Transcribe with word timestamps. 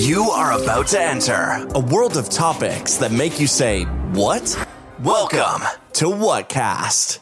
You 0.00 0.30
are 0.30 0.52
about 0.52 0.86
to 0.88 1.00
enter 1.02 1.68
a 1.74 1.78
world 1.78 2.16
of 2.16 2.30
topics 2.30 2.96
that 2.96 3.12
make 3.12 3.38
you 3.38 3.46
say, 3.46 3.84
What? 4.14 4.56
Welcome 5.00 5.60
to 5.92 6.06
Whatcast. 6.06 7.18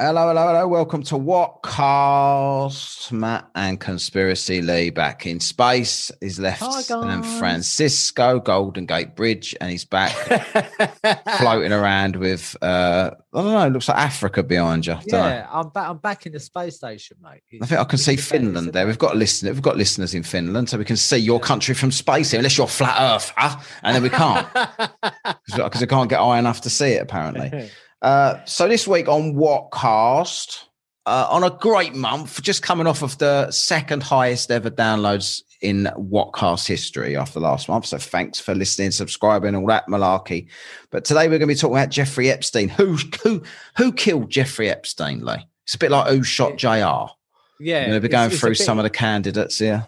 Hello, 0.00 0.26
hello, 0.26 0.48
hello. 0.48 0.66
Welcome 0.66 1.04
to 1.04 1.16
What 1.16 1.62
Cast. 1.62 3.12
Matt 3.12 3.48
and 3.54 3.78
Conspiracy 3.78 4.60
Lee 4.60 4.90
back 4.90 5.24
in 5.24 5.38
space. 5.38 6.10
He's 6.20 6.40
left 6.40 6.62
Hi, 6.62 6.82
San. 6.82 7.22
Francisco, 7.22 8.40
Golden 8.40 8.86
Gate 8.86 9.14
Bridge, 9.14 9.54
and 9.60 9.70
he's 9.70 9.84
back 9.84 10.10
floating 11.38 11.70
around 11.70 12.16
with, 12.16 12.56
uh, 12.60 13.12
I 13.32 13.40
don't 13.40 13.52
know, 13.52 13.66
it 13.66 13.70
looks 13.70 13.88
like 13.88 13.98
Africa 13.98 14.42
behind 14.42 14.84
you. 14.84 14.96
Yeah, 15.06 15.46
I'm 15.48 15.68
back. 15.68 15.88
I'm 15.88 15.98
back 15.98 16.26
in 16.26 16.32
the 16.32 16.40
space 16.40 16.74
station, 16.74 17.18
mate. 17.22 17.42
I 17.62 17.66
think 17.66 17.80
I 17.80 17.84
can 17.84 17.98
see 17.98 18.16
Finland 18.16 18.72
there. 18.72 18.88
We've 18.88 18.98
got 18.98 19.16
listeners. 19.16 19.52
We've 19.52 19.62
got 19.62 19.76
listeners 19.76 20.12
in 20.12 20.24
Finland, 20.24 20.70
so 20.70 20.76
we 20.76 20.84
can 20.84 20.96
see 20.96 21.18
your 21.18 21.38
country 21.38 21.76
from 21.76 21.92
space 21.92 22.32
here, 22.32 22.40
unless 22.40 22.58
you're 22.58 22.66
flat 22.66 22.96
Earth, 22.98 23.32
huh? 23.36 23.60
and 23.84 23.94
then 23.94 24.02
we 24.02 24.10
can't 24.10 24.48
because 25.54 25.80
we 25.80 25.86
can't 25.86 26.10
get 26.10 26.18
high 26.18 26.40
enough 26.40 26.62
to 26.62 26.70
see 26.70 26.94
it. 26.94 27.02
Apparently, 27.02 27.70
Uh, 28.04 28.44
so 28.44 28.68
this 28.68 28.86
week 28.86 29.08
on 29.08 29.32
Whatcast, 29.32 30.64
uh, 31.06 31.26
on 31.30 31.42
a 31.42 31.48
great 31.48 31.94
month, 31.94 32.42
just 32.42 32.62
coming 32.62 32.86
off 32.86 33.02
of 33.02 33.16
the 33.16 33.50
second 33.50 34.02
highest 34.02 34.50
ever 34.50 34.68
downloads 34.68 35.40
in 35.62 35.88
Whatcast 35.96 36.66
history 36.66 37.16
after 37.16 37.40
last 37.40 37.66
month. 37.66 37.86
So 37.86 37.96
thanks 37.96 38.38
for 38.38 38.54
listening, 38.54 38.90
subscribing, 38.90 39.54
all 39.54 39.66
that 39.68 39.86
malarkey. 39.86 40.48
But 40.90 41.06
today 41.06 41.28
we're 41.28 41.38
going 41.38 41.40
to 41.40 41.46
be 41.46 41.54
talking 41.54 41.78
about 41.78 41.88
Jeffrey 41.88 42.30
Epstein. 42.30 42.68
Who 42.68 42.98
who 43.22 43.42
who 43.78 43.90
killed 43.90 44.28
Jeffrey 44.28 44.68
Epstein? 44.68 45.24
Lee? 45.24 45.48
It's 45.64 45.74
a 45.74 45.78
bit 45.78 45.90
like 45.90 46.12
who 46.12 46.22
shot 46.22 46.58
J.R. 46.58 47.10
yeah, 47.58 47.80
We're 47.80 47.86
going 47.86 48.02
to 48.02 48.06
be 48.06 48.12
going 48.12 48.28
through 48.28 48.56
some 48.56 48.78
of 48.78 48.82
the 48.82 48.90
candidates 48.90 49.58
here. 49.58 49.86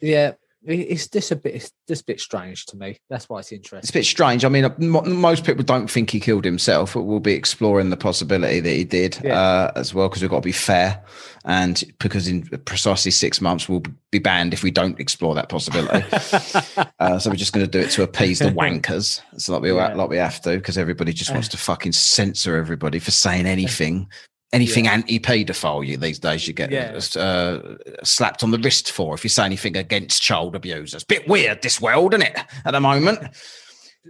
Yeah, 0.00 0.32
it's 0.62 1.08
just 1.08 1.30
a 1.30 1.36
bit. 1.36 1.54
It's 1.54 1.72
just 1.88 2.02
a 2.02 2.04
bit 2.04 2.20
strange 2.20 2.66
to 2.66 2.76
me. 2.76 2.98
That's 3.08 3.28
why 3.28 3.38
it's 3.38 3.50
interesting. 3.50 3.78
It's 3.78 3.90
a 3.90 3.94
bit 3.94 4.04
strange. 4.04 4.44
I 4.44 4.48
mean, 4.48 4.70
most 4.78 5.44
people 5.44 5.64
don't 5.64 5.90
think 5.90 6.10
he 6.10 6.20
killed 6.20 6.44
himself, 6.44 6.94
but 6.94 7.02
we'll 7.02 7.20
be 7.20 7.32
exploring 7.32 7.88
the 7.90 7.96
possibility 7.96 8.60
that 8.60 8.70
he 8.70 8.84
did 8.84 9.18
Yeah. 9.24 9.40
uh, 9.40 9.72
as 9.76 9.94
well, 9.94 10.08
because 10.08 10.20
we've 10.22 10.30
got 10.30 10.36
to 10.38 10.42
be 10.42 10.52
fair. 10.52 11.02
And 11.46 11.82
because 11.98 12.28
in 12.28 12.42
precisely 12.66 13.10
six 13.10 13.40
months, 13.40 13.68
we'll 13.68 13.82
be 14.10 14.18
banned 14.18 14.52
if 14.52 14.62
we 14.62 14.70
don't 14.70 15.00
explore 15.00 15.34
that 15.34 15.48
possibility. 15.48 16.04
uh, 17.00 17.18
so 17.18 17.30
we're 17.30 17.36
just 17.36 17.54
going 17.54 17.64
to 17.64 17.70
do 17.70 17.80
it 17.80 17.90
to 17.92 18.02
appease 18.02 18.40
the 18.40 18.46
wankers. 18.50 19.22
It's 19.32 19.48
like 19.48 19.62
we, 19.62 19.72
Yeah. 19.74 19.94
like 19.94 20.10
we 20.10 20.18
have 20.18 20.42
to, 20.42 20.56
because 20.56 20.76
everybody 20.76 21.14
just 21.14 21.32
wants 21.32 21.48
to 21.48 21.56
fucking 21.56 21.92
censor 21.92 22.56
everybody 22.56 22.98
for 22.98 23.10
saying 23.10 23.46
anything. 23.46 24.08
Anything 24.52 24.86
Yeah. 24.86 24.94
anti-paedophile 24.94 25.86
you 25.86 25.96
these 25.96 26.18
days 26.18 26.48
you 26.48 26.52
get 26.54 26.72
Yeah. 26.72 26.98
uh, 27.20 27.76
slapped 28.02 28.42
on 28.42 28.50
the 28.50 28.58
wrist 28.58 28.90
for 28.90 29.14
if 29.14 29.22
you 29.22 29.30
say 29.30 29.44
anything 29.44 29.76
against 29.76 30.22
child 30.22 30.56
abusers. 30.56 31.04
Bit 31.04 31.28
weird 31.28 31.62
this 31.62 31.80
world, 31.80 32.14
isn't 32.14 32.26
it? 32.26 32.36
At 32.64 32.72
the 32.72 32.80
moment, 32.80 33.20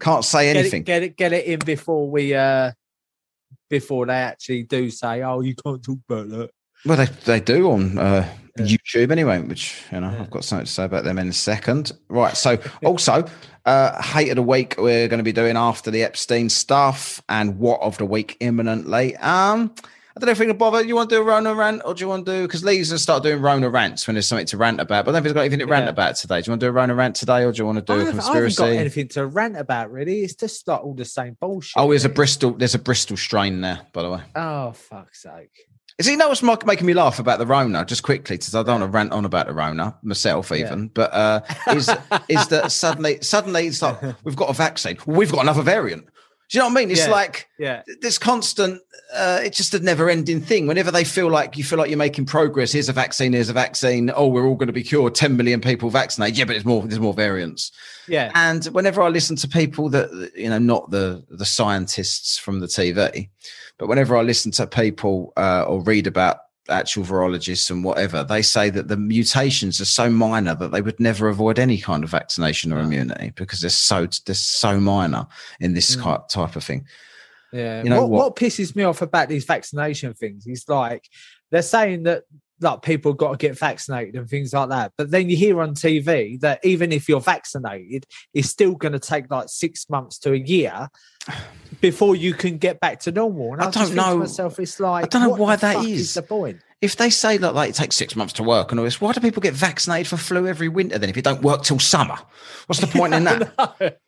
can't 0.01 0.25
say 0.25 0.47
Get 0.53 0.57
anything. 0.57 0.81
it, 0.83 0.87
get 0.87 1.03
it, 1.03 1.17
get 1.17 1.33
it 1.35 1.45
in 1.45 1.59
before 1.59 2.11
we. 2.11 2.35
uh 2.35 2.73
Before 3.69 4.07
they 4.07 4.15
actually 4.15 4.65
do 4.65 4.91
say, 4.91 5.23
"Oh, 5.23 5.43
you 5.43 5.55
can't 5.55 5.83
talk 5.83 5.99
about 6.09 6.29
that." 6.31 6.51
Well, 6.87 6.97
they 6.97 7.07
they 7.25 7.41
do 7.41 7.71
on 7.71 7.99
uh, 7.99 8.27
Yeah. 8.59 8.65
YouTube 8.65 9.13
anyway, 9.13 9.41
which 9.43 9.77
you 9.93 10.01
know. 10.01 10.09
I've 10.21 10.31
got 10.31 10.45
something 10.45 10.65
to 10.67 10.73
say 10.73 10.85
about 10.85 11.05
them 11.05 11.19
in 11.19 11.29
a 11.29 11.33
second. 11.33 11.93
Right. 12.09 12.37
So 12.37 12.59
also, 12.85 13.25
uh, 13.67 14.03
hate 14.03 14.31
of 14.31 14.37
the 14.37 14.43
week 14.43 14.75
we're 14.79 15.07
going 15.07 15.19
to 15.19 15.25
be 15.25 15.33
doing 15.33 15.57
after 15.57 15.91
the 15.91 16.03
Epstein 16.03 16.49
stuff 16.49 17.23
and 17.29 17.59
what 17.59 17.81
of 17.83 17.97
the 17.99 18.07
week 18.07 18.37
imminently. 18.41 19.17
Um, 19.19 19.73
I 20.21 20.27
don't 20.27 20.27
know 20.27 20.33
if 20.33 20.39
we 20.41 20.47
can 20.49 20.59
bother. 20.59 20.85
You 20.85 20.97
want 20.97 21.09
to 21.09 21.17
do 21.17 21.23
a 21.23 21.25
Rona 21.25 21.55
rant 21.55 21.81
or 21.87 21.95
do 21.95 22.03
you 22.05 22.09
want 22.09 22.27
to 22.27 22.33
do 22.33 22.43
because 22.43 22.63
Lee's 22.63 22.91
going 22.91 22.97
to 22.99 23.03
start 23.03 23.23
doing 23.23 23.41
Rona 23.41 23.71
rants 23.71 24.07
when 24.07 24.17
there's 24.17 24.27
something 24.29 24.45
to 24.49 24.59
rant 24.59 24.79
about. 24.79 25.07
But 25.07 25.13
I 25.13 25.15
don't 25.15 25.23
think 25.23 25.29
he's 25.29 25.33
got 25.33 25.41
anything 25.41 25.61
to 25.61 25.67
rant 25.67 25.87
Yeah. 25.87 25.91
about 25.91 26.17
today. 26.17 26.43
Do 26.43 26.49
you 26.49 26.53
want 26.53 26.61
to 26.61 26.67
do 26.67 26.69
a 26.69 26.73
Rona 26.73 26.95
rant 26.95 27.17
today 27.17 27.43
or 27.45 27.53
do 27.53 27.59
you 27.59 27.65
want 27.65 27.79
to 27.79 27.83
do 27.83 27.95
a 27.95 28.05
haven't, 28.05 28.21
I 28.21 28.35
haven't 28.35 28.57
got 28.59 28.69
anything 28.69 29.09
to 29.09 29.27
rant 29.27 29.57
about. 29.57 29.91
Really, 29.91 30.21
it's 30.21 30.35
just 30.35 30.69
like 30.69 30.85
all 30.85 30.93
the 30.93 31.07
same 31.07 31.39
bullshit. 31.41 31.73
Oh, 31.77 31.89
there's 31.89 32.05
a. 32.05 32.11
Bristol. 32.11 32.51
There's 32.51 32.75
a 32.75 32.79
Bristol 32.79 33.17
strain 33.17 33.63
there, 33.63 33.81
by 33.95 34.03
the 34.03 34.11
way. 34.11 34.21
Oh, 34.35 34.73
fuck's 34.73 35.23
sake! 35.23 35.71
Is 36.01 36.07
he 36.07 36.17
know 36.17 36.29
what's 36.29 36.43
making 36.43 36.87
me 36.87 36.95
laugh 36.95 37.19
about 37.19 37.39
the 37.39 37.47
Rona? 37.47 37.85
Just 37.85 38.03
quickly, 38.03 38.37
because 38.37 38.55
I 38.55 38.63
don't 38.63 38.81
want 38.81 38.91
to 38.91 38.95
rant 38.95 39.13
on 39.13 39.25
about 39.25 39.47
the 39.47 39.53
Rona 39.53 39.97
myself, 40.03 40.53
even. 40.53 40.89
But 40.89 41.13
uh, 41.13 41.41
is 41.73 41.91
is 42.29 42.49
that 42.49 42.73
suddenly 42.73 43.19
suddenly 43.23 43.67
it's 43.67 43.81
like 43.81 44.03
we've 44.25 44.37
got 44.37 44.51
a 44.51 44.53
vaccine, 44.53 44.99
we've 45.07 45.33
got 45.33 45.43
another 45.43 45.63
variant. 45.63 46.07
Do 46.51 46.59
you 46.59 46.63
know 46.63 46.69
what 46.69 46.79
I 46.79 46.81
mean? 46.81 46.91
It's 46.91 47.01
Yeah. 47.07 47.11
like 47.11 47.49
Yeah, 47.59 47.83
this 48.01 48.19
constant. 48.19 48.81
Uh, 49.15 49.41
it's 49.43 49.57
just 49.57 49.75
a 49.75 49.81
never-ending 49.81 50.41
thing. 50.41 50.67
Whenever 50.69 50.91
they 50.93 51.03
feel 51.05 51.29
like 51.29 51.57
you 51.57 51.65
feel 51.65 51.79
like 51.79 51.89
you're 51.91 51.97
making 51.99 52.27
progress, 52.27 52.71
here's 52.73 52.89
a 52.89 52.93
vaccine, 52.93 53.33
here's 53.33 53.49
a 53.49 53.53
vaccine. 53.53 54.11
Oh, 54.15 54.29
we're 54.29 54.47
all 54.47 54.55
going 54.55 54.69
to 54.69 54.73
be 54.73 54.83
cured. 54.85 55.15
Ten 55.15 55.37
million 55.37 55.61
people 55.61 55.91
vaccinated. 55.91 56.39
Yeah, 56.39 56.45
but 56.45 56.53
there's 56.55 56.65
more. 56.65 56.83
There's 56.83 57.01
more 57.01 57.15
variants. 57.15 57.73
yeah, 58.09 58.31
And 58.35 58.65
whenever 58.67 59.03
I 59.03 59.09
listen 59.09 59.37
to 59.37 59.49
people 59.49 59.89
that 59.91 60.33
you 60.37 60.49
know, 60.49 60.59
not 60.59 60.91
the 60.91 61.25
the 61.31 61.45
scientists 61.47 62.39
from 62.39 62.61
the 62.61 62.67
TV, 62.67 63.29
but 63.79 63.89
whenever 63.89 64.17
I 64.17 64.23
listen 64.23 64.51
to 64.53 64.67
people 64.67 65.33
uh, 65.37 65.65
or 65.67 65.83
read 65.83 66.07
about 66.07 66.39
actual 66.71 67.05
virologists 67.05 67.71
and 67.71 67.85
whatever, 67.85 68.25
they 68.25 68.43
say 68.43 68.71
that 68.71 68.89
the 68.89 68.97
mutations 68.97 69.81
are 69.81 69.85
so 69.87 70.09
minor 70.11 70.55
that 70.55 70.73
they 70.73 70.81
would 70.83 71.01
never 71.01 71.29
avoid 71.29 71.59
any 71.59 71.79
kind 71.79 72.05
of 72.05 72.11
vaccination 72.11 72.73
or 72.73 72.77
No. 72.77 72.83
immunity 72.83 73.33
because 73.37 73.61
they're 73.61 73.71
so 73.71 74.07
they're 74.27 74.35
so 74.35 74.79
minor 74.81 75.27
in 75.61 75.75
this 75.75 75.97
Mm. 75.97 76.29
type 76.29 76.57
of 76.57 76.65
thing. 76.65 76.87
Yeah. 77.53 77.83
You 77.83 77.91
know 77.91 78.03
what, 78.03 78.11
what? 78.11 78.25
what 78.25 78.37
pisses 78.37 78.77
me 78.77 78.85
off 78.85 79.03
about 79.03 79.29
these 79.29 79.45
vaccination 79.45 80.15
things 80.15 80.47
is 80.47 80.65
like 80.69 81.09
they're 81.51 81.63
saying 81.63 82.05
that 82.05 82.25
like 82.61 82.83
people 82.83 83.13
got 83.13 83.33
to 83.33 83.37
get 83.37 83.59
vaccinated 83.59 84.17
and 84.17 84.29
things 84.29 84.53
like 84.53 84.69
that. 84.71 84.93
But 84.97 85.11
then 85.11 85.29
you 85.31 85.37
hear 85.37 85.61
on 85.63 85.75
TV 85.75 86.39
that 86.41 86.65
even 86.65 86.93
if 86.93 87.09
you're 87.09 87.21
vaccinated, 87.21 88.07
it's 88.35 88.49
still 88.51 88.75
going 88.75 88.93
to 88.93 88.99
take 88.99 89.31
like 89.31 89.49
six 89.49 89.89
months 89.89 90.19
to 90.21 90.33
a 90.33 90.37
year 90.37 90.89
before 91.81 92.17
you 92.17 92.35
can 92.35 92.59
get 92.59 92.81
back 92.81 93.01
to 93.01 93.13
normal. 93.13 93.53
And 93.55 93.63
I 93.63 93.69
I, 93.69 93.71
don't 93.71 93.95
know- 93.95 94.19
myself, 94.19 94.59
it's 94.61 94.79
like 94.81 95.05
I 95.05 95.09
don't 95.09 95.23
know 95.23 95.35
why 95.37 95.57
that 95.57 95.85
is. 95.85 96.01
is. 96.01 96.15
the 96.15 96.23
point. 96.23 96.61
If 96.81 96.97
they 96.97 97.11
say 97.11 97.37
that 97.37 97.55
like 97.55 97.69
it 97.69 97.75
takes 97.75 97.95
six 97.97 98.17
months 98.17 98.33
to 98.35 98.43
work 98.43 98.71
and 98.71 98.81
all 98.81 98.85
this, 98.85 99.03
why 99.03 99.13
do 99.13 99.21
people 99.21 99.43
get 99.43 99.53
vaccinated 99.53 100.07
for 100.07 100.17
flu 100.17 100.47
every 100.47 100.69
winter 100.69 100.97
then 100.99 101.11
if 101.11 101.17
you 101.17 101.21
don't 101.21 101.43
work 101.43 101.63
till 101.63 101.79
summer? 101.79 102.17
What's 102.69 102.81
the 102.81 102.87
point 102.99 103.13
in 103.13 103.25
that? 103.25 103.99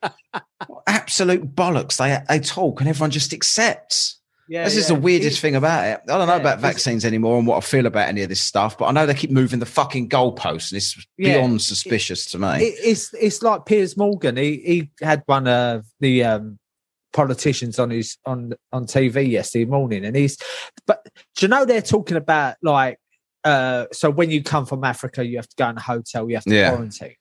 Absolute 0.86 1.54
bollocks. 1.54 1.98
They 1.98 2.18
they 2.28 2.40
talk 2.42 2.80
and 2.80 2.88
everyone 2.88 3.10
just 3.10 3.34
accepts. 3.34 4.21
Yeah, 4.48 4.64
this 4.64 4.76
is 4.76 4.88
the 4.88 4.94
weirdest 4.94 5.40
thing 5.40 5.54
about 5.54 5.86
it. 5.86 6.00
I 6.10 6.18
don't 6.18 6.26
know 6.26 6.34
Yeah, 6.34 6.40
about 6.40 6.60
vaccines 6.60 7.04
anymore 7.04 7.38
and 7.38 7.46
what 7.46 7.58
I 7.58 7.60
feel 7.60 7.86
about 7.86 8.08
any 8.08 8.22
of 8.22 8.28
this 8.28 8.40
stuff, 8.40 8.76
but 8.78 8.86
I 8.86 8.92
know 8.92 9.06
they 9.06 9.14
keep 9.14 9.30
moving 9.30 9.60
the 9.60 9.66
fucking 9.66 10.08
goalposts, 10.08 10.72
and 10.72 10.76
it's 10.78 10.96
Yeah. 11.16 11.34
beyond 11.34 11.62
suspicious 11.62 12.26
to 12.32 12.38
me. 12.38 12.64
it, 12.64 12.74
it's 12.82 13.14
it's 13.14 13.42
like 13.42 13.66
Piers 13.66 13.96
Morgan. 13.96 14.36
He 14.36 14.56
he 14.64 14.90
had 15.04 15.22
one 15.26 15.46
of 15.48 15.84
the 16.00 16.24
um, 16.24 16.58
politicians 17.12 17.78
on 17.78 17.90
his 17.90 18.16
on 18.26 18.54
on 18.72 18.86
TV 18.86 19.30
yesterday 19.30 19.64
morning, 19.64 20.04
and 20.04 20.16
he's 20.16 20.36
but 20.86 21.04
do 21.36 21.46
you 21.46 21.48
know 21.48 21.64
they're 21.64 21.82
talking 21.82 22.16
about 22.16 22.56
like 22.62 22.98
uh 23.44 23.86
so 23.92 24.10
when 24.10 24.30
you 24.30 24.42
come 24.42 24.66
from 24.66 24.84
Africa, 24.84 25.26
you 25.26 25.36
have 25.36 25.48
to 25.48 25.56
go 25.56 25.68
in 25.68 25.76
a 25.76 25.80
hotel, 25.80 26.28
you 26.28 26.36
have 26.36 26.44
to 26.44 26.54
Yeah. 26.54 26.70
quarantine, 26.70 27.16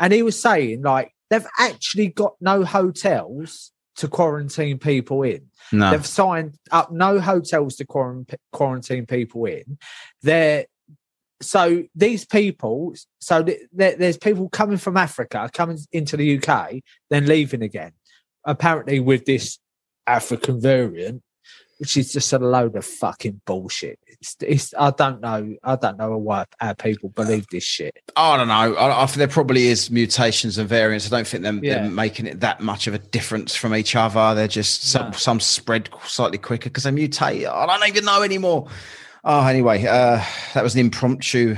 and 0.00 0.12
he 0.12 0.22
was 0.22 0.40
saying 0.40 0.82
like 0.82 1.12
they've 1.30 1.46
actually 1.58 2.08
got 2.08 2.34
no 2.40 2.64
hotels 2.64 3.72
to 3.96 4.08
quarantine 4.08 4.78
people 4.78 5.22
in. 5.22 5.46
no, 5.72 5.90
They've 5.90 6.06
signed 6.06 6.58
up 6.70 6.92
no 6.92 7.18
hotels 7.20 7.76
to 7.76 7.84
quarant- 7.86 8.34
quarantine 8.52 9.06
people 9.06 9.44
in. 9.46 9.78
They're 10.22 10.66
so 11.42 11.84
these 11.94 12.24
people, 12.24 12.94
so 13.20 13.42
th- 13.42 13.60
there- 13.72 13.96
there's 13.96 14.16
people 14.16 14.48
coming 14.48 14.78
from 14.78 14.96
Africa 14.96 15.50
coming 15.52 15.78
into 15.92 16.16
the 16.16 16.38
UK, 16.38 16.82
then 17.10 17.26
leaving 17.26 17.62
again. 17.62 17.92
Apparently, 18.44 19.00
with 19.00 19.24
this 19.26 19.58
African 20.06 20.60
variant, 20.60 21.22
which 21.78 21.96
is 21.96 22.12
just 22.12 22.32
a 22.32 22.38
load 22.38 22.74
of 22.76 22.84
fucking 22.84 23.40
bullshit. 23.44 23.98
It's, 24.06 24.36
it's 24.40 24.74
I 24.78 24.90
don't 24.92 25.20
know, 25.20 25.56
I 25.62 25.76
don't 25.76 25.98
know 25.98 26.16
why 26.16 26.46
how 26.58 26.72
people 26.72 27.10
believe 27.10 27.46
this 27.50 27.64
shit. 27.64 27.96
I 28.16 28.36
don't 28.36 28.48
know. 28.48 28.54
I, 28.76 29.02
I 29.02 29.06
think 29.06 29.18
there 29.18 29.28
probably 29.28 29.66
is 29.66 29.90
mutations 29.90 30.56
and 30.58 30.68
variants. 30.68 31.06
I 31.06 31.10
don't 31.16 31.26
think 31.26 31.42
them 31.42 31.60
Yeah. 31.62 31.82
they're 31.82 31.90
making 31.90 32.26
it 32.26 32.40
that 32.40 32.60
much 32.60 32.86
of 32.86 32.94
a 32.94 32.98
difference 32.98 33.54
from 33.54 33.74
each 33.74 33.94
other. 33.94 34.34
They're 34.34 34.48
just 34.48 34.84
some, 34.84 35.06
No. 35.06 35.12
some 35.12 35.40
spread 35.40 35.90
slightly 36.06 36.38
quicker 36.38 36.70
because 36.70 36.84
they 36.84 36.90
mutate. 36.90 37.46
I 37.46 37.66
don't 37.66 37.88
even 37.88 38.04
know 38.06 38.22
anymore. 38.22 38.68
Oh, 39.24 39.44
anyway, 39.46 39.84
uh, 39.84 40.22
that 40.54 40.62
was 40.62 40.74
an 40.74 40.80
impromptu 40.80 41.56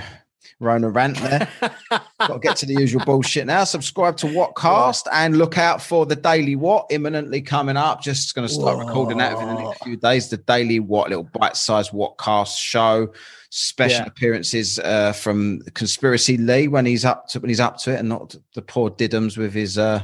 Rona 0.60 0.90
rant 0.90 1.16
there. 1.19 1.49
Got 2.19 2.28
to 2.32 2.38
get 2.40 2.56
to 2.58 2.66
the 2.66 2.75
usual 2.75 3.05
bullshit 3.05 3.46
now. 3.46 3.62
Subscribe 3.62 4.16
to 4.19 4.26
Whatcast 4.26 5.06
and 5.12 5.38
look 5.38 5.56
out 5.56 5.81
for 5.81 6.05
the 6.05 6.16
Daily 6.16 6.56
What 6.56 6.87
imminently 6.90 7.40
coming 7.43 7.76
up. 7.76 8.02
Just 8.02 8.34
going 8.34 8.46
to 8.46 8.52
start 8.52 8.84
recording 8.84 9.19
that 9.19 9.34
within 9.34 9.55
the 9.55 9.62
next 9.62 9.84
few 9.84 9.96
days. 9.96 10.28
The 10.28 10.37
Daily 10.38 10.81
What, 10.81 11.10
little 11.10 11.28
bite-sized 11.32 11.93
Whatcast 11.93 12.58
show. 12.58 13.12
Special 13.50 14.00
Yeah. 14.00 14.06
appearances 14.08 14.78
uh, 14.81 15.12
from 15.12 15.60
Conspiracy 15.75 16.37
Lee 16.37 16.66
when 16.69 16.84
he's 16.84 17.05
up 17.05 17.28
to 17.28 17.40
when 17.40 17.49
he's 17.49 17.60
up 17.60 17.78
to 17.78 17.93
it, 17.94 18.00
and 18.00 18.08
not 18.08 18.34
the 18.55 18.60
poor 18.60 18.90
Diddums 18.90 19.38
with 19.38 19.55
his 19.55 19.78
uh, 19.78 20.02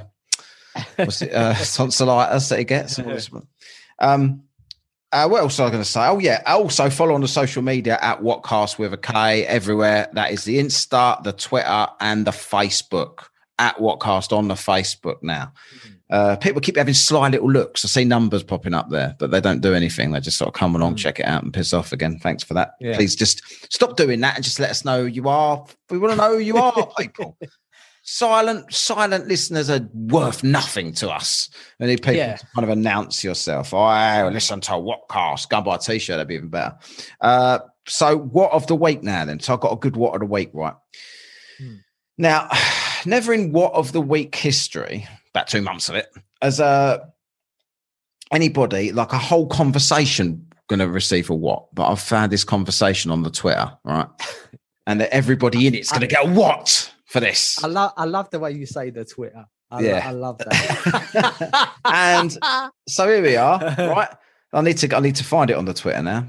what's 0.97 1.21
it, 1.21 1.35
uh, 1.35 1.53
tonsillitis 1.75 2.49
that 2.49 2.59
he 2.59 2.65
gets. 2.65 2.99
Um, 3.99 4.44
Uh, 5.15 5.29
what 5.29 5.39
else 5.43 5.59
was 5.59 5.61
I 5.61 5.71
going 5.71 5.83
to 5.83 5.89
say? 5.89 6.07
Oh 6.07 6.19
yeah. 6.19 6.43
Also 6.45 6.91
follow 6.91 7.15
on 7.15 7.21
the 7.21 7.29
social 7.29 7.63
media 7.63 7.99
at 8.03 8.21
Whatcast 8.21 8.79
with 8.79 8.93
a 8.93 8.97
K 8.99 9.47
everywhere. 9.47 10.09
That 10.13 10.33
is 10.33 10.43
the 10.45 10.59
Insta, 10.59 11.23
the 11.23 11.33
Twitter, 11.33 11.87
and 12.01 12.27
the 12.27 12.33
Facebook 12.33 13.27
at 13.59 13.77
Whatcast 13.77 14.37
on 14.37 14.49
the 14.49 14.55
Facebook 14.55 15.23
now. 15.23 15.53
Uh, 16.11 16.37
people 16.37 16.61
keep 16.61 16.77
having 16.77 16.95
sly 16.95 17.29
little 17.29 17.51
looks. 17.51 17.85
I 17.85 17.89
see 17.89 18.05
numbers 18.05 18.43
popping 18.43 18.75
up 18.75 18.91
there, 18.91 19.17
but 19.19 19.31
they 19.31 19.41
don't 19.41 19.61
do 19.63 19.73
anything. 19.73 20.11
They 20.13 20.21
just 20.21 20.37
sort 20.37 20.49
of 20.49 20.55
come 20.55 20.75
along, 20.77 20.95
Mm. 20.95 20.99
check 20.99 21.19
it 21.21 21.27
out, 21.27 21.43
and 21.45 21.53
piss 21.55 21.73
off 21.73 21.93
again. 21.93 22.19
Thanks 22.19 22.43
for 22.45 22.55
that. 22.55 22.73
Yeah. 22.81 22.95
Please 22.97 23.15
just 23.17 23.41
stop 23.73 23.97
doing 23.97 24.21
that 24.21 24.35
and 24.35 24.45
just 24.45 24.59
let 24.61 24.71
us 24.71 24.85
know 24.85 25.03
who 25.03 25.07
you 25.07 25.29
are. 25.29 25.65
We 25.91 25.99
want 25.99 26.13
to 26.13 26.17
know 26.19 26.33
who 26.35 26.39
you 26.41 26.57
are, 26.59 26.89
people. 26.99 27.39
Silent, 28.05 28.73
silent 28.73 29.27
listeners 29.27 29.69
are 29.71 29.89
worth 29.93 30.45
nothing 30.45 30.93
to 30.93 31.11
us. 31.11 31.49
We 31.81 31.87
need 31.87 32.03
people 32.03 32.15
Yeah. 32.15 32.37
to 32.37 32.47
kind 32.55 32.65
of 32.65 32.69
announce 32.71 33.25
yourself. 33.25 33.75
Oh, 33.75 34.31
listen 34.33 34.61
to 34.63 34.79
what 34.79 35.01
cast? 35.11 35.49
Go 35.51 35.57
and 35.57 35.65
buy 35.67 35.77
a 35.77 35.79
t-shirt. 35.79 36.17
That'd 36.17 36.29
be 36.29 36.35
even 36.35 36.49
better. 36.51 36.77
Uh, 37.21 37.59
so, 37.89 38.17
what 38.17 38.53
of 38.53 38.67
the 38.67 38.77
week 38.77 39.03
now? 39.03 39.25
Then, 39.25 39.41
so 39.41 39.55
I've 39.55 39.61
got 39.61 39.73
a 39.73 39.77
good 39.77 39.97
what 39.97 40.15
of 40.15 40.21
the 40.21 40.27
week, 40.27 40.51
right? 40.53 40.75
Hmm. 41.59 41.75
Now, 42.19 42.49
never 43.07 43.33
in 43.33 43.53
what 43.53 43.73
of 43.73 43.93
the 43.93 44.01
week 44.01 44.35
history, 44.35 45.09
about 45.31 45.49
two 45.49 45.63
months 45.63 45.89
of 45.89 45.95
it, 45.97 46.07
as 46.43 46.61
a 46.61 47.09
anybody 48.33 48.93
like 48.93 49.13
a 49.13 49.19
whole 49.19 49.47
conversation 49.47 50.47
going 50.69 50.79
to 50.81 50.89
receive 50.89 51.31
a 51.31 51.35
what? 51.35 51.75
But 51.75 51.91
I've 51.91 52.01
found 52.01 52.33
this 52.33 52.45
conversation 52.45 53.11
on 53.11 53.23
the 53.23 53.31
Twitter, 53.31 53.73
right? 53.85 54.09
And 54.87 55.01
that 55.01 55.15
everybody 55.15 55.67
in 55.67 55.75
it's 55.75 55.89
going 55.91 56.03
to 56.03 56.07
get 56.07 56.27
a 56.27 56.31
what 56.31 56.93
for 57.15 57.21
this. 57.21 57.63
I 57.63 57.69
love 57.69 57.93
I 57.97 58.07
love 58.07 58.29
the 58.31 58.41
way 58.41 58.51
you 58.51 58.67
say 58.67 58.91
the 58.91 59.05
Twitter. 59.05 59.47
I, 59.71 59.77
lo- 59.81 59.89
Yeah. 59.89 60.03
I 60.09 60.11
love 60.11 60.39
that. 60.39 61.71
And 61.85 62.37
so 62.89 63.07
here 63.09 63.23
we 63.23 63.37
are, 63.37 63.59
right? 63.79 64.09
I 64.53 64.61
need 64.63 64.79
to 64.79 64.97
I 64.97 64.99
need 65.01 65.15
to 65.17 65.25
find 65.25 65.49
it 65.49 65.57
on 65.57 65.65
the 65.65 65.75
Twitter 65.75 66.03
now. 66.03 66.27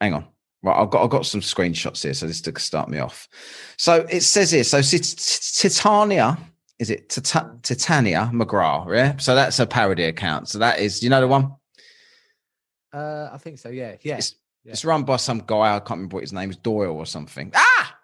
Hang 0.00 0.14
on. 0.14 0.26
Right, 0.62 0.80
I've 0.80 0.90
got 0.90 1.02
I've 1.02 1.10
got 1.10 1.26
some 1.26 1.40
screenshots 1.40 2.04
here, 2.04 2.14
so 2.14 2.28
this 2.28 2.40
to 2.42 2.56
start 2.60 2.88
me 2.88 3.00
off. 3.00 3.26
So 3.78 4.06
it 4.08 4.22
says 4.22 4.52
here, 4.52 4.62
so 4.62 4.80
Tit- 4.80 5.02
Tit- 5.02 5.54
Titania, 5.56 6.38
is 6.78 6.88
it 6.88 7.08
Tita- 7.08 7.58
Titania 7.62 8.30
McGrath? 8.32 8.94
Yeah, 8.94 9.16
so 9.16 9.34
that's 9.34 9.58
a 9.58 9.66
parody 9.66 10.04
account. 10.04 10.48
So 10.48 10.60
that 10.60 10.78
is, 10.78 11.02
you 11.02 11.10
know, 11.10 11.20
the 11.20 11.26
one. 11.26 11.56
uh, 12.94 13.28
I 13.32 13.38
think 13.38 13.58
so. 13.58 13.70
Yeah, 13.70 13.96
yeah. 14.02 14.18
It's, 14.18 14.36
Yeah. 14.64 14.72
it's 14.72 14.84
run 14.84 15.02
by 15.02 15.16
some 15.16 15.40
guy. 15.44 15.74
I 15.74 15.80
can't 15.80 15.98
remember 15.98 16.14
what 16.18 16.22
his 16.22 16.32
name 16.32 16.50
is, 16.50 16.56
Doyle 16.56 16.96
or 16.96 17.06
something. 17.06 17.50
Ah, 17.56 17.96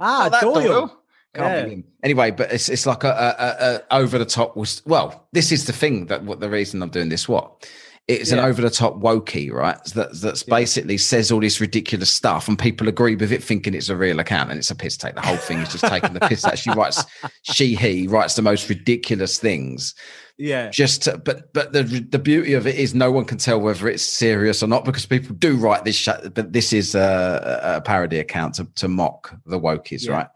Ah, 0.00 0.28
that 0.30 0.40
Doyle. 0.42 1.00
Can't 1.34 1.70
Yeah. 1.70 1.82
Anyway, 2.02 2.30
but 2.30 2.52
it's 2.52 2.68
it's 2.68 2.86
like 2.86 3.04
a, 3.04 3.08
a, 3.08 3.94
a, 3.94 3.96
over 4.00 4.18
the 4.18 4.24
top 4.24 4.56
was 4.56 4.82
well. 4.86 5.26
This 5.32 5.52
is 5.52 5.66
the 5.66 5.72
thing 5.72 6.06
that 6.06 6.24
what 6.24 6.40
the 6.40 6.48
reason 6.50 6.82
I'm 6.82 6.90
doing 6.90 7.08
this. 7.08 7.28
What 7.28 7.68
it's 8.06 8.32
an 8.32 8.38
over 8.38 8.60
the 8.60 8.68
top 8.68 8.96
wokey, 9.00 9.50
right? 9.50 9.82
That 9.94 10.20
that's 10.20 10.46
Yeah. 10.46 10.54
basically 10.54 10.98
says 10.98 11.32
all 11.32 11.40
this 11.40 11.58
ridiculous 11.60 12.10
stuff, 12.12 12.48
and 12.48 12.58
people 12.58 12.86
agree 12.86 13.16
with 13.16 13.32
it, 13.32 13.42
thinking 13.42 13.72
it's 13.72 13.88
a 13.88 13.96
real 13.96 14.20
account, 14.20 14.50
and 14.50 14.58
it's 14.58 14.70
a 14.70 14.74
piss 14.74 14.96
take. 14.98 15.14
The 15.14 15.22
whole 15.22 15.38
thing 15.38 15.58
is 15.60 15.70
just 15.72 15.84
taking 15.84 16.12
the 16.12 16.20
piss. 16.20 16.42
That 16.42 16.58
she 16.58 16.70
writes, 16.70 17.02
she 17.42 17.74
he 17.74 18.06
writes 18.06 18.34
the 18.34 18.42
most 18.42 18.68
ridiculous 18.68 19.38
things. 19.38 19.94
Yeah. 20.36 20.68
Just, 20.68 21.04
to, 21.04 21.16
but 21.16 21.52
but 21.54 21.72
the 21.72 21.84
the 21.84 22.18
beauty 22.18 22.52
of 22.52 22.66
it 22.66 22.74
is 22.74 22.92
no 22.94 23.10
one 23.10 23.24
can 23.24 23.38
tell 23.38 23.58
whether 23.60 23.88
it's 23.88 24.02
serious 24.02 24.62
or 24.62 24.66
not 24.66 24.84
because 24.84 25.06
people 25.06 25.34
do 25.36 25.56
write 25.56 25.84
this. 25.84 25.96
Sh- 25.96 26.28
but 26.34 26.52
this 26.52 26.74
is 26.74 26.94
a, 26.94 27.76
a 27.76 27.80
parody 27.80 28.18
account 28.18 28.56
to, 28.56 28.66
to 28.74 28.88
mock 28.88 29.34
the 29.46 29.58
wokies, 29.58 30.04
Yeah. 30.06 30.12
right? 30.12 30.26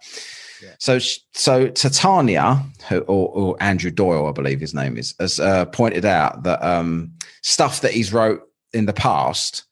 Yeah. 0.63 0.75
So, 0.79 0.99
so 1.35 1.69
Titania, 1.69 2.63
or, 2.91 3.01
or 3.07 3.57
Andrew 3.61 3.91
Doyle, 3.91 4.27
I 4.27 4.33
believe 4.33 4.61
his 4.61 4.75
name 4.75 4.97
is, 4.97 5.15
has 5.21 5.39
uh, 5.41 5.67
pointed 5.67 6.05
out 6.05 6.43
that 6.45 6.63
um, 6.65 7.13
stuff 7.43 7.81
that 7.83 7.93
he's 7.93 8.13
wrote 8.13 8.43
in 8.73 8.87
the 8.87 8.93
past 8.93 9.65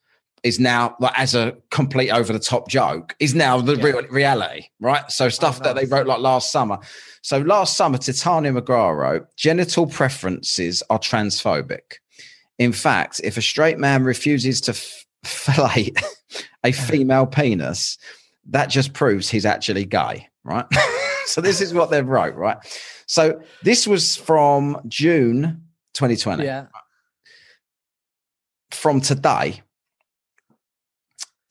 is 0.42 0.60
now 0.60 0.94
like 1.00 1.18
as 1.18 1.34
a 1.34 1.56
complete 1.70 2.10
over 2.10 2.32
the 2.32 2.38
top 2.38 2.68
joke 2.68 3.16
is 3.18 3.34
now 3.34 3.60
the 3.60 3.74
Yeah. 3.76 3.84
real 3.84 4.02
reality, 4.10 4.66
right? 4.80 5.10
So 5.10 5.28
stuff 5.28 5.62
that 5.64 5.74
they 5.74 5.86
wrote 5.86 6.06
like 6.06 6.20
last 6.20 6.52
summer. 6.52 6.78
So 7.22 7.38
last 7.38 7.76
summer, 7.76 7.98
Titania 7.98 8.52
McGrath 8.52 8.96
wrote, 8.96 9.26
"Genital 9.36 9.88
preferences 9.88 10.84
are 10.88 11.00
transphobic. 11.00 11.94
In 12.58 12.72
fact, 12.72 13.20
if 13.24 13.36
a 13.36 13.42
straight 13.42 13.78
man 13.78 14.04
refuses 14.04 14.60
to 14.62 14.70
f- 14.70 15.04
fillet 15.24 15.92
a 16.62 16.70
female 16.90 17.26
penis, 17.26 17.98
that 18.48 18.70
just 18.70 18.92
proves 18.92 19.28
he's 19.28 19.46
actually 19.46 19.84
gay, 19.84 20.28
right? 20.46 20.66
so 21.26 21.40
this 21.40 21.60
is 21.60 21.74
what 21.74 21.90
they've 21.90 22.06
wrote, 22.06 22.34
right? 22.34 22.56
So 23.06 23.40
this 23.62 23.86
was 23.86 24.16
from 24.16 24.80
June 24.88 25.64
2020. 25.94 26.44
Yeah. 26.44 26.66
From 28.70 29.00
today, 29.00 29.62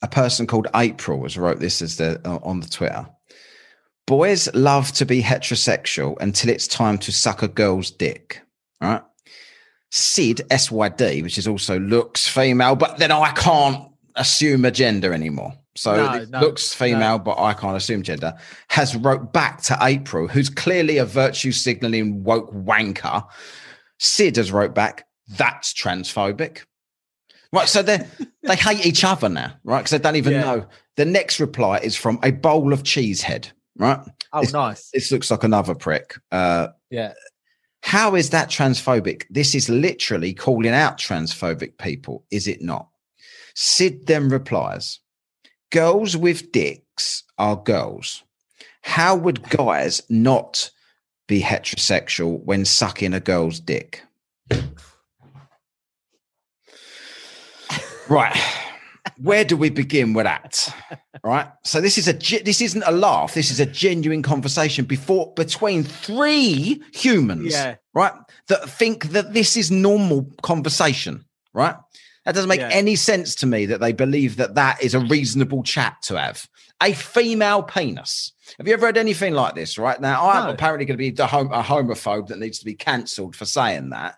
a 0.02 0.08
person 0.08 0.46
called 0.46 0.68
April 0.74 1.18
was 1.18 1.38
wrote 1.38 1.58
this 1.58 1.82
as 1.82 1.96
the 1.96 2.20
uh, 2.24 2.38
on 2.42 2.60
the 2.60 2.68
Twitter. 2.68 3.06
Boys 4.06 4.52
love 4.54 4.92
to 4.92 5.04
be 5.04 5.22
heterosexual 5.22 6.16
until 6.20 6.50
it's 6.50 6.68
time 6.68 6.96
to 6.98 7.10
suck 7.10 7.42
a 7.42 7.48
girl's 7.48 7.90
dick. 7.90 8.40
All 8.80 8.90
right. 8.90 9.02
Sid 9.90 10.42
SYD, 10.50 11.22
which 11.22 11.38
is 11.38 11.48
also 11.48 11.80
looks 11.80 12.28
female, 12.28 12.76
but 12.76 12.98
then 12.98 13.10
I 13.10 13.32
can't 13.32 13.88
assume 14.14 14.64
a 14.64 14.70
gender 14.70 15.12
anymore. 15.12 15.54
So 15.76 15.96
No, 15.96 16.14
it 16.14 16.30
no, 16.30 16.40
looks 16.40 16.72
female, 16.72 17.18
but 17.18 17.38
I 17.38 17.52
can't 17.54 17.76
assume 17.76 18.02
gender. 18.02 18.34
Has 18.68 18.96
wrote 18.96 19.32
back 19.32 19.62
to 19.62 19.78
April, 19.82 20.26
who's 20.28 20.48
clearly 20.50 20.98
a 20.98 21.04
virtue 21.04 21.52
signaling 21.52 22.24
woke 22.24 22.52
wanker. 22.52 23.24
Sid 23.98 24.36
has 24.36 24.52
wrote 24.52 24.74
back, 24.74 25.06
that's 25.36 25.72
transphobic. 25.72 26.62
Right. 27.52 27.68
So 27.68 27.82
they 27.82 28.06
they 28.42 28.56
hate 28.56 28.84
each 28.84 29.04
other 29.04 29.28
now, 29.28 29.54
right? 29.64 29.78
Because 29.78 29.90
they 29.92 29.98
don't 29.98 30.16
even 30.16 30.32
Yeah. 30.34 30.40
know. 30.42 30.66
The 30.96 31.04
next 31.04 31.40
reply 31.40 31.78
is 31.78 31.94
from 31.96 32.18
a 32.22 32.30
bowl 32.30 32.72
of 32.72 32.82
cheesehead, 32.82 33.50
right? 33.78 34.00
Oh, 34.32 34.42
nice. 34.52 34.90
This 34.92 35.12
looks 35.12 35.30
like 35.30 35.44
another 35.44 35.74
prick. 35.74 36.14
Uh, 36.32 36.68
Yeah. 36.90 37.12
how 37.82 38.14
is 38.14 38.30
that 38.30 38.48
transphobic? 38.48 39.24
This 39.30 39.54
is 39.54 39.68
literally 39.68 40.32
calling 40.34 40.72
out 40.72 40.98
transphobic 40.98 41.78
people, 41.78 42.24
is 42.30 42.48
it 42.48 42.62
not? 42.62 42.88
Sid 43.54 44.06
then 44.06 44.28
replies, 44.28 45.00
Girls 45.76 46.16
with 46.16 46.52
dicks 46.52 47.22
are 47.36 47.54
girls. 47.54 48.24
How 48.80 49.14
would 49.14 49.46
guys 49.50 50.00
not 50.08 50.70
be 51.28 51.42
heterosexual 51.42 52.42
when 52.44 52.64
sucking 52.64 53.12
a 53.12 53.20
girl's 53.20 53.60
dick? 53.60 54.02
Right. 58.08 58.34
Where 59.20 59.44
do 59.44 59.58
we 59.58 59.68
begin 59.68 60.14
with 60.14 60.24
that? 60.24 60.74
Right. 61.22 61.48
So 61.62 61.82
this 61.82 61.98
is 61.98 62.08
a 62.08 62.14
this 62.14 62.62
isn't 62.62 62.84
a 62.86 62.92
laugh. 62.92 63.34
This 63.34 63.50
is 63.50 63.60
a 63.60 63.66
genuine 63.66 64.22
conversation 64.22 64.86
before 64.86 65.34
between 65.34 65.84
three 65.84 66.82
humans 66.94 67.52
Yeah. 67.52 67.74
right? 67.92 68.14
That 68.48 68.70
think 68.70 69.10
that 69.10 69.34
this 69.34 69.58
is 69.58 69.70
normal 69.70 70.30
conversation, 70.42 71.26
right? 71.52 71.76
That 72.26 72.34
doesn't 72.34 72.48
make 72.48 72.60
Yeah. 72.60 72.68
any 72.72 72.96
sense 72.96 73.34
to 73.36 73.46
me 73.46 73.66
that 73.66 73.80
they 73.80 73.92
believe 73.92 74.36
that 74.36 74.56
that 74.56 74.82
is 74.82 74.94
a 74.94 75.00
reasonable 75.00 75.62
chat 75.62 75.96
to 76.02 76.20
have. 76.20 76.46
A 76.82 76.92
female 76.92 77.62
penis. 77.62 78.32
Have 78.58 78.66
you 78.68 78.74
ever 78.74 78.86
heard 78.86 78.98
anything 78.98 79.32
like 79.32 79.54
this? 79.54 79.78
Right 79.78 79.98
now, 80.00 80.28
I'm 80.28 80.44
No. 80.46 80.50
apparently 80.50 80.84
going 80.84 80.98
to 80.98 81.10
be 81.10 81.22
a 81.22 81.26
homophobe 81.26 82.26
that 82.26 82.38
needs 82.38 82.58
to 82.58 82.64
be 82.64 82.74
cancelled 82.74 83.34
for 83.34 83.44
saying 83.46 83.90
that. 83.90 84.16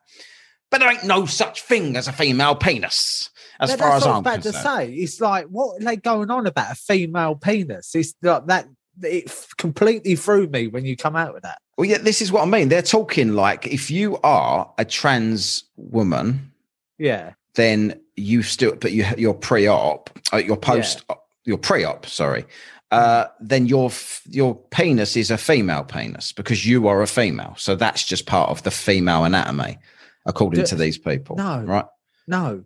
But 0.71 0.81
there 0.81 0.91
ain't 0.91 1.05
no 1.05 1.25
such 1.27 1.63
thing 1.63 1.97
as 1.97 2.09
a 2.09 2.13
female 2.13 2.55
penis, 2.55 3.31
as 3.61 3.71
far 3.75 3.91
that's 3.93 4.05
as 4.05 4.07
I'm 4.07 4.17
about 4.17 4.43
concerned. 4.43 4.55
to 4.55 4.63
say. 4.63 4.93
It's 4.93 5.21
like, 5.21 5.47
what 5.47 5.81
are 5.81 5.85
they 5.85 5.97
going 5.97 6.31
on 6.31 6.47
about? 6.47 6.73
A 6.73 6.75
female 6.75 7.37
penis? 7.37 7.95
It's 7.95 8.15
like 8.23 8.47
that. 8.47 8.67
It 9.03 9.31
completely 9.59 10.17
threw 10.17 10.49
me 10.49 10.67
when 10.67 10.85
you 10.85 10.97
come 10.97 11.15
out 11.15 11.33
with 11.33 11.45
that. 11.45 11.59
Well, 11.77 11.85
yeah, 11.89 11.99
this 11.99 12.21
is 12.21 12.33
what 12.33 12.43
I 12.43 12.47
mean. 12.47 12.69
They're 12.69 12.83
talking 12.83 13.35
like 13.35 13.67
if 13.69 13.91
you 13.91 14.19
are 14.25 14.73
a 14.79 14.85
trans 14.85 15.65
woman, 15.77 16.53
Yeah. 16.99 17.35
Then 17.59 18.01
you 18.17 18.41
still 18.43 18.75
but 18.77 18.93
you 18.93 19.05
your 19.19 19.35
pre-op 19.35 20.09
uh, 20.33 20.37
your 20.37 20.57
post 20.57 21.05
your 21.45 21.59
pre-op 21.59 22.07
sorry 22.07 22.45
uh 22.93 23.27
then 23.41 23.67
your 23.67 23.91
your 24.27 24.55
penis 24.71 25.17
is 25.17 25.31
a 25.31 25.37
female 25.37 25.83
penis 25.83 26.33
because 26.33 26.65
you 26.65 26.87
are 26.87 27.03
a 27.03 27.07
female 27.07 27.55
so 27.59 27.75
that's 27.75 28.05
just 28.05 28.27
part 28.27 28.49
of 28.49 28.63
the 28.63 28.71
female 28.71 29.25
anatomy 29.25 29.77
according 30.25 30.63
D- 30.63 30.67
to 30.69 30.77
these 30.77 30.99
people 30.99 31.35
no. 31.37 31.63
right 31.63 31.87
No. 32.29 32.65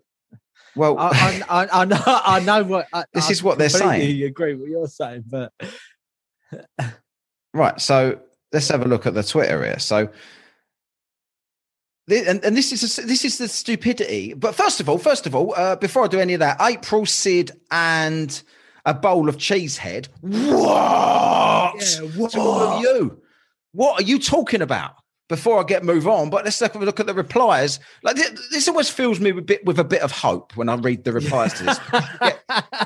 well 0.76 0.98
I, 0.98 1.42
I, 1.48 1.62
I, 1.62 1.80
I 1.80 1.84
know. 1.86 2.02
I 2.06 2.40
know 2.40 2.62
what. 2.64 2.86
This 3.14 3.28
I 3.28 3.30
is 3.30 3.42
what 3.42 3.58
they're 3.58 3.68
saying. 3.70 4.22
Agree 4.22 4.52
with 4.54 4.62
what 4.62 4.70
you're 4.70 4.88
saying, 4.88 5.24
but 5.26 5.52
right 7.54 7.80
so 7.80 8.20
let's 8.52 8.68
have 8.68 8.82
a 8.82 8.88
look 8.88 9.06
at 9.06 9.14
the 9.14 9.22
twitter 9.22 9.64
here 9.64 9.78
so 9.78 10.10
and, 12.08 12.44
and 12.44 12.56
this 12.56 12.72
is 12.72 12.98
a, 12.98 13.02
this 13.02 13.24
is 13.24 13.38
the 13.38 13.48
stupidity 13.48 14.34
but 14.34 14.54
first 14.54 14.80
of 14.80 14.88
all 14.88 14.98
first 14.98 15.26
of 15.26 15.34
all 15.34 15.54
uh, 15.56 15.76
before 15.76 16.04
i 16.04 16.08
do 16.08 16.18
any 16.18 16.34
of 16.34 16.40
that 16.40 16.56
april 16.60 17.06
sid 17.06 17.50
and 17.70 18.42
a 18.84 18.92
bowl 18.94 19.28
of 19.28 19.36
cheesehead 19.36 20.08
what 20.22 21.74
yeah, 21.80 22.00
to 22.28 22.40
all 22.40 22.60
of 22.60 22.82
you. 22.82 23.22
What 23.72 24.00
are 24.00 24.04
you 24.04 24.18
talking 24.18 24.60
about? 24.62 24.94
before 25.28 25.58
I 25.58 25.62
get 25.62 25.82
move 25.82 26.06
on. 26.06 26.28
But 26.28 26.44
let's 26.44 26.60
have 26.60 26.76
a 26.76 26.84
look 26.84 27.00
at 27.00 27.06
the 27.06 27.14
replies. 27.14 27.80
Like 28.02 28.16
this, 28.16 28.48
this 28.50 28.68
always 28.68 28.90
fills 28.90 29.18
me 29.18 29.32
with 29.32 29.44
a 29.44 29.46
bit 29.46 29.64
with 29.64 29.78
a 29.78 29.84
bit 29.84 30.02
of 30.02 30.12
hope 30.12 30.54
when 30.58 30.68
I 30.68 30.74
read 30.74 31.04
the 31.04 31.12
replies 31.12 31.54
to 31.54 31.64
this. 31.64 31.80
you, 31.94 32.00
get, 32.20 32.44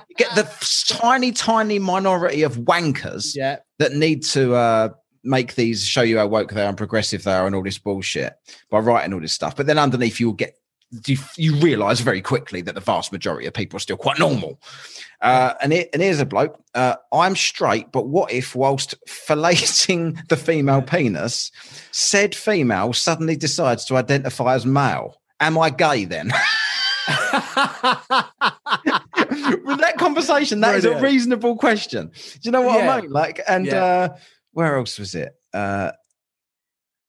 you 0.09 0.15
get 0.17 0.35
the 0.37 0.49
tiny, 0.89 1.33
tiny 1.33 1.81
minority 1.81 2.45
of 2.45 2.57
wankers 2.59 3.35
Yeah. 3.35 3.57
that 3.81 3.95
need 3.95 4.23
to 4.27 4.55
uh, 4.55 4.89
make 5.27 5.55
these 5.55 5.85
show 5.85 6.03
you 6.03 6.19
how 6.19 6.27
woke 6.27 6.53
they 6.53 6.63
are 6.63 6.69
and 6.69 6.77
progressive 6.77 7.25
they 7.25 7.33
are 7.33 7.47
and 7.47 7.55
all 7.55 7.63
this 7.63 7.79
bullshit 7.79 8.35
by 8.71 8.79
writing 8.79 9.13
all 9.13 9.21
this 9.21 9.33
stuff. 9.33 9.57
But 9.57 9.67
then 9.67 9.79
underneath, 9.79 10.21
you'll 10.21 10.33
get 10.33 10.57
you, 11.07 11.17
you 11.37 11.57
realize 11.57 12.01
very 12.01 12.23
quickly 12.23 12.63
that 12.63 12.75
the 12.75 12.81
vast 12.81 13.13
majority 13.13 13.47
of 13.47 13.55
people 13.55 13.77
are 13.77 13.81
still 13.81 13.97
quite 13.97 14.19
normal. 14.19 14.61
Uh, 15.21 15.55
and, 15.61 15.73
it, 15.73 15.91
and 15.93 16.01
here's 16.01 16.21
a 16.21 16.27
bloke. 16.27 16.63
Uh, 16.75 16.95
I'm 17.13 17.35
straight, 17.35 17.91
but 17.91 18.07
what 18.07 18.33
if, 18.33 18.55
whilst 18.55 18.95
filleting 19.09 20.17
the 20.29 20.37
female 20.37 20.83
penis, 20.83 21.51
said 21.91 22.35
female 22.35 22.93
suddenly 22.93 23.37
decides 23.37 23.85
to 23.87 23.97
identify 23.97 24.55
as 24.55 24.65
male? 24.65 25.21
Am 25.41 25.59
I 25.59 25.71
gay 25.71 26.05
then? 26.05 26.33
With 27.09 27.19
that 29.81 29.95
conversation, 29.99 30.61
that 30.61 30.77
is 30.77 30.85
a 30.85 31.01
reasonable 31.01 31.57
question. 31.57 32.09
Do 32.09 32.39
you 32.43 32.51
know 32.51 32.63
what 32.63 32.79
Yeah. 32.83 32.95
I 32.95 33.01
mean? 33.01 33.11
Like, 33.11 33.41
and 33.49 33.67
Yeah. 33.67 33.85
uh, 33.85 34.17
where 34.57 34.79
else 34.79 34.99
was 34.99 35.15
it? 35.15 35.35
Uh, 35.53 35.93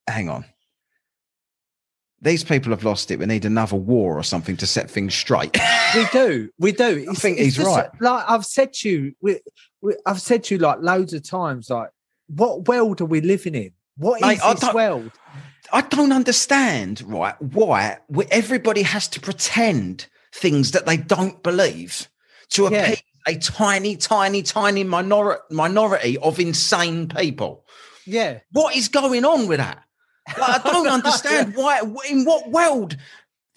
hang 0.06 0.28
on. 0.28 0.44
These 2.22 2.44
people 2.44 2.72
have 2.72 2.84
lost 2.84 3.10
it. 3.10 3.20
We 3.20 3.26
need 3.26 3.46
another 3.46 3.78
war 3.78 4.18
or 4.20 4.24
something 4.24 4.58
to 4.58 4.68
set 4.68 4.92
things 4.92 5.16
straight. 5.16 5.58
we 5.96 6.06
do, 6.12 6.50
we 6.60 6.74
do. 6.74 6.84
It's- 6.98 7.20
think 7.22 7.38
it's 7.38 7.46
he's 7.46 7.56
just, 7.56 7.68
right. 7.70 7.90
Like 8.02 8.26
I've 8.30 8.46
said 8.46 8.74
to 8.74 8.90
you, 8.90 9.14
we, 9.22 9.40
we, 9.82 9.96
I've 10.06 10.20
said 10.20 10.44
to 10.46 10.56
you 10.56 10.60
like 10.60 10.80
loads 10.82 11.14
of 11.14 11.24
times, 11.24 11.70
like 11.70 11.90
what 12.28 12.68
world 12.68 13.00
are 13.00 13.06
we 13.06 13.22
living 13.22 13.56
in? 13.56 13.72
What 13.96 14.18
is 14.20 14.28
Mate, 14.28 14.40
I 14.44 14.54
this 14.54 14.74
world? 14.74 15.12
I 15.72 15.82
don't 15.84 16.12
understand, 16.12 17.02
right? 17.06 17.42
Why 17.42 18.00
everybody 18.30 18.82
has 18.82 19.08
to 19.10 19.22
pretend 19.22 20.08
things 20.34 20.72
that 20.72 20.86
they 20.86 20.98
don't 20.98 21.42
believe 21.44 22.10
to 22.50 22.64
Yeah. 22.70 22.88
appease 22.88 23.04
a 23.28 23.38
tiny, 23.38 23.96
tiny, 23.98 24.42
tiny 24.42 24.84
minority 24.84 25.42
minority 25.52 26.18
of 26.18 26.40
insane 26.40 27.08
people. 27.10 27.66
Yeah, 28.06 28.40
What 28.54 28.76
is 28.76 28.88
going 28.88 29.26
on 29.26 29.48
with 29.48 29.58
that? 29.60 29.84
Like, 30.40 30.66
I 30.66 30.72
don't 30.72 30.88
understand 31.00 31.56
why. 31.56 31.82
In 32.10 32.24
what 32.24 32.50
world? 32.50 32.96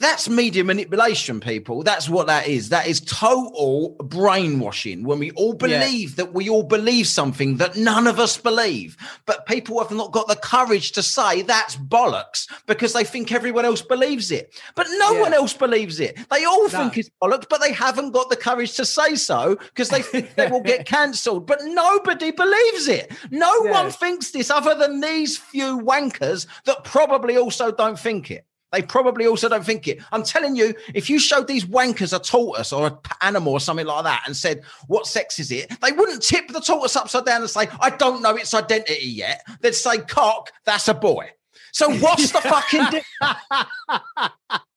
That's 0.01 0.31
media 0.31 0.65
manipulation, 0.65 1.41
people. 1.41 1.83
That's 1.83 2.09
what 2.09 2.27
that 2.29 2.49
is. 2.49 2.71
That 2.71 2.87
is 2.87 3.01
total 3.03 3.97
brainwashing 4.03 5.05
when 5.05 5.19
we 5.19 5.31
all 5.33 5.51
Yeah. 5.61 5.79
believe 5.79 6.17
that 6.17 6.33
we 6.33 6.49
all 6.49 6.63
believe 6.63 7.07
something 7.07 7.59
that 7.59 7.77
none 7.77 8.07
of 8.07 8.19
us 8.19 8.39
believe. 8.39 8.97
But 9.27 9.45
people 9.47 9.79
have 9.79 9.91
not 9.91 10.11
got 10.11 10.27
the 10.27 10.37
courage 10.37 10.93
to 10.93 11.03
say 11.03 11.43
that's 11.43 11.77
bollocks 11.77 12.47
because 12.67 12.95
they 12.95 13.05
think 13.05 13.31
everyone 13.31 13.67
else 13.67 13.83
believes 13.83 14.31
it. 14.31 14.55
But 14.75 14.87
no 14.93 15.13
Yeah. 15.13 15.21
one 15.21 15.35
else 15.35 15.53
believes 15.53 16.01
it. 16.01 16.17
They 16.31 16.45
all 16.47 16.63
No. 16.63 16.69
think 16.69 16.97
it's 16.97 17.11
bollocks, 17.23 17.47
but 17.51 17.61
they 17.61 17.73
haven't 17.73 18.13
got 18.13 18.31
the 18.31 18.37
courage 18.37 18.73
to 18.77 18.87
say 18.87 19.17
so 19.17 19.57
because 19.57 19.91
they 19.91 20.01
think 20.01 20.35
they 20.35 20.47
will 20.49 20.63
get 20.63 20.87
cancelled. 20.97 21.47
But 21.47 21.61
nobody 21.65 22.31
believes 22.31 22.89
it. 22.89 23.13
No 23.31 23.65
Yeah. 23.65 23.71
one 23.73 23.91
thinks 23.91 24.31
this 24.31 24.51
other 24.51 24.75
than 24.75 25.01
these 25.03 25.37
few 25.37 25.79
wankers 25.79 26.47
that 26.65 26.85
probably 26.85 27.37
also 27.37 27.71
don't 27.71 27.99
think 27.99 28.31
it. 28.31 28.47
They 28.73 28.83
probably 28.83 29.27
also 29.27 29.49
don't 29.49 29.65
think 29.65 29.89
it. 29.89 30.01
I'm 30.13 30.23
telling 30.23 30.55
you, 30.55 30.75
if 30.95 31.11
you 31.11 31.19
showed 31.19 31.49
these 31.49 31.65
wankers 31.65 32.17
a 32.17 32.23
tortoise 32.23 32.73
or 32.73 32.87
an 32.87 32.97
animal 33.21 33.53
or 33.53 33.61
something 33.61 33.87
like 33.87 34.05
that 34.05 34.23
and 34.27 34.37
said, 34.37 34.63
What 34.87 35.07
sex 35.07 35.39
is 35.39 35.51
it? 35.51 35.73
They 35.81 35.93
wouldn't 35.93 36.23
tip 36.23 36.49
the 36.49 36.61
tortoise 36.61 36.97
upside 36.97 37.25
down 37.27 37.43
and 37.43 37.51
say, 37.51 37.69
I 37.81 37.91
don't 37.91 38.23
know 38.23 38.37
its 38.37 38.55
identity 38.55 39.07
yet. 39.07 39.45
They'd 39.61 39.75
say, 39.75 39.99
Cock, 39.99 40.53
that's 40.65 40.89
a 40.89 40.95
boy. 40.95 41.31
So 41.73 41.91
what's 41.99 42.33
the 42.33 42.41
fucking 42.41 42.85
di- 42.91 44.59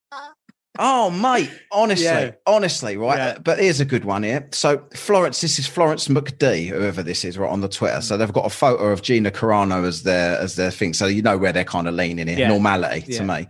Oh, 0.80 1.12
mate, 1.12 1.52
honestly, 1.72 2.06
Yeah. 2.06 2.32
honestly, 2.48 2.98
right? 2.98 3.18
Yeah. 3.18 3.38
But 3.38 3.60
here's 3.60 3.80
a 3.80 3.86
good 3.86 4.06
one 4.06 4.24
here. 4.24 4.48
So, 4.54 4.82
Florence, 4.96 5.40
this 5.42 5.60
is 5.60 5.68
Florence 5.68 6.08
McD, 6.08 6.68
whoever 6.70 7.04
this 7.04 7.24
is, 7.24 7.38
right 7.38 7.50
on 7.52 7.62
the 7.62 7.70
Twitter. 7.70 8.02
So 8.02 8.18
they've 8.18 8.34
got 8.34 8.46
a 8.48 8.50
photo 8.50 8.86
of 8.86 9.04
Gina 9.04 9.30
Carano 9.30 9.86
as 9.86 10.02
their 10.02 10.36
as 10.40 10.56
their 10.56 10.72
thing. 10.72 10.94
So 10.94 11.06
you 11.06 11.22
know 11.22 11.38
where 11.38 11.54
they're 11.54 11.64
kind 11.64 11.88
of 11.88 11.94
leaning 11.94 12.28
in 12.28 12.40
Yeah. 12.40 12.48
normality 12.48 13.02
to 13.14 13.24
me. 13.24 13.48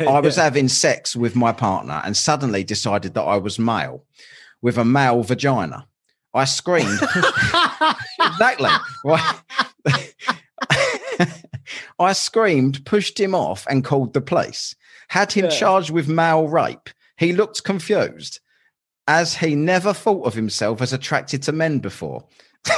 I 0.00 0.18
was 0.18 0.34
having 0.34 0.66
sex 0.68 1.14
with 1.14 1.36
my 1.36 1.52
partner 1.52 2.02
and 2.04 2.16
suddenly 2.16 2.64
decided 2.64 3.14
that 3.14 3.22
I 3.22 3.36
was 3.36 3.56
male 3.58 4.04
with 4.60 4.76
a 4.76 4.84
male 4.84 5.22
vagina. 5.22 5.86
I 6.34 6.44
screamed 6.44 6.98
exactly. 8.20 8.70
Right. 9.04 9.40
I 12.00 12.12
screamed, 12.12 12.84
pushed 12.84 13.18
him 13.20 13.34
off, 13.34 13.64
and 13.70 13.84
called 13.84 14.12
the 14.14 14.20
police. 14.20 14.74
Had 15.08 15.32
him 15.32 15.44
Yeah. 15.46 15.50
charged 15.50 15.90
with 15.90 16.08
male 16.08 16.48
rape. 16.48 16.90
He 17.16 17.32
looked 17.32 17.62
confused, 17.64 18.40
as 19.06 19.36
he 19.36 19.54
never 19.54 19.92
thought 19.92 20.26
of 20.26 20.34
himself 20.34 20.80
as 20.82 20.92
attracted 20.92 21.42
to 21.44 21.52
men 21.52 21.78
before. 21.78 22.24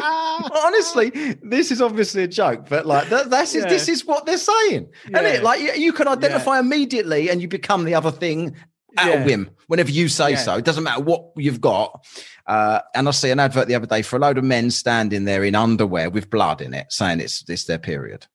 Honestly, 0.00 1.10
this 1.42 1.70
is 1.70 1.80
obviously 1.80 2.22
a 2.24 2.28
joke, 2.28 2.66
but 2.68 2.86
like 2.86 3.08
that, 3.10 3.30
that's 3.30 3.54
Yeah. 3.54 3.66
this 3.68 3.88
is 3.88 4.04
what 4.04 4.26
they're 4.26 4.36
saying, 4.38 4.88
and 5.06 5.26
it 5.26 5.42
like 5.42 5.60
you, 5.60 5.72
you 5.74 5.92
can 5.92 6.08
identify 6.08 6.58
immediately, 6.58 7.30
and 7.30 7.40
you 7.40 7.48
become 7.48 7.84
the 7.84 7.94
other 7.94 8.10
thing 8.10 8.56
at 8.98 9.06
Yeah. 9.06 9.22
a 9.22 9.24
whim 9.24 9.50
whenever 9.68 9.90
you 9.90 10.08
say 10.08 10.30
Yeah. 10.32 10.36
so. 10.38 10.56
It 10.56 10.64
doesn't 10.64 10.84
matter 10.84 11.02
what 11.02 11.30
you've 11.36 11.60
got. 11.60 12.04
Uh, 12.46 12.80
and 12.94 13.08
I 13.08 13.12
see 13.12 13.30
an 13.30 13.40
advert 13.40 13.68
the 13.68 13.74
other 13.74 13.86
day 13.86 14.02
for 14.02 14.16
a 14.16 14.18
load 14.18 14.36
of 14.36 14.44
men 14.44 14.70
standing 14.70 15.24
there 15.24 15.44
in 15.44 15.54
underwear 15.54 16.10
with 16.10 16.28
blood 16.28 16.60
in 16.60 16.74
it, 16.74 16.86
saying 16.92 17.20
it's 17.20 17.44
it's 17.48 17.64
their 17.64 17.78
period. 17.78 18.26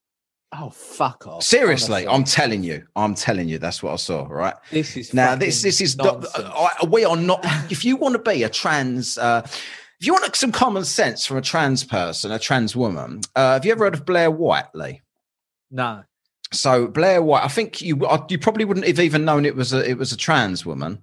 Oh 0.54 0.70
fuck 0.70 1.28
off! 1.28 1.44
Seriously, 1.44 2.06
honestly. 2.06 2.08
I'm 2.08 2.24
telling 2.24 2.64
you, 2.64 2.86
I'm 2.96 3.16
telling 3.16 3.50
you, 3.50 3.58
that's 3.60 3.82
what 3.84 3.94
I 3.94 3.98
saw. 3.98 4.26
Right 4.28 4.56
this 4.72 4.96
is 4.98 5.14
now, 5.14 5.36
this 5.36 5.62
this 5.62 5.82
is 5.82 5.98
nonsense. 5.98 6.34
I, 6.36 6.86
we 6.88 7.06
are 7.06 7.18
not. 7.18 7.46
If 7.72 7.84
you 7.86 7.98
want 7.98 8.14
to 8.14 8.32
be 8.32 8.44
a 8.44 8.50
trans, 8.50 9.18
uh, 9.18 9.42
if 9.46 10.06
you 10.06 10.14
want 10.14 10.36
some 10.36 10.52
common 10.52 10.86
sense 10.86 11.26
from 11.26 11.38
a 11.38 11.42
trans 11.42 11.84
person, 11.84 12.32
a 12.32 12.40
trans 12.40 12.76
woman, 12.76 13.22
uh, 13.36 13.54
have 13.54 13.66
you 13.66 13.72
ever 13.72 13.86
heard 13.86 13.94
of 13.94 14.06
Blair 14.06 14.32
White, 14.32 14.74
Lee? 14.74 15.02
no. 15.72 16.04
So 16.54 16.88
Blair 16.88 17.22
White, 17.22 17.44
I 17.44 17.50
think 17.50 17.82
you 17.82 18.06
uh, 18.06 18.26
you 18.30 18.40
probably 18.40 18.64
wouldn't 18.64 18.88
have 18.88 19.02
even 19.02 19.26
known 19.26 19.44
it 19.44 19.54
was 19.54 19.74
a 19.74 19.84
it 19.86 19.98
was 19.98 20.14
a 20.14 20.18
trans 20.18 20.66
woman. 20.66 21.02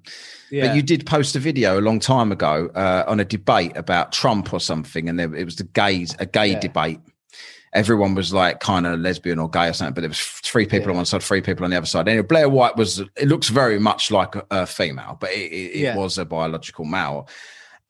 Yeah. 0.50 0.68
But 0.68 0.76
you 0.76 0.80
did 0.80 1.04
post 1.04 1.36
a 1.36 1.38
video 1.38 1.78
a 1.78 1.82
long 1.82 2.00
time 2.00 2.32
ago 2.32 2.70
uh, 2.74 3.04
on 3.06 3.20
a 3.20 3.26
debate 3.26 3.76
about 3.76 4.10
Trump 4.10 4.54
or 4.54 4.60
something, 4.60 5.06
and 5.06 5.18
there, 5.18 5.34
it 5.34 5.44
was 5.44 5.56
the 5.56 5.64
gays, 5.64 6.16
a 6.18 6.24
gay 6.24 6.52
Yeah. 6.52 6.60
debate. 6.60 7.00
Everyone 7.74 8.14
was 8.14 8.32
like 8.32 8.60
kind 8.60 8.86
of 8.86 9.00
lesbian 9.00 9.38
or 9.38 9.50
gay 9.50 9.68
or 9.68 9.72
something, 9.72 9.94
but 9.94 10.00
there 10.02 10.08
was 10.08 10.20
three 10.20 10.66
people 10.66 10.90
on 10.90 10.96
one 10.96 11.04
side, 11.06 11.22
three 11.22 11.40
people 11.40 11.64
on 11.64 11.70
the 11.70 11.76
other 11.76 11.86
side. 11.86 12.08
Anyway, 12.08 12.26
Blair 12.26 12.48
White 12.48 12.76
was. 12.76 13.00
It 13.16 13.28
looks 13.28 13.48
very 13.48 13.78
much 13.78 14.10
like 14.10 14.36
a, 14.36 14.46
a 14.50 14.66
female, 14.66 15.16
but 15.20 15.30
it, 15.32 15.52
it, 15.52 15.80
it 15.82 15.96
was 15.96 16.16
a 16.18 16.24
biological 16.24 16.84
male. 16.84 17.28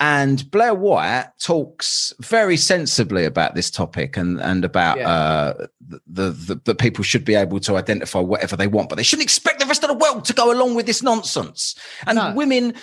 And 0.00 0.50
Blair 0.50 0.74
White 0.74 1.28
talks 1.38 2.12
very 2.20 2.56
sensibly 2.56 3.24
about 3.26 3.54
this 3.54 3.70
topic 3.70 4.16
and 4.16 4.40
and 4.40 4.64
about 4.64 4.98
Yeah. 4.98 5.08
uh, 5.08 5.66
the, 5.80 6.30
the 6.30 6.60
the 6.64 6.74
people 6.74 7.04
should 7.04 7.24
be 7.24 7.34
able 7.36 7.60
to 7.60 7.76
identify 7.76 8.18
whatever 8.18 8.56
they 8.56 8.66
want, 8.66 8.88
but 8.88 8.96
they 8.96 9.04
shouldn't 9.04 9.22
expect 9.24 9.60
the 9.60 9.66
rest 9.66 9.84
of 9.84 9.88
the 9.88 9.94
world 9.96 10.24
to 10.24 10.32
go 10.32 10.50
along 10.52 10.74
with 10.74 10.86
this 10.86 11.02
nonsense. 11.02 11.76
And 12.06 12.16
No. 12.16 12.32
women, 12.34 12.74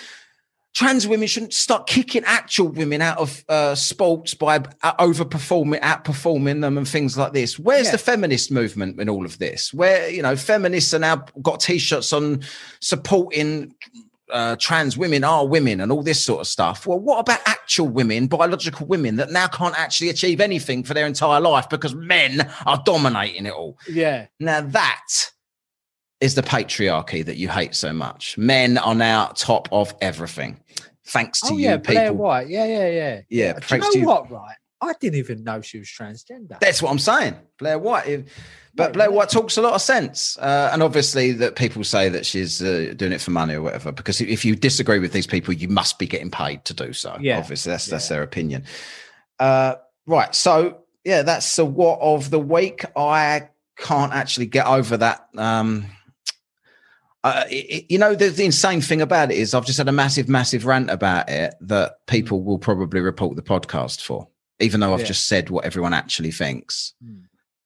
trans 0.74 1.06
women, 1.06 1.26
shouldn't 1.28 1.52
start 1.54 1.86
kicking 1.86 2.22
actual 2.24 2.68
women 2.68 3.02
out 3.02 3.18
of 3.18 3.44
uh, 3.48 3.74
sports 3.74 4.34
by 4.34 4.56
uh, 4.82 4.94
overperforming, 5.04 5.80
outperforming 5.80 6.60
them, 6.62 6.78
and 6.78 6.88
things 6.88 7.16
like 7.18 7.32
this. 7.32 7.58
Where's 7.58 7.86
Yeah. 7.86 7.92
the 7.92 7.98
feminist 7.98 8.50
movement 8.50 8.98
in 9.00 9.08
all 9.08 9.24
of 9.24 9.38
this? 9.38 9.72
Where 9.74 10.08
you 10.08 10.22
know 10.22 10.36
feminists 10.36 10.94
are 10.94 10.98
now 10.98 11.24
got 11.42 11.60
t-shirts 11.60 12.12
on 12.12 12.42
supporting 12.80 13.74
uh, 14.30 14.56
trans 14.58 14.96
women 14.96 15.24
are 15.24 15.46
women 15.46 15.80
and 15.80 15.92
all 15.92 16.02
this 16.02 16.24
sort 16.24 16.40
of 16.40 16.46
stuff. 16.46 16.86
Well, 16.86 16.98
what 16.98 17.18
about 17.18 17.40
actual 17.44 17.88
women, 17.88 18.28
biological 18.28 18.86
women 18.86 19.16
that 19.16 19.30
now 19.30 19.46
can't 19.46 19.78
actually 19.78 20.08
achieve 20.08 20.40
anything 20.40 20.84
for 20.84 20.94
their 20.94 21.06
entire 21.06 21.38
life 21.40 21.68
because 21.68 21.94
men 21.94 22.50
are 22.64 22.82
dominating 22.86 23.44
it 23.44 23.52
all? 23.52 23.76
yeah. 23.90 24.26
Now, 24.40 24.62
that 24.62 25.31
is 26.22 26.34
the 26.34 26.42
patriarchy 26.42 27.24
that 27.24 27.36
you 27.36 27.48
hate 27.48 27.74
so 27.74 27.92
much. 27.92 28.38
Men 28.38 28.78
are 28.78 28.94
now 28.94 29.26
top 29.34 29.68
of 29.72 29.94
everything. 30.00 30.60
Thanks 31.06 31.40
to 31.42 31.48
Oh 31.52 31.56
you, 31.56 31.64
yeah, 31.64 31.76
Blair. 31.78 32.12
White. 32.12 32.48
Yeah, 32.48 32.64
yeah, 32.64 32.88
yeah. 32.88 33.20
Yeah, 33.28 33.58
Do 33.58 33.74
you 33.74 33.80
know 33.80 33.90
to 33.90 33.98
you. 33.98 34.06
what? 34.06 34.30
Right, 34.30 34.54
I 34.80 34.92
didn't 35.00 35.18
even 35.18 35.42
know 35.44 35.60
she 35.60 35.78
was 35.78 35.88
transgender. 35.88 36.58
That's 36.60 36.80
what 36.80 36.90
I'm 36.90 36.98
saying. 36.98 37.34
Blair 37.58 37.78
White. 37.78 38.24
But 38.74 38.94
Blair. 38.94 39.10
White 39.10 39.28
talks 39.28 39.56
a 39.58 39.62
lot 39.62 39.74
of 39.74 39.82
sense. 39.82 40.38
Uh, 40.38 40.70
and 40.72 40.82
obviously, 40.82 41.32
that 41.32 41.56
people 41.56 41.84
say 41.84 42.08
that 42.08 42.24
she's 42.24 42.62
uh, 42.62 42.94
doing 42.96 43.12
it 43.12 43.20
for 43.20 43.30
money 43.32 43.54
or 43.54 43.60
whatever. 43.62 43.92
Because 43.92 44.20
if- 44.20 44.44
you 44.44 44.56
disagree 44.56 44.98
with 44.98 45.12
these 45.12 45.26
people, 45.26 45.52
you 45.52 45.68
must 45.68 45.98
be 45.98 46.06
getting 46.06 46.30
paid 46.30 46.64
to 46.64 46.72
do 46.74 46.92
so. 46.94 47.16
Yeah. 47.20 47.38
Obviously, 47.38 47.70
that's, 47.70 47.86
that's 47.86 48.08
their 48.08 48.22
opinion. 48.22 48.64
Uh, 49.38 49.74
right. 50.06 50.34
So, 50.34 50.78
yeah, 51.04 51.22
that's 51.22 51.54
the 51.56 51.66
what 51.66 51.98
of 52.00 52.30
the 52.30 52.38
week. 52.40 52.84
I 52.96 53.48
can't 53.76 54.12
actually 54.14 54.46
get 54.46 54.66
over 54.66 54.96
that. 54.98 55.28
Um, 55.36 55.84
uh, 57.24 57.44
it- 57.50 57.86
you 57.88 57.98
know, 57.98 58.14
the, 58.14 58.28
the 58.28 58.44
insane 58.44 58.80
thing 58.80 59.00
about 59.00 59.30
it 59.30 59.38
is 59.38 59.54
I've 59.54 59.66
just 59.66 59.78
had 59.78 59.88
a 59.88 59.92
massive, 59.92 60.28
massive 60.28 60.66
rant 60.66 60.90
about 60.90 61.28
it 61.28 61.54
that 61.60 62.04
people 62.06 62.42
will 62.42 62.58
probably 62.58 63.00
report 63.00 63.36
the 63.36 63.42
podcast 63.42 64.00
for. 64.02 64.28
even 64.60 64.78
though 64.80 64.92
I've 64.94 65.00
Yeah. 65.00 65.06
just 65.06 65.26
said 65.26 65.50
what 65.50 65.64
everyone 65.64 65.92
actually 65.92 66.30
thinks. 66.30 66.94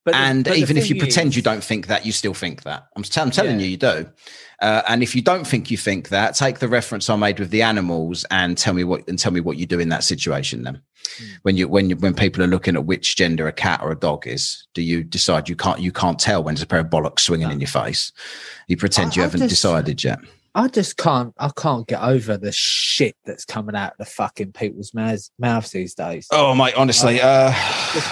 But 0.05 0.13
the- 0.13 0.17
and 0.19 0.45
but 0.45 0.57
even 0.57 0.77
if 0.79 0.89
you 0.89 0.95
thing 0.95 1.01
pretend 1.01 1.37
you 1.37 1.43
don't 1.43 1.63
think 1.63 1.89
that, 1.89 2.07
you 2.07 2.13
still 2.13 2.33
think 2.33 2.63
that. 2.63 2.85
I'm, 2.97 3.03
t- 3.03 3.21
I'm 3.21 3.31
telling 3.31 3.59
Yeah. 3.61 3.67
you, 3.67 3.71
you 3.73 3.77
do. 3.77 4.07
Uh, 4.61 4.83
and 4.89 5.03
if 5.03 5.15
you 5.15 5.23
don't 5.23 5.47
think 5.47 5.71
you 5.71 5.77
think 5.77 6.09
that, 6.09 6.35
take 6.35 6.59
the 6.61 6.69
reference 6.69 7.11
I 7.11 7.17
made 7.17 7.39
with 7.39 7.51
the 7.51 7.63
animals 7.63 8.25
and 8.31 8.57
tell 8.57 8.73
me 8.75 8.85
what 8.85 9.07
and 9.09 9.19
tell 9.19 9.33
me 9.33 9.41
what 9.41 9.57
you 9.59 9.67
do 9.67 9.79
in 9.79 9.89
that 9.91 10.05
situation. 10.05 10.63
Then, 10.63 10.81
Hmm. 11.19 11.25
when 11.43 11.57
you 11.57 11.69
when 11.69 11.91
you, 11.91 11.97
when 11.97 12.15
people 12.15 12.43
are 12.43 12.47
looking 12.49 12.75
at 12.75 12.85
which 12.87 13.17
gender 13.17 13.47
a 13.47 13.53
cat 13.53 13.81
or 13.83 13.93
a 13.93 13.97
dog 13.99 14.27
is, 14.27 14.67
do 14.75 14.83
you 14.83 15.05
decide 15.05 15.49
you 15.49 15.57
can't 15.57 15.81
you 15.81 15.93
can't 15.93 16.19
tell 16.19 16.43
when 16.43 16.55
there's 16.55 16.63
a 16.63 16.67
pair 16.67 16.81
of 16.81 16.87
bollocks 16.87 17.21
swinging 17.21 17.49
No. 17.49 17.53
in 17.55 17.61
your 17.61 17.69
face? 17.69 18.13
You 18.67 18.77
pretend 18.77 19.13
I- 19.13 19.15
you 19.17 19.23
I 19.23 19.27
haven't 19.27 19.41
just- 19.41 19.51
decided 19.51 20.03
yet. 20.03 20.19
I 20.55 20.69
just 20.69 20.97
can't. 20.97 21.35
I 21.39 21.51
can't 21.55 21.87
get 21.87 22.01
over 22.01 22.39
the 22.39 22.51
shit 22.51 23.15
that's 23.27 23.45
coming 23.45 23.77
out 23.77 23.93
of 23.93 23.99
the 23.99 24.07
fucking 24.07 24.53
people's 24.53 24.95
mouths, 24.95 25.31
mouths 25.39 25.71
these 25.71 25.95
days. 25.95 26.27
Oh, 26.31 26.55
mate, 26.55 26.73
honestly, 26.79 27.21
uh, 27.21 27.53
It's 27.95 28.11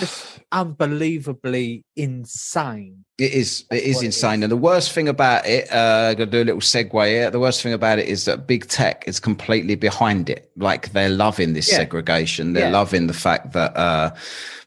just 0.00 0.25
unbelievably 0.52 1.84
insane. 1.96 3.04
It 3.18 3.32
is. 3.32 3.64
It 3.70 3.82
is 3.82 4.02
insane, 4.02 4.40
is. 4.40 4.44
and 4.44 4.52
the 4.52 4.56
worst 4.56 4.92
thing 4.92 5.08
about 5.08 5.46
it, 5.46 5.70
uh, 5.72 6.08
I'm 6.10 6.16
gonna 6.16 6.30
do 6.30 6.42
a 6.42 6.44
little 6.44 6.60
segue 6.60 7.06
here. 7.08 7.30
The 7.30 7.40
worst 7.40 7.62
thing 7.62 7.72
about 7.72 7.98
it 7.98 8.06
is 8.08 8.24
that 8.26 8.46
big 8.46 8.68
tech 8.68 9.04
is 9.06 9.18
completely 9.20 9.74
behind 9.74 10.28
it. 10.30 10.50
Like 10.56 10.92
they're 10.92 11.08
loving 11.08 11.52
this 11.54 11.70
Yeah. 11.70 11.78
segregation. 11.78 12.52
They're 12.52 12.66
Yeah. 12.70 12.78
loving 12.78 13.06
the 13.06 13.14
fact 13.14 13.52
that 13.52 13.76
uh, 13.76 14.14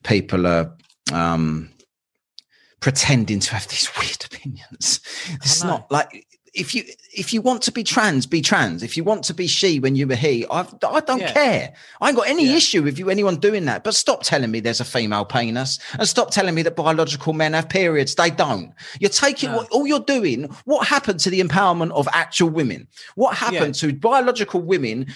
people 0.03 0.47
are 0.47 0.71
um, 1.11 1.69
pretending 2.81 3.39
to 3.39 3.53
have 3.53 3.67
these 3.67 3.89
weird 3.99 4.23
opinions. 4.25 4.99
It's 5.43 5.63
not 5.63 5.91
like 5.91 6.25
if 6.53 6.73
you 6.75 6.83
if 7.13 7.33
you 7.33 7.41
want 7.41 7.61
to 7.63 7.71
be 7.71 7.83
trans, 7.83 8.25
be 8.25 8.41
trans. 8.41 8.83
If 8.83 8.95
you 8.95 9.03
want 9.03 9.23
to 9.25 9.33
be 9.33 9.47
she 9.47 9.79
when 9.79 9.95
you 9.95 10.07
were 10.07 10.15
he, 10.15 10.45
I've, 10.49 10.73
I 10.83 10.99
don't 10.99 11.19
Yeah. 11.19 11.31
care. 11.33 11.73
I 12.01 12.07
ain't 12.07 12.15
got 12.17 12.27
any 12.27 12.45
Yeah. 12.47 12.55
issue 12.57 12.81
with 12.83 12.99
you 12.99 13.09
anyone 13.09 13.37
doing 13.37 13.65
that. 13.65 13.83
But 13.83 13.95
stop 13.95 14.23
telling 14.23 14.51
me 14.51 14.59
there's 14.59 14.79
a 14.79 14.85
female 14.85 15.25
penis, 15.25 15.79
and 15.97 16.07
stop 16.07 16.31
telling 16.31 16.55
me 16.55 16.61
that 16.63 16.75
biological 16.75 17.33
men 17.33 17.53
have 17.53 17.69
periods. 17.69 18.15
They 18.15 18.29
don't. 18.29 18.73
You're 18.99 19.09
taking 19.09 19.51
No. 19.51 19.57
what 19.57 19.69
all 19.69 19.87
you're 19.87 19.99
doing. 19.99 20.43
What 20.65 20.87
happened 20.87 21.19
to 21.21 21.29
the 21.29 21.41
empowerment 21.41 21.91
of 21.91 22.07
actual 22.13 22.49
women? 22.49 22.87
What 23.15 23.35
happened 23.35 23.75
to 23.75 23.93
biological 23.93 24.61
women? 24.61 25.07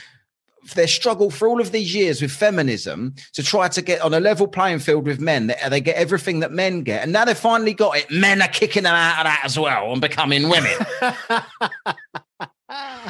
Their 0.76 0.88
struggle 0.88 1.30
for 1.30 1.48
all 1.48 1.60
of 1.60 1.72
these 1.72 1.94
years 1.94 2.22
with 2.22 2.32
feminism 2.32 3.16
to 3.34 3.44
try 3.44 3.68
to 3.68 3.82
get 3.82 4.02
on 4.02 4.14
a 4.14 4.20
level 4.20 4.48
playing 4.48 4.80
field 4.80 5.06
with 5.06 5.20
men, 5.20 5.48
they, 5.48 5.56
they 5.70 5.82
get 5.82 5.96
everything 5.98 6.40
that 6.40 6.52
men 6.52 6.84
get, 6.84 7.04
and 7.04 7.12
now 7.12 7.26
they've 7.26 7.38
finally 7.38 7.74
got 7.74 7.98
it. 7.98 8.10
Men 8.10 8.42
are 8.42 8.48
kicking 8.48 8.84
them 8.84 8.96
out 8.96 9.20
of 9.20 9.24
that 9.26 9.42
as 9.44 9.60
well 9.60 9.92
and 9.92 10.02
becoming 10.02 10.50
women. 10.50 10.78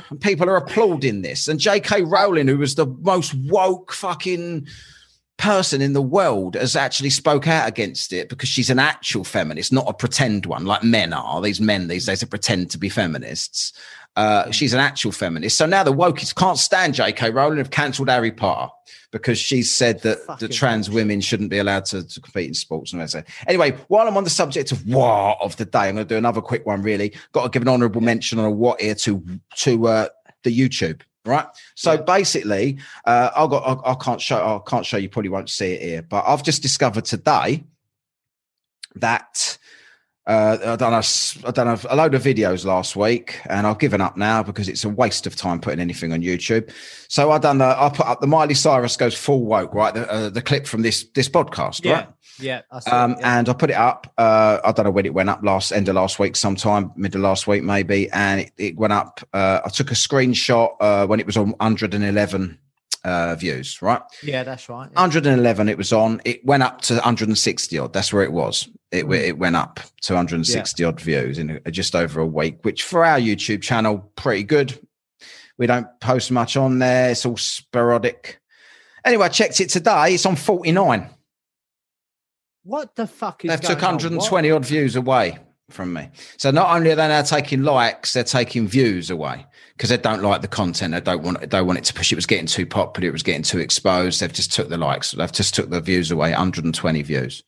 And 0.10 0.20
people 0.20 0.50
are 0.50 0.58
applauding 0.58 1.22
this. 1.22 1.48
And 1.48 1.60
J.K. 1.60 2.04
Rowling, 2.04 2.48
who 2.48 2.58
was 2.58 2.76
the 2.76 2.86
most 2.86 3.34
woke 3.34 3.94
fucking 3.94 4.68
person 5.38 5.82
in 5.82 5.94
the 5.94 6.02
world, 6.02 6.56
has 6.56 6.76
actually 6.76 7.10
spoke 7.10 7.48
out 7.48 7.68
against 7.68 8.14
it 8.14 8.30
because 8.30 8.50
she's 8.50 8.70
an 8.70 8.80
actual 8.80 9.24
feminist, 9.24 9.72
not 9.72 9.90
a 9.90 9.94
pretend 9.94 10.46
one 10.46 10.66
like 10.66 10.84
men 10.84 11.14
are. 11.14 11.42
These 11.42 11.62
men 11.62 11.88
these 11.88 12.06
days 12.06 12.24
are 12.24 12.28
pretend 12.28 12.72
to 12.72 12.78
be 12.78 12.90
feminists. 12.90 13.74
Uh, 14.16 14.52
she's 14.52 14.74
an 14.74 14.80
actual 14.80 15.12
feminist. 15.12 15.58
So 15.58 15.66
now 15.66 15.84
the 15.84 15.94
wokies 15.94 16.36
can't 16.36 16.58
stand 16.58 16.94
J.K. 16.94 17.32
Rowling 17.32 17.58
have 17.58 17.72
cancelled 17.72 18.10
Harry 18.10 18.32
Potter 18.32 18.72
because 19.12 19.40
she's 19.40 19.72
said 19.74 20.02
that 20.02 20.20
the 20.40 20.48
trans 20.48 20.88
bullshit. 20.88 21.04
women 21.04 21.22
shouldn't 21.22 21.50
be 21.50 21.58
allowed 21.58 21.86
to, 21.86 22.08
to 22.08 22.22
compete 22.22 22.48
in 22.48 22.54
sports 22.54 22.94
and 22.94 23.02
that. 23.02 23.28
Anyway, 23.48 23.72
while 23.88 24.08
I'm 24.08 24.16
on 24.18 24.24
the 24.24 24.30
subject 24.30 24.72
of 24.72 24.86
what 24.88 25.40
of 25.42 25.56
the 25.58 25.66
day, 25.66 25.90
I'm 25.90 25.96
going 25.96 26.08
to 26.08 26.14
do 26.14 26.18
another 26.18 26.42
quick 26.42 26.66
one. 26.66 26.84
Really, 26.84 27.14
got 27.32 27.44
to 27.44 27.50
give 27.50 27.64
an 27.64 27.68
honourable 27.68 28.02
mention 28.02 28.38
on 28.38 28.46
a 28.46 28.52
what 28.52 28.82
here 28.82 28.96
to 28.96 29.24
to 29.58 29.88
uh, 29.88 30.08
the 30.44 30.56
YouTube. 30.60 31.02
Right. 31.26 31.46
So 31.76 31.94
Yeah. 31.94 32.02
basically, 32.02 32.78
uh, 33.06 33.30
I 33.36 33.48
got 33.48 33.64
I, 33.86 33.92
I 33.92 33.96
can't 33.96 34.22
show 34.22 34.62
I 34.64 34.70
can't 34.70 34.86
show 34.86 34.98
you. 34.98 35.10
Probably 35.10 35.30
won't 35.30 35.50
see 35.50 35.72
it 35.74 35.82
here, 35.82 36.02
but 36.04 36.24
I've 36.28 36.44
just 36.44 36.62
discovered 36.62 37.06
today 37.06 37.64
that. 38.96 39.58
Uh, 40.26 40.58
I 40.64 40.76
done 40.78 40.94
a, 40.94 41.04
I 41.48 41.52
done 41.52 41.68
a, 41.68 41.80
a 41.90 41.96
load 41.98 42.14
of 42.16 42.24
videos 42.24 42.64
last 42.66 42.96
week, 42.96 43.40
and 43.48 43.68
I've 43.68 43.80
given 43.80 44.00
up 44.00 44.16
now 44.16 44.42
because 44.42 44.70
it's 44.70 44.86
a 44.86 44.90
waste 44.90 45.28
of 45.28 45.36
time 45.36 45.60
putting 45.60 45.82
anything 45.82 46.14
on 46.14 46.22
YouTube. 46.22 46.72
So 47.10 47.32
I 47.32 47.40
done. 47.40 47.58
The, 47.58 47.66
I 47.66 47.90
put 47.90 48.06
up 48.06 48.22
the 48.22 48.28
Miley 48.28 48.54
Cyrus 48.54 48.96
goes 48.96 49.16
full 49.18 49.44
woke, 49.44 49.74
right? 49.74 49.94
The, 49.94 50.10
uh, 50.10 50.30
the 50.30 50.42
clip 50.42 50.66
from 50.66 50.82
this 50.82 51.04
this 51.14 51.28
podcast, 51.28 51.84
Yeah, 51.84 51.92
right? 51.94 52.08
yeah. 52.40 52.62
I 52.72 52.90
Um, 52.90 53.12
it, 53.12 53.18
yeah. 53.20 53.38
and 53.40 53.50
I 53.50 53.54
put 53.54 53.70
it 53.70 53.76
up. 53.76 54.14
Uh, 54.18 54.60
I 54.64 54.72
don't 54.72 54.86
know 54.86 54.92
when 54.92 55.06
it 55.06 55.14
went 55.14 55.30
up 55.30 55.42
last 55.44 55.74
end 55.74 55.90
of 55.90 55.96
last 55.96 56.20
week, 56.20 56.38
sometime 56.38 56.92
mid 56.96 57.16
of 57.16 57.22
last 57.22 57.46
week, 57.46 57.64
maybe. 57.64 58.10
And 58.12 58.42
it, 58.42 58.52
it 58.58 58.78
went 58.78 58.94
up. 58.94 59.20
Uh, 59.34 59.60
I 59.66 59.70
took 59.70 59.92
a 59.92 59.96
screenshot 59.96 60.76
uh, 60.80 61.06
when 61.06 61.20
it 61.20 61.26
was 61.26 61.36
on 61.36 61.50
111 61.60 62.58
uh, 63.04 63.36
views, 63.36 63.82
right? 63.82 64.02
yeah, 64.24 64.44
that's 64.44 64.70
right. 64.70 64.90
yeah. 64.94 65.02
111 65.02 65.68
it 65.68 65.78
was 65.78 65.92
on. 65.92 66.22
It 66.24 66.46
went 66.46 66.64
up 66.64 66.80
to 66.84 66.94
160 66.94 67.78
odd. 67.78 67.92
That's 67.92 68.14
where 68.14 68.24
it 68.24 68.32
was. 68.32 68.70
It, 68.94 69.06
Mm. 69.08 69.16
it 69.28 69.38
went 69.40 69.56
up 69.56 69.80
to 70.04 70.14
160 70.14 70.84
odd 70.84 71.02
views 71.02 71.40
in 71.40 71.60
just 71.72 71.96
over 71.96 72.22
a 72.22 72.26
week, 72.26 72.60
which 72.64 72.84
for 72.84 73.04
our 73.04 73.20
YouTube 73.20 73.62
channel, 73.64 74.12
pretty 74.16 74.44
good. 74.44 74.80
We 75.58 75.66
don't 75.68 75.88
post 76.00 76.30
much 76.32 76.56
on 76.56 76.78
there. 76.80 77.10
It's 77.12 77.26
all 77.26 77.36
sporadic. 77.38 78.40
Anyway, 79.04 79.26
I 79.26 79.30
checked 79.30 79.60
it 79.60 79.70
today. 79.70 80.14
It's 80.14 80.26
on 80.26 80.36
49. 80.36 81.10
What 82.64 82.96
the 82.96 83.08
fuck 83.08 83.44
is 83.44 83.50
They've 83.50 83.60
took 83.60 83.80
going 83.80 83.96
on? 83.96 83.96
120 83.96 84.52
odd 84.52 84.66
views 84.66 84.96
away 84.96 85.38
from 85.70 85.92
me. 85.92 86.10
So 86.38 86.52
not 86.52 86.76
only 86.76 86.92
are 86.92 86.96
they 86.96 87.08
now 87.08 87.24
taking 87.24 87.64
likes, 87.64 88.14
they're 88.14 88.24
taking 88.24 88.68
views 88.68 89.10
away 89.10 89.46
because 89.78 89.90
they 89.90 89.98
don't 89.98 90.22
like 90.22 90.42
the 90.42 90.48
content. 90.48 90.94
They 90.94 91.02
don't 91.02 91.24
want. 91.24 91.50
They 91.50 91.62
want 91.62 91.80
it 91.80 91.86
to 91.86 91.94
push. 91.94 92.12
It 92.12 92.16
was 92.16 92.26
getting 92.26 92.46
too 92.46 92.66
popular. 92.66 93.10
It 93.10 93.14
was 93.14 93.24
getting 93.24 93.44
too 93.44 93.60
exposed. 93.60 94.20
They've 94.22 94.32
just 94.32 94.54
took 94.54 94.70
the 94.70 94.78
likes. 94.78 95.12
They've 95.12 95.32
just 95.32 95.56
took 95.56 95.70
the 95.70 95.82
views 95.82 96.12
away. 96.12 96.30
120 96.32 97.02
views. 97.02 97.44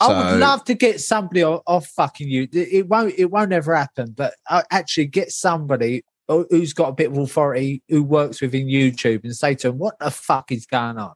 I 0.00 0.06
So- 0.06 0.16
would 0.32 0.40
love 0.40 0.64
to 0.64 0.74
get 0.74 1.00
somebody 1.00 1.42
off, 1.42 1.62
off 1.66 1.86
fucking 1.88 2.28
you. 2.28 2.48
It 2.52 2.88
won't. 2.88 3.14
It 3.18 3.30
won't 3.30 3.52
ever 3.52 3.74
happen. 3.74 4.12
But 4.16 4.34
I 4.48 4.62
actually 4.70 5.06
get 5.06 5.32
somebody 5.32 6.04
who- 6.28 6.46
who's 6.50 6.72
got 6.72 6.88
a 6.88 6.92
bit 6.92 7.10
of 7.10 7.18
authority 7.18 7.82
who 7.88 8.02
works 8.02 8.40
within 8.40 8.66
YouTube 8.66 9.24
and 9.24 9.34
say 9.34 9.54
to 9.56 9.68
them, 9.68 9.78
"What 9.78 9.98
the 9.98 10.10
fuck 10.10 10.52
is 10.52 10.66
going 10.66 10.98
on? 10.98 11.12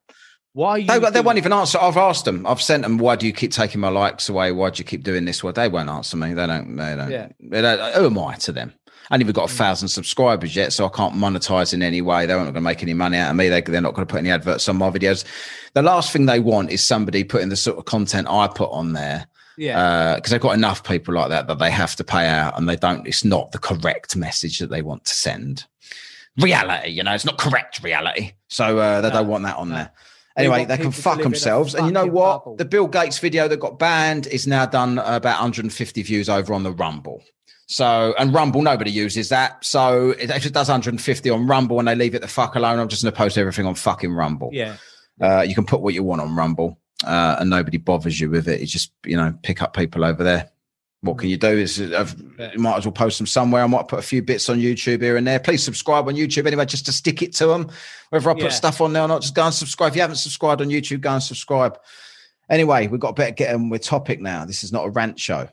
Why 0.55 0.79
you?" 0.79 0.87
They, 0.87 0.99
they 1.11 1.21
won't 1.21 1.39
even 1.39 1.53
answer. 1.53 1.79
I've 1.79 1.97
asked 1.97 2.25
them. 2.25 2.47
I've 2.47 2.63
sent 2.63 2.83
them. 2.85 2.99
Why 2.99 3.17
do 3.17 3.27
you 3.27 3.33
keep 3.33 3.53
taking 3.53 3.81
my 3.81 3.89
likes 3.89 4.29
away? 4.29 4.51
Why 4.53 4.71
do 4.71 4.79
you 4.79 4.85
keep 4.85 5.03
doing 5.05 5.25
this? 5.25 5.45
Well, 5.45 5.53
they 5.53 5.69
won't 5.69 5.89
answer 5.91 6.17
me. 6.17 6.33
They 6.33 6.47
don't. 6.47 6.77
They 6.77 6.97
don't. 6.97 7.11
Yeah. 7.11 7.29
They 7.41 7.61
don't 7.63 7.95
who 7.95 8.07
am 8.07 8.19
I 8.19 8.35
to 8.37 8.53
them? 8.53 8.73
I 9.11 9.15
ain't 9.15 9.21
even 9.23 9.33
got 9.33 9.51
a 9.51 9.55
thousand 9.55 9.89
subscribers 9.89 10.57
yet, 10.57 10.73
so 10.73 10.87
I 10.87 10.89
can't 10.89 11.15
monetize 11.15 11.75
in 11.75 11.83
any 11.83 12.01
way. 12.01 12.25
They're 12.27 12.37
not 12.37 12.45
going 12.45 12.55
to 12.55 12.61
make 12.61 12.83
any 12.83 12.95
money 12.95 13.19
out 13.19 13.31
of 13.31 13.37
me. 13.37 13.49
They, 13.49 13.61
they're 13.61 13.81
not 13.81 13.95
going 13.95 14.07
to 14.07 14.11
put 14.11 14.19
any 14.19 14.31
adverts 14.31 14.69
on 14.69 14.77
my 14.77 14.89
videos. 14.91 15.25
The 15.75 15.83
last 15.83 16.11
thing 16.13 16.27
they 16.27 16.41
want 16.41 16.71
is 16.71 16.83
somebody 16.83 17.23
putting 17.23 17.51
the 17.51 17.57
sort 17.57 17.77
of 17.79 17.85
content 17.85 18.29
I 18.31 18.49
put 18.49 18.71
on 18.71 18.95
there 18.95 19.27
Yeah, 19.59 20.15
because 20.17 20.31
they've 20.31 20.41
got 20.41 20.55
enough 20.55 20.85
people 20.85 21.15
like 21.15 21.29
that 21.29 21.47
that 21.49 21.59
they 21.59 21.71
have 21.71 21.97
to 21.97 22.05
pay 22.05 22.27
out, 22.29 22.57
and 22.59 22.69
they 22.69 22.77
don't. 22.77 23.07
It's 23.07 23.25
not 23.25 23.53
the 23.53 23.59
correct 23.59 24.17
message 24.17 24.59
that 24.61 24.71
they 24.71 24.83
want 24.83 25.05
to 25.05 25.15
send. 25.15 25.67
Reality, 26.41 26.89
you 26.91 27.03
know, 27.03 27.15
it's 27.15 27.25
not 27.25 27.39
correct 27.39 27.83
reality, 27.83 28.33
so 28.49 28.79
uh, 28.79 29.01
they 29.01 29.09
No, 29.11 29.15
don't 29.15 29.29
want 29.29 29.45
that 29.45 29.57
on 29.57 29.69
no. 29.69 29.77
there. 29.77 29.93
Anyway, 30.37 30.59
want 30.59 30.69
they 30.69 30.79
can 30.79 30.91
fuck 30.91 31.19
live 31.19 31.21
in 31.21 31.27
a 31.27 31.31
themselves. 31.31 31.75
And 31.77 31.87
you 31.87 31.93
know 31.93 32.07
what? 32.07 32.39
bubble. 32.41 32.57
The 32.57 32.65
Bill 32.65 32.89
Gates 32.89 33.21
video 33.21 33.47
that 33.47 33.61
got 33.61 33.79
banned 33.79 34.27
is 34.27 34.47
now 34.47 34.67
done 34.67 34.99
about 34.99 35.35
150 35.35 36.03
views 36.03 36.29
over 36.29 36.53
on 36.53 36.65
the 36.65 36.73
Rumble. 36.73 37.23
So, 37.67 38.15
and 38.19 38.33
Rumble, 38.35 38.61
nobody 38.63 38.91
uses 38.91 39.31
that. 39.31 39.65
So, 39.65 40.11
it 40.11 40.31
it 40.31 40.53
does 40.53 40.69
150 40.69 41.31
on 41.31 41.47
Rumble 41.47 41.79
and 41.79 41.89
they 41.89 41.95
leave 41.95 42.15
it 42.15 42.21
the 42.23 42.29
fuck 42.29 42.57
alone, 42.57 42.79
I'm 42.79 42.89
just 42.89 43.03
going 43.03 43.13
to 43.13 43.17
post 43.17 43.39
everything 43.39 43.67
on 43.67 43.75
fucking 43.75 44.13
Rumble. 44.13 44.51
yeah. 44.53 44.77
Uh, 45.21 45.43
you 45.43 45.55
can 45.55 45.65
put 45.65 45.81
what 45.81 45.95
you 45.95 46.03
want 46.03 46.21
on 46.21 46.35
Rumble, 46.35 46.77
uh, 47.07 47.37
and 47.39 47.49
nobody 47.49 47.77
bothers 47.79 48.19
you 48.21 48.29
with 48.31 48.49
it. 48.49 48.61
You 48.61 48.67
just, 48.67 48.91
you 49.07 49.17
know, 49.17 49.33
pick 49.45 49.63
up 49.63 49.73
people 49.75 50.05
over 50.05 50.25
there. 50.25 50.51
What 51.03 51.19
can 51.19 51.29
you 51.29 51.37
do? 51.37 51.47
Is 51.49 51.79
you 51.79 51.89
might 52.57 52.79
as 52.79 52.85
well 52.85 52.93
post 52.93 53.19
them 53.19 53.27
somewhere. 53.29 53.63
I 53.63 53.67
might 53.69 53.87
put 53.89 53.99
a 54.01 54.03
few 54.03 54.23
bits 54.23 54.49
on 54.49 54.59
YouTube 54.59 55.03
here 55.03 55.17
and 55.17 55.25
there. 55.27 55.39
Please 55.39 55.63
subscribe 55.63 56.09
on 56.09 56.15
YouTube 56.17 56.47
anyway, 56.47 56.65
just 56.67 56.87
to 56.87 56.93
stick 56.93 57.23
it 57.23 57.33
to 57.35 57.47
them. 57.47 57.69
Whether 58.11 58.29
I 58.31 58.33
put 58.33 58.43
Yeah. 58.43 58.49
stuff 58.49 58.81
on 58.81 58.93
there 58.93 59.03
or 59.03 59.09
not, 59.09 59.23
just 59.23 59.35
go 59.35 59.45
and 59.45 59.55
subscribe. 59.55 59.91
If 59.93 59.97
you 59.97 60.01
haven't 60.03 60.17
subscribed 60.17 60.61
on 60.63 60.69
YouTube, 60.69 61.01
go 61.03 61.13
and 61.13 61.23
subscribe. 61.23 61.79
Anyway, 62.51 62.89
we've 62.89 63.01
got 63.01 63.09
to 63.09 63.15
better 63.23 63.35
get 63.35 63.55
on 63.55 63.69
with 63.69 63.83
topic 63.83 64.21
now. 64.21 64.45
This 64.47 64.65
is 64.65 64.73
not 64.73 64.85
a 64.87 64.91
rant 64.91 65.21
show. 65.21 65.49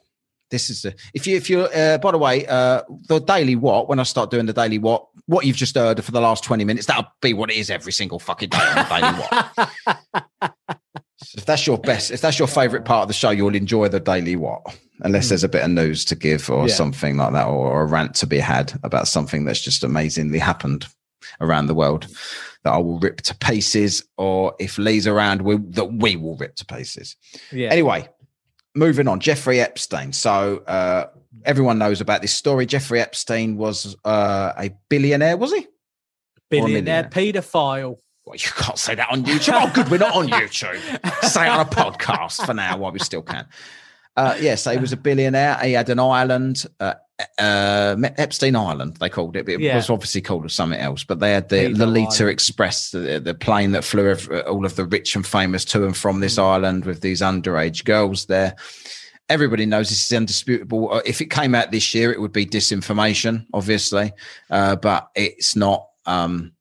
This 0.52 0.70
is 0.70 0.82
the 0.84 0.94
if 1.14 1.26
you 1.26 1.38
if 1.38 1.50
you 1.50 1.62
uh, 1.62 1.98
by 1.98 2.12
the 2.12 2.18
way 2.18 2.46
uh 2.46 2.82
the 3.08 3.20
daily 3.20 3.56
what 3.56 3.88
when 3.90 4.00
I 4.00 4.04
start 4.04 4.30
doing 4.32 4.46
the 4.46 4.54
daily 4.54 4.78
what 4.78 5.08
what 5.26 5.46
you've 5.46 5.56
just 5.56 5.76
heard 5.76 6.04
for 6.04 6.12
the 6.12 6.20
last 6.22 6.44
20 6.44 6.66
minutes 6.66 6.86
that'll 6.88 7.08
be 7.22 7.34
what 7.34 7.50
it 7.50 7.56
is 7.58 7.70
every 7.70 7.92
single 7.94 8.20
fucking 8.20 8.50
day 8.50 8.58
on 8.58 8.76
the 8.76 8.84
daily 8.90 9.14
what 9.14 10.54
if 11.38 11.46
that's 11.46 11.66
your 11.66 11.78
best 11.78 12.12
if 12.12 12.20
that's 12.22 12.38
your 12.40 12.48
favorite 12.48 12.84
part 12.86 13.04
of 13.04 13.08
the 13.08 13.14
show 13.14 13.30
you'll 13.30 13.56
enjoy 13.56 13.88
the 13.88 14.00
daily 14.00 14.36
what 14.36 14.62
unless 15.02 15.30
there's 15.30 15.44
a 15.44 15.50
bit 15.50 15.64
of 15.64 15.72
news 15.72 16.04
to 16.06 16.16
give 16.16 16.50
or 16.50 16.68
Yeah. 16.68 16.74
something 16.74 17.18
like 17.18 17.34
that 17.34 17.48
or 17.48 17.82
a 17.82 17.86
rant 17.86 18.14
to 18.16 18.28
be 18.28 18.40
had 18.40 18.74
about 18.84 19.08
something 19.08 19.46
that's 19.46 19.62
just 19.62 19.84
amazingly 19.84 20.40
happened 20.40 20.86
around 21.40 21.68
the 21.68 21.76
world 21.76 22.08
that 22.64 22.72
I 22.74 22.78
will 22.78 23.00
rip 23.00 23.22
to 23.22 23.36
pieces 23.38 24.04
or 24.18 24.54
if 24.60 24.78
Lee's 24.78 25.08
around 25.08 25.42
we, 25.44 25.58
that 25.70 25.86
we 25.94 26.16
will 26.18 26.36
rip 26.38 26.56
to 26.56 26.66
pieces 26.66 27.16
Yeah. 27.52 27.70
Anyway, 27.70 28.08
moving 28.76 29.08
on. 29.08 29.20
Jeffrey 29.20 29.60
Epstein. 29.60 30.14
So 30.14 30.58
uh, 30.68 31.08
everyone 31.46 31.78
knows 31.78 32.02
about 32.02 32.22
this 32.22 32.34
story. 32.34 32.66
Jeffrey 32.66 33.02
Epstein 33.02 33.58
was 33.58 33.96
uh, 34.06 34.54
a 34.58 34.72
billionaire, 34.90 35.38
was 35.38 35.54
he? 35.54 35.68
billionaire 36.52 37.06
paedophile. 37.06 37.98
Well, 38.26 38.36
you 38.36 38.52
can't 38.56 38.78
say 38.78 38.94
that 38.94 39.10
on 39.10 39.24
YouTube. 39.24 39.60
Oh, 39.60 39.72
good, 39.74 39.90
we're 39.90 39.98
not 39.98 40.16
on 40.16 40.28
YouTube. 40.28 41.24
say 41.28 41.48
it 41.48 41.50
on 41.50 41.62
a 41.62 41.66
podcast 41.66 42.46
for 42.46 42.54
now 42.54 42.78
while 42.78 42.92
we 42.92 43.00
still 43.00 43.24
can. 43.24 43.48
Uh, 44.16 44.34
yes, 44.36 44.44
yeah, 44.44 44.56
so 44.56 44.72
he 44.72 44.78
was 44.78 44.94
a 44.94 44.98
billionaire. 44.98 45.58
He 45.64 45.72
had 45.72 45.90
an 45.90 46.00
island, 46.00 46.66
uh, 47.38 47.96
Epstein 48.18 48.56
Island, 48.56 48.98
they 48.98 49.10
called 49.10 49.36
it. 49.36 49.48
It 49.48 49.60
yeah. 49.60 49.76
was 49.76 49.90
obviously 49.90 50.22
called 50.22 50.50
something 50.52 50.80
else, 50.80 51.04
but 51.04 51.20
they 51.20 51.32
had 51.32 51.50
the 51.50 51.70
Lolita 51.70 52.28
Express, 52.28 52.92
the, 52.92 53.20
the, 53.20 53.34
plane 53.34 53.72
that 53.72 53.84
flew 53.84 54.14
all 54.48 54.66
of 54.66 54.76
the 54.76 54.86
rich 54.86 55.16
and 55.16 55.26
famous 55.26 55.66
to 55.66 55.86
and 55.86 55.96
from 55.96 56.20
this 56.20 56.36
mm. 56.36 56.44
island 56.44 56.86
with 56.86 57.02
these 57.02 57.22
underage 57.22 57.84
girls 57.86 58.26
there. 58.26 58.56
Everybody 59.30 59.66
knows 59.66 59.90
this 59.90 60.06
is 60.06 60.18
undisputable. 60.18 60.94
Uh, 60.94 61.02
if 61.06 61.22
it 61.22 61.30
came 61.32 61.56
out 61.56 61.72
this 61.72 61.94
year, 61.94 62.12
it 62.12 62.20
would 62.20 62.34
be 62.34 62.46
disinformation, 62.46 63.46
obviously, 63.54 64.12
uh, 64.50 64.76
but 64.76 65.10
it's 65.16 65.56
not. 65.56 65.88
Um, 66.06 66.54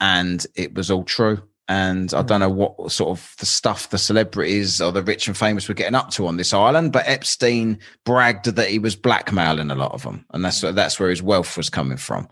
and 0.00 0.46
it 0.54 0.74
was 0.74 0.90
all 0.90 1.04
true 1.04 1.42
and 1.70 2.12
I 2.12 2.22
don't 2.22 2.40
know 2.40 2.50
what 2.50 2.90
sort 2.90 3.10
of 3.10 3.32
the 3.38 3.46
stuff 3.46 3.90
the 3.90 3.96
celebrities 3.96 4.80
or 4.80 4.90
the 4.90 5.04
rich 5.04 5.28
and 5.28 5.36
famous 5.36 5.68
were 5.68 5.74
getting 5.74 5.94
up 5.94 6.10
to 6.10 6.26
on 6.26 6.36
this 6.36 6.52
island. 6.52 6.90
But 6.90 7.06
Epstein 7.06 7.78
bragged 8.04 8.46
that 8.46 8.70
he 8.70 8.80
was 8.80 8.96
blackmailing 8.96 9.70
a 9.70 9.76
lot 9.76 9.92
of 9.92 10.02
them, 10.02 10.26
and 10.34 10.44
that's 10.44 10.62
that's 10.62 10.98
where 10.98 11.10
his 11.10 11.22
wealth 11.22 11.56
was 11.56 11.70
coming 11.70 11.96
from. 11.96 12.28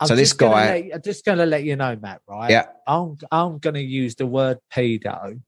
I'm 0.00 0.08
so 0.08 0.16
this 0.16 0.32
guy, 0.32 0.80
let, 0.80 0.94
I'm 0.94 1.02
just 1.02 1.26
going 1.26 1.36
to 1.36 1.44
let 1.44 1.62
you 1.62 1.76
know, 1.76 1.94
Matt. 2.00 2.22
Right? 2.26 2.50
Yeah, 2.50 2.68
I'm 2.86 3.18
I'm 3.30 3.58
going 3.58 3.74
to 3.74 3.82
use 3.82 4.14
the 4.14 4.26
word 4.26 4.56
pedo 4.72 5.42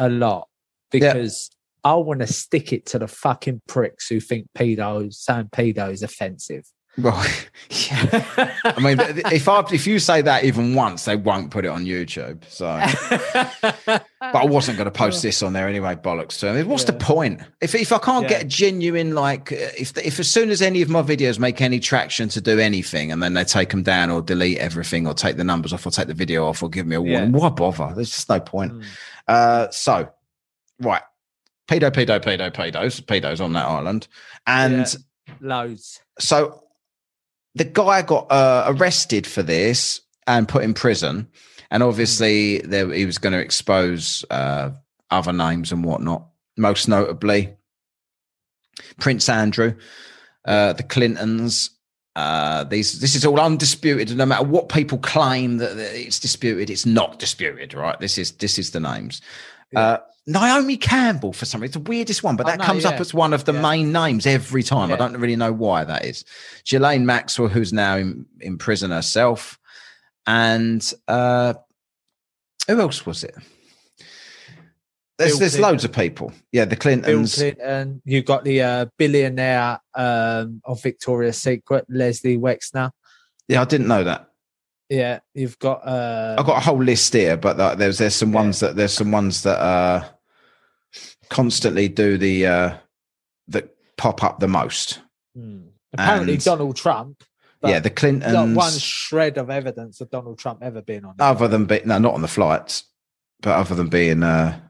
a 0.00 0.08
lot 0.08 0.48
because 0.90 1.50
yeah. 1.84 1.92
I 1.92 1.94
want 1.94 2.20
to 2.20 2.26
stick 2.26 2.72
it 2.72 2.86
to 2.86 2.98
the 2.98 3.06
fucking 3.06 3.62
pricks 3.68 4.08
who 4.08 4.18
think 4.18 4.48
pedo 4.58 5.14
saying 5.14 5.50
pedo 5.52 5.92
is 5.92 6.02
offensive. 6.02 6.64
Right. 6.96 7.50
Yeah. 7.90 8.54
I 8.64 8.80
mean, 8.80 8.96
if 9.30 9.46
I 9.46 9.62
if 9.70 9.86
you 9.86 9.98
say 9.98 10.22
that 10.22 10.44
even 10.44 10.74
once, 10.74 11.04
they 11.04 11.16
won't 11.16 11.50
put 11.50 11.66
it 11.66 11.68
on 11.68 11.84
YouTube. 11.84 12.42
So, 12.48 12.64
but 13.86 14.06
I 14.20 14.44
wasn't 14.46 14.78
going 14.78 14.86
to 14.86 14.90
post 14.90 15.22
this 15.22 15.42
on 15.42 15.52
there 15.52 15.68
anyway. 15.68 15.96
Bollocks 15.96 16.40
to 16.40 16.64
What's 16.64 16.84
yeah. 16.84 16.92
the 16.92 16.96
point? 16.96 17.42
If 17.60 17.74
if 17.74 17.92
I 17.92 17.98
can't 17.98 18.22
yeah. 18.22 18.38
get 18.38 18.48
genuine, 18.48 19.14
like 19.14 19.52
if 19.52 19.96
if 19.98 20.18
as 20.18 20.30
soon 20.30 20.48
as 20.48 20.62
any 20.62 20.80
of 20.80 20.88
my 20.88 21.02
videos 21.02 21.38
make 21.38 21.60
any 21.60 21.78
traction 21.78 22.30
to 22.30 22.40
do 22.40 22.58
anything, 22.58 23.12
and 23.12 23.22
then 23.22 23.34
they 23.34 23.44
take 23.44 23.68
them 23.68 23.82
down 23.82 24.10
or 24.10 24.22
delete 24.22 24.56
everything 24.58 25.06
or 25.06 25.12
take 25.12 25.36
the 25.36 25.44
numbers 25.44 25.74
off 25.74 25.84
or 25.84 25.90
take 25.90 26.06
the 26.06 26.14
video 26.14 26.46
off 26.46 26.62
or 26.62 26.70
give 26.70 26.86
me 26.86 26.96
a 26.96 27.02
warning, 27.02 27.32
why 27.32 27.50
bother? 27.50 27.92
There's 27.94 28.10
just 28.10 28.30
no 28.30 28.40
point. 28.40 28.72
Mm. 28.72 28.84
Uh, 29.28 29.70
so, 29.70 30.08
right, 30.80 31.02
pedo, 31.68 31.90
pedo, 31.90 32.18
pedo, 32.18 32.50
pedos, 32.50 33.02
pedos 33.02 33.44
on 33.44 33.52
that 33.52 33.66
island, 33.66 34.08
and 34.46 34.86
loads. 35.40 36.00
So 36.18 36.62
the 37.54 37.64
guy 37.64 38.02
got 38.02 38.30
uh, 38.30 38.64
arrested 38.68 39.26
for 39.26 39.42
this 39.42 40.00
and 40.26 40.48
put 40.48 40.64
in 40.64 40.74
prison. 40.74 41.28
And 41.70 41.82
obviously, 41.82 42.58
there, 42.58 42.90
he 42.92 43.04
was 43.04 43.18
going 43.18 43.32
to 43.32 43.40
expose 43.40 44.24
uh, 44.30 44.70
other 45.10 45.32
names 45.32 45.72
and 45.72 45.84
whatnot. 45.84 46.26
Most 46.56 46.88
notably, 46.88 47.54
Prince 48.98 49.28
Andrew, 49.28 49.74
uh, 50.44 50.72
the 50.72 50.82
Clintons. 50.82 51.70
Uh, 52.16 52.64
these 52.64 52.98
this 53.00 53.14
is 53.14 53.24
all 53.24 53.38
undisputed. 53.38 54.16
No 54.16 54.26
matter 54.26 54.44
what 54.44 54.70
people 54.70 54.98
claim 54.98 55.58
that 55.58 55.76
it's 55.78 56.18
disputed, 56.18 56.68
it's 56.68 56.86
not 56.86 57.20
disputed. 57.20 57.74
Right? 57.74 57.98
This 58.00 58.18
is 58.18 58.32
this 58.32 58.58
is 58.58 58.72
the 58.72 58.80
names. 58.80 59.20
Yeah. 59.70 59.98
Naomi 60.28 60.76
Campbell 60.76 61.32
for 61.32 61.46
some 61.46 61.62
reason. 61.62 61.80
It's 61.80 61.84
the 61.84 61.90
weirdest 61.90 62.22
one, 62.22 62.36
but 62.36 62.46
that 62.46 62.60
comes 62.60 62.84
yeah. 62.84 62.90
up 62.90 63.00
as 63.00 63.14
one 63.14 63.32
of 63.32 63.46
the 63.46 63.54
yeah. 63.54 63.62
main 63.62 63.92
names 63.92 64.26
every 64.26 64.62
time. 64.62 64.90
Yeah. 64.90 64.96
I 64.96 64.98
don't 64.98 65.16
really 65.16 65.36
know 65.36 65.54
why 65.54 65.84
that 65.84 66.04
is. 66.04 66.22
Ghislaine 66.66 67.06
Maxwell, 67.06 67.48
who's 67.48 67.72
now 67.72 67.96
in, 67.96 68.26
in 68.38 68.58
prison 68.58 68.90
herself. 68.90 69.58
And 70.26 70.92
uh, 71.08 71.54
who 72.66 72.78
else 72.78 73.06
was 73.06 73.24
it? 73.24 73.34
There's, 75.16 75.38
there's 75.38 75.58
loads 75.58 75.84
of 75.84 75.92
people. 75.92 76.32
Yeah, 76.52 76.66
the 76.66 76.76
Clintons. 76.76 77.38
Bill 77.38 77.54
Clinton. 77.54 78.02
You've 78.04 78.26
got 78.26 78.44
the 78.44 78.60
uh, 78.60 78.86
billionaire 78.98 79.80
um, 79.94 80.60
of 80.64 80.82
Victoria's 80.82 81.38
Secret, 81.38 81.86
Leslie 81.88 82.36
Wexner. 82.36 82.90
Yeah, 83.48 83.62
I 83.62 83.64
didn't 83.64 83.88
know 83.88 84.04
that. 84.04 84.28
Yeah, 84.90 85.20
you've 85.34 85.58
got. 85.58 85.86
Uh, 85.86 86.36
I've 86.38 86.46
got 86.46 86.58
a 86.58 86.60
whole 86.60 86.82
list 86.82 87.14
here, 87.14 87.36
but 87.36 87.58
uh, 87.58 87.74
there's 87.74 87.98
there's 87.98 88.14
some 88.14 88.32
ones 88.32 88.60
that 88.60 88.76
there's 88.76 88.92
some 88.92 89.10
ones 89.10 89.42
that 89.42 89.58
uh, 89.58 90.04
constantly 91.30 91.88
do 91.88 92.18
the 92.18 92.46
uh, 92.46 92.76
that 93.48 93.74
pop 93.96 94.22
up 94.22 94.40
the 94.40 94.48
most. 94.48 95.00
Hmm. 95.34 95.68
Apparently, 95.92 96.34
and, 96.34 96.44
Donald 96.44 96.76
Trump. 96.76 97.24
Yeah, 97.62 97.80
the 97.80 97.90
Clintons. 97.90 98.32
Not 98.32 98.48
one 98.50 98.72
shred 98.72 99.36
of 99.36 99.50
evidence 99.50 100.00
of 100.00 100.10
Donald 100.10 100.38
Trump 100.38 100.60
ever 100.62 100.80
being 100.80 101.04
on. 101.04 101.16
Other 101.18 101.48
than 101.48 101.64
being 101.66 101.82
no, 101.86 101.98
not 101.98 102.14
on 102.14 102.22
the 102.22 102.28
flights, 102.28 102.84
but 103.40 103.56
other 103.56 103.74
than 103.74 103.88
being 103.88 104.22
uh, 104.22 104.60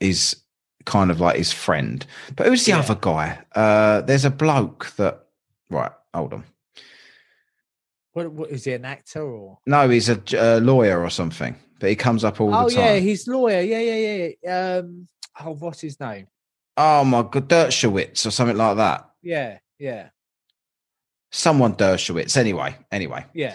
is 0.00 0.42
kind 0.84 1.10
of 1.10 1.20
like 1.20 1.36
his 1.36 1.52
friend. 1.52 2.04
But 2.34 2.46
who's 2.46 2.64
the 2.64 2.72
yeah. 2.72 2.80
other 2.80 2.96
guy? 2.96 3.38
Uh, 3.54 4.00
there's 4.00 4.24
a 4.24 4.30
bloke 4.30 4.92
that. 4.96 5.24
Right, 5.70 5.92
hold 6.14 6.32
on. 6.32 6.44
What, 8.12 8.32
what 8.32 8.50
is 8.50 8.64
he 8.64 8.72
an 8.72 8.84
actor 8.84 9.22
or? 9.22 9.58
No, 9.66 9.88
he's 9.88 10.08
a 10.08 10.20
uh, 10.34 10.58
lawyer 10.60 11.02
or 11.02 11.10
something. 11.10 11.54
But 11.78 11.90
he 11.90 11.96
comes 11.96 12.24
up 12.24 12.40
all 12.40 12.54
oh, 12.54 12.68
the 12.68 12.74
time. 12.74 12.84
Oh 12.84 12.94
yeah, 12.94 12.98
he's 12.98 13.28
lawyer. 13.28 13.60
Yeah, 13.60 13.80
yeah, 13.80 14.28
yeah. 14.42 14.76
Um, 14.78 15.08
oh, 15.40 15.54
what's 15.54 15.80
his 15.80 16.00
name? 16.00 16.26
Oh 16.76 17.04
my 17.04 17.22
god, 17.22 17.48
Dershowitz 17.48 18.26
or 18.26 18.30
something 18.30 18.56
like 18.56 18.76
that. 18.76 19.10
Yeah, 19.22 19.58
yeah. 19.78 20.08
Someone 21.30 21.74
Dershowitz. 21.74 22.36
Anyway, 22.36 22.76
anyway. 22.90 23.24
Yeah. 23.34 23.54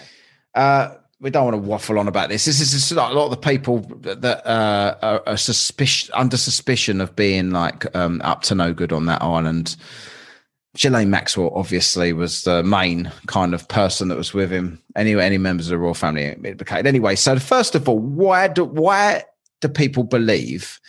Uh, 0.54 0.96
we 1.22 1.30
don't 1.30 1.44
want 1.44 1.54
to 1.54 1.68
waffle 1.68 2.00
on 2.00 2.08
about 2.08 2.28
this. 2.28 2.44
This 2.46 2.60
is 2.60 2.92
like 2.92 3.12
a 3.12 3.14
lot 3.14 3.26
of 3.26 3.30
the 3.30 3.36
people 3.36 3.78
that 4.00 4.44
uh, 4.44 4.96
are, 5.00 5.22
are 5.24 5.36
suspicion 5.36 6.10
under 6.14 6.36
suspicion 6.36 7.00
of 7.00 7.14
being 7.14 7.50
like 7.50 7.94
um, 7.94 8.20
up 8.24 8.42
to 8.42 8.56
no 8.56 8.74
good 8.74 8.92
on 8.92 9.06
that 9.06 9.22
island. 9.22 9.76
Ghislaine 10.74 11.10
Maxwell 11.10 11.52
obviously 11.54 12.12
was 12.12 12.44
the 12.44 12.62
main 12.62 13.12
kind 13.26 13.52
of 13.52 13.68
person 13.68 14.08
that 14.08 14.16
was 14.16 14.32
with 14.32 14.50
him. 14.50 14.82
Anyway, 14.96 15.24
any 15.24 15.38
members 15.38 15.66
of 15.66 15.70
the 15.72 15.78
royal 15.78 15.94
family 15.94 16.24
implicated. 16.24 16.86
Anyway, 16.86 17.14
so 17.14 17.38
first 17.38 17.74
of 17.74 17.88
all, 17.88 17.98
why 17.98 18.48
do 18.48 18.64
why 18.64 19.24
do 19.60 19.68
people 19.68 20.02
believe 20.02 20.80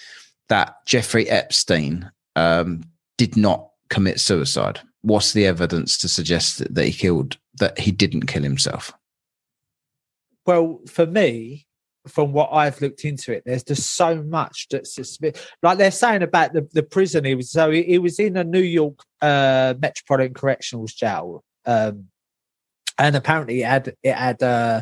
that 0.47 0.75
Jeffrey 0.85 1.29
Epstein 1.29 2.09
um, 2.35 2.83
did 3.17 3.35
not 3.35 3.69
commit 3.89 4.19
suicide? 4.19 4.79
What's 5.01 5.33
the 5.33 5.45
evidence 5.45 5.97
to 5.97 6.07
suggest 6.07 6.73
that 6.73 6.85
he 6.85 6.93
killed 6.93 7.37
that 7.55 7.77
he 7.77 7.91
didn't 7.91 8.27
kill 8.27 8.43
himself? 8.43 8.93
Well, 10.45 10.79
for 10.87 11.05
me, 11.05 11.67
from 12.07 12.33
what 12.33 12.49
I've 12.51 12.81
looked 12.81 13.05
into 13.05 13.31
it, 13.33 13.43
there's 13.45 13.63
just 13.63 13.95
so 13.95 14.21
much 14.21 14.67
that's 14.69 14.95
just 14.95 15.23
like 15.61 15.77
they're 15.77 15.91
saying 15.91 16.23
about 16.23 16.53
the, 16.53 16.67
the 16.73 16.83
prison. 16.83 17.23
He 17.23 17.35
was 17.35 17.51
so 17.51 17.71
he, 17.71 17.83
he 17.83 17.97
was 17.97 18.19
in 18.19 18.37
a 18.37 18.43
New 18.43 18.61
York 18.61 18.99
uh, 19.21 19.73
Metropolitan 19.79 20.33
Correctional 20.33 20.85
Jail, 20.87 21.43
um, 21.65 22.05
and 22.97 23.15
apparently 23.15 23.61
it 23.61 23.67
had 23.67 23.95
it 24.03 24.15
had 24.15 24.43
uh, 24.43 24.81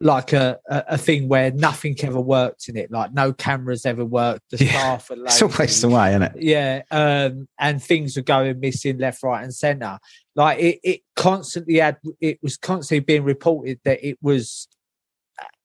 like 0.00 0.32
a, 0.32 0.58
a, 0.68 0.84
a 0.90 0.98
thing 0.98 1.28
where 1.28 1.50
nothing 1.50 1.96
ever 2.02 2.20
worked 2.20 2.68
in 2.68 2.76
it, 2.76 2.90
like 2.90 3.12
no 3.12 3.32
cameras 3.32 3.86
ever 3.86 4.04
worked. 4.04 4.42
The 4.50 4.64
yeah. 4.64 4.70
staff 4.70 5.10
are 5.10 5.24
it's 5.24 5.42
always 5.42 5.80
the 5.80 5.88
way, 5.88 6.10
isn't 6.10 6.22
it? 6.22 6.32
Yeah, 6.36 6.82
um, 6.90 7.48
and 7.58 7.82
things 7.82 8.16
were 8.16 8.22
going 8.22 8.60
missing 8.60 8.98
left, 8.98 9.22
right, 9.22 9.42
and 9.42 9.54
centre. 9.54 9.98
Like 10.34 10.58
it, 10.58 10.80
it 10.84 11.00
constantly 11.16 11.78
had. 11.78 11.96
It 12.20 12.38
was 12.42 12.56
constantly 12.56 13.00
being 13.00 13.24
reported 13.24 13.80
that 13.84 14.06
it 14.06 14.18
was 14.20 14.68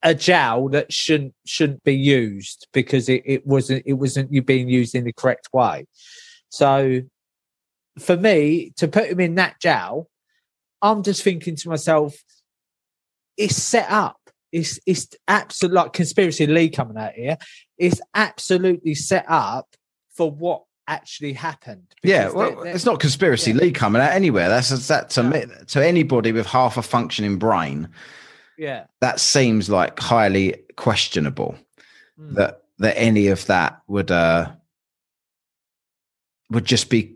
a 0.04 0.16
jail 0.16 0.70
that 0.70 0.92
shouldn't 0.92 1.34
shouldn't 1.46 1.84
be 1.84 1.96
used 1.96 2.68
because 2.74 3.08
it, 3.08 3.22
it 3.26 3.46
wasn't 3.46 3.84
it 3.86 3.94
wasn't 3.94 4.32
you 4.34 4.42
being 4.42 4.70
used 4.70 4.96
in 4.96 5.04
the 5.04 5.14
correct 5.14 5.50
way. 5.54 5.86
So 6.50 7.02
for 8.00 8.18
me 8.18 8.74
to 8.78 8.88
put 8.88 9.10
him 9.10 9.20
in 9.20 9.36
that 9.36 9.60
jail, 9.62 10.10
I'm 10.82 11.04
just 11.04 11.24
thinking 11.24 11.56
to 11.58 11.70
myself, 11.70 12.16
it's 13.38 13.58
set 13.58 13.90
up. 13.90 14.18
It's 14.52 14.80
it's 14.86 15.08
absolute 15.28 15.74
like 15.74 15.94
conspiracy 15.94 16.48
Lee 16.48 16.70
coming 16.70 16.98
out 16.98 17.14
here. 17.14 17.38
It's 17.78 18.02
absolutely 18.14 18.96
set 18.96 19.26
up 19.28 19.68
for 20.16 20.30
what 20.30 20.64
actually 20.88 21.34
happened. 21.34 21.88
Yeah, 22.04 22.30
well, 22.30 22.50
they're, 22.50 22.64
they're, 22.64 22.76
it's 22.76 22.86
not 22.86 23.00
conspiracy 23.00 23.52
yeah. 23.52 23.58
Lee 23.58 23.72
coming 23.72 24.02
out 24.02 24.12
anywhere. 24.12 24.50
That's 24.50 24.88
that 24.88 25.10
to 25.12 25.24
me 25.24 25.46
to 25.68 25.86
anybody 25.86 26.32
with 26.32 26.48
half 26.48 26.78
a 26.78 26.82
functioning 26.82 27.38
brain 27.38 27.88
yeah. 28.58 28.86
That 29.00 29.20
seems 29.20 29.70
like 29.70 30.00
highly 30.00 30.64
questionable 30.76 31.56
mm. 32.20 32.36
that 32.36 32.62
that 32.80 32.98
any 32.98 33.28
of 33.28 33.46
that 33.46 33.82
would 33.88 34.12
uh 34.12 34.52
would 36.50 36.66
just 36.66 36.90
be 36.90 37.16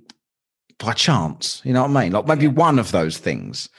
by 0.78 0.94
chance 0.94 1.62
you 1.66 1.74
know 1.74 1.82
what 1.82 1.98
i 1.98 2.04
mean? 2.04 2.12
Like 2.12 2.28
maybe 2.28 2.46
yeah. 2.46 2.52
one 2.52 2.80
of 2.80 2.92
those 2.92 3.18
things 3.18 3.70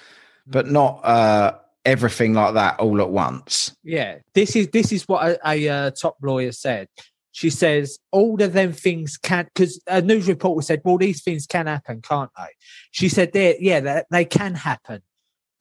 hmm. 0.44 0.50
but 0.50 0.66
not 0.66 1.04
uh 1.04 1.52
everything 1.84 2.34
like 2.34 2.54
that 2.54 2.78
all 2.80 3.00
at 3.00 3.10
once. 3.10 3.74
Yeah. 3.84 4.16
This 4.34 4.56
is 4.56 4.68
this 4.68 4.92
is 4.92 5.04
what 5.04 5.24
a, 5.24 5.48
a 5.48 5.68
uh, 5.68 5.90
top 5.92 6.16
lawyer 6.20 6.52
said. 6.52 6.88
She 7.30 7.48
says 7.48 7.98
all 8.10 8.42
of 8.42 8.52
them 8.52 8.72
things 8.72 9.16
can 9.16 9.44
because 9.44 9.80
a 9.86 10.02
news 10.02 10.26
reporter 10.26 10.62
said 10.62 10.82
well 10.84 10.98
these 10.98 11.22
things 11.22 11.46
can 11.46 11.66
happen 11.66 12.02
can't 12.02 12.30
they? 12.36 12.48
She 12.90 13.08
said 13.08 13.32
they 13.32 13.56
yeah 13.60 13.80
they, 13.80 14.02
they 14.10 14.24
can 14.24 14.54
happen 14.54 15.02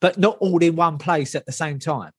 but 0.00 0.18
not 0.18 0.36
all 0.40 0.62
in 0.62 0.76
one 0.76 0.98
place 0.98 1.34
at 1.34 1.46
the 1.46 1.52
same 1.52 1.78
time. 1.78 2.12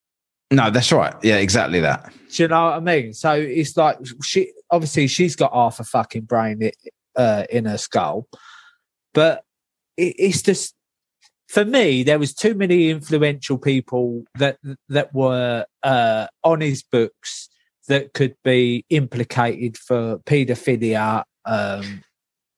No, 0.51 0.69
that's 0.69 0.91
right. 0.91 1.13
Yeah, 1.23 1.37
exactly 1.37 1.81
that. 1.81 2.11
Do 2.31 2.43
you 2.43 2.47
know 2.47 2.65
what 2.65 2.73
I 2.75 2.79
mean? 2.79 3.13
So 3.13 3.33
it's 3.33 3.75
like 3.75 3.97
she 4.23 4.53
obviously 4.71 5.07
she's 5.07 5.35
got 5.35 5.53
half 5.53 5.79
a 5.79 5.83
fucking 5.83 6.23
brain 6.23 6.71
uh, 7.15 7.43
in 7.49 7.65
her 7.65 7.77
skull, 7.77 8.27
but 9.13 9.43
it, 9.97 10.15
it's 10.17 10.41
just 10.41 10.73
for 11.49 11.65
me 11.65 12.03
there 12.03 12.19
was 12.19 12.33
too 12.33 12.53
many 12.53 12.89
influential 12.89 13.57
people 13.57 14.23
that 14.35 14.57
that 14.87 15.13
were 15.13 15.65
uh, 15.83 16.27
on 16.43 16.61
his 16.61 16.81
books 16.81 17.49
that 17.89 18.13
could 18.13 18.35
be 18.43 18.85
implicated 18.89 19.77
for 19.77 20.19
paedophilia, 20.19 21.23
um, 21.45 22.03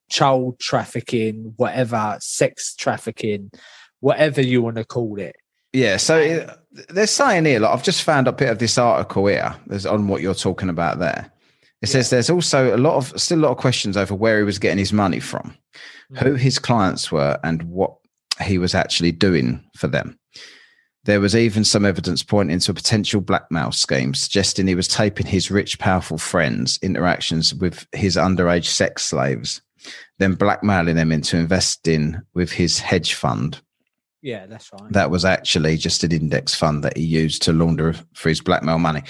child 0.10 0.60
trafficking, 0.60 1.54
whatever, 1.58 2.18
sex 2.20 2.76
trafficking, 2.76 3.52
whatever 4.00 4.42
you 4.42 4.62
want 4.62 4.78
to 4.78 4.86
call 4.86 5.20
it. 5.20 5.36
Yeah, 5.74 5.98
so 5.98 6.18
it, 6.18 6.50
they're 6.90 7.08
saying 7.08 7.46
here, 7.46 7.60
like, 7.60 7.72
I've 7.72 7.84
just 7.84 8.04
found 8.04 8.28
a 8.28 8.32
bit 8.32 8.50
of 8.50 8.60
this 8.60 8.78
article 8.78 9.28
here 9.28 9.56
there's 9.68 9.86
on 9.86 10.08
what 10.08 10.22
you're 10.22 10.34
talking 10.34 10.70
about 10.70 11.00
there. 11.00 11.32
It 11.82 11.88
says 11.88 12.10
there's 12.10 12.30
also 12.30 12.76
a 12.76 12.78
lot 12.78 12.96
of 12.96 13.20
still 13.20 13.40
a 13.40 13.42
lot 13.42 13.52
of 13.52 13.58
questions 13.58 13.96
over 13.96 14.14
where 14.14 14.38
he 14.38 14.44
was 14.44 14.60
getting 14.60 14.80
his 14.80 14.92
money 14.92 15.20
from, 15.20 15.56
mm-hmm. 16.12 16.26
who 16.26 16.34
his 16.36 16.60
clients 16.60 17.12
were, 17.12 17.40
and 17.44 17.64
what 17.64 17.96
he 18.42 18.58
was 18.58 18.76
actually 18.76 19.12
doing 19.12 19.64
for 19.76 19.88
them. 19.88 20.18
There 21.06 21.22
was 21.22 21.36
even 21.36 21.64
some 21.64 21.86
evidence 21.86 22.24
pointing 22.24 22.60
to 22.60 22.72
a 22.72 22.76
potential 22.76 23.22
blackmail 23.22 23.72
scheme, 23.72 24.14
suggesting 24.14 24.68
he 24.68 24.76
was 24.76 24.88
taping 24.88 25.26
his 25.26 25.50
rich, 25.50 25.80
powerful 25.80 26.18
friends' 26.18 26.78
interactions 26.82 27.54
with 27.54 27.88
his 27.94 28.18
underage 28.18 28.66
sex 28.66 29.06
slaves, 29.06 29.62
then 30.18 30.36
blackmailing 30.36 30.98
them 30.98 31.12
into 31.12 31.38
investing 31.38 32.22
with 32.34 32.52
his 32.52 32.80
hedge 32.80 33.14
fund. 33.14 33.62
Yeah, 34.22 34.48
that's 34.48 34.70
right. 34.74 34.92
That 34.92 35.12
was 35.12 35.24
actually 35.26 35.78
just 35.78 36.04
an 36.04 36.12
index 36.12 36.54
fund 36.54 36.84
that 36.84 36.98
he 36.98 37.04
used 37.04 37.42
to 37.44 37.54
launder 37.54 37.94
for 38.14 38.30
his 38.30 38.42
blackmail 38.42 38.80
money 38.80 39.04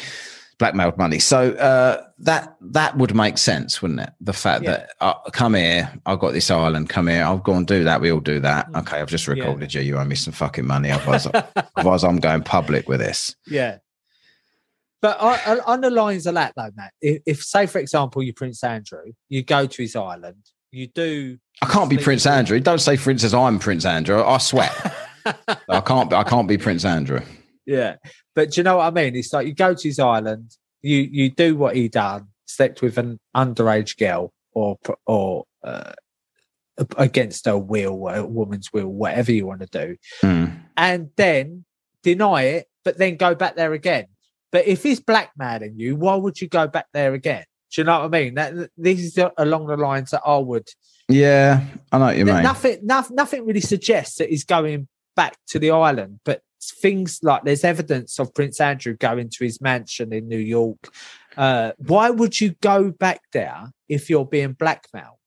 blackmailed 0.59 0.97
money. 0.97 1.17
So 1.17 1.53
uh, 1.53 2.03
that 2.19 2.55
that 2.61 2.95
would 2.97 3.15
make 3.15 3.39
sense, 3.39 3.81
wouldn't 3.81 4.01
it? 4.01 4.11
The 4.21 4.33
fact 4.33 4.63
yeah. 4.63 4.71
that 4.71 4.89
uh, 5.01 5.13
come 5.31 5.55
here, 5.55 5.91
I've 6.05 6.19
got 6.19 6.33
this 6.33 6.51
island. 6.51 6.89
Come 6.89 7.07
here, 7.07 7.23
I'll 7.23 7.39
go 7.39 7.55
and 7.55 7.65
do 7.65 7.85
that. 7.85 8.01
We 8.01 8.11
all 8.11 8.19
do 8.19 8.39
that. 8.41 8.71
Mm. 8.71 8.81
Okay, 8.81 8.99
I've 8.99 9.07
just 9.07 9.27
recorded 9.27 9.73
yeah. 9.73 9.81
you. 9.81 9.95
You 9.95 9.97
owe 9.97 10.05
me 10.05 10.15
some 10.15 10.33
fucking 10.33 10.67
money. 10.67 10.91
Otherwise, 10.99 11.27
otherwise, 11.75 12.03
I'm 12.03 12.17
going 12.17 12.43
public 12.43 12.87
with 12.87 12.99
this. 12.99 13.35
Yeah. 13.47 13.79
But 15.01 15.17
on 15.65 15.79
the 15.79 15.89
lines 15.89 16.27
of 16.27 16.33
that, 16.33 16.51
though, 16.57 16.71
Matt, 16.75 16.91
if, 17.01 17.21
if, 17.25 17.41
say, 17.41 17.67
for 17.67 17.79
example, 17.79 18.21
you 18.21 18.33
Prince 18.33 18.61
Andrew, 18.65 19.13
you 19.29 19.43
go 19.43 19.65
to 19.65 19.81
his 19.81 19.95
island, 19.95 20.43
you 20.71 20.87
do. 20.87 21.37
I 21.61 21.67
can't 21.67 21.89
be 21.89 21.97
Prince 21.97 22.25
Andrew. 22.25 22.59
Don't 22.59 22.79
say, 22.79 22.97
for 22.97 23.09
instance, 23.09 23.33
I'm 23.33 23.59
Prince 23.59 23.85
Andrew. 23.85 24.21
I 24.21 24.39
swear. 24.39 24.69
I 25.69 25.81
can't. 25.81 26.11
I 26.13 26.23
can't 26.23 26.47
be 26.47 26.57
Prince 26.57 26.85
Andrew. 26.85 27.21
Yeah. 27.65 27.97
But 28.35 28.51
do 28.51 28.59
you 28.59 28.63
know 28.63 28.77
what 28.77 28.87
I 28.87 28.91
mean? 28.91 29.15
It's 29.15 29.33
like 29.33 29.47
you 29.47 29.53
go 29.53 29.73
to 29.73 29.87
his 29.87 29.99
island, 29.99 30.55
you 30.81 31.07
you 31.11 31.29
do 31.29 31.55
what 31.55 31.75
he 31.75 31.87
done, 31.87 32.27
slept 32.45 32.81
with 32.81 32.97
an 32.97 33.19
underage 33.35 33.97
girl 33.97 34.33
or 34.53 34.77
or 35.05 35.45
uh, 35.63 35.93
against 36.97 37.45
her 37.45 37.57
will, 37.57 38.07
a 38.07 38.25
woman's 38.25 38.71
will, 38.73 38.87
whatever 38.87 39.31
you 39.31 39.45
want 39.45 39.61
to 39.61 39.67
do, 39.67 39.97
mm. 40.23 40.57
and 40.77 41.09
then 41.17 41.65
deny 42.03 42.43
it, 42.43 42.67
but 42.83 42.97
then 42.97 43.17
go 43.17 43.35
back 43.35 43.55
there 43.55 43.73
again. 43.73 44.07
But 44.51 44.67
if 44.67 44.83
he's 44.83 44.99
blackmailing 44.99 45.77
you, 45.77 45.95
why 45.95 46.15
would 46.15 46.41
you 46.41 46.47
go 46.47 46.67
back 46.67 46.87
there 46.93 47.13
again? 47.13 47.43
Do 47.71 47.81
you 47.81 47.85
know 47.85 47.99
what 47.99 48.05
I 48.05 48.07
mean? 48.07 48.35
That 48.35 48.69
this 48.77 48.99
is 48.99 49.19
along 49.37 49.67
the 49.67 49.77
lines 49.77 50.11
that 50.11 50.21
I 50.25 50.37
would. 50.37 50.67
Yeah, 51.07 51.63
I 51.91 51.97
know 51.97 52.05
what 52.05 52.17
you 52.17 52.25
mean. 52.25 52.41
Nothing, 52.41 52.79
nothing, 52.83 53.15
nothing 53.15 53.45
really 53.45 53.61
suggests 53.61 54.17
that 54.17 54.29
he's 54.29 54.45
going 54.45 54.87
back 55.15 55.37
to 55.47 55.59
the 55.59 55.71
island, 55.71 56.19
but 56.25 56.41
things 56.61 57.19
like 57.23 57.43
there's 57.43 57.63
evidence 57.63 58.19
of 58.19 58.33
Prince 58.33 58.59
Andrew 58.59 58.95
going 58.95 59.29
to 59.29 59.43
his 59.43 59.61
mansion 59.61 60.13
in 60.13 60.27
New 60.27 60.37
York. 60.37 60.93
Uh, 61.37 61.71
why 61.77 62.09
would 62.09 62.39
you 62.39 62.55
go 62.61 62.91
back 62.91 63.21
there 63.31 63.71
if 63.87 64.09
you're 64.09 64.25
being 64.25 64.53
blackmailed? 64.53 65.17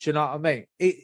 Do 0.00 0.10
you 0.10 0.14
know 0.14 0.26
what 0.26 0.34
I 0.34 0.38
mean? 0.38 0.66
It, 0.78 0.96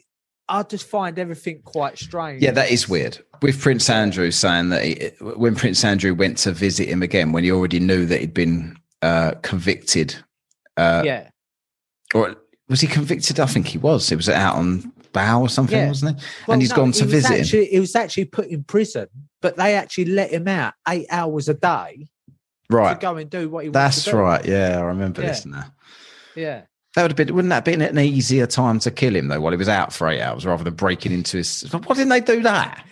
I 0.47 0.63
just 0.63 0.87
find 0.87 1.17
everything 1.17 1.61
quite 1.63 1.97
strange. 1.97 2.43
Yeah, 2.43 2.51
that 2.51 2.71
is 2.71 2.87
weird. 2.87 3.19
With 3.41 3.59
Prince 3.59 3.89
Andrew 3.89 4.29
saying 4.31 4.69
that 4.69 4.83
he, 4.83 5.11
when 5.21 5.55
Prince 5.55 5.83
Andrew 5.83 6.13
went 6.13 6.37
to 6.39 6.51
visit 6.51 6.89
him 6.89 7.01
again, 7.01 7.31
when 7.31 7.43
he 7.43 7.51
already 7.51 7.79
knew 7.79 8.05
that 8.05 8.19
he'd 8.19 8.33
been 8.33 8.75
uh, 9.01 9.31
convicted. 9.41 10.15
Uh, 10.77 11.03
yeah. 11.05 11.29
Or 12.13 12.35
was 12.67 12.81
he 12.81 12.87
convicted? 12.87 13.39
I 13.39 13.45
think 13.45 13.67
he 13.67 13.77
was. 13.77 14.11
It 14.11 14.17
was 14.17 14.29
out 14.29 14.55
on 14.55 14.91
bail 15.13 15.41
or 15.41 15.49
something, 15.49 15.77
yeah. 15.77 15.87
wasn't 15.87 16.17
it? 16.17 16.23
Well, 16.47 16.53
and 16.53 16.61
he's 16.61 16.71
no, 16.71 16.77
gone 16.77 16.91
to 16.93 17.05
visit 17.05 17.41
actually, 17.41 17.65
him. 17.65 17.71
He 17.71 17.79
was 17.79 17.95
actually 17.95 18.25
put 18.25 18.47
in 18.47 18.63
prison 18.63 19.07
but 19.41 19.57
they 19.57 19.75
actually 19.75 20.05
let 20.05 20.31
him 20.31 20.47
out 20.47 20.73
eight 20.87 21.07
hours 21.09 21.49
a 21.49 21.53
day 21.53 22.07
right. 22.69 22.93
to 22.93 22.99
go 22.99 23.17
and 23.17 23.29
do 23.29 23.49
what 23.49 23.65
he 23.65 23.71
that's 23.71 24.11
right. 24.13 24.45
Yeah 24.45 24.77
i 24.79 24.81
remember 24.81 25.21
yeah. 25.21 25.27
this 25.27 25.45
now. 25.45 25.65
Yeah. 26.35 26.61
That 26.95 27.03
would 27.03 27.11
have 27.11 27.17
been 27.17 27.35
wouldn't 27.35 27.49
that 27.49 27.55
have 27.55 27.63
been 27.65 27.81
an 27.81 27.99
easier 27.99 28.45
time 28.45 28.79
to 28.79 28.91
kill 28.91 29.15
him 29.15 29.27
though 29.27 29.41
while 29.41 29.51
he 29.51 29.57
was 29.57 29.69
out 29.69 29.91
for 29.93 30.07
eight 30.07 30.21
hours 30.21 30.45
rather 30.45 30.63
than 30.63 30.75
breaking 30.75 31.11
into 31.11 31.37
his 31.37 31.63
why 31.71 31.95
didn't 31.95 32.09
they 32.09 32.21
do 32.21 32.41
that? 32.43 32.85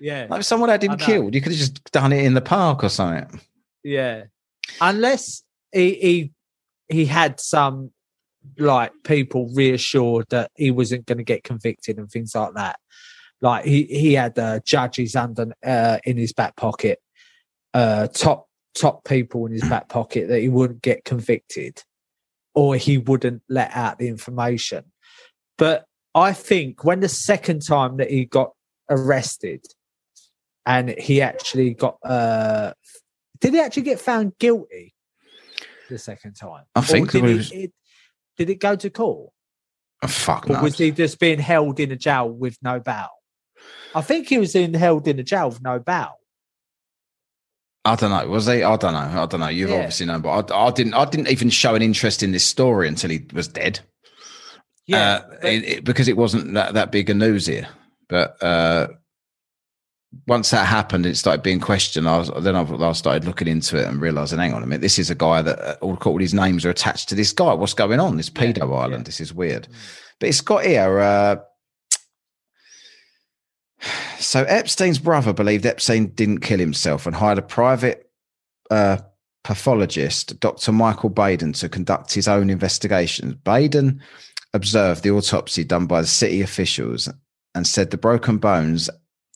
Yeah. 0.00 0.26
Like 0.28 0.40
if 0.40 0.46
someone 0.46 0.68
had 0.68 0.84
him 0.84 0.96
killed 0.96 1.34
you 1.34 1.40
could 1.40 1.52
have 1.52 1.58
just 1.58 1.90
done 1.92 2.12
it 2.12 2.24
in 2.24 2.34
the 2.34 2.40
park 2.40 2.84
or 2.84 2.88
something. 2.88 3.40
Yeah. 3.82 4.24
Unless 4.80 5.42
he 5.72 5.94
he, 5.94 6.32
he 6.88 7.04
had 7.06 7.40
some 7.40 7.90
like 8.58 8.92
people 9.04 9.50
reassured 9.54 10.26
that 10.30 10.50
he 10.56 10.70
wasn't 10.70 11.06
going 11.06 11.18
to 11.18 11.24
get 11.24 11.44
convicted 11.44 11.98
and 11.98 12.10
things 12.10 12.34
like 12.34 12.54
that 12.54 12.78
like 13.40 13.64
he 13.64 13.84
he 13.84 14.14
had 14.14 14.38
uh, 14.38 14.60
judges 14.64 15.14
under 15.14 15.52
uh, 15.64 15.98
in 16.04 16.16
his 16.16 16.32
back 16.32 16.56
pocket, 16.56 16.98
uh, 17.74 18.06
top 18.08 18.48
top 18.74 19.04
people 19.04 19.46
in 19.46 19.52
his 19.52 19.62
back 19.62 19.88
pocket 19.88 20.28
that 20.28 20.40
he 20.40 20.48
wouldn't 20.48 20.82
get 20.82 21.04
convicted, 21.04 21.82
or 22.54 22.76
he 22.76 22.98
wouldn't 22.98 23.42
let 23.48 23.70
out 23.74 23.98
the 23.98 24.08
information. 24.08 24.84
But 25.58 25.84
I 26.14 26.32
think 26.32 26.84
when 26.84 27.00
the 27.00 27.08
second 27.08 27.60
time 27.60 27.98
that 27.98 28.10
he 28.10 28.24
got 28.24 28.52
arrested, 28.88 29.64
and 30.64 30.90
he 30.90 31.20
actually 31.20 31.74
got 31.74 31.98
uh, 32.04 32.72
did 33.40 33.52
he 33.52 33.60
actually 33.60 33.82
get 33.82 34.00
found 34.00 34.38
guilty 34.38 34.94
the 35.90 35.98
second 35.98 36.34
time? 36.34 36.64
I 36.74 36.80
think 36.80 37.12
was... 37.12 37.52
it, 37.52 37.72
did 38.36 38.50
it 38.50 38.60
go 38.60 38.76
to 38.76 38.90
court? 38.90 39.30
Oh, 40.02 40.08
fuck 40.08 40.48
or 40.50 40.62
was 40.62 40.78
he 40.78 40.90
just 40.90 41.18
being 41.18 41.38
held 41.38 41.80
in 41.80 41.90
a 41.90 41.96
jail 41.96 42.28
with 42.28 42.58
no 42.62 42.80
bail? 42.80 43.08
I 43.94 44.02
think 44.02 44.28
he 44.28 44.38
was 44.38 44.54
in 44.54 44.74
held 44.74 45.08
in 45.08 45.18
a 45.18 45.22
jail 45.22 45.48
with 45.48 45.62
no 45.62 45.78
bail. 45.78 46.16
I 47.86 47.94
don't 47.94 48.10
know. 48.10 48.28
Was 48.28 48.46
he? 48.46 48.62
I 48.62 48.76
don't 48.76 48.92
know. 48.92 49.22
I 49.22 49.26
don't 49.26 49.40
know. 49.40 49.48
You've 49.48 49.70
yeah. 49.70 49.76
obviously 49.76 50.06
known, 50.06 50.20
but 50.20 50.50
I, 50.50 50.66
I, 50.66 50.70
didn't. 50.72 50.94
I 50.94 51.04
didn't 51.04 51.28
even 51.28 51.50
show 51.50 51.74
an 51.74 51.82
interest 51.82 52.22
in 52.22 52.32
this 52.32 52.44
story 52.44 52.88
until 52.88 53.10
he 53.10 53.24
was 53.32 53.46
dead. 53.48 53.80
Yeah, 54.86 55.22
uh, 55.24 55.36
it, 55.42 55.64
it, 55.64 55.84
because 55.84 56.08
it 56.08 56.16
wasn't 56.16 56.54
that, 56.54 56.74
that 56.74 56.90
big 56.90 57.10
a 57.10 57.14
news 57.14 57.46
here. 57.46 57.68
But 58.08 58.42
uh, 58.42 58.88
once 60.26 60.50
that 60.50 60.66
happened, 60.66 61.06
it 61.06 61.16
started 61.16 61.42
being 61.42 61.60
questioned. 61.60 62.08
I 62.08 62.18
was, 62.18 62.30
then 62.40 62.56
I, 62.56 62.92
started 62.92 63.24
looking 63.24 63.48
into 63.48 63.78
it 63.78 63.86
and 63.86 64.00
realizing, 64.00 64.38
hang 64.38 64.54
on 64.54 64.62
a 64.62 64.66
minute, 64.66 64.82
this 64.82 64.98
is 64.98 65.10
a 65.10 65.14
guy 65.14 65.42
that 65.42 65.58
uh, 65.58 65.76
all, 65.80 65.96
all 65.96 66.18
these 66.18 66.34
names 66.34 66.64
are 66.64 66.70
attached 66.70 67.08
to 67.08 67.14
this 67.14 67.32
guy. 67.32 67.52
What's 67.52 67.74
going 67.74 68.00
on? 68.00 68.16
This 68.16 68.30
pedo 68.30 68.58
yeah, 68.58 68.74
island. 68.74 69.02
Yeah. 69.02 69.04
This 69.04 69.20
is 69.20 69.34
weird. 69.34 69.64
Mm. 69.64 69.74
But 70.20 70.28
it's 70.28 70.40
got 70.40 70.64
here. 70.64 71.00
Uh, 71.00 71.36
so 74.18 74.44
Epstein's 74.44 74.98
brother 74.98 75.32
believed 75.32 75.66
Epstein 75.66 76.06
didn't 76.08 76.40
kill 76.40 76.58
himself 76.58 77.06
and 77.06 77.14
hired 77.14 77.38
a 77.38 77.42
private 77.42 78.10
uh, 78.70 78.98
pathologist, 79.44 80.40
Dr. 80.40 80.72
Michael 80.72 81.10
Baden, 81.10 81.52
to 81.54 81.68
conduct 81.68 82.12
his 82.14 82.28
own 82.28 82.50
investigations. 82.50 83.34
Baden 83.34 84.00
observed 84.52 85.02
the 85.02 85.10
autopsy 85.10 85.64
done 85.64 85.86
by 85.86 86.00
the 86.00 86.06
city 86.06 86.42
officials 86.42 87.08
and 87.54 87.66
said 87.66 87.90
the 87.90 87.96
broken 87.96 88.38
bones 88.38 88.90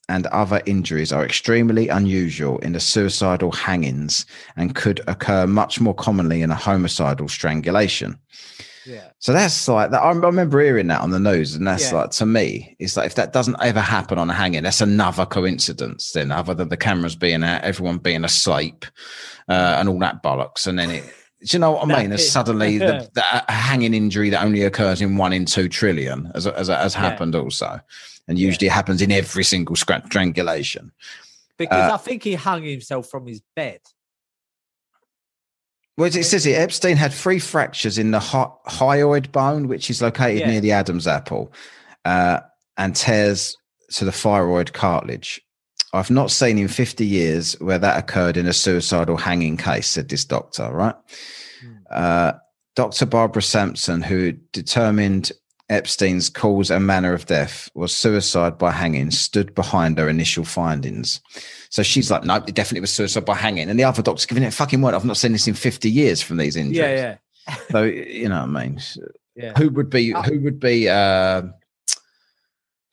and 0.08 0.26
other 0.28 0.60
injuries 0.66 1.12
are 1.12 1.24
extremely 1.24 1.88
unusual 1.88 2.58
in 2.58 2.72
the 2.72 2.80
suicidal 2.80 3.52
hangings 3.52 4.26
and 4.56 4.74
could 4.74 5.00
occur 5.06 5.46
much 5.46 5.80
more 5.80 5.94
commonly 5.94 6.42
in 6.42 6.50
a 6.50 6.56
homicidal 6.56 7.28
strangulation. 7.28 8.18
Yeah. 8.86 9.10
So 9.18 9.32
that's 9.32 9.68
like 9.68 9.90
that. 9.90 10.02
I 10.02 10.10
remember 10.10 10.60
hearing 10.60 10.88
that 10.88 11.00
on 11.00 11.10
the 11.10 11.20
news, 11.20 11.54
and 11.54 11.66
that's 11.66 11.92
yeah. 11.92 11.98
like 11.98 12.10
to 12.12 12.26
me, 12.26 12.76
it's 12.78 12.96
like 12.96 13.06
if 13.06 13.14
that 13.16 13.32
doesn't 13.32 13.56
ever 13.60 13.80
happen 13.80 14.18
on 14.18 14.30
a 14.30 14.32
hanging, 14.32 14.62
that's 14.62 14.80
another 14.80 15.26
coincidence. 15.26 16.12
Then, 16.12 16.32
other 16.32 16.54
than 16.54 16.70
the 16.70 16.76
cameras 16.76 17.14
being 17.14 17.44
out, 17.44 17.62
everyone 17.62 17.98
being 17.98 18.24
asleep, 18.24 18.86
uh, 19.48 19.76
and 19.78 19.88
all 19.88 19.98
that 19.98 20.22
bollocks, 20.22 20.66
and 20.66 20.78
then 20.78 20.90
it. 20.90 21.04
Do 21.42 21.56
you 21.56 21.58
know 21.58 21.72
what 21.72 21.90
I 21.90 21.98
mean? 22.02 22.12
As 22.12 22.30
suddenly 22.30 22.78
the, 22.78 23.10
the, 23.14 23.22
hanging 23.52 23.94
injury 23.94 24.30
that 24.30 24.44
only 24.44 24.62
occurs 24.62 25.00
in 25.00 25.16
one 25.16 25.32
in 25.32 25.44
two 25.44 25.68
trillion, 25.68 26.30
as 26.34 26.46
as 26.46 26.68
has 26.68 26.94
happened 26.94 27.34
yeah. 27.34 27.40
also, 27.40 27.80
and 28.30 28.38
usually 28.38 28.68
yeah. 28.68 28.72
happens 28.72 29.02
in 29.02 29.10
every 29.10 29.42
single 29.42 29.74
strangulation. 29.74 30.92
Because 31.58 31.90
uh, 31.90 31.94
I 31.94 31.96
think 31.96 32.22
he 32.22 32.34
hung 32.34 32.62
himself 32.62 33.10
from 33.10 33.26
his 33.26 33.42
bed. 33.56 33.80
Well, 35.98 36.06
it 36.06 36.24
says 36.24 36.44
here 36.44 36.58
Epstein 36.58 36.96
had 36.96 37.12
three 37.12 37.40
fractures 37.40 37.98
in 37.98 38.12
the 38.12 38.20
hyoid 38.20 39.32
bone, 39.32 39.66
which 39.66 39.90
is 39.90 40.00
located 40.00 40.40
yeah. 40.40 40.46
near 40.46 40.60
the 40.60 40.70
Adam's 40.70 41.08
apple, 41.08 41.52
uh, 42.04 42.38
and 42.78 42.94
tears 42.94 43.56
to 43.94 44.04
the 44.04 44.12
thyroid 44.12 44.72
cartilage. 44.72 45.40
I've 45.92 46.08
not 46.08 46.30
seen 46.30 46.56
in 46.56 46.68
50 46.68 47.04
years 47.04 47.54
where 47.60 47.80
that 47.80 47.98
occurred 47.98 48.36
in 48.36 48.46
a 48.46 48.52
suicidal 48.52 49.16
hanging 49.16 49.56
case, 49.56 49.88
said 49.88 50.08
this 50.08 50.24
doctor, 50.24 50.70
right? 50.70 50.94
Hmm. 51.60 51.72
Uh, 51.90 52.32
Dr. 52.76 53.06
Barbara 53.06 53.42
Sampson, 53.42 54.02
who 54.02 54.32
determined 54.52 55.32
Epstein's 55.70 56.28
cause 56.28 56.70
and 56.70 56.86
manner 56.86 57.14
of 57.14 57.26
death 57.26 57.70
was 57.74 57.94
suicide 57.94 58.58
by 58.58 58.72
hanging, 58.72 59.10
stood 59.10 59.54
behind 59.54 59.98
her 59.98 60.08
initial 60.08 60.44
findings. 60.44 61.20
So 61.70 61.82
she's 61.82 62.10
like, 62.10 62.24
no, 62.24 62.36
it 62.36 62.54
definitely 62.54 62.80
was 62.80 62.92
suicide 62.92 63.24
by 63.24 63.36
hanging. 63.36 63.70
And 63.70 63.78
the 63.78 63.84
other 63.84 64.02
doctor's 64.02 64.26
giving 64.26 64.42
it 64.42 64.48
a 64.48 64.50
fucking 64.50 64.82
word. 64.82 64.94
I've 64.94 65.04
not 65.04 65.16
seen 65.16 65.32
this 65.32 65.46
in 65.46 65.54
50 65.54 65.88
years 65.90 66.20
from 66.20 66.38
these 66.38 66.56
injuries. 66.56 66.78
Yeah, 66.78 67.16
yeah, 67.48 67.56
So, 67.70 67.84
you 67.84 68.28
know 68.28 68.44
what 68.46 68.56
I 68.56 68.66
mean? 68.66 68.80
yeah. 69.36 69.52
Who 69.56 69.70
would 69.70 69.88
be, 69.88 70.12
Uh, 70.12 70.22
who 70.22 70.40
would 70.40 70.58
be, 70.58 70.88
uh, 70.88 71.42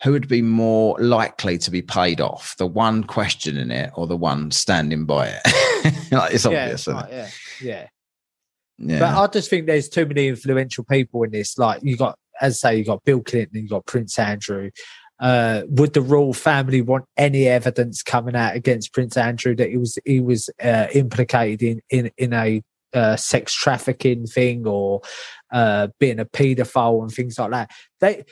who 0.03 0.11
would 0.11 0.27
be 0.27 0.43
more 0.43 0.95
likely 0.99 1.57
to 1.57 1.71
be 1.71 1.81
paid 1.81 2.21
off? 2.21 2.55
The 2.57 2.67
one 2.67 3.03
questioning 3.03 3.71
it 3.71 3.91
or 3.95 4.05
the 4.05 4.15
one 4.15 4.51
standing 4.51 5.05
by 5.05 5.29
it? 5.29 5.41
like, 6.11 6.33
it's 6.35 6.45
yeah, 6.45 6.63
obvious. 6.63 6.81
isn't 6.81 6.93
right, 6.95 7.11
yeah, 7.11 7.29
yeah. 7.61 7.87
Yeah. 8.79 8.99
But 8.99 9.17
I 9.17 9.25
just 9.33 9.49
think 9.49 9.65
there's 9.65 9.89
too 9.89 10.05
many 10.05 10.27
influential 10.27 10.83
people 10.83 11.23
in 11.23 11.31
this. 11.31 11.57
Like 11.57 11.81
you 11.81 11.97
got, 11.97 12.19
as 12.41 12.63
I 12.63 12.71
say, 12.71 12.77
you 12.77 12.85
got 12.85 13.03
Bill 13.03 13.21
Clinton, 13.21 13.61
you 13.61 13.69
got 13.69 13.85
Prince 13.85 14.17
Andrew. 14.17 14.71
Uh, 15.19 15.63
would 15.67 15.93
the 15.93 16.01
royal 16.01 16.33
family 16.33 16.81
want 16.81 17.05
any 17.17 17.47
evidence 17.47 18.03
coming 18.03 18.35
out 18.35 18.55
against 18.55 18.93
Prince 18.93 19.17
Andrew 19.17 19.55
that 19.55 19.69
he 19.69 19.77
was 19.77 19.97
he 20.05 20.19
was 20.19 20.49
uh, 20.63 20.87
implicated 20.93 21.63
in 21.63 21.81
in 21.89 22.11
in 22.17 22.33
a 22.33 22.61
uh, 22.93 23.15
sex 23.15 23.53
trafficking 23.53 24.27
thing 24.27 24.67
or 24.67 25.01
uh, 25.51 25.87
being 25.99 26.19
a 26.19 26.25
paedophile 26.25 27.01
and 27.01 27.11
things 27.11 27.39
like 27.39 27.51
that? 27.51 27.71
They 27.99 28.25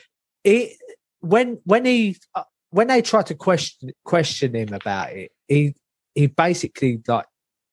it 0.44 0.76
when 1.20 1.58
when 1.64 1.84
he 1.84 2.16
uh, 2.34 2.44
when 2.70 2.86
they 2.86 3.02
tried 3.02 3.26
to 3.26 3.34
question 3.34 3.90
question 4.04 4.54
him 4.54 4.72
about 4.72 5.12
it, 5.12 5.32
he 5.48 5.74
he 6.14 6.28
basically 6.28 7.00
like 7.08 7.26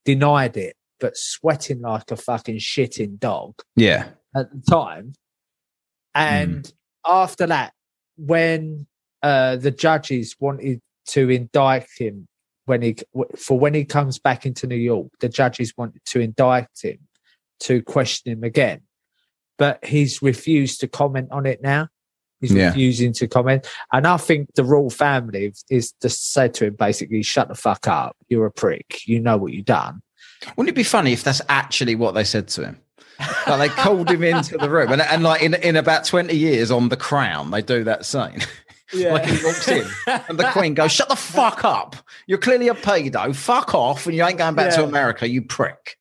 denied 0.06 0.58
it, 0.58 0.76
but 1.00 1.15
sweating 1.15 1.82
like 1.82 2.12
a 2.12 2.15
fucking 2.15 2.58
shitting 2.58 3.19
dog 3.19 3.54
yeah. 3.76 4.10
at 4.36 4.52
the 4.52 4.62
time. 4.69 5.13
And 6.15 6.71
after 7.06 7.47
that, 7.47 7.73
when 8.17 8.88
uh, 9.21 9.56
the 9.58 9.71
judges 9.71 10.36
wanted 10.39 10.82
to 11.08 11.30
indict 11.30 11.88
him 11.97 12.28
when 12.65 12.82
he 12.82 12.95
for 13.38 13.60
when 13.60 13.73
he 13.73 13.84
comes 13.84 14.19
back 14.19 14.45
into 14.45 14.67
New 14.67 14.76
York, 14.76 15.08
the 15.19 15.30
judges 15.30 15.73
wanted 15.78 16.02
to 16.06 16.19
indict 16.21 16.67
him 16.82 16.99
to 17.62 17.82
question 17.82 18.32
him 18.32 18.43
again, 18.43 18.82
but 19.58 19.84
he's 19.84 20.21
refused 20.21 20.80
to 20.82 20.88
comment 20.88 21.30
on 21.32 21.45
it 21.45 21.62
now. 21.62 21.88
He's 22.39 22.52
Yeah. 22.54 22.67
refusing 22.67 23.13
to 23.13 23.28
comment, 23.28 23.67
and 23.91 24.06
I 24.06 24.17
think 24.17 24.54
the 24.56 24.63
royal 24.63 24.89
family 24.89 25.54
is 25.69 25.93
just 26.02 26.32
said 26.34 26.54
to 26.56 26.65
him 26.65 26.76
basically, 26.76 27.23
"Shut 27.23 27.47
the 27.47 27.56
fuck 27.56 27.88
up! 27.88 28.15
You're 28.30 28.45
a 28.45 28.52
prick. 28.52 29.08
You 29.08 29.19
know 29.19 29.38
what 29.38 29.54
you've 29.54 29.65
done." 29.65 30.02
Wouldn't 30.58 30.69
it 30.69 30.76
be 30.76 30.84
funny 30.84 31.13
if 31.13 31.23
that's 31.23 31.41
actually 31.47 31.95
what 31.95 32.13
they 32.13 32.23
said 32.26 32.47
to 32.49 32.65
him? 32.65 32.83
Like 33.47 33.60
they 33.60 33.82
called 33.82 34.10
him 34.10 34.23
into 34.23 34.58
the 34.58 34.69
room, 34.69 34.91
and, 34.91 35.02
and 35.02 35.23
like 35.23 35.41
in 35.41 35.54
in 35.56 35.76
about 35.76 36.06
twenty 36.06 36.36
years 36.36 36.71
on 36.71 36.89
The 36.89 36.97
Crown, 36.97 37.52
they 37.52 37.62
do 37.62 37.84
that 37.84 38.06
scene. 38.06 38.39
Yeah. 38.93 39.13
like 39.13 39.26
he 39.26 39.43
walks 39.43 39.67
in, 39.67 39.86
and 40.08 40.38
the 40.38 40.49
Queen 40.52 40.73
goes, 40.73 40.91
"Shut 40.91 41.10
the 41.10 41.15
fuck 41.15 41.63
up! 41.63 41.95
You're 42.28 42.38
clearly 42.38 42.67
a 42.69 42.73
pedo. 42.73 43.36
Fuck 43.36 43.76
off, 43.76 44.06
and 44.08 44.15
you 44.15 44.23
ain't 44.23 44.38
going 44.38 44.56
back 44.56 44.73
to 44.76 44.84
America, 44.84 45.28
you 45.28 45.41
prick." 45.41 45.97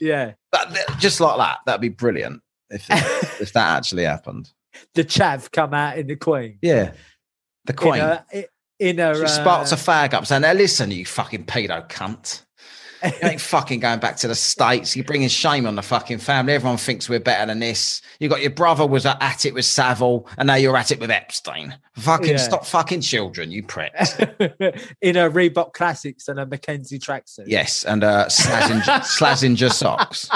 yeah. 0.00 0.32
That- 0.52 0.96
just 0.98 1.20
like 1.20 1.36
that, 1.38 1.58
that'd 1.66 1.80
be 1.80 1.88
brilliant 1.88 2.42
if 2.70 2.86
if 3.40 3.52
that 3.52 3.76
actually 3.76 4.04
happened. 4.04 4.52
the 4.94 5.04
chav 5.04 5.50
come 5.50 5.74
out 5.74 5.98
in 5.98 6.06
the 6.06 6.16
Queen. 6.16 6.58
Yeah, 6.62 6.92
the 7.64 7.72
Queen. 7.72 7.94
In 7.96 8.00
a, 8.00 8.24
in 8.78 9.00
a 9.00 9.14
she 9.14 9.22
uh, 9.22 9.26
sparks 9.26 9.72
a 9.72 9.76
fag 9.76 10.14
up 10.14 10.26
saying, 10.26 10.42
"Now 10.42 10.52
listen, 10.52 10.90
you 10.90 11.04
fucking 11.04 11.44
pedo 11.44 11.88
cunt." 11.88 12.42
You 13.04 13.28
ain't 13.28 13.40
fucking 13.40 13.80
going 13.80 14.00
back 14.00 14.16
to 14.18 14.28
the 14.28 14.34
States. 14.34 14.96
You're 14.96 15.04
bringing 15.04 15.28
shame 15.28 15.66
on 15.66 15.76
the 15.76 15.82
fucking 15.82 16.18
family. 16.18 16.54
Everyone 16.54 16.78
thinks 16.78 17.08
we're 17.08 17.20
better 17.20 17.46
than 17.46 17.58
this. 17.58 18.00
You 18.20 18.28
got 18.28 18.40
your 18.40 18.50
brother 18.50 18.86
was 18.86 19.04
at 19.06 19.44
it 19.44 19.54
with 19.54 19.64
Savile, 19.64 20.26
and 20.38 20.46
now 20.46 20.54
you're 20.54 20.76
at 20.76 20.90
it 20.90 21.00
with 21.00 21.10
Epstein. 21.10 21.76
Fucking 21.96 22.30
Yeah. 22.30 22.36
stop 22.38 22.66
fucking 22.66 23.02
children, 23.02 23.50
you 23.50 23.62
pricks. 23.62 24.18
in 25.02 25.16
a 25.16 25.30
Reebok 25.30 25.72
Classics 25.74 26.28
and 26.28 26.40
a 26.40 26.46
McKenzie 26.46 26.98
tracksuit. 27.00 27.44
yes, 27.46 27.84
and 27.84 28.02
uh 28.04 28.26
Slazenger, 28.26 29.00
Slazenger 29.02 29.72
socks. 29.72 30.28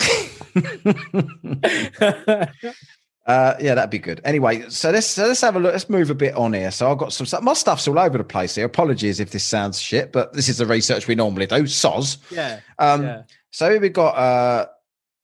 Uh, 3.30 3.56
yeah, 3.60 3.76
that'd 3.76 3.90
be 3.90 3.98
good. 3.98 4.20
Anyway, 4.24 4.68
so 4.70 4.90
let's 4.90 5.06
so 5.06 5.28
let's 5.28 5.40
have 5.40 5.54
a 5.54 5.60
look. 5.60 5.72
Let's 5.72 5.88
move 5.88 6.10
a 6.10 6.16
bit 6.16 6.34
on 6.34 6.52
here. 6.52 6.72
So 6.72 6.90
I've 6.90 6.98
got 6.98 7.12
some 7.12 7.26
stuff. 7.26 7.42
My 7.44 7.52
stuff's 7.52 7.86
all 7.86 7.98
over 7.98 8.18
the 8.18 8.24
place 8.24 8.56
here. 8.56 8.64
Apologies 8.64 9.20
if 9.20 9.30
this 9.30 9.44
sounds 9.44 9.80
shit, 9.80 10.10
but 10.10 10.32
this 10.32 10.48
is 10.48 10.58
the 10.58 10.66
research 10.66 11.06
we 11.06 11.14
normally 11.14 11.46
do. 11.46 11.62
Soz. 11.62 12.18
yeah. 12.32 12.58
Um, 12.80 13.04
yeah. 13.04 13.22
So 13.52 13.70
here 13.70 13.80
we've 13.80 13.92
got 13.92 14.16
uh 14.16 14.66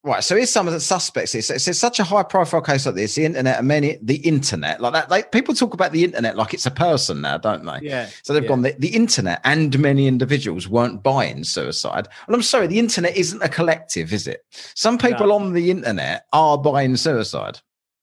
right. 0.04 0.22
So 0.22 0.36
here's 0.36 0.50
some 0.50 0.68
of 0.68 0.72
the 0.72 0.78
suspects. 0.78 1.34
It's, 1.34 1.50
it's, 1.50 1.76
such 1.76 1.98
a 1.98 2.04
high 2.04 2.22
profile 2.22 2.60
case 2.60 2.86
like 2.86 2.94
this. 2.94 3.16
The 3.16 3.24
internet 3.24 3.58
and 3.58 3.66
many 3.66 3.98
the 4.00 4.18
internet 4.18 4.80
like 4.80 4.92
that. 4.92 5.10
Like 5.10 5.32
people 5.32 5.52
talk 5.52 5.74
about 5.74 5.90
the 5.90 6.04
internet 6.04 6.36
like 6.36 6.54
it's 6.54 6.66
a 6.66 6.70
person 6.70 7.22
now, 7.22 7.38
don't 7.38 7.64
they? 7.64 7.88
Yeah. 7.88 8.08
So 8.22 8.34
they've 8.34 8.44
yeah. 8.44 8.48
gone 8.48 8.62
the, 8.62 8.76
the 8.78 8.94
internet 8.94 9.40
and 9.42 9.76
many 9.80 10.06
individuals 10.06 10.68
weren't 10.68 11.02
buying 11.02 11.42
suicide. 11.42 12.06
And 12.28 12.36
I'm 12.36 12.42
sorry, 12.42 12.68
the 12.68 12.78
internet 12.78 13.16
isn't 13.16 13.42
a 13.42 13.48
collective, 13.48 14.12
is 14.12 14.28
it? 14.28 14.44
Some 14.52 14.96
people 14.96 15.26
No. 15.26 15.34
on 15.34 15.54
the 15.54 15.72
internet 15.72 16.26
are 16.32 16.56
buying 16.56 16.96
suicide. 16.96 17.58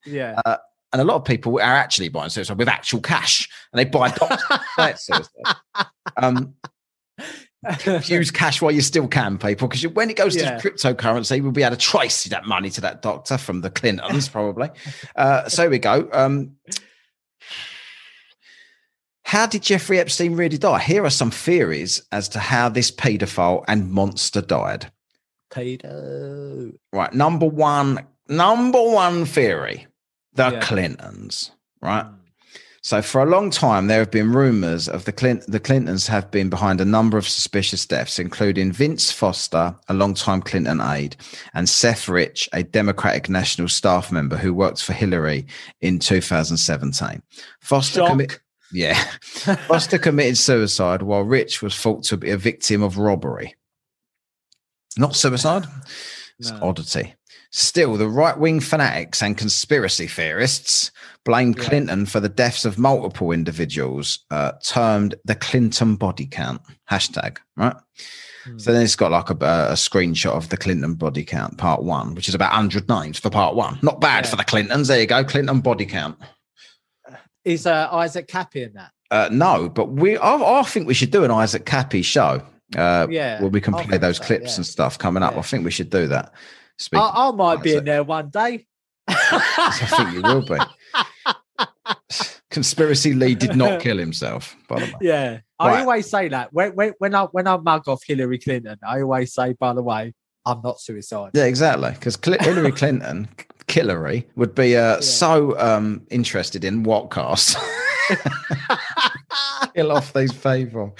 Yeah. 0.05 0.39
And 0.45 1.01
a 1.01 1.03
lot 1.05 1.15
of 1.15 1.25
people 1.25 1.55
are 1.55 1.61
actually 1.61 2.09
buying 2.09 2.29
suicide 2.29 2.57
with 2.57 2.67
actual 2.67 3.01
cash, 3.01 3.49
and 3.71 3.79
they 3.79 3.85
buy 3.85 4.09
doctors 4.09 4.43
to 4.47 4.61
buy 4.77 4.93
suicide. 4.93 5.55
Um, 6.17 6.53
use 8.05 8.29
cash 8.29 8.61
while 8.61 8.71
you 8.71 8.81
still 8.81 9.07
can, 9.07 9.37
people, 9.37 9.67
because 9.67 9.87
when 9.87 10.09
it 10.09 10.17
goes 10.17 10.35
Yeah. 10.35 10.57
to 10.57 10.69
cryptocurrency, 10.69 11.41
we'll 11.41 11.51
be 11.51 11.63
able 11.63 11.75
to 11.75 11.81
trace 11.81 12.25
that 12.25 12.45
money 12.45 12.69
to 12.71 12.81
that 12.81 13.01
doctor 13.01 13.37
from 13.37 13.61
the 13.61 13.69
Clintons, 13.71 14.29
probably. 14.29 14.69
Uh, 15.15 15.47
so 15.49 15.63
here 15.63 15.71
we 15.71 15.79
go. 15.79 16.07
Um, 16.11 16.57
how 19.25 19.45
did 19.47 19.63
Jeffrey 19.63 19.99
Epstein 19.99 20.35
really 20.35 20.57
die? 20.57 20.79
Here 20.79 21.03
are 21.05 21.09
some 21.09 21.31
theories 21.31 22.03
as 22.11 22.29
to 22.29 22.39
how 22.39 22.69
this 22.69 22.91
paedophile 22.91 23.63
and 23.67 23.89
monster 23.91 24.41
died. 24.41 24.91
Pedo. 25.51 26.73
Right, 26.91 27.13
number 27.13 27.45
one, 27.47 28.05
number 28.27 28.81
one 28.81 29.25
theory: 29.25 29.87
the 30.35 30.51
Yeah. 30.51 30.59
Clintons. 30.61 31.51
Right. 31.81 32.05
Mm. 32.05 32.15
So 32.85 33.01
for 33.01 33.23
a 33.23 33.25
long 33.25 33.49
time, 33.49 33.87
there 33.87 33.99
have 33.99 34.11
been 34.11 34.33
rumors 34.33 34.89
of 34.89 35.05
the 35.05 35.13
Clint- 35.13 35.45
the 35.47 35.59
Clintons 35.61 36.07
have 36.07 36.29
been 36.31 36.49
behind 36.49 36.81
a 36.81 36.85
number 36.85 37.17
of 37.17 37.25
suspicious 37.25 37.85
deaths, 37.85 38.19
including 38.19 38.73
Vince 38.73 39.09
Foster, 39.09 39.73
a 39.87 39.93
longtime 39.93 40.41
Clinton 40.41 40.81
aide, 40.81 41.15
and 41.53 41.69
Seth 41.69 42.09
Rich, 42.09 42.49
a 42.51 42.61
Democratic 42.61 43.29
National 43.29 43.69
staff 43.69 44.11
member 44.11 44.35
who 44.35 44.53
worked 44.53 44.81
for 44.83 44.91
Hillary 44.91 45.45
in 45.79 45.97
2017. 45.97 47.21
Foster 47.61 48.05
Shock. 48.05 48.41
yeah, 48.73 48.95
Foster 49.67 49.97
committed 49.97 50.37
suicide 50.37 51.03
while 51.03 51.21
Rich 51.23 51.61
was 51.61 51.77
thought 51.77 52.03
to 52.05 52.17
be 52.17 52.31
a 52.31 52.37
victim 52.37 52.83
of 52.83 52.97
robbery. 52.97 53.55
Not 54.97 55.15
suicide. 55.15 55.67
It's 56.37 56.51
No. 56.51 56.59
oddity. 56.63 57.15
Still, 57.55 57.97
the 57.97 58.09
right 58.09 58.37
wing 58.39 58.59
fanatics 58.59 59.21
and 59.21 59.37
conspiracy 59.37 60.07
theorists 60.07 60.89
blame 61.23 61.53
Yeah. 61.55 61.63
Clinton 61.63 62.05
for 62.07 62.19
the 62.19 62.27
deaths 62.27 62.65
of 62.65 62.79
multiple 62.79 63.31
individuals, 63.31 64.17
uh, 64.31 64.53
termed 64.65 65.13
the 65.23 65.35
Clinton 65.35 65.95
body 65.95 66.25
count 66.25 66.61
hashtag, 66.89 67.37
right? 67.55 67.75
Hmm. 68.45 68.57
So 68.57 68.73
then 68.73 68.81
it's 68.81 68.95
got 68.95 69.11
like 69.11 69.29
a, 69.29 69.33
a 69.33 69.73
screenshot 69.75 70.31
of 70.31 70.49
the 70.49 70.57
Clinton 70.57 70.95
body 70.95 71.23
count, 71.23 71.59
part 71.59 71.83
one, 71.83 72.15
which 72.15 72.27
is 72.27 72.33
about 72.33 72.51
100 72.53 72.89
names 72.89 73.19
for 73.19 73.29
part 73.29 73.53
one. 73.55 73.77
Not 73.83 74.01
bad 74.01 74.25
Yeah. 74.25 74.31
for 74.31 74.35
the 74.37 74.43
Clintons. 74.43 74.87
There 74.87 74.99
you 74.99 75.05
go, 75.05 75.23
Clinton 75.23 75.61
body 75.61 75.85
count. 75.85 76.17
Is 77.45 77.67
uh, 77.67 77.87
Isaac 77.91 78.27
Kappy 78.27 78.63
in 78.63 78.73
that? 78.73 78.91
Uh, 79.11 79.29
no, 79.31 79.69
but 79.69 79.91
we. 79.91 80.17
I, 80.17 80.35
I 80.59 80.63
think 80.63 80.87
we 80.87 80.93
should 80.95 81.11
do 81.11 81.23
an 81.23 81.29
Isaac 81.29 81.65
Kappy 81.65 82.03
show. 82.03 82.41
Uh, 82.75 83.05
Yeah, 83.11 83.39
where 83.41 83.49
we 83.51 83.61
can 83.61 83.73
play 83.75 83.99
those 83.99 84.17
so, 84.17 84.23
clips 84.23 84.53
yeah. 84.53 84.55
and 84.57 84.65
stuff 84.65 84.97
coming 84.97 85.21
up. 85.21 85.33
Yeah. 85.33 85.39
I 85.39 85.43
think 85.43 85.63
we 85.65 85.69
should 85.71 85.91
do 85.91 86.07
that. 86.07 86.33
I, 86.93 87.27
I 87.27 87.31
might 87.31 87.63
be 87.63 87.75
in 87.75 87.85
there 87.85 88.03
one 88.03 88.29
day. 88.29 88.65
I 89.07 89.87
think 89.95 90.13
you 90.13 90.21
will 90.21 90.45
be. 90.45 90.57
Conspiracy 92.49 93.13
Lee 93.13 93.35
did 93.35 93.55
not 93.55 93.81
kill 93.81 93.97
himself, 93.97 94.55
by 94.67 94.79
the 94.79 94.85
way. 94.85 94.99
Yeah, 95.01 95.39
I 95.59 95.81
always 95.81 96.09
say 96.09 96.27
that 96.29 96.53
when, 96.53 96.71
when 96.75 96.93
when 96.99 97.15
I 97.15 97.23
when 97.23 97.47
I 97.47 97.57
mug 97.57 97.87
off 97.87 98.03
Hillary 98.05 98.37
Clinton, 98.37 98.77
I 98.87 99.01
always 99.01 99.33
say, 99.33 99.53
by 99.53 99.73
the 99.73 99.81
way, 99.81 100.13
I'm 100.45 100.61
not 100.61 100.79
suicidal. 100.79 101.31
Yeah, 101.33 101.45
exactly. 101.45 101.91
Because 101.91 102.17
Hillary 102.41 102.71
Clinton, 102.79 103.27
Killary, 103.67 104.25
would 104.35 104.53
be 104.55 104.75
uh, 104.75 105.01
so 105.01 105.59
um, 105.59 106.05
interested 106.09 106.63
in 106.63 106.83
what 106.83 107.11
cast. 107.11 107.57
Kill 109.75 109.91
off 109.91 110.13
these 110.13 110.33
people. 110.33 110.95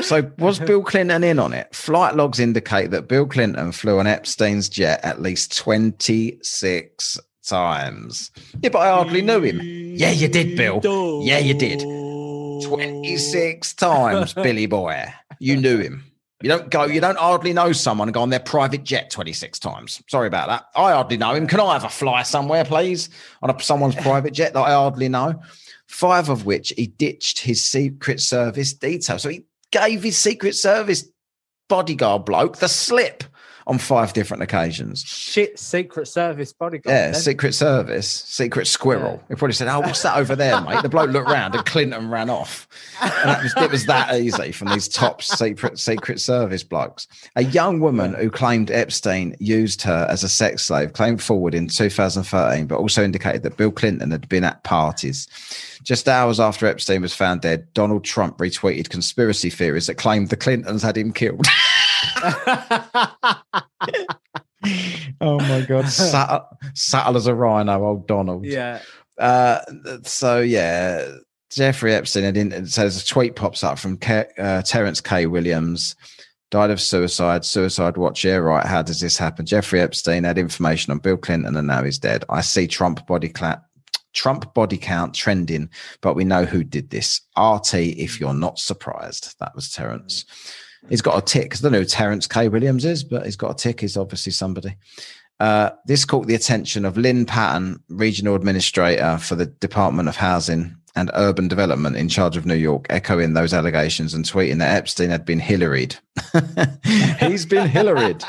So, 0.00 0.30
was 0.38 0.58
Bill 0.60 0.82
Clinton 0.82 1.24
in 1.24 1.38
on 1.38 1.52
it? 1.52 1.74
Flight 1.74 2.16
logs 2.16 2.40
indicate 2.40 2.90
that 2.90 3.08
Bill 3.08 3.26
Clinton 3.26 3.72
flew 3.72 3.98
on 3.98 4.06
Epstein's 4.06 4.68
jet 4.68 5.00
at 5.04 5.20
least 5.22 5.56
26 5.56 7.18
times. 7.46 8.30
Yeah, 8.62 8.70
but 8.70 8.80
I 8.80 8.90
hardly 8.90 9.22
knew 9.22 9.40
him. 9.42 9.60
Yeah, 9.62 10.10
you 10.10 10.28
did, 10.28 10.56
Bill. 10.56 10.80
Yeah, 11.22 11.38
you 11.38 11.54
did. 11.54 11.80
26 12.66 13.74
times, 13.74 14.34
Billy 14.34 14.66
boy. 14.66 15.12
You 15.38 15.56
knew 15.56 15.78
him. 15.78 16.04
You 16.42 16.48
don't 16.48 16.68
go, 16.70 16.84
you 16.84 17.00
don't 17.00 17.18
hardly 17.18 17.52
know 17.52 17.72
someone 17.72 18.08
and 18.08 18.14
go 18.14 18.20
on 18.20 18.28
their 18.28 18.40
private 18.40 18.84
jet 18.84 19.10
26 19.10 19.58
times. 19.58 20.02
Sorry 20.08 20.26
about 20.26 20.48
that. 20.48 20.66
I 20.76 20.92
hardly 20.92 21.16
know 21.16 21.34
him. 21.34 21.46
Can 21.46 21.60
I 21.60 21.72
have 21.72 21.84
a 21.84 21.88
fly 21.88 22.22
somewhere, 22.22 22.64
please? 22.64 23.08
On 23.42 23.48
a, 23.48 23.58
someone's 23.62 23.94
private 23.94 24.34
jet 24.34 24.52
that 24.52 24.60
I 24.60 24.72
hardly 24.72 25.08
know. 25.08 25.40
Five 25.86 26.28
of 26.28 26.44
which 26.44 26.72
he 26.76 26.88
ditched 26.88 27.38
his 27.38 27.64
Secret 27.64 28.20
Service 28.20 28.74
detail. 28.74 29.18
So 29.18 29.30
he 29.30 29.46
gave 29.70 30.02
his 30.02 30.18
Secret 30.18 30.54
Service 30.54 31.08
bodyguard 31.68 32.24
bloke 32.24 32.58
the 32.58 32.68
slip 32.68 33.24
on 33.66 33.78
five 33.78 34.12
different 34.12 34.42
occasions. 34.42 35.02
Shit, 35.06 35.58
Secret 35.58 36.06
Service 36.06 36.52
bodyguard. 36.52 36.94
Yeah, 36.94 37.10
then. 37.12 37.20
Secret 37.20 37.54
Service, 37.54 38.08
Secret 38.08 38.66
Squirrel. 38.66 39.22
He 39.28 39.34
probably 39.34 39.54
said, 39.54 39.68
"Oh, 39.68 39.80
what's 39.80 40.02
that 40.02 40.16
over 40.16 40.36
there, 40.36 40.60
mate?" 40.60 40.82
The 40.82 40.88
bloke 40.88 41.10
looked 41.10 41.28
round 41.28 41.54
and 41.54 41.64
Clinton 41.64 42.10
ran 42.10 42.30
off. 42.30 42.68
Was, 43.02 43.54
it 43.56 43.70
was 43.70 43.86
that 43.86 44.14
easy 44.14 44.52
from 44.52 44.68
these 44.68 44.88
top 44.88 45.22
secret 45.22 45.78
Secret 45.78 46.20
Service 46.20 46.62
blokes. 46.62 47.06
A 47.36 47.44
young 47.44 47.80
woman 47.80 48.14
who 48.14 48.30
claimed 48.30 48.70
Epstein 48.70 49.36
used 49.38 49.82
her 49.82 50.06
as 50.10 50.22
a 50.22 50.28
sex 50.28 50.64
slave 50.64 50.92
claimed 50.92 51.22
forward 51.22 51.54
in 51.54 51.68
2013, 51.68 52.66
but 52.66 52.78
also 52.78 53.02
indicated 53.02 53.42
that 53.42 53.56
Bill 53.56 53.70
Clinton 53.70 54.10
had 54.10 54.28
been 54.28 54.44
at 54.44 54.62
parties. 54.64 55.26
Just 55.82 56.08
hours 56.08 56.40
after 56.40 56.66
Epstein 56.66 57.02
was 57.02 57.14
found 57.14 57.42
dead, 57.42 57.66
Donald 57.74 58.04
Trump 58.04 58.38
retweeted 58.38 58.88
conspiracy 58.88 59.50
theories 59.50 59.86
that 59.86 59.96
claimed 59.96 60.30
the 60.30 60.36
Clintons 60.36 60.82
had 60.82 60.96
him 60.96 61.12
killed. 61.12 61.46
oh 65.20 65.38
my 65.40 65.64
god, 65.68 65.88
subtle 65.88 67.16
as 67.16 67.26
a 67.26 67.34
rhino, 67.34 67.84
old 67.84 68.06
Donald. 68.06 68.44
yeah. 68.44 68.80
Uh, 69.18 69.60
so 70.02 70.40
yeah, 70.40 71.06
Jeffrey 71.50 71.94
Epstein. 71.94 72.66
So 72.66 72.80
there's 72.80 73.02
a 73.02 73.06
tweet 73.06 73.36
pops 73.36 73.62
up 73.62 73.78
from 73.78 73.98
Ke- 73.98 74.32
uh, 74.38 74.62
Terrence 74.62 75.00
K. 75.00 75.26
Williams. 75.26 75.94
Died 76.50 76.70
of 76.70 76.80
suicide. 76.80 77.44
Suicide 77.44 77.96
watch. 77.96 78.24
Yeah, 78.24 78.36
right. 78.36 78.66
How 78.66 78.82
does 78.82 79.00
this 79.00 79.18
happen? 79.18 79.46
Jeffrey 79.46 79.80
Epstein 79.80 80.24
had 80.24 80.38
information 80.38 80.92
on 80.92 80.98
Bill 80.98 81.16
Clinton, 81.16 81.56
and 81.56 81.66
now 81.66 81.82
he's 81.82 81.98
dead. 81.98 82.24
I 82.28 82.42
see 82.42 82.66
Trump 82.66 83.06
body 83.06 83.28
clap. 83.28 83.64
Trump 84.12 84.54
body 84.54 84.78
count 84.78 85.14
trending, 85.14 85.68
but 86.00 86.14
we 86.14 86.24
know 86.24 86.44
who 86.44 86.62
did 86.62 86.90
this. 86.90 87.20
RT, 87.36 87.74
if 87.74 88.20
you're 88.20 88.34
not 88.34 88.60
surprised. 88.60 89.34
That 89.40 89.54
was 89.56 89.72
Terrence. 89.72 90.24
He's 90.88 91.02
got 91.02 91.18
a 91.18 91.22
tick. 91.22 91.44
Because 91.44 91.60
I 91.60 91.64
don't 91.64 91.72
know 91.72 91.78
who 91.80 91.84
Terrence 91.84 92.26
K. 92.26 92.48
Williams 92.48 92.84
is, 92.84 93.04
but 93.04 93.24
he's 93.24 93.36
got 93.36 93.50
a 93.52 93.54
tick. 93.54 93.80
He's 93.80 93.96
obviously 93.96 94.32
somebody. 94.32 94.76
Uh, 95.40 95.70
this 95.86 96.04
caught 96.04 96.26
the 96.26 96.34
attention 96.34 96.84
of 96.84 96.96
Lynne 96.96 97.26
Patton, 97.26 97.82
regional 97.88 98.34
administrator 98.34 99.18
for 99.18 99.34
the 99.34 99.46
Department 99.46 100.08
of 100.08 100.16
Housing 100.16 100.76
and 100.96 101.10
Urban 101.14 101.48
Development 101.48 101.96
in 101.96 102.08
charge 102.08 102.36
of 102.36 102.46
New 102.46 102.54
York, 102.54 102.86
echoing 102.88 103.34
those 103.34 103.52
allegations 103.52 104.14
and 104.14 104.24
tweeting 104.24 104.58
that 104.58 104.76
Epstein 104.76 105.10
had 105.10 105.24
been 105.24 105.40
Hillaried. 105.40 105.98
He's 107.18 107.44
been 107.46 107.68
Hillaried. 107.68 108.22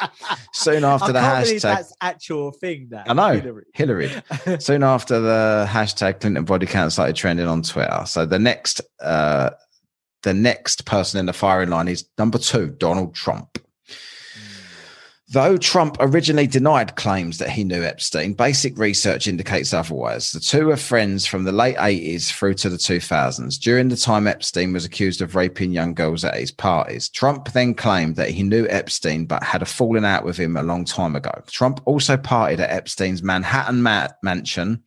Soon 0.51 0.84
after 0.84 1.14
the 1.14 1.20
hashtag. 1.20 1.62
that's 1.62 1.93
actual 2.01 2.51
thing. 2.51 2.88
That 2.89 3.08
I 3.08 3.14
know. 3.14 3.62
Hillary. 3.74 4.10
Soon 4.60 4.82
after 4.82 5.20
the 5.20 5.68
hashtag 5.70 6.22
Clinton 6.22 6.43
body 6.43 6.66
count 6.66 6.91
started 6.91 7.16
trending 7.16 7.47
on 7.47 7.62
Twitter. 7.62 8.03
So 8.08 8.26
the 8.26 8.39
next 8.39 8.82
uh 8.99 9.51
the 10.26 10.34
next 10.34 10.86
person 10.86 11.19
in 11.19 11.28
the 11.28 11.34
firing 11.34 11.69
line 11.69 11.88
is 11.88 12.03
number 12.17 12.39
two, 12.39 12.71
Donald 12.80 13.13
Trump. 13.13 13.59
Though 15.30 15.57
Trump 15.57 15.97
originally 15.99 16.47
denied 16.47 16.95
claims 16.95 17.38
that 17.38 17.49
he 17.49 17.63
knew 17.63 17.84
Epstein, 17.84 18.34
basic 18.34 18.78
research 18.78 19.28
indicates 19.28 19.73
otherwise. 19.73 20.32
The 20.32 20.39
two 20.39 20.71
are 20.71 20.78
friends 20.78 21.26
from 21.26 21.43
the 21.43 21.51
late 21.51 21.78
80s 21.78 22.32
through 22.32 22.55
to 22.55 22.69
the 22.69 22.78
2000s. 22.78 23.59
During 23.59 23.89
the 23.89 23.97
time 23.97 24.28
Epstein 24.28 24.73
was 24.73 24.86
accused 24.86 25.21
of 25.21 25.36
raping 25.36 25.71
young 25.71 25.93
girls 25.93 26.23
at 26.23 26.38
his 26.38 26.51
parties, 26.51 27.09
Trump 27.09 27.51
then 27.53 27.76
claimed 27.76 28.15
that 28.15 28.30
he 28.30 28.43
knew 28.43 28.67
Epstein 28.67 29.26
but 29.26 29.43
had 29.43 29.61
a 29.61 29.65
falling 29.65 30.05
out 30.05 30.26
with 30.26 30.38
him 30.38 30.57
a 30.57 30.63
long 30.63 30.86
time 30.86 31.15
ago. 31.15 31.43
Trump 31.47 31.82
also 31.86 32.17
partied 32.17 32.59
at 32.59 32.71
Epstein's 32.71 33.21
Manhattan 33.21 33.84
ma- 33.84 34.07
mansion, 34.23 34.84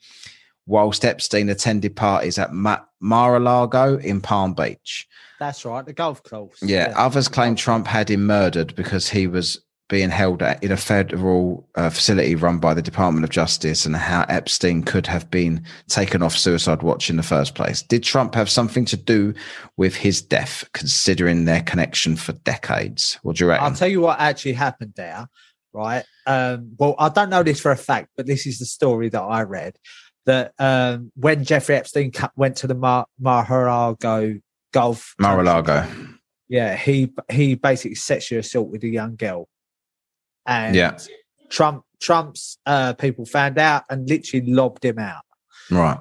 whilst 0.66 1.04
Epstein 1.04 1.48
attended 1.48 1.94
parties 1.94 2.38
at 2.38 2.52
Ma- 2.52 2.80
Mar-a-Lago 3.00 3.98
in 3.98 4.20
Palm 4.20 4.54
Beach. 4.54 5.08
That's 5.38 5.64
right. 5.64 5.84
The 5.84 5.92
golf 5.92 6.22
course. 6.22 6.58
Yeah, 6.62 6.92
others 6.96 7.28
claim 7.28 7.54
Trump 7.54 7.86
had 7.86 8.10
him 8.10 8.26
murdered 8.26 8.74
because 8.74 9.08
he 9.08 9.26
was 9.26 9.60
being 9.88 10.10
held 10.10 10.42
at, 10.42 10.62
in 10.62 10.70
a 10.70 10.76
federal 10.76 11.66
uh, 11.74 11.88
facility 11.88 12.34
run 12.34 12.58
by 12.58 12.74
the 12.74 12.82
Department 12.82 13.24
of 13.24 13.30
Justice 13.30 13.86
and 13.86 13.96
how 13.96 14.24
Epstein 14.28 14.82
could 14.82 15.06
have 15.06 15.30
been 15.30 15.64
taken 15.88 16.22
off 16.22 16.36
suicide 16.36 16.82
watch 16.82 17.08
in 17.08 17.16
the 17.16 17.22
first 17.22 17.54
place. 17.54 17.82
Did 17.82 18.02
Trump 18.02 18.34
have 18.34 18.50
something 18.50 18.84
to 18.86 18.96
do 18.96 19.32
with 19.78 19.94
his 19.96 20.20
death, 20.20 20.68
considering 20.74 21.46
their 21.46 21.62
connection 21.62 22.16
for 22.16 22.32
decades? 22.32 23.18
What 23.22 23.36
do 23.36 23.44
you 23.44 23.50
reckon? 23.50 23.64
I'll 23.64 23.74
tell 23.74 23.88
you 23.88 24.02
what 24.02 24.20
actually 24.20 24.52
happened 24.52 24.92
there, 24.94 25.26
right? 25.72 26.04
Um, 26.26 26.72
well, 26.78 26.94
I 26.98 27.08
don't 27.08 27.30
know 27.30 27.42
this 27.42 27.60
for 27.60 27.70
a 27.70 27.76
fact, 27.76 28.10
but 28.14 28.26
this 28.26 28.46
is 28.46 28.58
the 28.58 28.66
story 28.66 29.08
that 29.08 29.22
I 29.22 29.42
read 29.44 29.78
that 30.26 30.52
um, 30.58 31.10
when 31.16 31.44
Jeffrey 31.44 31.76
Epstein 31.76 32.12
went 32.36 32.56
to 32.58 32.66
the 32.66 32.74
Mar- 32.74 33.06
Mar-a-Lago 33.18 34.38
golf, 34.72 35.14
Mar-a-Lago. 35.18 35.86
yeah, 36.48 36.76
he 36.76 37.12
he 37.30 37.54
basically 37.54 37.94
sexually 37.94 38.40
assault 38.40 38.68
with 38.70 38.82
a 38.84 38.88
young 38.88 39.16
girl, 39.16 39.48
and 40.46 40.74
Yeah. 40.74 40.98
Trump 41.50 41.84
Trump's 42.00 42.58
uh, 42.66 42.92
people 42.94 43.26
found 43.26 43.58
out 43.58 43.84
and 43.90 44.08
literally 44.08 44.46
lobbed 44.46 44.84
him 44.84 44.98
out, 44.98 45.24
Right. 45.70 45.98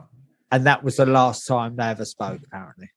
and 0.51 0.65
that 0.67 0.83
was 0.83 0.97
the 0.97 1.05
last 1.05 1.45
time 1.47 1.75
they 1.75 1.85
ever 1.85 2.05
spoke. 2.05 2.41
Apparently, 2.45 2.89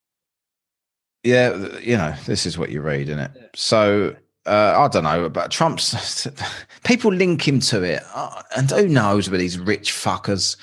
Yeah, 1.23 1.79
you 1.79 1.97
know, 1.97 2.15
this 2.27 2.47
is 2.47 2.57
what 2.59 2.71
you 2.71 2.81
read, 2.81 3.09
isn't 3.09 3.19
it? 3.21 3.51
So 3.55 4.17
uh, 4.47 4.75
I 4.77 4.89
don't 4.89 5.05
know, 5.05 5.29
but 5.29 5.51
Trump's 5.51 6.27
people 6.85 7.13
link 7.13 7.47
him 7.47 7.61
to 7.61 7.83
it, 7.83 8.03
uh, 8.15 8.43
and 8.57 8.71
who 8.71 8.89
knows 8.89 9.31
with 9.31 9.39
these 9.41 9.59
rich 9.59 9.93
fuckers 9.93 10.57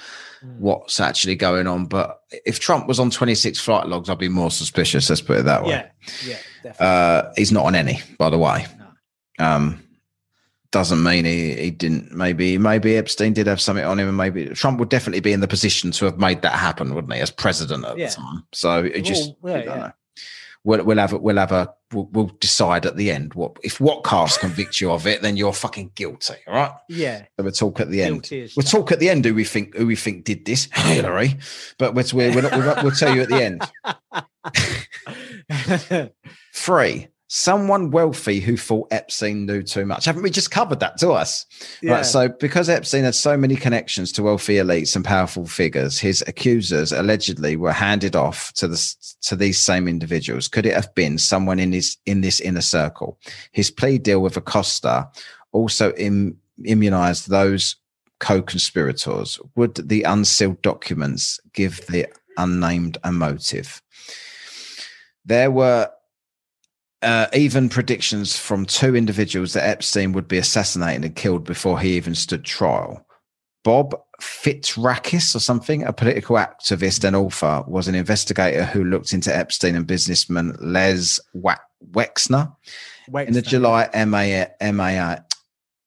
what's 0.59 0.99
actually 0.99 1.35
going 1.35 1.67
on. 1.67 1.85
But 1.85 2.19
if 2.45 2.59
Trump 2.59 2.87
was 2.87 2.99
on 2.99 3.09
26 3.09 3.59
flight 3.59 3.87
logs, 3.87 4.09
I'd 4.09 4.17
be 4.17 4.29
more 4.29 4.51
suspicious. 4.51 5.09
Let's 5.09 5.21
put 5.21 5.39
it 5.39 5.43
that 5.45 5.63
way. 5.63 5.69
yeah, 5.69 5.89
yeah, 6.25 6.37
definitely. 6.63 6.85
Uh, 6.87 7.31
he's 7.35 7.51
not 7.51 7.65
on 7.65 7.75
any, 7.75 8.01
by 8.17 8.29
the 8.29 8.37
way. 8.37 8.65
No. 9.39 9.45
Um, 9.45 9.83
doesn't 10.71 11.01
mean 11.01 11.23
he, 11.23 11.53
he 11.55 11.71
didn't. 11.71 12.11
Maybe 12.11 12.57
maybe 12.57 12.97
Epstein 12.97 13.31
did 13.33 13.47
have 13.47 13.61
something 13.61 13.85
on 13.85 13.97
him, 13.99 14.09
and 14.09 14.17
maybe 14.17 14.45
Trump 14.49 14.79
would 14.79 14.89
definitely 14.89 15.21
be 15.21 15.31
in 15.31 15.39
the 15.39 15.47
position 15.47 15.91
to 15.91 16.05
have 16.05 16.17
made 16.19 16.41
that 16.41 16.53
happen, 16.53 16.93
wouldn't 16.93 17.13
he, 17.13 17.19
as 17.21 17.31
president 17.31 17.85
at 17.85 17.97
Yeah. 17.97 18.09
the 18.09 18.15
time? 18.15 18.43
So 18.53 18.83
it 18.83 19.01
just 19.01 19.31
Well, 19.41 19.57
yeah, 19.59 19.63
yeah. 19.63 19.91
We'll, 20.63 20.83
we'll 20.83 20.97
have 20.97 21.13
a, 21.13 21.17
we'll 21.17 21.37
have 21.37 21.51
a 21.51 21.73
we'll, 21.93 22.09
we'll 22.11 22.31
decide 22.39 22.85
at 22.85 22.97
the 22.97 23.11
end 23.11 23.33
what 23.33 23.57
if 23.63 23.79
what 23.79 24.03
cast 24.03 24.39
convict 24.39 24.81
you 24.81 24.91
of 24.91 25.07
it, 25.07 25.21
then 25.21 25.37
you're 25.37 25.53
fucking 25.53 25.91
guilty. 25.95 26.35
All 26.47 26.53
right. 26.53 26.71
yeah, 26.89 27.25
So 27.37 27.43
we'll 27.43 27.51
talk 27.51 27.79
at 27.79 27.89
the 27.89 28.01
end. 28.01 28.27
We'll 28.31 28.63
talk 28.63 28.91
at 28.91 28.99
the 28.99 29.09
end 29.09 29.25
who 29.25 29.33
we 29.33 29.43
think 29.43 29.75
who 29.75 29.87
we 29.87 29.95
think 29.95 30.25
did 30.25 30.45
this, 30.45 30.65
Hillary. 30.73 31.35
But 31.77 31.93
we'll, 31.93 32.05
we'll, 32.13 32.33
we'll, 32.33 32.83
we'll 32.83 32.91
tell 32.91 33.15
you 33.15 33.21
at 33.21 33.29
the 33.29 33.43
end. 33.43 33.61
Three, 36.53 37.07
someone 37.27 37.91
wealthy 37.91 38.39
who 38.39 38.55
thought 38.55 38.87
Epstein 38.91 39.45
knew 39.45 39.61
too 39.61 39.85
much. 39.85 40.05
Haven't 40.05 40.23
we 40.23 40.29
just 40.29 40.49
covered 40.49 40.79
that 40.79 40.97
to 40.99 41.11
us? 41.11 41.45
yeah. 41.81 41.95
Right. 41.95 42.05
So, 42.05 42.29
because 42.29 42.69
Epstein 42.69 43.03
had 43.03 43.15
so 43.15 43.37
many 43.37 43.55
connections 43.55 44.11
to 44.13 44.23
wealthy 44.23 44.55
elites 44.55 44.95
and 44.95 45.03
powerful 45.03 45.45
figures, 45.45 45.99
his 45.99 46.23
accusers 46.27 46.91
allegedly 46.91 47.55
were 47.57 47.73
handed 47.73 48.15
off 48.15 48.53
to 48.53 48.67
the 48.67 48.95
to 49.21 49.35
these 49.35 49.59
same 49.59 49.87
individuals. 49.87 50.47
Could 50.47 50.65
it 50.65 50.73
have 50.73 50.93
been 50.95 51.17
someone 51.17 51.59
in 51.59 51.73
his 51.73 51.97
in 52.05 52.21
this 52.21 52.39
inner 52.39 52.61
circle? 52.61 53.19
His 53.51 53.69
plea 53.69 53.97
deal 53.97 54.21
with 54.21 54.37
Acosta 54.37 55.09
also 55.51 55.91
Im, 55.93 56.37
immunized 56.63 57.29
those 57.29 57.75
co-conspirators. 58.19 59.39
Would 59.55 59.75
the 59.75 60.03
unsealed 60.03 60.61
documents 60.61 61.39
give 61.53 61.85
the 61.87 62.07
unnamed 62.37 62.97
a 63.03 63.11
motive? 63.11 63.81
There 65.25 65.51
were 65.51 65.89
uh, 67.01 67.27
even 67.33 67.69
predictions 67.69 68.37
from 68.37 68.65
two 68.65 68.95
individuals 68.95 69.53
that 69.53 69.67
Epstein 69.67 70.13
would 70.13 70.27
be 70.27 70.37
assassinated 70.37 71.05
and 71.05 71.15
killed 71.15 71.43
before 71.43 71.79
he 71.79 71.95
even 71.95 72.15
stood 72.15 72.43
trial. 72.43 73.05
Bob 73.63 73.99
Fitzrakis 74.21 75.35
or 75.35 75.39
something, 75.39 75.83
a 75.83 75.91
political 75.93 76.37
activist 76.37 77.03
and 77.03 77.15
author, 77.15 77.63
was 77.67 77.87
an 77.87 77.95
investigator 77.95 78.63
who 78.63 78.83
looked 78.83 79.13
into 79.13 79.35
Epstein 79.35 79.75
and 79.75 79.85
businessman 79.85 80.55
Les 80.59 81.19
Wa- 81.33 81.57
Wexner 81.91 82.55
in 83.27 83.33
the 83.33 83.41
July 83.41 83.89
MA, 84.05 84.45
MA, 84.71 85.17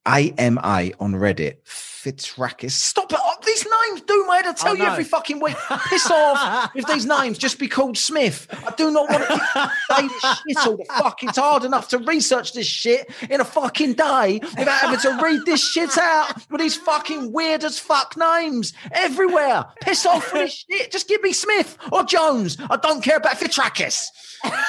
AMA 0.07 0.91
on 1.01 1.15
Reddit. 1.15 1.57
Fitzrakis, 2.03 2.71
stop 2.71 3.13
it! 3.13 3.19
Oh, 3.21 3.35
these 3.45 3.67
names, 3.67 4.01
do 4.03 4.27
mate. 4.27 4.47
I 4.47 4.53
tell 4.53 4.71
I 4.71 4.73
you 4.73 4.79
know. 4.79 4.93
every 4.93 5.05
fucking 5.05 5.41
week. 5.41 5.57
Piss 5.89 6.11
off 6.11 6.75
with 6.75 6.87
these 6.87 7.05
names. 7.05 7.37
Just 7.37 7.59
be 7.59 7.69
called 7.69 7.99
Smith. 7.99 8.47
I 8.67 8.73
do 8.77 8.91
not 8.91 9.11
want 9.11 9.25
to 9.27 9.73
say 9.95 10.09
this 10.09 10.39
shit 10.39 10.67
all 10.67 10.77
the 10.77 10.85
fuck. 10.97 11.23
It's 11.23 11.37
hard 11.37 11.65
enough 11.65 11.89
to 11.89 11.99
research 11.99 12.55
this 12.55 12.67
shit 12.67 13.11
in 13.29 13.41
a 13.41 13.45
fucking 13.45 13.95
day 13.95 14.41
without 14.59 14.81
having 14.81 15.01
to 15.01 15.23
read 15.23 15.45
this 15.45 15.63
shit 15.63 15.97
out 15.99 16.33
with 16.51 16.61
these 16.61 16.77
fucking 16.77 17.33
weird 17.33 17.65
as 17.65 17.79
fuck 17.79 18.17
names 18.17 18.73
everywhere. 18.93 19.67
Piss 19.83 20.07
off 20.07 20.33
with 20.33 20.43
this 20.43 20.65
shit. 20.71 20.91
Just 20.91 21.07
give 21.09 21.23
me 21.23 21.33
Smith 21.33 21.77
or 21.93 22.03
Jones. 22.05 22.57
I 22.71 22.77
don't 22.77 23.03
care 23.03 23.19
about 23.19 23.37
Fitrakis. 23.37 24.07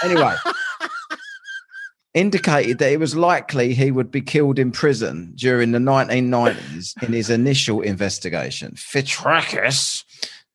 Anyway. 0.03 0.35
Indicated 2.13 2.79
that 2.79 2.91
it 2.91 2.99
was 2.99 3.15
likely 3.15 3.73
he 3.73 3.89
would 3.89 4.11
be 4.11 4.21
killed 4.21 4.59
in 4.59 4.71
prison 4.71 5.31
during 5.35 5.71
the 5.71 5.79
1990s 5.79 7.01
in 7.01 7.13
his 7.13 7.29
initial 7.29 7.79
investigation. 7.79 8.73
Fitrakis 8.73 10.03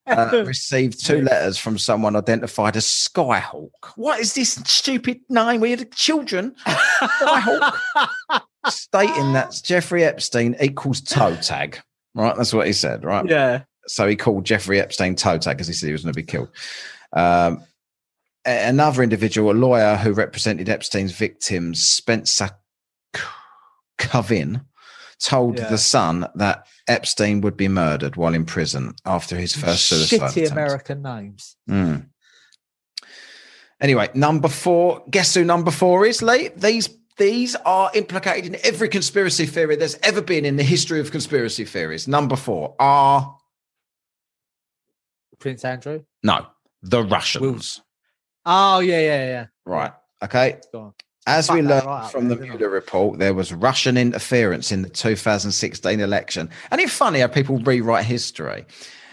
uh, 0.06 0.42
received 0.46 1.04
two 1.04 1.22
letters 1.22 1.56
from 1.56 1.78
someone 1.78 2.14
identified 2.14 2.76
as 2.76 2.84
Skyhawk. 2.84 3.70
What 3.96 4.20
is 4.20 4.34
this 4.34 4.52
stupid 4.66 5.20
name? 5.30 5.62
We 5.62 5.70
had 5.70 5.90
children. 5.92 6.54
Skyhawk. 6.66 7.78
Stating 8.68 9.32
that 9.32 9.58
Jeffrey 9.62 10.04
Epstein 10.04 10.56
equals 10.60 11.00
toe 11.00 11.36
tag. 11.36 11.80
Right, 12.14 12.36
that's 12.36 12.52
what 12.52 12.66
he 12.66 12.72
said. 12.72 13.04
Right. 13.04 13.26
yeah. 13.28 13.62
So 13.86 14.06
he 14.06 14.16
called 14.16 14.44
Jeffrey 14.44 14.80
Epstein 14.80 15.14
toe 15.14 15.38
tag 15.38 15.56
because 15.56 15.68
he 15.68 15.72
said 15.72 15.86
he 15.86 15.92
was 15.92 16.02
going 16.02 16.12
to 16.12 16.20
be 16.20 16.26
killed. 16.26 16.50
Um, 17.12 17.62
another 18.46 19.02
individual, 19.02 19.50
a 19.50 19.54
lawyer 19.54 19.96
who 19.96 20.12
represented 20.12 20.68
Epstein's 20.68 21.12
victims, 21.12 21.82
Spencer 21.84 22.50
Kuvin, 23.98 24.64
told 25.18 25.58
Yeah. 25.58 25.68
the 25.68 25.78
Sun 25.78 26.28
that 26.34 26.66
Epstein 26.86 27.40
would 27.40 27.56
be 27.56 27.68
murdered 27.68 28.16
while 28.16 28.34
in 28.34 28.44
prison 28.44 28.94
after 29.04 29.36
his 29.36 29.54
first 29.54 29.86
suicide 29.86 30.20
Shitty 30.20 30.30
attempt. 30.44 30.52
American 30.52 31.02
names. 31.02 31.56
Mm. 31.68 32.08
Anyway, 33.80 34.08
number 34.14 34.48
four. 34.48 35.02
Guess 35.10 35.34
who 35.34 35.44
number 35.44 35.70
four 35.70 36.06
is, 36.06 36.22
Lee? 36.22 36.48
These 36.56 36.88
these 37.18 37.56
are 37.64 37.90
implicated 37.94 38.54
in 38.54 38.60
every 38.62 38.88
conspiracy 38.90 39.46
theory 39.46 39.74
there's 39.76 39.98
ever 40.02 40.20
been 40.20 40.44
in 40.44 40.56
the 40.56 40.62
history 40.62 41.00
of 41.00 41.10
conspiracy 41.10 41.64
theories. 41.64 42.06
Number 42.06 42.36
four 42.36 42.74
are 42.78 43.36
Prince 45.38 45.64
Andrew. 45.64 46.04
no 46.22 46.46
the 46.82 47.02
Russians. 47.02 47.80
Oh 48.46 48.78
yeah, 48.78 49.00
yeah, 49.00 49.26
yeah. 49.26 49.46
Right. 49.64 49.92
Okay. 50.22 50.60
As 51.26 51.48
Fuck 51.48 51.56
we 51.56 51.62
learned 51.62 51.86
right 51.86 52.10
from 52.10 52.28
there, 52.28 52.38
the 52.38 52.46
Mueller 52.46 52.68
report, 52.68 53.18
there 53.18 53.34
was 53.34 53.52
Russian 53.52 53.96
interference 53.96 54.70
in 54.70 54.82
the 54.82 54.88
2016 54.88 55.98
election. 55.98 56.48
And 56.70 56.80
it's 56.80 56.92
funny 56.92 57.18
how 57.18 57.26
people 57.26 57.58
rewrite 57.58 58.04
history. 58.04 58.64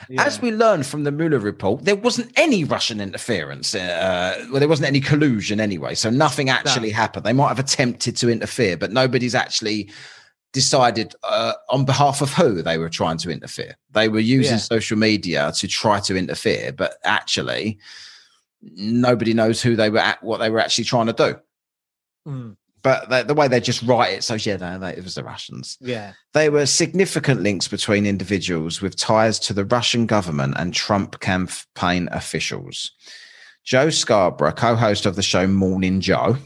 Yeah. 0.09 0.23
As 0.23 0.39
we 0.39 0.51
learned 0.51 0.85
from 0.85 1.05
the 1.05 1.11
Mueller 1.11 1.39
report, 1.39 1.85
there 1.85 1.95
wasn't 1.95 2.31
any 2.37 2.63
Russian 2.65 3.01
interference. 3.01 3.73
Uh, 3.73 4.45
well, 4.51 4.59
there 4.59 4.69
wasn't 4.69 4.89
any 4.89 4.99
collusion 5.01 5.59
anyway. 5.59 5.95
So 5.95 6.11
nothing 6.11 6.49
actually 6.49 6.91
happened. 6.91 7.25
They 7.25 7.33
might 7.33 7.47
have 7.47 7.57
attempted 7.59 8.15
to 8.17 8.29
interfere, 8.29 8.77
but 8.77 8.91
nobody's 8.91 9.33
actually 9.33 9.89
decided 10.51 11.15
uh, 11.23 11.53
on 11.69 11.83
behalf 11.83 12.21
of 12.21 12.31
who 12.33 12.61
they 12.61 12.77
were 12.77 12.89
trying 12.89 13.17
to 13.17 13.31
interfere. 13.31 13.75
They 13.91 14.07
were 14.07 14.19
using 14.19 14.53
Yeah. 14.53 14.59
social 14.59 14.97
media 14.97 15.51
to 15.57 15.67
try 15.67 15.99
to 16.01 16.15
interfere, 16.15 16.71
but 16.73 16.97
actually, 17.03 17.79
nobody 18.75 19.33
knows 19.33 19.61
who 19.61 19.75
they 19.75 19.89
were 19.89 19.99
at, 19.99 20.23
what 20.23 20.39
they 20.39 20.49
were 20.49 20.59
actually 20.59 20.85
trying 20.85 21.07
to 21.07 21.13
do. 21.13 21.35
Mm, 22.27 22.55
But 22.81 23.09
the, 23.09 23.23
the 23.23 23.33
way 23.33 23.47
they 23.47 23.59
just 23.59 23.83
write 23.83 24.13
it, 24.13 24.23
so 24.23 24.35
yeah, 24.35 24.57
no, 24.57 24.79
they, 24.79 24.91
it 24.91 25.03
was 25.03 25.15
the 25.15 25.23
Russians. 25.23 25.77
yeah. 25.81 26.13
There 26.33 26.51
were 26.51 26.65
significant 26.65 27.41
links 27.41 27.67
between 27.67 28.05
individuals 28.05 28.81
with 28.81 28.95
ties 28.95 29.39
to 29.39 29.53
the 29.53 29.65
Russian 29.65 30.05
government 30.05 30.55
and 30.57 30.73
Trump 30.73 31.19
campaign 31.19 32.09
officials. 32.11 32.91
Joe 33.65 33.89
Scarborough, 33.89 34.51
co 34.53 34.75
host 34.75 35.05
of 35.05 35.15
the 35.15 35.21
show 35.21 35.47
Morning 35.47 36.01
Joe, 36.01 36.37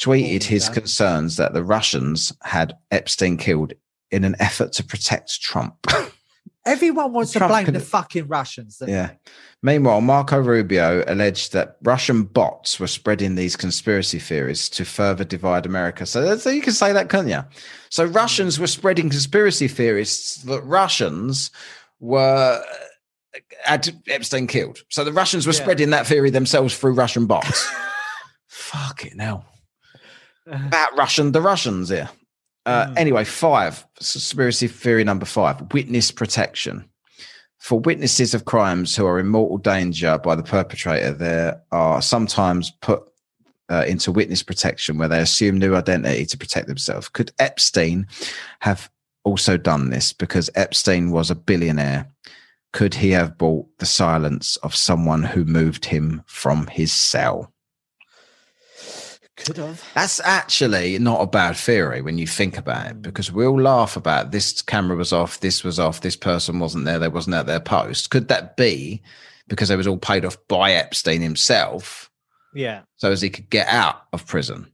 tweeted 0.00 0.44
his 0.44 0.68
concerns 0.68 1.36
that 1.36 1.52
the 1.52 1.64
Russians 1.64 2.32
had 2.42 2.76
Epstein 2.90 3.36
killed 3.36 3.74
in 4.10 4.24
an 4.24 4.34
effort 4.40 4.72
to 4.72 4.84
protect 4.84 5.40
Trump. 5.40 5.74
Everyone 6.66 7.12
wants 7.12 7.32
Trump 7.32 7.44
to 7.44 7.54
blame 7.54 7.64
could- 7.64 7.74
the 7.74 7.80
fucking 7.80 8.28
Russians. 8.28 8.82
yeah. 8.86 9.12
Meanwhile, 9.62 10.00
Marco 10.00 10.38
Rubio 10.38 11.04
alleged 11.06 11.52
that 11.52 11.76
Russian 11.82 12.22
bots 12.22 12.78
were 12.80 12.86
spreading 12.86 13.34
these 13.34 13.56
conspiracy 13.56 14.18
theories 14.18 14.68
to 14.70 14.84
further 14.84 15.24
divide 15.24 15.66
America. 15.66 16.06
So, 16.06 16.22
that's, 16.22 16.46
you 16.46 16.62
can 16.62 16.72
say 16.72 16.92
that, 16.92 17.08
can't 17.10 17.28
you? 17.28 17.42
So 17.90 18.04
Russians 18.04 18.58
were 18.58 18.66
spreading 18.66 19.10
conspiracy 19.10 19.68
theories 19.68 20.42
that 20.46 20.62
Russians 20.62 21.50
were 21.98 22.62
uh, 22.62 23.38
had 23.64 23.90
Epstein 24.08 24.46
killed. 24.46 24.78
So 24.90 25.04
the 25.04 25.12
Russians 25.12 25.46
were 25.46 25.52
Yeah. 25.52 25.60
spreading 25.60 25.90
that 25.90 26.06
theory 26.06 26.30
themselves 26.30 26.76
through 26.76 26.92
Russian 26.94 27.26
bots. 27.26 27.68
Fuck 28.48 29.04
it 29.06 29.14
now. 29.16 29.44
About 30.46 30.96
Russian, 30.96 31.32
the 31.32 31.40
Russians 31.42 31.90
here. 31.90 32.08
Uh, 32.66 32.86
Mm. 32.86 32.98
Anyway, 32.98 33.24
five 33.24 33.86
conspiracy 33.96 34.68
theory 34.68 35.04
number 35.04 35.26
five: 35.26 35.72
witness 35.72 36.10
protection. 36.10 36.84
For 37.58 37.78
witnesses 37.78 38.32
of 38.32 38.46
crimes 38.46 38.96
who 38.96 39.04
are 39.06 39.18
in 39.18 39.26
mortal 39.28 39.58
danger 39.58 40.18
by 40.18 40.34
the 40.34 40.42
perpetrator, 40.42 41.12
there 41.12 41.62
are 41.72 42.00
sometimes 42.00 42.70
put 42.80 43.02
uh, 43.70 43.84
into 43.86 44.10
witness 44.12 44.42
protection 44.42 44.98
where 44.98 45.08
they 45.08 45.20
assume 45.20 45.58
new 45.58 45.76
identity 45.76 46.24
to 46.26 46.38
protect 46.38 46.68
themselves. 46.68 47.08
Could 47.08 47.32
Epstein 47.38 48.06
have 48.60 48.90
also 49.24 49.56
done 49.56 49.90
this 49.90 50.12
because 50.12 50.48
Epstein 50.54 51.10
was 51.10 51.30
a 51.30 51.34
billionaire? 51.34 52.10
Could 52.72 52.94
he 52.94 53.10
have 53.10 53.36
bought 53.36 53.66
the 53.78 53.86
silence 53.86 54.56
of 54.56 54.74
someone 54.74 55.22
who 55.22 55.44
moved 55.44 55.84
him 55.84 56.22
from 56.26 56.66
his 56.66 56.92
cell? 56.92 57.52
Could 59.46 59.56
have. 59.58 59.82
That's 59.94 60.20
actually 60.20 60.98
not 60.98 61.20
a 61.20 61.26
bad 61.26 61.56
theory 61.56 62.02
when 62.02 62.18
you 62.18 62.26
think 62.26 62.56
about 62.58 62.86
it, 62.86 62.96
Mm. 62.98 63.02
because 63.02 63.32
we 63.32 63.46
all 63.46 63.60
laugh 63.60 63.96
about 63.96 64.30
this 64.32 64.60
camera 64.62 64.96
was 64.96 65.12
off, 65.12 65.40
this 65.40 65.64
was 65.64 65.78
off, 65.78 66.00
this 66.00 66.16
person 66.16 66.58
wasn't 66.58 66.84
there, 66.84 66.98
they 66.98 67.08
wasn't 67.08 67.36
at 67.36 67.46
their 67.46 67.60
post. 67.60 68.10
Could 68.10 68.28
that 68.28 68.56
be 68.56 69.02
because 69.48 69.70
it 69.70 69.76
was 69.76 69.86
all 69.86 69.96
paid 69.98 70.24
off 70.24 70.36
by 70.48 70.72
Epstein 70.72 71.22
himself, 71.22 72.10
Yeah. 72.54 72.82
so 72.96 73.10
as 73.10 73.20
he 73.22 73.30
could 73.30 73.50
get 73.50 73.66
out 73.68 74.02
of 74.12 74.26
prison? 74.26 74.70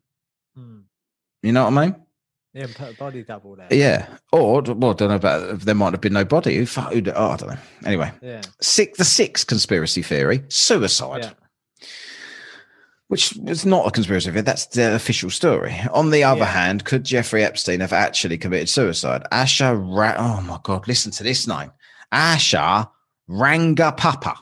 Mm. 0.59 0.83
You 1.43 1.53
know 1.53 1.64
what 1.71 1.79
I 1.79 1.87
mean? 1.87 1.97
Yeah, 2.55 2.64
and 2.64 2.75
put 2.75 2.95
a 2.95 2.97
body 2.97 3.23
double 3.23 3.55
there. 3.57 3.69
Yeah. 3.71 4.07
Or 4.33 4.62
well, 4.62 4.93
I 4.93 4.95
don't 4.95 5.11
know 5.11 5.14
about 5.17 5.61
there 5.61 5.75
might 5.75 5.93
have 5.93 6.01
been 6.01 6.14
no 6.14 6.25
body. 6.25 6.57
Who, 6.57 6.67
oh, 6.81 6.87
I 6.89 7.01
don't 7.37 7.51
know. 7.51 7.59
Anyway, 7.85 8.11
Yeah. 8.23 8.41
six, 8.62 8.97
the 8.97 9.05
sixth 9.05 9.47
conspiracy 9.47 10.01
theory: 10.03 10.43
suicide. 10.49 11.25
Yeah. 11.25 11.31
Which 13.09 13.37
is 13.47 13.65
not 13.65 13.87
a 13.87 13.91
conspiracy 13.91 14.31
theory. 14.31 14.43
That's 14.43 14.67
the 14.67 14.95
official 14.95 15.31
story. 15.31 15.75
On 15.93 16.11
the 16.11 16.25
other 16.25 16.41
Yeah. 16.41 16.45
hand, 16.47 16.85
could 16.85 17.05
Jeffrey 17.05 17.45
Epstein 17.45 17.81
have 17.81 17.93
actually 17.93 18.39
committed 18.39 18.69
suicide? 18.69 19.23
Asha, 19.33 19.75
Ra- 19.77 20.17
oh 20.19 20.41
my 20.43 20.59
God, 20.63 20.89
listen 20.89 21.13
to 21.13 21.23
this 21.23 21.47
name. 21.47 21.71
Asha 22.13 22.89
Rangapapa 23.29 24.35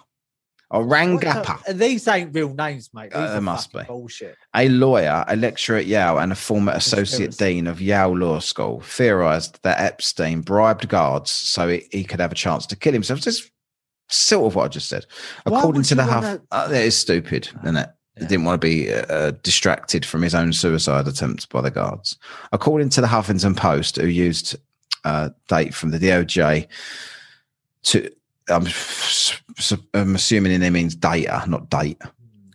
or 0.70 0.84
What 0.86 0.96
Rangappa, 0.98 1.64
the- 1.66 1.74
These 1.74 2.08
ain't 2.08 2.34
real 2.34 2.52
names, 2.54 2.90
mate. 2.94 3.10
These 3.12 3.20
Uh, 3.20 3.34
are 3.36 3.40
must 3.40 3.72
be. 3.72 3.82
bullshit. 3.86 4.36
a 4.54 4.68
lawyer, 4.68 5.24
a 5.28 5.36
lecturer 5.36 5.76
at 5.78 5.86
Yale, 5.86 6.18
and 6.18 6.32
a 6.32 6.34
former 6.34 6.72
associate 6.72 7.26
Conspiracy. 7.28 7.54
dean 7.54 7.66
of 7.66 7.80
Yale 7.80 8.16
Law 8.16 8.38
School, 8.40 8.80
theorized 8.80 9.58
that 9.62 9.78
Epstein 9.80 10.40
bribed 10.40 10.88
guards 10.88 11.30
so 11.30 11.68
he, 11.68 11.86
he 11.92 12.02
could 12.04 12.20
have 12.20 12.32
a 12.32 12.36
chance 12.36 12.66
to 12.66 12.76
kill 12.76 12.92
himself. 12.92 13.20
Just 13.20 13.50
sort 14.08 14.46
of 14.46 14.54
what 14.54 14.64
I 14.64 14.68
just 14.68 14.88
said. 14.88 15.06
Why 15.44 15.58
According 15.58 15.82
to 15.84 15.94
the 15.94 16.04
Huff, 16.04 16.24
wanna- 16.24 16.40
uh, 16.50 16.68
that 16.68 16.82
is 16.84 16.96
stupid, 16.96 17.48
isn't 17.62 17.76
it? 17.76 17.90
Yeah. 18.16 18.28
didn't 18.28 18.44
want 18.44 18.60
to 18.60 18.66
be 18.66 18.92
uh, 18.92 19.32
distracted 19.42 20.04
from 20.04 20.22
his 20.22 20.34
own 20.34 20.52
suicide 20.52 21.08
attempts 21.08 21.46
by 21.46 21.60
the 21.60 21.70
guards. 21.70 22.16
According 22.52 22.90
to 22.90 23.00
the 23.00 23.08
Huffington 23.08 23.56
Post, 23.56 23.96
who 23.96 24.06
used 24.06 24.56
uh, 25.04 25.30
date 25.48 25.74
from 25.74 25.90
the 25.90 25.98
DOJ 25.98 26.66
to, 27.84 28.10
I'm, 28.48 28.66
I'm 29.94 30.14
assuming 30.14 30.52
in 30.52 30.60
there 30.60 30.70
means 30.70 30.94
data, 30.94 31.44
not 31.48 31.70
date, 31.70 32.00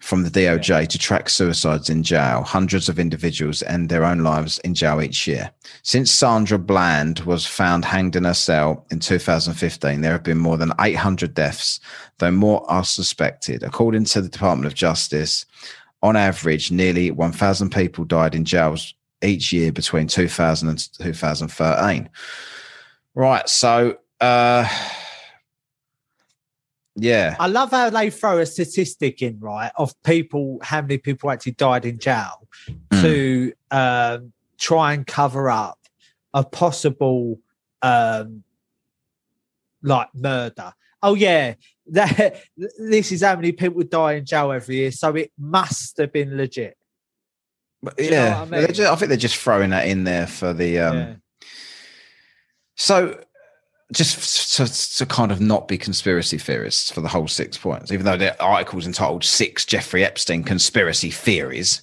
from 0.09 0.23
the 0.23 0.31
DOJ 0.31 0.87
to 0.87 0.97
track 0.97 1.29
suicides 1.29 1.87
in 1.87 2.01
jail. 2.01 2.41
Hundreds 2.41 2.89
of 2.89 2.97
individuals 2.97 3.61
end 3.61 3.89
their 3.89 4.03
own 4.03 4.23
lives 4.23 4.57
in 4.63 4.73
jail 4.73 5.03
each 5.03 5.27
year. 5.27 5.51
Since 5.83 6.09
Sandra 6.09 6.57
Bland 6.57 7.19
was 7.19 7.45
found 7.45 7.85
hanged 7.85 8.15
in 8.15 8.23
her 8.23 8.33
cell 8.33 8.87
in 8.89 9.01
2015, 9.01 10.01
there 10.01 10.13
have 10.13 10.23
been 10.23 10.39
more 10.39 10.57
than 10.57 10.73
800 10.81 11.35
deaths, 11.35 11.79
though 12.17 12.31
more 12.31 12.67
are 12.71 12.83
suspected. 12.83 13.61
According 13.61 14.05
to 14.05 14.21
the 14.21 14.29
Department 14.29 14.65
of 14.65 14.73
Justice, 14.73 15.45
on 16.01 16.15
average, 16.15 16.71
nearly 16.71 17.11
1,000 17.11 17.69
people 17.69 18.03
died 18.03 18.33
in 18.33 18.45
jails 18.45 18.95
each 19.21 19.53
year 19.53 19.71
between 19.71 20.07
2000 20.07 20.69
and 20.69 20.91
2013. 20.93 22.09
Right. 23.13 23.47
So, 23.47 23.99
uh, 24.19 24.67
yeah. 26.99 27.35
I 27.39 27.47
love 27.47 27.71
how 27.71 27.89
they 27.89 28.09
throw 28.09 28.37
a 28.39 28.45
statistic 28.45 29.21
in, 29.21 29.39
right, 29.39 29.71
of 29.75 29.93
people, 30.03 30.59
how 30.61 30.81
many 30.81 30.97
people 30.97 31.31
actually 31.31 31.53
died 31.53 31.85
in 31.85 31.99
jail 31.99 32.47
Mm. 32.91 33.01
to 33.01 33.53
um, 33.71 34.33
try 34.57 34.93
and 34.93 35.05
cover 35.07 35.49
up 35.49 35.79
a 36.33 36.43
possible 36.43 37.39
um, 37.81 38.43
like 39.81 40.09
murder. 40.13 40.73
Oh 41.01 41.13
yeah, 41.15 41.55
that 41.91 42.41
this 42.77 43.11
is 43.11 43.23
how 43.23 43.35
many 43.35 43.51
people 43.51 43.81
die 43.83 44.13
in 44.13 44.25
jail 44.25 44.51
every 44.51 44.75
year, 44.77 44.91
so 44.91 45.15
it 45.15 45.31
must 45.37 45.97
have 45.97 46.11
been 46.11 46.35
legit. 46.37 46.77
But 47.81 47.97
you 47.99 48.11
know 48.11 48.17
yeah, 48.17 48.41
I 48.41 48.45
mean? 48.45 48.73
ju- 48.73 48.85
I 48.85 48.95
think 48.95 49.09
they're 49.09 49.17
just 49.17 49.37
throwing 49.37 49.69
that 49.71 49.87
in 49.87 50.03
there 50.03 50.27
for 50.27 50.53
the. 50.53 50.79
Um, 50.79 50.97
yeah. 50.97 51.13
So, 52.75 53.21
just 53.93 54.55
to, 54.57 54.97
to 54.97 55.05
kind 55.05 55.31
of 55.31 55.41
not 55.41 55.67
be 55.67 55.77
conspiracy 55.77 56.37
theorists 56.37 56.91
for 56.91 57.01
the 57.01 57.07
whole 57.07 57.27
six 57.27 57.57
points, 57.57 57.91
even 57.91 58.05
though 58.05 58.17
the 58.17 58.39
article's 58.41 58.85
entitled 58.85 59.23
Six 59.23 59.65
Jeffrey 59.65 60.05
Epstein 60.05 60.43
Conspiracy 60.43 61.09
Theories, 61.09 61.81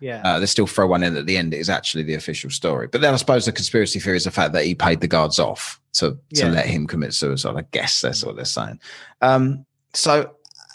Yeah. 0.00 0.20
uh, 0.22 0.38
they 0.38 0.46
still 0.46 0.66
throw 0.66 0.86
one 0.86 1.02
in 1.02 1.16
at 1.16 1.24
the 1.26 1.36
end. 1.38 1.54
It 1.54 1.58
is 1.58 1.70
actually 1.70 2.04
the 2.04 2.14
official 2.14 2.50
story. 2.50 2.88
But 2.88 3.00
then 3.00 3.14
I 3.14 3.16
suppose 3.16 3.46
the 3.46 3.52
conspiracy 3.52 4.00
theory 4.00 4.18
is 4.18 4.24
the 4.24 4.30
fact 4.30 4.52
that 4.52 4.64
he 4.66 4.74
paid 4.74 5.00
the 5.00 5.08
guards 5.08 5.38
off 5.38 5.80
to, 5.94 6.10
to 6.10 6.18
Yeah. 6.30 6.48
let 6.50 6.66
him 6.66 6.86
commit 6.86 7.14
suicide. 7.14 7.56
I 7.56 7.64
guess 7.70 8.02
that's 8.02 8.22
what 8.22 8.36
they're 8.36 8.44
saying. 8.44 8.78
Um, 9.22 9.64
so, 9.94 10.32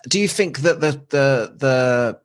do 0.09 0.19
you 0.19 0.27
think 0.27 0.59
that 0.61 0.79
the, 0.81 0.93
the, 1.09 1.53
the, 1.57 2.19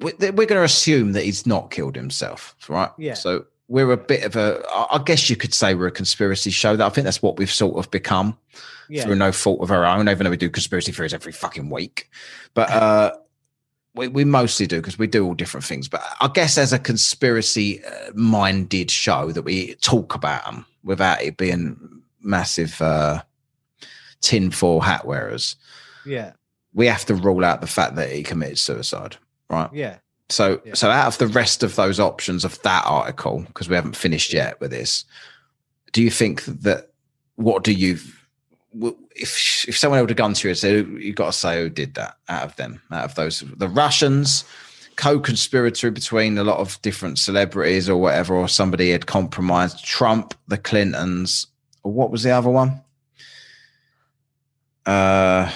we're 0.00 0.46
going 0.46 0.58
to 0.58 0.62
assume 0.62 1.12
that 1.12 1.24
he's 1.24 1.46
not 1.46 1.70
killed 1.70 1.94
himself, 1.96 2.56
right? 2.68 2.90
Yeah. 2.98 3.12
So 3.14 3.44
we're 3.68 3.90
a 3.90 3.96
bit 3.96 4.22
of 4.24 4.36
a 4.36 4.62
i 4.92 5.00
guess 5.04 5.28
you 5.28 5.36
could 5.36 5.52
say 5.52 5.74
we're 5.74 5.88
a 5.88 5.92
conspiracy 5.92 6.50
show. 6.50 6.76
That 6.76 6.86
I 6.86 6.88
think 6.90 7.04
that's 7.04 7.22
what 7.22 7.38
we've 7.38 7.50
sort 7.50 7.76
of 7.76 7.90
become 7.90 8.38
yeah. 8.88 9.04
through 9.04 9.16
no 9.16 9.32
fault 9.32 9.60
of 9.60 9.70
our 9.70 9.84
own, 9.84 10.08
even 10.08 10.24
though 10.24 10.30
we 10.30 10.36
do 10.36 10.50
conspiracy 10.50 10.92
theories 10.92 11.14
every 11.14 11.32
fucking 11.32 11.70
week. 11.70 12.10
But 12.54 12.70
uh, 12.70 13.12
we, 13.94 14.08
we 14.08 14.24
mostly 14.24 14.66
do 14.66 14.80
because 14.80 14.98
we 14.98 15.06
do 15.06 15.26
all 15.26 15.34
different 15.34 15.64
things. 15.64 15.88
But 15.88 16.02
I 16.20 16.28
guess 16.28 16.58
as 16.58 16.72
a 16.72 16.78
conspiracy 16.78 17.84
uh, 17.84 18.12
minded 18.14 18.90
show 18.90 19.32
that 19.32 19.42
we 19.42 19.74
talk 19.76 20.14
about 20.14 20.44
them 20.44 20.66
without 20.84 21.22
it 21.22 21.36
being 21.36 22.02
massive 22.20 22.80
uh, 22.80 23.22
tinfoil 24.20 24.80
hat 24.80 25.06
wearers, 25.06 25.56
yeah. 26.04 26.32
we 26.74 26.86
have 26.86 27.04
to 27.06 27.14
rule 27.14 27.44
out 27.44 27.60
the 27.60 27.66
fact 27.66 27.96
that 27.96 28.10
he 28.10 28.22
committed 28.22 28.58
suicide, 28.58 29.16
right? 29.50 29.70
Yeah. 29.72 29.98
So, 30.28 30.60
Yeah. 30.64 30.74
so 30.74 30.90
out 30.90 31.06
of 31.06 31.18
the 31.18 31.28
rest 31.28 31.62
of 31.62 31.76
those 31.76 32.00
options 32.00 32.44
of 32.44 32.60
that 32.62 32.84
article, 32.84 33.40
because 33.46 33.68
we 33.68 33.76
haven't 33.76 33.96
finished 33.96 34.32
yet 34.32 34.60
with 34.60 34.70
this, 34.72 35.04
do 35.92 36.02
you 36.02 36.10
think 36.10 36.44
that 36.44 36.90
what 37.36 37.62
do 37.64 37.72
you, 37.72 37.98
if 39.14 39.64
if 39.68 39.78
someone 39.78 39.98
held 39.98 40.10
a 40.10 40.14
gun 40.14 40.34
to 40.34 40.48
you 40.48 40.50
and 40.50 40.58
said 40.58 40.86
you 40.98 41.12
got 41.12 41.26
to 41.26 41.32
say 41.32 41.62
who 41.62 41.70
did 41.70 41.94
that 41.94 42.16
out 42.28 42.42
of 42.44 42.56
them, 42.56 42.82
out 42.90 43.04
of 43.04 43.14
those, 43.14 43.40
the 43.56 43.68
Russians, 43.68 44.44
co-conspirator 44.96 45.90
between 45.90 46.38
a 46.38 46.44
lot 46.44 46.58
of 46.58 46.80
different 46.82 47.18
celebrities 47.18 47.88
or 47.88 48.00
whatever, 48.00 48.34
or 48.34 48.48
somebody 48.48 48.90
had 48.90 49.06
compromised 49.06 49.84
Trump, 49.84 50.34
the 50.48 50.58
Clintons, 50.58 51.46
or 51.84 51.92
what 51.92 52.10
was 52.10 52.22
the 52.24 52.30
other 52.30 52.50
one? 52.50 52.80
Uh, 54.84 55.50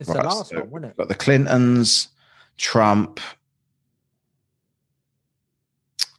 It's 0.00 0.08
Right, 0.08 0.22
the 0.22 0.28
last 0.28 0.50
so- 0.50 0.58
one, 0.60 0.70
wasn't 0.70 0.90
it? 0.92 0.96
got 0.96 1.08
the 1.08 1.14
Clintons, 1.14 2.08
Trump, 2.56 3.20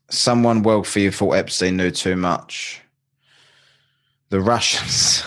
someone 0.10 0.64
wealthy 0.64 1.06
who 1.06 1.12
thought 1.12 1.34
Epstein 1.34 1.78
knew 1.78 1.92
too 1.92 2.16
much, 2.16 2.82
the 4.30 4.40
Russians, 4.42 5.24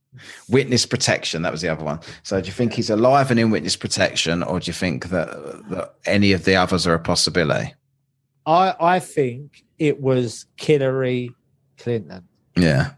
witness 0.48 0.86
protection. 0.86 1.42
That 1.42 1.52
was 1.52 1.62
the 1.62 1.68
other 1.68 1.84
one. 1.84 2.00
So, 2.22 2.40
do 2.40 2.46
you 2.46 2.52
think 2.52 2.74
he's 2.74 2.90
alive 2.90 3.30
and 3.30 3.40
in 3.40 3.50
witness 3.50 3.76
protection, 3.76 4.42
or 4.42 4.60
do 4.60 4.68
you 4.68 4.72
think 4.72 5.08
that, 5.08 5.28
that 5.70 5.94
any 6.06 6.32
of 6.32 6.44
the 6.44 6.56
others 6.56 6.86
are 6.86 6.94
a 6.94 6.98
possibility? 6.98 7.74
I 8.46 8.74
I 8.80 8.98
think 9.00 9.64
it 9.78 10.00
was 10.00 10.46
Hillary 10.56 11.34
Clinton. 11.78 12.28
Yeah. 12.56 12.92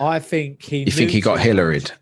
I 0.00 0.18
think 0.18 0.62
he. 0.62 0.84
You 0.84 0.90
think 0.90 1.10
he 1.10 1.20
got. 1.20 1.38
Hillaried? 1.38 1.92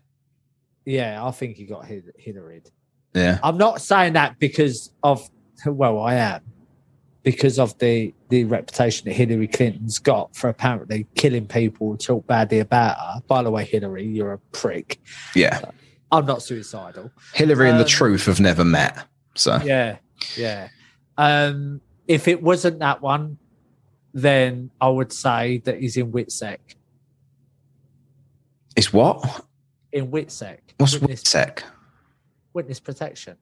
Yeah, 0.85 1.23
I 1.23 1.31
think 1.31 1.55
he 1.57 1.65
got 1.65 1.85
Hil- 1.85 2.01
Hillaried. 2.19 2.69
Yeah. 3.13 3.39
I'm 3.43 3.57
not 3.57 3.81
saying 3.81 4.13
that 4.13 4.39
because 4.39 4.91
of 5.03 5.29
well, 5.65 5.99
I 6.01 6.15
am 6.15 6.41
because 7.23 7.57
of 7.59 7.77
the 7.79 8.13
the 8.29 8.43
reputation 8.45 9.05
that 9.07 9.13
Hillary 9.13 9.47
Clinton's 9.47 9.99
got 9.99 10.35
for 10.35 10.49
apparently 10.49 11.07
killing 11.15 11.47
people 11.47 11.91
who 11.91 11.97
talk 11.97 12.27
badly 12.27 12.59
about 12.59 12.97
her. 12.97 13.21
By 13.27 13.43
the 13.43 13.51
way, 13.51 13.65
Hillary, 13.65 14.05
you're 14.05 14.33
a 14.33 14.39
prick. 14.51 14.99
Yeah. 15.35 15.61
I'm 16.11 16.25
not 16.25 16.41
suicidal. 16.43 17.11
Hillary 17.33 17.69
and 17.69 17.79
the 17.79 17.83
Um, 17.83 17.89
truth 17.89 18.25
have 18.25 18.39
never 18.39 18.63
met. 18.63 19.05
So, 19.35 19.59
Yeah, 19.63 19.97
yeah. 20.37 20.67
Um, 21.17 21.81
if 22.07 22.27
it 22.27 22.41
wasn't 22.43 22.79
that 22.79 23.01
one, 23.01 23.37
then 24.13 24.69
I 24.79 24.89
would 24.89 25.11
say 25.11 25.59
that 25.65 25.79
he's 25.79 25.97
in 25.97 26.11
WITSEC. 26.11 26.57
it's 28.75 28.91
what? 28.93 29.45
In 29.91 30.11
WITSEC, 30.11 30.57
What's 30.77 30.99
witness, 30.99 31.23
WITSEC? 31.23 31.63
Witness 32.53 32.79
protection. 32.79 33.37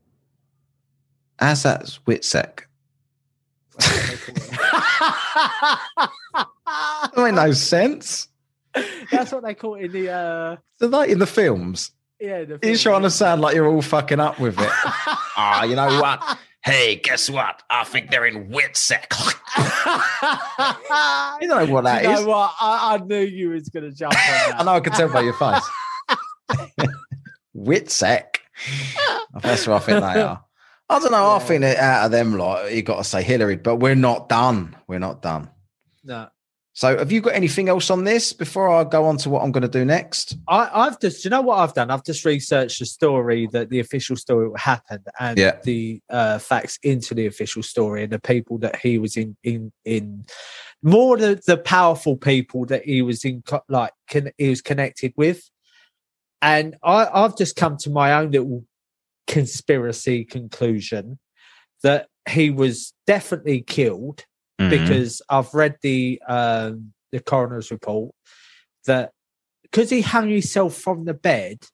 As 1.40 1.64
that's 1.64 2.00
WITSEC. 2.00 2.62
That's 3.78 4.28
what 4.28 4.34
they 4.34 4.34
call 4.34 5.16
it. 6.36 7.14
That 7.16 7.18
made 7.18 7.34
no 7.34 7.52
sense. 7.52 8.28
That's 9.12 9.32
what 9.32 9.44
they 9.44 9.54
call 9.54 9.76
it 9.76 9.86
in 9.86 9.92
the 9.92 10.12
uh, 10.12 10.58
So 10.80 10.88
like 10.88 11.10
in 11.10 11.20
the 11.20 11.28
films, 11.28 11.92
yeah. 12.20 12.44
The 12.46 12.60
film. 12.60 12.78
trying 12.78 13.02
to 13.02 13.10
sound 13.10 13.42
like 13.42 13.56
you're 13.56 13.68
all 13.68 13.82
fucking 13.82 14.20
up 14.20 14.40
with 14.40 14.60
it. 14.60 14.70
Ah, 15.38 15.64
you 15.64 15.76
know 15.76 16.02
what? 16.02 16.38
Hey, 16.64 16.98
guess 16.98 17.30
what? 17.30 17.64
I 17.70 17.86
think 17.86 18.12
they're 18.12 18.28
in 18.28 18.50
WITSEC. 18.50 19.12
you 21.42 21.48
know 21.48 21.66
what 21.68 21.86
that 21.86 22.04
you 22.04 22.12
is. 22.12 22.20
know 22.20 22.28
what? 22.28 22.54
I, 22.60 22.96
I 22.96 22.98
knew 22.98 23.22
you 23.22 23.52
was 23.52 23.70
going 23.70 23.90
to 23.90 23.96
jump 23.96 24.14
on 24.14 24.20
that. 24.20 24.56
I 24.60 24.64
know 24.64 24.74
I 24.74 24.80
can 24.82 24.94
tell 24.94 25.12
by 25.12 25.22
your 25.22 25.34
face. 25.34 25.64
WITSEC. 27.58 28.41
That's 29.42 29.68
what 29.68 29.82
I 29.82 29.86
think 29.86 30.00
they 30.02 30.22
are. 30.22 30.44
I 30.90 31.00
don't 31.00 31.12
know. 31.12 31.32
I 31.32 31.40
think 31.40 31.64
out 31.64 32.06
of 32.06 32.12
them, 32.12 32.38
like 32.38 32.74
you 32.74 32.82
got 32.82 32.98
to 32.98 33.04
say 33.04 33.24
Hillary, 33.24 33.56
but 33.56 33.78
we're 33.78 33.96
not 33.96 34.28
done. 34.28 34.76
We're 34.88 35.00
not 35.00 35.22
done. 35.22 35.50
No, 36.04 36.28
So, 36.74 36.98
have 36.98 37.12
you 37.12 37.22
got 37.22 37.34
anything 37.36 37.70
else 37.70 37.90
on 37.90 38.04
this 38.04 38.34
before 38.34 38.70
I 38.70 38.84
go 38.84 39.06
on 39.06 39.16
to 39.18 39.30
what 39.30 39.44
I'm 39.44 39.52
going 39.54 39.62
to 39.62 39.70
do 39.70 39.86
next? 39.86 40.36
I, 40.50 40.70
I've 40.74 41.00
just, 41.00 41.24
you 41.24 41.30
know 41.30 41.42
what 41.42 41.60
I've 41.60 41.74
done? 41.74 41.92
I've 41.92 42.04
just 42.04 42.26
researched 42.26 42.80
the 42.80 42.86
story 42.86 43.48
that 43.54 43.70
the 43.70 43.80
official 43.80 44.16
story 44.18 44.50
happened 44.58 45.06
and 45.20 45.38
Yeah. 45.38 45.60
the 45.64 46.02
uh, 46.10 46.40
facts 46.40 46.78
into 46.84 47.14
the 47.14 47.28
official 47.28 47.62
story 47.64 48.04
and 48.04 48.12
the 48.12 48.20
people 48.20 48.58
that 48.60 48.78
he 48.78 48.98
was 48.98 49.16
in, 49.16 49.38
in, 49.44 49.72
in 49.86 50.26
more 50.82 51.18
the, 51.18 51.40
the 51.46 51.58
powerful 51.58 52.18
people 52.18 52.66
that 52.66 52.84
he 52.84 53.02
was 53.02 53.24
in, 53.24 53.44
like, 53.70 53.94
con- 54.10 54.32
he 54.38 54.50
was 54.50 54.62
connected 54.62 55.14
with. 55.16 55.50
And 56.42 56.76
I, 56.84 57.08
I've 57.12 57.38
just 57.38 57.56
come 57.56 57.78
to 57.78 57.90
my 57.90 58.14
own 58.14 58.32
little 58.32 58.66
conspiracy 59.28 60.26
conclusion 60.26 61.20
that 61.84 62.08
he 62.30 62.50
was 62.50 62.94
definitely 63.06 63.62
killed 63.62 64.26
Mm-hmm. 64.62 64.70
because 64.70 65.22
I've 65.28 65.54
read 65.54 65.78
the 65.82 66.22
um, 66.28 66.94
the 67.12 67.20
coroner's 67.20 67.72
report 67.72 68.14
that 68.86 69.12
because 69.64 69.90
he 69.90 70.02
hung 70.02 70.30
himself 70.30 70.76
from 70.76 71.06
the 71.06 71.16
bed, 71.16 71.66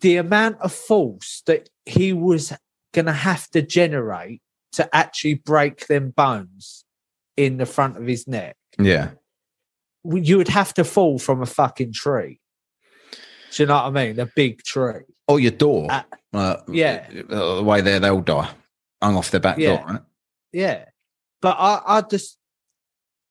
the 0.00 0.16
amount 0.16 0.60
of 0.60 0.72
force 0.72 1.42
that 1.46 1.70
he 1.86 2.12
was 2.12 2.52
going 2.92 3.06
to 3.06 3.12
have 3.12 3.48
to 3.50 3.62
generate 3.62 4.42
to 4.72 4.94
actually 4.94 5.34
break 5.34 5.86
them 5.86 6.10
bones 6.10 6.84
in 7.38 7.56
the 7.56 7.66
front 7.66 7.96
of 7.96 8.06
his 8.06 8.28
neck, 8.28 8.56
yeah. 8.78 9.10
you 10.04 10.36
would 10.36 10.48
have 10.48 10.74
to 10.74 10.84
fall 10.84 11.18
from 11.18 11.40
a 11.40 11.46
fucking 11.46 11.92
tree. 11.92 12.40
Do 13.52 13.62
you 13.62 13.66
know 13.66 13.74
what 13.74 13.84
I 13.84 13.90
mean? 13.90 14.18
A 14.20 14.26
big 14.26 14.62
tree. 14.62 15.02
Or 15.28 15.38
your 15.40 15.52
door. 15.52 15.90
Uh, 15.90 16.02
Uh, 16.32 16.56
yeah. 16.68 17.06
The 17.10 17.62
way 17.62 17.80
there, 17.82 18.00
they'll 18.00 18.20
die. 18.22 18.48
Hung 19.02 19.16
off 19.16 19.30
their 19.30 19.40
back 19.40 19.58
Yeah. 19.58 19.76
door, 19.76 19.86
right? 19.86 20.00
Yeah, 20.52 20.84
but 21.40 21.56
I, 21.58 21.80
I 21.86 22.00
just. 22.02 22.38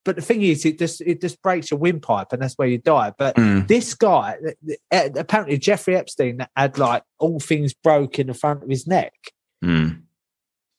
But 0.03 0.15
the 0.15 0.21
thing 0.23 0.41
is, 0.41 0.65
it 0.65 0.79
just 0.79 1.01
it 1.01 1.21
just 1.21 1.41
breaks 1.43 1.69
your 1.69 1.79
windpipe, 1.79 2.33
and 2.33 2.41
that's 2.41 2.55
where 2.55 2.67
you 2.67 2.79
die. 2.79 3.13
But 3.17 3.35
Mm. 3.35 3.67
this 3.67 3.93
guy, 3.93 4.35
apparently 4.91 5.57
Jeffrey 5.59 5.95
Epstein 5.95 6.45
had 6.55 6.77
like 6.79 7.03
all 7.19 7.39
things 7.39 7.73
broke 7.73 8.17
in 8.17 8.27
the 8.27 8.33
front 8.33 8.63
of 8.63 8.69
his 8.69 8.87
neck. 8.87 9.13
Mm. 9.63 10.01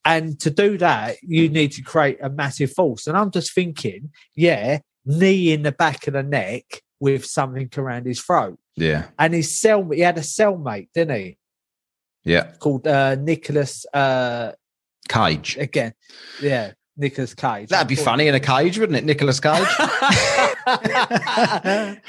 And 0.05 0.41
to 0.41 0.51
do 0.51 0.77
that, 0.79 1.17
you 1.23 1.49
need 1.49 1.71
to 1.73 1.83
create 1.83 2.19
a 2.21 2.29
massive 2.29 2.73
force. 2.73 3.07
And 3.07 3.17
I'm 3.17 3.31
just 3.31 3.55
thinking, 3.55 4.11
yeah, 4.35 4.81
knee 5.07 5.53
in 5.53 5.63
the 5.63 5.71
back 5.71 6.09
of 6.09 6.15
the 6.15 6.25
neck 6.25 6.83
with 6.99 7.25
something 7.25 7.71
around 7.77 8.07
his 8.07 8.21
throat. 8.21 8.59
Yeah. 8.77 9.07
And 9.19 9.35
his 9.35 9.59
cell, 9.59 9.89
he 9.91 10.01
had 10.01 10.19
a 10.19 10.23
cellmate, 10.23 10.89
didn't 10.95 11.17
he? 11.17 11.39
Yeah. 12.25 12.53
Called 12.59 12.87
uh, 12.87 13.17
Nicholas, 13.17 13.85
uh, 13.93 14.53
Cage. 15.09 15.57
again, 15.59 15.93
yeah, 16.41 16.73
Nicholas 16.97 17.35
Cage. 17.35 17.69
That'd 17.69 17.89
be 17.89 17.97
funny 17.97 18.29
in 18.29 18.35
a 18.35 18.41
cage, 18.41 18.79
wouldn't 18.79 18.97
it? 18.97 19.05
Nicholas 19.05 19.41
Cage. 19.41 19.67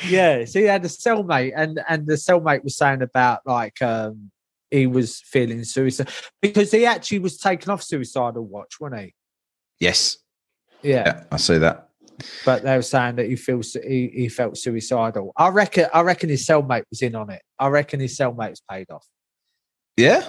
yeah, 0.07 0.45
so 0.45 0.59
he 0.59 0.66
had 0.66 0.86
a 0.86 0.88
cellmate, 0.88 1.53
and 1.55 1.82
and 1.89 2.05
the 2.05 2.14
cellmate 2.14 2.64
was 2.64 2.78
saying 2.78 3.01
about 3.01 3.39
like 3.45 3.82
um 3.82 4.32
he 4.70 4.88
was 4.88 5.20
feeling 5.22 5.64
suicide 5.64 6.09
because 6.41 6.72
he 6.72 6.86
actually 6.86 7.20
was 7.20 7.38
taken 7.38 7.72
off 7.72 7.82
suicidal 7.84 8.45
watch, 8.45 8.80
wasn't 8.80 9.01
he? 9.01 9.16
yes. 9.80 10.18
Yeah, 10.82 11.03
Yeah, 11.05 11.24
I 11.32 11.38
see 11.38 11.57
that. 11.59 11.89
But 12.45 12.64
they 12.64 12.76
were 12.76 12.82
saying 12.82 13.16
that 13.18 13.28
he 13.28 13.36
feels 13.36 13.74
he, 13.74 14.09
he 14.14 14.30
felt 14.30 14.57
suicidal. 14.57 15.32
I 15.38 15.49
reckon 15.49 15.88
I 15.93 16.01
reckon 16.01 16.30
his 16.30 16.45
cellmate 16.45 16.84
was 16.89 17.01
in 17.01 17.16
on 17.16 17.30
it. 17.30 17.41
I 17.59 17.68
reckon 17.68 17.99
his 17.99 18.18
cellmate's 18.18 18.61
paid 18.70 18.89
off. 18.91 19.05
Yeah. 19.97 20.28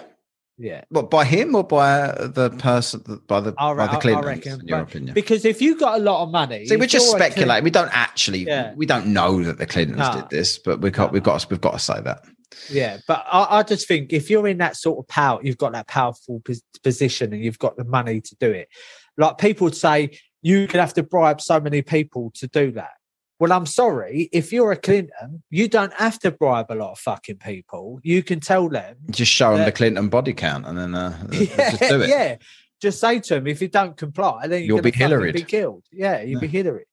Yeah, 0.56 0.82
What 0.90 1.10
by 1.10 1.24
him 1.24 1.56
or 1.56 1.64
by 1.64 2.12
the 2.16 2.48
person 2.50 3.02
by 3.26 3.40
the 3.40 3.52
I, 3.58 3.74
by 3.74 3.88
the 3.88 3.96
Clintons? 3.96 4.24
I 4.24 4.28
reckon. 4.28 4.60
in 4.60 4.68
your 4.68 4.78
but- 4.78 4.88
opinion? 4.88 5.12
Because 5.14 5.44
if 5.44 5.60
you 5.60 5.76
got 5.76 5.98
a 5.98 6.02
lot 6.02 6.22
of 6.22 6.30
money, 6.30 6.64
See, 6.66 6.76
we're 6.76 6.86
just 6.86 7.10
speculating. 7.10 7.64
We 7.64 7.70
don't 7.72 7.90
actually. 7.92 8.44
Yeah. 8.44 8.72
We 8.76 8.86
don't 8.86 9.08
know 9.08 9.42
that 9.42 9.58
the 9.58 9.66
Clintons 9.66 9.98
No. 9.98 10.12
did 10.12 10.30
this, 10.30 10.58
but 10.58 10.80
we 10.80 10.92
got 10.92 11.10
we've 11.12 11.24
got 11.24 11.44
we've 11.50 11.60
got 11.60 11.72
to 11.72 11.80
say 11.80 12.00
that. 12.02 12.22
Yeah, 12.70 12.98
but 13.08 13.24
I, 13.26 13.58
I 13.58 13.62
just 13.64 13.88
think 13.88 14.12
if 14.12 14.30
you're 14.30 14.46
in 14.46 14.58
that 14.58 14.76
sort 14.76 15.00
of 15.00 15.08
power, 15.08 15.40
you've 15.42 15.58
got 15.58 15.72
that 15.72 15.88
powerful 15.88 16.40
pos- 16.46 16.62
position 16.84 17.32
and 17.32 17.42
you've 17.42 17.58
got 17.58 17.76
the 17.76 17.84
money 17.84 18.20
to 18.20 18.36
do 18.38 18.48
it. 18.52 18.68
Like 19.16 19.38
people 19.38 19.64
would 19.64 19.74
say, 19.74 20.16
you 20.44 20.68
could 20.68 20.78
have 20.78 20.94
to 20.94 21.02
bribe 21.02 21.40
so 21.40 21.58
many 21.58 21.82
people 21.82 22.30
to 22.36 22.46
do 22.46 22.70
that. 22.72 22.92
Well, 23.40 23.50
I'm 23.52 23.66
sorry, 23.66 24.28
if 24.30 24.52
you're 24.52 24.70
a 24.70 24.76
Clinton, 24.76 25.42
you 25.50 25.66
don't 25.68 25.92
have 25.94 26.20
to 26.20 26.30
bribe 26.30 26.66
a 26.70 26.74
lot 26.76 26.92
of 26.92 26.98
fucking 27.00 27.38
people. 27.38 27.98
You 28.04 28.22
can 28.22 28.38
tell 28.38 28.68
them, 28.68 28.96
Just 29.10 29.32
show 29.32 29.56
them 29.56 29.64
the 29.64 29.72
Clinton 29.72 30.08
body 30.08 30.34
count, 30.34 30.66
and 30.66 30.78
then 30.78 30.94
uh, 30.94 31.18
yeah, 31.32 31.70
just 31.70 31.80
do 31.80 32.00
it. 32.02 32.08
yeah. 32.10 32.36
Just 32.80 33.00
say 33.00 33.18
to 33.20 33.34
them, 33.36 33.46
if 33.46 33.62
you 33.62 33.68
don't 33.68 33.96
comply, 33.96 34.46
then 34.46 34.62
You'll 34.64 34.82
be 34.82 34.92
Hillaried. 34.92 35.32
Be 35.32 35.42
killed. 35.42 35.84
Yeah, 35.90 36.20
you'll 36.22 36.40
be 36.40 36.46
Yeah. 36.46 36.52
Hillary. 36.52 36.84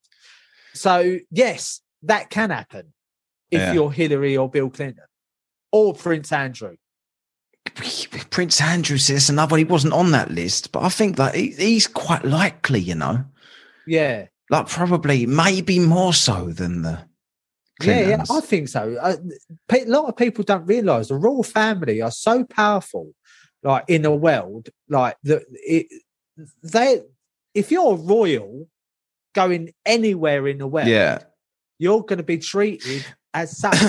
So 0.74 1.20
yes, 1.30 1.82
that 2.04 2.30
can 2.30 2.50
happen 2.50 2.94
if 3.52 3.60
Yeah. 3.60 3.74
you're 3.74 3.92
Hillary 3.92 4.38
or 4.38 4.50
Bill 4.50 4.70
Clinton 4.70 5.04
or 5.72 5.94
Prince 5.94 6.32
Andrew. 6.32 6.78
Prince 8.30 8.60
Andrew 8.62 8.98
says 8.98 9.30
another 9.30 9.52
one. 9.54 9.60
He 9.60 9.64
wasn't 9.66 9.94
on 9.94 10.12
that 10.12 10.32
list, 10.32 10.72
but 10.72 10.84
I 10.84 10.90
think 10.90 11.18
that 11.18 11.36
he, 11.36 11.52
he's 11.52 11.88
quite 11.88 12.24
likely. 12.26 12.80
You 12.80 12.96
know, 12.96 13.26
Yeah. 13.88 14.28
like 14.50 14.68
probably 14.68 15.26
maybe 15.26 15.80
more 15.80 16.14
so 16.14 16.48
than 16.52 16.82
the. 16.84 17.00
Yeah, 17.82 18.10
yeah, 18.10 18.24
I 18.30 18.42
think 18.42 18.68
so. 18.70 18.96
Uh, 19.02 19.16
a 19.72 19.86
lot 19.86 20.06
of 20.08 20.16
people 20.16 20.44
don't 20.44 20.68
realize 20.68 21.08
the 21.08 21.16
royal 21.16 21.42
family 21.42 22.00
are 22.02 22.12
so 22.12 22.44
powerful, 22.44 23.12
like 23.64 23.86
in 23.88 24.04
the 24.04 24.12
world, 24.12 24.70
like 24.88 25.18
that. 25.24 25.44
It, 25.54 25.88
they, 26.62 27.02
if 27.56 27.72
you're 27.72 27.96
royal, 27.96 28.68
going 29.34 29.74
anywhere 29.86 30.48
in 30.48 30.60
the 30.60 30.68
world, 30.68 30.88
yeah. 30.88 31.24
you're 31.80 32.04
going 32.04 32.18
to 32.18 32.24
be 32.24 32.38
treated 32.38 33.04
as 33.34 33.58
such. 33.62 33.80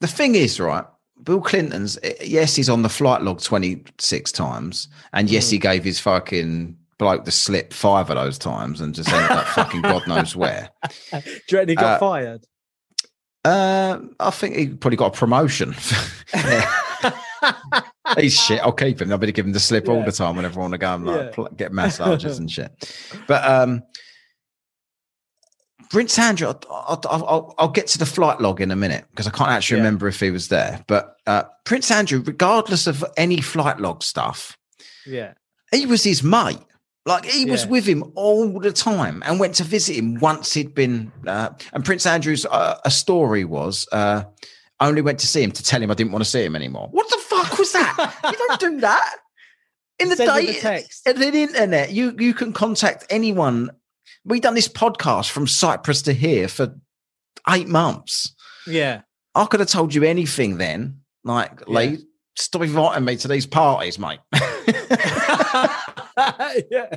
the 0.00 0.06
thing 0.06 0.34
is, 0.34 0.58
right? 0.58 0.84
Bill 1.22 1.40
Clinton's 1.42 1.98
eh, 2.02 2.14
yes, 2.24 2.56
he's 2.56 2.70
on 2.70 2.80
the 2.82 2.88
flight 2.88 3.20
log 3.20 3.42
twenty 3.42 3.84
six 3.98 4.32
times, 4.32 4.88
and 5.12 5.28
yes, 5.30 5.48
Mm. 5.48 5.50
he 5.50 5.58
gave 5.58 5.84
his 5.84 6.00
fucking 6.00 6.76
bloke 7.02 7.24
the 7.24 7.32
slip 7.32 7.72
five 7.72 8.08
of 8.10 8.16
those 8.16 8.38
times, 8.38 8.80
and 8.80 8.94
just 8.94 9.12
end 9.12 9.28
up 9.30 9.44
fucking 9.48 9.82
God 9.82 10.06
knows 10.06 10.36
where. 10.36 10.70
Do 11.12 11.18
you 11.50 11.58
reckon 11.58 11.68
he 11.70 11.74
got 11.74 11.96
Uh, 11.96 11.98
fired? 11.98 12.44
Uh, 13.44 13.98
I 14.20 14.30
think 14.30 14.54
he 14.56 14.68
probably 14.68 14.96
got 14.96 15.16
a 15.16 15.18
promotion. 15.18 15.74
He's 18.18 18.38
shit. 18.40 18.60
I'll 18.60 18.72
keep 18.72 19.00
him. 19.00 19.10
I'll 19.10 19.18
be 19.18 19.32
giving 19.32 19.50
the 19.52 19.58
slip 19.58 19.88
all 19.88 20.04
the 20.04 20.12
time 20.12 20.36
whenever 20.36 20.60
I 20.60 20.62
want 20.62 20.72
to 20.74 20.78
go 20.78 20.94
and 20.94 21.04
like 21.06 21.20
Yeah. 21.22 21.30
pl- 21.32 21.48
get 21.56 21.72
massages 21.72 22.38
and 22.38 22.48
shit. 22.48 22.70
But 23.26 23.44
um, 23.44 23.82
Prince 25.90 26.16
Andrew, 26.20 26.48
I'll, 26.48 26.60
I'll, 26.70 27.00
I'll, 27.26 27.54
I'll 27.58 27.68
get 27.68 27.88
to 27.88 27.98
the 27.98 28.06
flight 28.06 28.40
log 28.40 28.60
in 28.60 28.70
a 28.70 28.76
minute 28.76 29.06
because 29.10 29.26
I 29.26 29.30
can't 29.30 29.50
actually 29.50 29.78
Yeah. 29.78 29.84
remember 29.84 30.06
if 30.08 30.20
he 30.20 30.30
was 30.30 30.48
there. 30.48 30.84
But 30.86 31.16
uh, 31.26 31.44
Prince 31.64 31.90
Andrew, 31.90 32.22
regardless 32.24 32.86
of 32.86 33.04
any 33.16 33.40
flight 33.40 33.80
log 33.80 34.02
stuff, 34.04 34.56
yeah, 35.04 35.32
he 35.72 35.86
was 35.86 36.04
his 36.04 36.22
mate. 36.22 36.60
Like 37.04 37.24
he 37.24 37.46
was 37.46 37.66
with 37.66 37.84
him 37.84 38.12
all 38.14 38.60
the 38.60 38.72
time 38.72 39.22
and 39.26 39.40
went 39.40 39.54
to 39.56 39.64
visit 39.64 39.96
him 39.96 40.20
once 40.20 40.54
he'd 40.54 40.72
been. 40.74 41.10
Uh, 41.26 41.50
and 41.72 41.84
Prince 41.84 42.06
Andrew's 42.06 42.46
uh, 42.46 42.78
a 42.84 42.90
story 42.92 43.44
was 43.44 43.88
uh, 43.90 44.22
I 44.78 44.86
only 44.88 45.02
went 45.02 45.18
to 45.20 45.26
see 45.26 45.42
him 45.42 45.50
to 45.52 45.64
tell 45.64 45.82
him 45.82 45.90
I 45.90 45.94
didn't 45.94 46.12
want 46.12 46.24
to 46.24 46.30
see 46.30 46.44
him 46.44 46.54
anymore. 46.54 46.88
What 46.92 47.08
the 47.10 47.16
fuck 47.18 47.58
was 47.58 47.72
that? 47.72 48.14
you 48.24 48.46
don't 48.48 48.60
do 48.60 48.80
that 48.82 49.16
in 49.98 50.10
the 50.10 50.16
Send 50.16 50.46
day. 50.46 50.60
text. 50.60 51.06
In 51.08 51.18
the 51.18 51.26
internet, 51.26 51.90
you 51.90 52.14
you 52.18 52.34
can 52.34 52.52
contact 52.52 53.04
anyone. 53.10 53.70
We've 54.24 54.40
done 54.40 54.54
this 54.54 54.68
podcast 54.68 55.30
from 55.30 55.48
Cyprus 55.48 56.02
to 56.02 56.12
here 56.12 56.46
for 56.46 56.76
eight 57.48 57.66
months. 57.66 58.32
yeah, 58.66 59.00
I 59.34 59.46
could 59.46 59.58
have 59.58 59.68
told 59.68 59.92
you 59.92 60.04
anything 60.04 60.58
then. 60.58 61.00
Like, 61.24 61.62
Yeah. 61.66 61.96
Stop 62.36 62.62
inviting 62.62 63.04
me 63.04 63.16
to 63.16 63.28
these 63.28 63.46
parties, 63.46 63.98
mate. 63.98 64.20
yeah. 66.70 66.88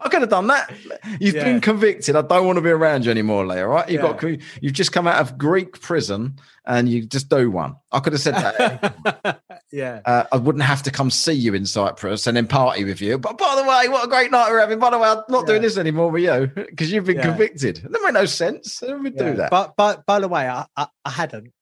I 0.00 0.08
could 0.10 0.20
have 0.20 0.28
done 0.30 0.46
that. 0.48 0.72
You've 1.20 1.34
Yeah. 1.34 1.44
been 1.44 1.60
convicted. 1.60 2.16
I 2.16 2.22
don't 2.22 2.46
want 2.46 2.56
to 2.56 2.62
be 2.62 2.70
around 2.70 3.04
you 3.04 3.10
anymore, 3.10 3.46
Lee. 3.46 3.60
All 3.60 3.68
right, 3.68 3.88
you've 3.88 4.02
got 4.02 4.22
you've 4.22 4.72
just 4.72 4.92
come 4.92 5.06
out 5.06 5.20
of 5.20 5.36
Greek 5.38 5.80
prison 5.80 6.38
and 6.66 6.88
you 6.88 7.04
just 7.06 7.28
do 7.28 7.50
one. 7.50 7.76
I 7.92 8.00
could 8.00 8.12
have 8.12 8.22
said 8.22 8.34
that. 8.34 9.40
yeah. 9.72 10.00
uh, 10.04 10.24
I 10.30 10.36
wouldn't 10.36 10.64
have 10.64 10.82
to 10.84 10.90
come 10.90 11.10
see 11.10 11.32
you 11.32 11.54
in 11.54 11.66
Cyprus 11.66 12.26
and 12.26 12.36
then 12.36 12.46
party 12.46 12.84
with 12.84 13.00
you. 13.00 13.18
But 13.18 13.38
by 13.38 13.56
the 13.56 13.62
way, 13.64 13.88
what 13.88 14.04
a 14.04 14.08
great 14.08 14.30
night 14.30 14.50
we're 14.50 14.60
having. 14.60 14.78
By 14.78 14.90
the 14.90 14.98
way, 14.98 15.08
I'm 15.08 15.22
not 15.28 15.46
doing 15.46 15.62
this 15.62 15.76
anymore 15.78 16.10
with 16.10 16.22
you 16.24 16.50
because 16.54 16.92
you've 16.92 17.04
been 17.06 17.16
Yeah. 17.16 17.22
convicted. 17.26 17.76
That 17.90 18.00
made 18.04 18.14
no 18.14 18.26
sense. 18.26 18.80
Who 18.80 19.02
would 19.02 19.16
do 19.16 19.34
that? 19.34 19.50
But 19.50 19.74
but 19.76 20.04
by 20.06 20.20
the 20.20 20.28
way, 20.28 20.48
I 20.48 20.66
I, 20.76 20.86
I 21.04 21.10
hadn't. 21.10 21.52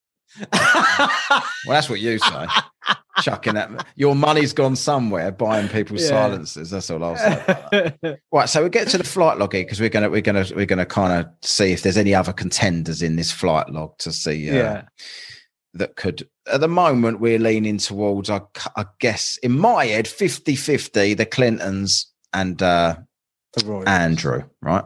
well, 0.53 1.43
that's 1.68 1.89
what 1.89 2.01
you 2.01 2.18
say. 2.18 2.47
Chucking 3.22 3.54
that. 3.54 3.86
Your 3.96 4.14
money's 4.14 4.52
gone 4.52 4.76
somewhere 4.76 5.30
buying 5.32 5.68
people's 5.68 6.02
Yeah. 6.02 6.08
silences. 6.08 6.70
That's 6.70 6.90
all 6.90 7.02
I'll 7.02 7.16
say. 7.16 7.44
that. 8.02 8.18
Right, 8.32 8.48
so 8.48 8.62
we 8.62 8.68
get 8.68 8.88
to 8.88 8.98
the 8.98 9.04
flight 9.04 9.38
log 9.38 9.52
here 9.54 9.64
because 9.64 9.80
we're 9.80 9.88
gonna 9.88 10.10
we're 10.10 10.20
gonna 10.20 10.44
we're 10.54 10.66
gonna 10.66 10.86
kind 10.86 11.12
of 11.24 11.32
see 11.42 11.72
if 11.72 11.82
there's 11.82 11.96
any 11.96 12.14
other 12.14 12.32
contenders 12.32 13.02
in 13.02 13.16
this 13.16 13.32
flight 13.32 13.68
log 13.70 13.96
to 13.98 14.12
see 14.12 14.50
uh, 14.50 14.54
yeah. 14.54 14.82
that 15.74 15.96
could. 15.96 16.28
At 16.52 16.60
the 16.60 16.68
moment, 16.68 17.20
we're 17.20 17.38
leaning 17.40 17.78
towards, 17.78 18.30
I, 18.30 18.40
I 18.76 18.84
guess, 19.00 19.36
in 19.38 19.58
my 19.58 19.86
head, 19.86 20.04
50-50, 20.04 21.16
the 21.16 21.26
Clintons 21.26 22.06
and 22.32 22.62
uh, 22.62 22.96
The. 23.54 23.82
Andrew, 23.86 24.44
right, 24.62 24.84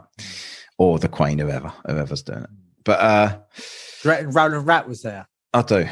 or 0.79 0.99
the 0.99 1.09
Queen, 1.09 1.39
whoever 1.39 1.73
whoever's 1.87 2.23
doing 2.23 2.45
it. 2.45 2.51
But 2.85 3.01
uh, 3.01 3.29
Do 3.57 3.63
you 4.05 4.11
reckon 4.11 4.31
Roland 4.31 4.67
Rat 4.67 4.89
was 4.89 5.03
there. 5.03 5.29
I 5.53 5.63
do. 5.63 5.87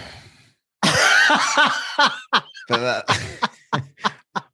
But 2.68 2.78
that, 2.80 3.04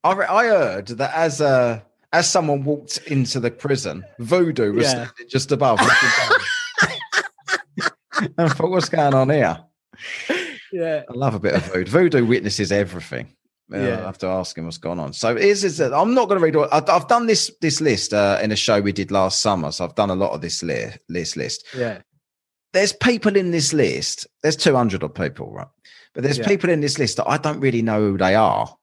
I, 0.05 0.15
heard 0.45 0.89
that 0.89 1.13
as 1.15 1.41
uh, 1.41 1.81
as 2.13 2.31
someone 2.31 2.65
walked 2.65 2.99
into 3.07 3.41
the 3.41 3.51
prison, 3.51 4.05
Voodoo 4.21 4.73
was 4.73 4.85
Yeah. 4.85 4.91
standing 4.91 5.29
just 5.29 5.51
above. 5.53 5.79
down. 5.79 5.89
I 8.39 8.49
thought, 8.49 8.71
what's 8.71 8.89
going 8.89 9.15
on 9.15 9.31
here? 9.31 9.59
yeah. 10.73 11.03
I 11.09 11.13
love 11.13 11.35
a 11.35 11.41
bit 11.41 11.55
of 11.55 11.65
Voodoo. 11.73 11.91
Voodoo 11.91 12.25
witnesses 12.25 12.71
everything. 12.71 13.35
Uh, 13.73 13.79
Yeah. 13.79 14.03
I 14.03 14.07
have 14.07 14.19
to 14.19 14.27
ask 14.29 14.57
him 14.57 14.67
what's 14.67 14.79
going 14.79 15.01
on. 15.01 15.13
So 15.13 15.37
is 15.37 15.65
is 15.65 15.81
I'm 15.81 16.15
not 16.15 16.29
going 16.29 16.39
to 16.39 16.45
read 16.45 16.55
all. 16.55 16.69
I've, 16.71 16.89
I've 16.89 17.09
done 17.09 17.27
this 17.27 17.51
this 17.61 17.81
list 17.81 18.15
uh, 18.15 18.39
in 18.43 18.53
a 18.53 18.57
show 18.57 18.81
we 18.81 18.93
did 18.93 19.11
last 19.11 19.41
summer. 19.41 19.73
So 19.73 19.85
I've 19.85 19.97
done 19.97 20.11
a 20.11 20.15
lot 20.15 20.31
of 20.33 20.41
this 20.41 20.63
list 20.63 20.99
list 21.09 21.37
list. 21.37 21.67
Yeah. 21.77 22.03
There's 22.73 22.93
people 22.93 23.37
in 23.37 23.51
this 23.53 23.73
list. 23.73 24.27
There's 24.43 24.57
200 24.57 25.05
odd 25.05 25.15
people, 25.15 25.53
right? 25.53 25.69
But 26.15 26.23
there's 26.23 26.39
Yeah. 26.39 26.47
people 26.47 26.71
in 26.71 26.81
this 26.81 26.99
list 26.99 27.17
that 27.19 27.29
I 27.29 27.37
don't 27.39 27.61
really 27.61 27.83
know 27.83 28.01
who 28.01 28.17
they 28.19 28.35
are. 28.35 28.75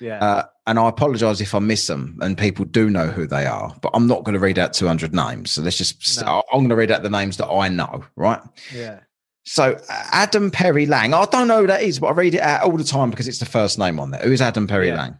Yeah. 0.00 0.18
Uh, 0.18 0.42
and 0.66 0.78
I 0.78 0.88
apologize 0.88 1.40
if 1.40 1.54
I 1.54 1.58
miss 1.58 1.86
them 1.86 2.18
and 2.22 2.36
people 2.36 2.64
do 2.64 2.88
know 2.90 3.08
who 3.08 3.26
they 3.26 3.44
are, 3.46 3.74
but 3.82 3.90
I'm 3.94 4.06
not 4.06 4.24
going 4.24 4.32
to 4.34 4.38
read 4.40 4.58
out 4.58 4.72
200 4.72 5.14
names. 5.14 5.50
So 5.52 5.62
let's 5.62 5.76
just, 5.76 6.22
No. 6.24 6.42
I'm 6.52 6.60
going 6.60 6.68
to 6.70 6.76
read 6.76 6.90
out 6.90 7.02
the 7.02 7.10
names 7.10 7.36
that 7.38 7.48
I 7.48 7.68
know, 7.68 8.04
right? 8.16 8.40
yeah. 8.74 9.00
So 9.44 9.78
Adam 9.88 10.50
Perry 10.50 10.86
Lang, 10.86 11.12
I 11.14 11.24
don't 11.24 11.48
know 11.48 11.60
who 11.62 11.66
that 11.66 11.82
is, 11.82 11.98
but 11.98 12.08
I 12.08 12.12
read 12.12 12.34
it 12.34 12.40
out 12.40 12.62
all 12.62 12.76
the 12.76 12.84
time 12.84 13.10
because 13.10 13.26
it's 13.26 13.38
the 13.38 13.46
first 13.46 13.78
name 13.78 13.98
on 13.98 14.10
there. 14.10 14.20
Who 14.20 14.32
is 14.32 14.40
Adam 14.42 14.66
Perry 14.66 14.88
Yeah. 14.88 14.96
Lang? 14.96 15.18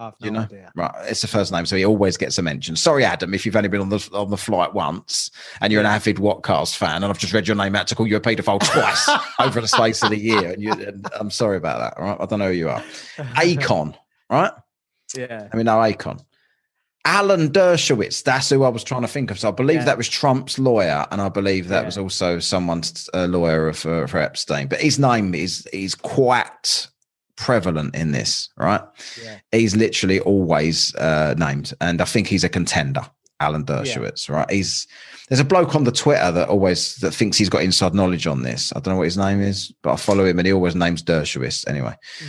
I've 0.00 0.14
no 0.20 0.24
You 0.24 0.30
know? 0.30 0.40
idea. 0.40 0.72
Right, 0.74 0.90
it's 1.04 1.20
the 1.20 1.26
first 1.28 1.52
name, 1.52 1.66
so 1.66 1.76
he 1.76 1.84
always 1.84 2.16
gets 2.16 2.38
a 2.38 2.42
mention. 2.42 2.74
Sorry, 2.74 3.04
Adam, 3.04 3.34
if 3.34 3.44
you've 3.44 3.54
only 3.56 3.68
been 3.68 3.82
on 3.82 3.90
the 3.90 4.08
on 4.12 4.30
the 4.30 4.36
flight 4.36 4.72
once 4.72 5.30
and 5.60 5.72
you're 5.72 5.80
an 5.80 5.86
avid 5.86 6.16
Whatcast 6.16 6.76
fan, 6.76 6.96
and 7.02 7.06
I've 7.06 7.18
just 7.18 7.32
read 7.34 7.46
your 7.46 7.56
name 7.56 7.76
out 7.76 7.86
to 7.88 7.94
call 7.94 8.06
you 8.06 8.16
a 8.16 8.20
paedophile 8.20 8.60
twice 8.60 9.08
over 9.38 9.60
the 9.60 9.68
space 9.68 10.02
of 10.02 10.10
the 10.10 10.18
year, 10.18 10.52
and, 10.52 10.62
you, 10.62 10.72
and 10.72 11.06
I'm 11.18 11.30
sorry 11.30 11.58
about 11.58 11.78
that. 11.96 12.02
Right, 12.02 12.16
I 12.18 12.26
don't 12.26 12.38
know 12.38 12.48
who 12.48 12.54
you 12.54 12.70
are. 12.70 12.82
Acon, 13.36 13.94
right? 14.30 14.52
yeah. 15.16 15.48
I 15.52 15.56
mean, 15.56 15.66
no, 15.66 15.76
Akon. 15.76 16.24
Alan 17.06 17.48
Dershowitz, 17.50 18.22
that's 18.22 18.50
who 18.50 18.62
I 18.62 18.68
was 18.68 18.84
trying 18.84 19.00
to 19.02 19.08
think 19.08 19.30
of. 19.30 19.38
So 19.38 19.48
I 19.48 19.52
believe 19.52 19.78
Yeah. 19.78 19.84
that 19.86 19.96
was 19.96 20.06
Trump's 20.08 20.58
lawyer, 20.58 21.06
and 21.10 21.20
I 21.22 21.30
believe 21.30 21.68
that 21.68 21.80
Yeah. 21.80 21.86
was 21.86 21.96
also 21.98 22.38
someone's 22.38 23.08
uh, 23.14 23.24
lawyer 23.26 23.72
for, 23.72 24.06
for 24.06 24.18
Epstein. 24.18 24.68
But 24.68 24.80
his 24.80 24.98
name 24.98 25.34
is 25.34 25.66
is 25.72 25.94
quite 25.94 26.88
prevalent 27.40 27.96
in 27.96 28.12
this, 28.12 28.48
right? 28.56 28.82
Yeah. 29.22 29.38
He's 29.50 29.74
literally 29.74 30.20
always 30.20 30.94
uh, 30.96 31.34
named, 31.36 31.72
and 31.80 32.00
I 32.00 32.04
think 32.04 32.28
he's 32.28 32.44
a 32.44 32.48
contender. 32.48 33.02
Alan 33.40 33.64
Dershowitz, 33.64 34.28
right? 34.28 34.50
He's 34.50 34.86
there's 35.28 35.40
a 35.40 35.44
bloke 35.46 35.74
on 35.74 35.84
the 35.84 35.92
Twitter 35.92 36.30
that 36.30 36.50
always 36.50 36.96
that 36.96 37.12
thinks 37.12 37.38
he's 37.38 37.48
got 37.48 37.62
inside 37.62 37.94
knowledge 37.94 38.26
on 38.26 38.42
this. 38.42 38.70
I 38.76 38.80
don't 38.80 38.92
know 38.92 38.98
what 38.98 39.04
his 39.04 39.16
name 39.16 39.40
is, 39.40 39.72
but 39.82 39.94
I 39.94 39.96
follow 39.96 40.26
him, 40.26 40.38
and 40.38 40.46
he 40.46 40.52
always 40.52 40.74
names 40.74 41.02
Dershowitz 41.02 41.66
anyway. 41.66 41.94
Mm. 42.18 42.28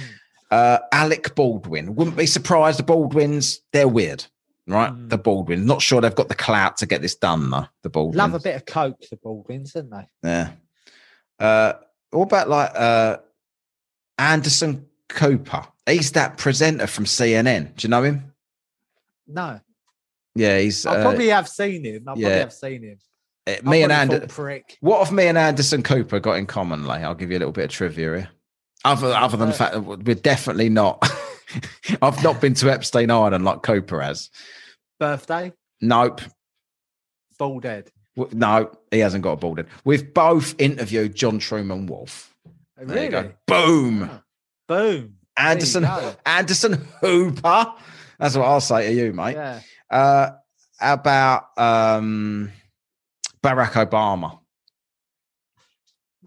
Uh, 0.52 0.80
Alec 0.94 1.36
Baldwin. 1.36 1.96
Wouldn't 1.96 2.16
be 2.16 2.26
surprised. 2.26 2.80
The 2.80 2.84
Baldwins, 2.84 3.60
they're 3.74 3.90
weird. 3.90 4.24
right? 4.68 4.92
Mm. 4.94 5.10
The 5.10 5.18
Baldwins. 5.18 5.66
Not 5.66 5.82
sure 5.82 6.00
they've 6.00 6.16
got 6.16 6.30
the 6.30 6.36
clout 6.36 6.78
to 6.78 6.86
get 6.86 7.02
this 7.02 7.16
done, 7.16 7.50
though. 7.50 7.68
The 7.84 7.90
Baldwins. 7.90 8.16
Love 8.18 8.34
a 8.34 8.40
bit 8.40 8.56
of 8.56 8.66
coke, 8.66 9.02
the 9.10 9.18
Baldwins, 9.18 9.74
don't 9.74 9.90
they? 9.90 10.08
Yeah. 10.24 10.52
Uh, 11.40 11.74
what 12.12 12.24
about 12.24 12.48
like 12.50 12.72
uh, 12.76 13.18
Anderson 14.18 14.86
Cooper? 15.14 15.66
He's 15.86 16.12
that 16.14 16.38
presenter 16.38 16.88
from 16.88 17.06
CNN. 17.06 17.76
Do 17.76 17.86
you 17.86 17.90
know 17.90 18.04
him? 18.04 18.34
No, 19.28 19.60
Yeah, 20.36 20.60
he's. 20.60 20.86
I 20.86 20.98
uh, 20.98 21.02
probably 21.04 21.28
have 21.30 21.48
seen 21.48 21.86
him. 21.86 22.02
I 22.04 22.06
probably 22.06 22.24
yeah. 22.24 22.30
have 22.38 22.54
seen 22.54 22.84
him. 22.84 22.98
uh, 23.48 23.52
I 23.52 23.70
me 23.70 23.84
and 23.84 23.92
probably 23.92 23.94
Ander- 23.94 24.20
thought 24.22 24.30
prick. 24.30 24.78
What 24.82 25.04
have 25.04 25.14
me 25.14 25.28
and 25.28 25.38
Anderson 25.38 25.84
Cooper 25.84 26.20
got 26.20 26.34
in 26.34 26.46
common, 26.48 26.86
Like, 26.86 27.04
I'll 27.04 27.16
give 27.16 27.32
you 27.32 27.38
a 27.38 27.40
little 27.40 27.52
bit 27.54 27.66
of 27.66 27.72
trivia 27.72 28.08
here. 28.16 28.30
Other, 28.84 29.08
other 29.14 29.38
than 29.38 29.50
the 29.50 29.56
Uh, 29.56 29.58
fact 29.58 29.74
that 29.74 29.82
we're 29.82 30.16
definitely 30.16 30.70
not. 30.70 31.08
I've 32.02 32.24
not 32.24 32.42
been 32.42 32.54
to 32.56 32.72
Epstein 32.72 33.12
Island 33.12 33.44
like 33.46 33.62
Cooper 33.64 34.02
has. 34.02 34.30
Birthday, 35.00 35.52
Nope. 35.82 36.22
bald 37.38 37.64
head. 37.64 37.90
No, 38.34 38.72
he 38.92 39.00
hasn't 39.00 39.24
got 39.24 39.32
a 39.34 39.36
bald 39.38 39.58
head. 39.58 39.68
We've 39.86 40.14
both 40.14 40.54
interviewed 40.60 41.16
John 41.16 41.40
Truman 41.40 41.86
Wolf. 41.88 42.36
There 42.78 42.86
Really? 42.88 43.06
you 43.06 43.12
go. 43.12 43.32
Boom. 43.48 44.21
Boom. 44.72 45.16
Anderson. 45.36 45.86
Anderson 46.26 46.88
Hooper. 47.02 47.74
That's 48.18 48.38
what 48.38 48.46
I'll 48.46 48.62
say 48.62 48.88
to 48.88 48.94
you, 48.94 49.12
mate. 49.12 49.34
Yeah. 49.36 49.60
Uh, 49.90 50.30
about 50.80 51.48
um, 51.58 52.52
Barack 53.44 53.72
Obama? 53.74 54.40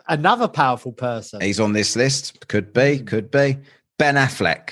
Another 0.06 0.46
powerful 0.46 0.92
person. 0.92 1.40
He's 1.40 1.58
on 1.58 1.72
this 1.72 1.96
list. 1.96 2.46
Could 2.48 2.74
be, 2.74 2.98
Hmm. 2.98 3.04
could 3.06 3.30
be. 3.30 3.56
Ben 3.98 4.16
Affleck. 4.16 4.70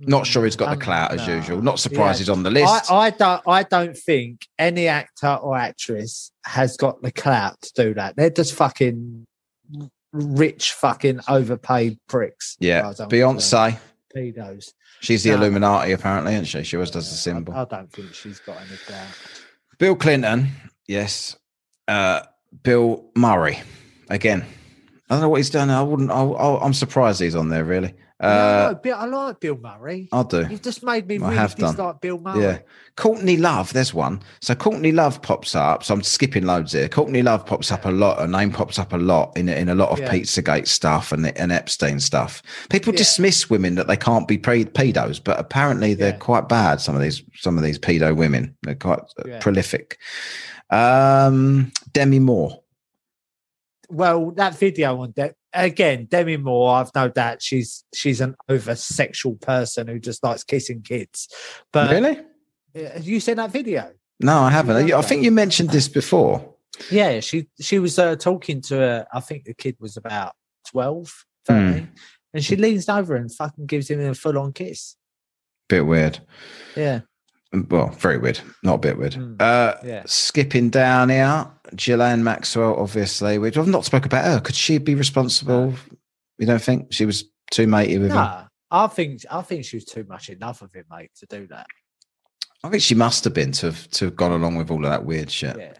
Not 0.00 0.26
sure 0.26 0.44
he's 0.44 0.56
got 0.56 0.66
the 0.66 0.72
Um, 0.72 0.80
clout 0.80 1.12
as 1.12 1.28
usual. 1.28 1.62
Not 1.62 1.78
surprised 1.78 2.18
Yeah. 2.18 2.22
he's 2.22 2.28
on 2.30 2.42
the 2.42 2.50
list. 2.50 2.90
I, 2.90 2.96
I 2.96 3.10
don't. 3.10 3.42
I 3.46 3.62
don't 3.62 3.96
think 3.96 4.48
any 4.58 4.88
actor 4.88 5.34
or 5.34 5.56
actress 5.56 6.32
has 6.44 6.76
got 6.76 7.02
the 7.02 7.12
clout 7.12 7.60
to 7.62 7.72
do 7.84 7.94
that. 7.94 8.16
They're 8.16 8.30
just 8.30 8.54
fucking 8.54 9.26
rich, 10.12 10.72
fucking 10.72 11.20
overpaid 11.28 11.98
pricks. 12.08 12.56
yeah, 12.60 12.88
I 12.88 12.92
Beyonce. 12.92 13.78
pedos. 14.14 14.72
She's 15.00 15.22
the 15.22 15.30
No. 15.30 15.36
Illuminati, 15.36 15.92
apparently, 15.92 16.32
isn't 16.34 16.46
she? 16.46 16.62
She 16.64 16.76
always 16.76 16.90
does 16.90 17.08
the 17.08 17.16
symbol. 17.16 17.54
I, 17.54 17.64
don't 17.64 17.92
think 17.92 18.14
she's 18.14 18.40
got 18.40 18.56
any 18.56 18.76
clout. 18.86 19.06
Bill 19.78 19.94
Clinton, 19.94 20.48
yes. 20.88 21.36
Uh, 21.86 22.22
Bill 22.64 23.04
Murray, 23.14 23.60
again. 24.10 24.44
I 25.08 25.14
don't 25.14 25.20
know 25.22 25.28
what 25.28 25.36
he's 25.36 25.50
done. 25.50 25.70
I 25.70 25.82
wouldn't. 25.82 26.10
I, 26.10 26.22
I, 26.22 26.64
I'm 26.64 26.74
surprised 26.74 27.20
he's 27.20 27.36
on 27.36 27.48
there. 27.48 27.64
Really, 27.64 27.88
I, 27.88 27.94
uh, 28.20 28.74
like 28.84 28.92
I 28.94 29.04
like 29.06 29.38
Bill 29.40 29.56
Murray. 29.56 30.08
I'll 30.12 30.24
do. 30.24 30.46
You've 30.50 30.62
just 30.62 30.82
made 30.82 31.06
me 31.06 31.16
I 31.16 31.18
really 31.20 31.36
have 31.36 31.54
done. 31.54 31.70
dislike 31.70 32.00
Bill 32.00 32.18
Murray. 32.18 32.42
Yeah, 32.42 32.58
Courtney 32.96 33.36
Love. 33.36 33.72
There's 33.72 33.94
one. 33.94 34.20
So 34.40 34.54
Courtney 34.56 34.90
Love 34.92 35.22
pops 35.22 35.54
up. 35.54 35.84
So 35.84 35.94
I'm 35.94 36.02
skipping 36.02 36.44
loads 36.44 36.72
here. 36.72 36.88
Courtney 36.88 37.22
Love 37.22 37.46
pops 37.46 37.70
up 37.70 37.84
a 37.84 37.90
lot. 37.90 38.18
Her 38.18 38.26
name 38.26 38.50
pops 38.50 38.78
up 38.78 38.92
a 38.92 38.96
lot 38.96 39.36
in 39.36 39.48
in 39.48 39.68
a 39.68 39.74
lot 39.74 39.90
of 39.90 40.00
Yeah. 40.00 40.10
Pizzagate 40.12 40.66
stuff 40.66 41.12
and 41.12 41.26
and 41.38 41.52
Epstein 41.52 42.00
stuff. 42.00 42.42
People 42.70 42.92
Yeah. 42.92 42.98
dismiss 42.98 43.48
women 43.48 43.76
that 43.76 43.86
they 43.86 43.96
can't 43.96 44.26
be 44.26 44.36
pre- 44.38 44.64
pedos, 44.64 45.22
but 45.22 45.38
apparently 45.38 45.94
they're 45.94 46.10
Yeah. 46.12 46.16
quite 46.18 46.48
bad. 46.48 46.80
Some 46.80 46.96
of 46.96 47.00
these 47.02 47.22
some 47.36 47.56
of 47.56 47.62
these 47.62 47.78
pedo 47.78 48.16
women. 48.16 48.56
They're 48.64 48.74
quite 48.74 48.98
uh, 49.24 49.38
prolific. 49.40 49.96
Um, 50.70 51.72
Demi 51.92 52.18
Moore. 52.18 52.62
Well, 53.90 54.32
that 54.32 54.58
video 54.58 55.00
on 55.00 55.12
De- 55.12 55.34
again, 55.52 56.06
Demi 56.10 56.36
Moore. 56.36 56.76
I've 56.76 56.94
no 56.94 57.08
doubt 57.08 57.42
she's 57.42 57.84
she's 57.94 58.20
an 58.20 58.36
over 58.48 58.74
sexual 58.74 59.34
person 59.36 59.86
who 59.88 59.98
just 59.98 60.22
likes 60.22 60.44
kissing 60.44 60.82
kids. 60.82 61.28
But 61.72 61.90
really? 61.90 62.20
have 62.74 63.04
you 63.06 63.20
seen 63.20 63.36
that 63.36 63.50
video? 63.50 63.92
No, 64.20 64.38
I 64.40 64.50
haven't. 64.50 64.92
I 64.92 65.02
think 65.02 65.22
you 65.22 65.30
mentioned 65.30 65.70
this 65.70 65.88
before. 65.88 66.54
Yeah, 66.90 67.20
she 67.20 67.48
she 67.60 67.78
was 67.78 67.98
uh, 67.98 68.16
talking 68.16 68.60
to 68.62 68.76
her. 68.76 69.06
I 69.12 69.20
think 69.20 69.44
the 69.44 69.54
kid 69.54 69.76
was 69.80 69.96
about 69.96 70.32
12, 70.68 71.24
Hmm. 71.48 71.54
13, 71.54 71.88
and 72.34 72.44
she 72.44 72.56
leans 72.56 72.88
over 72.88 73.16
and 73.16 73.32
fucking 73.32 73.66
gives 73.66 73.88
him 73.90 74.00
a 74.00 74.14
full 74.14 74.38
on 74.38 74.52
kiss. 74.52 74.96
Bit 75.68 75.86
weird. 75.86 76.20
Yeah, 76.76 77.00
Well, 77.52 77.88
very 77.90 78.18
weird. 78.18 78.40
Not 78.62 78.74
a 78.74 78.78
bit 78.78 78.98
weird. 78.98 79.14
Mm. 79.14 79.40
Uh, 79.40 79.74
yeah. 79.84 80.02
skipping 80.06 80.68
down 80.70 81.08
here, 81.08 81.46
Ghislaine 81.74 82.22
Maxwell, 82.22 82.76
obviously. 82.76 83.38
Which 83.38 83.56
I've 83.56 83.66
not 83.68 83.84
spoke 83.86 84.04
about 84.04 84.24
her. 84.26 84.40
Could 84.40 84.54
she 84.54 84.78
be 84.78 84.94
responsible? 84.94 85.72
You 86.38 86.46
don't 86.46 86.62
think 86.62 86.92
she 86.92 87.06
was 87.06 87.24
too 87.50 87.66
matey 87.66 87.98
with 87.98 88.12
him? 88.12 88.28
I 88.70 88.86
think 88.88 89.22
I 89.30 89.40
think 89.42 89.64
she 89.64 89.76
was 89.76 89.86
too 89.86 90.04
much 90.08 90.30
love 90.40 90.60
with 90.60 90.74
him, 90.74 90.84
mate, 90.90 91.10
to 91.20 91.26
do 91.26 91.46
that. 91.46 91.66
I 92.62 92.68
think 92.68 92.82
she 92.82 92.94
must 92.94 93.24
have 93.24 93.32
been 93.34 93.52
to 93.52 93.66
have 93.66 93.88
to 93.92 94.06
have 94.06 94.16
gone 94.16 94.32
along 94.32 94.56
with 94.56 94.70
all 94.70 94.84
of 94.84 94.90
that 94.90 95.06
weird 95.06 95.30
shit. 95.30 95.56
Yeah, 95.56 95.72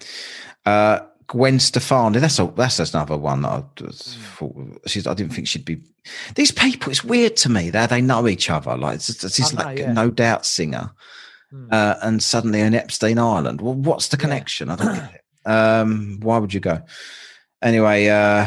Uh, 0.64 1.00
Gwen 1.26 1.58
Stefani, 1.60 2.18
that's 2.20 2.38
a, 2.38 2.50
that's 2.56 2.78
another 2.94 3.18
one 3.18 3.42
that 3.42 3.48
I 3.50 3.62
just 3.76 4.16
Mm. 4.18 4.22
thought 4.22 4.80
she's. 4.86 5.06
I 5.06 5.12
didn't 5.12 5.34
think 5.34 5.46
she'd 5.48 5.66
be. 5.66 5.82
These 6.34 6.52
people, 6.52 6.90
it's 6.90 7.04
weird 7.04 7.36
to 7.38 7.50
me 7.50 7.68
that 7.70 7.90
they 7.90 8.00
know 8.00 8.26
each 8.26 8.48
other. 8.48 8.74
Like 8.78 9.00
this 9.00 9.52
I 9.52 9.54
know, 9.54 9.64
like 9.64 9.78
yeah. 9.78 9.92
no 9.92 10.10
doubt 10.10 10.46
singer, 10.46 10.90
Hmm. 11.50 11.68
uh, 11.70 11.94
and 12.02 12.22
suddenly 12.22 12.60
in 12.60 12.74
Epstein 12.74 13.18
Island. 13.18 13.60
Well, 13.60 13.74
what's 13.74 14.08
the 14.08 14.16
Yeah. 14.16 14.20
connection? 14.22 14.68
I 14.70 14.76
don't 14.76 14.94
get 14.94 15.14
it. 15.14 15.50
Um, 15.50 16.18
why 16.20 16.38
would 16.38 16.52
you 16.52 16.60
go? 16.60 16.82
Anyway, 17.62 18.08
uh, 18.08 18.46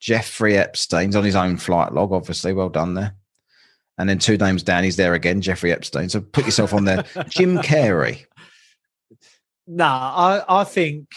Jeffrey 0.00 0.56
Epstein's 0.56 1.16
on 1.16 1.24
his 1.24 1.34
own 1.34 1.56
flight 1.56 1.92
log. 1.92 2.12
Obviously, 2.12 2.52
well 2.52 2.68
done 2.68 2.94
there. 2.94 3.14
And 3.98 4.08
then 4.08 4.18
two 4.18 4.36
names 4.36 4.62
down, 4.62 4.84
he's 4.84 4.96
there 4.96 5.14
again, 5.14 5.40
Jeffrey 5.40 5.72
Epstein. 5.72 6.08
So 6.08 6.20
put 6.20 6.44
yourself 6.44 6.72
on 6.74 6.84
there. 6.84 7.02
Jim 7.28 7.58
Carrey. 7.58 8.26
no, 9.66 9.86
I 9.86 10.44
I 10.48 10.64
think. 10.64 11.08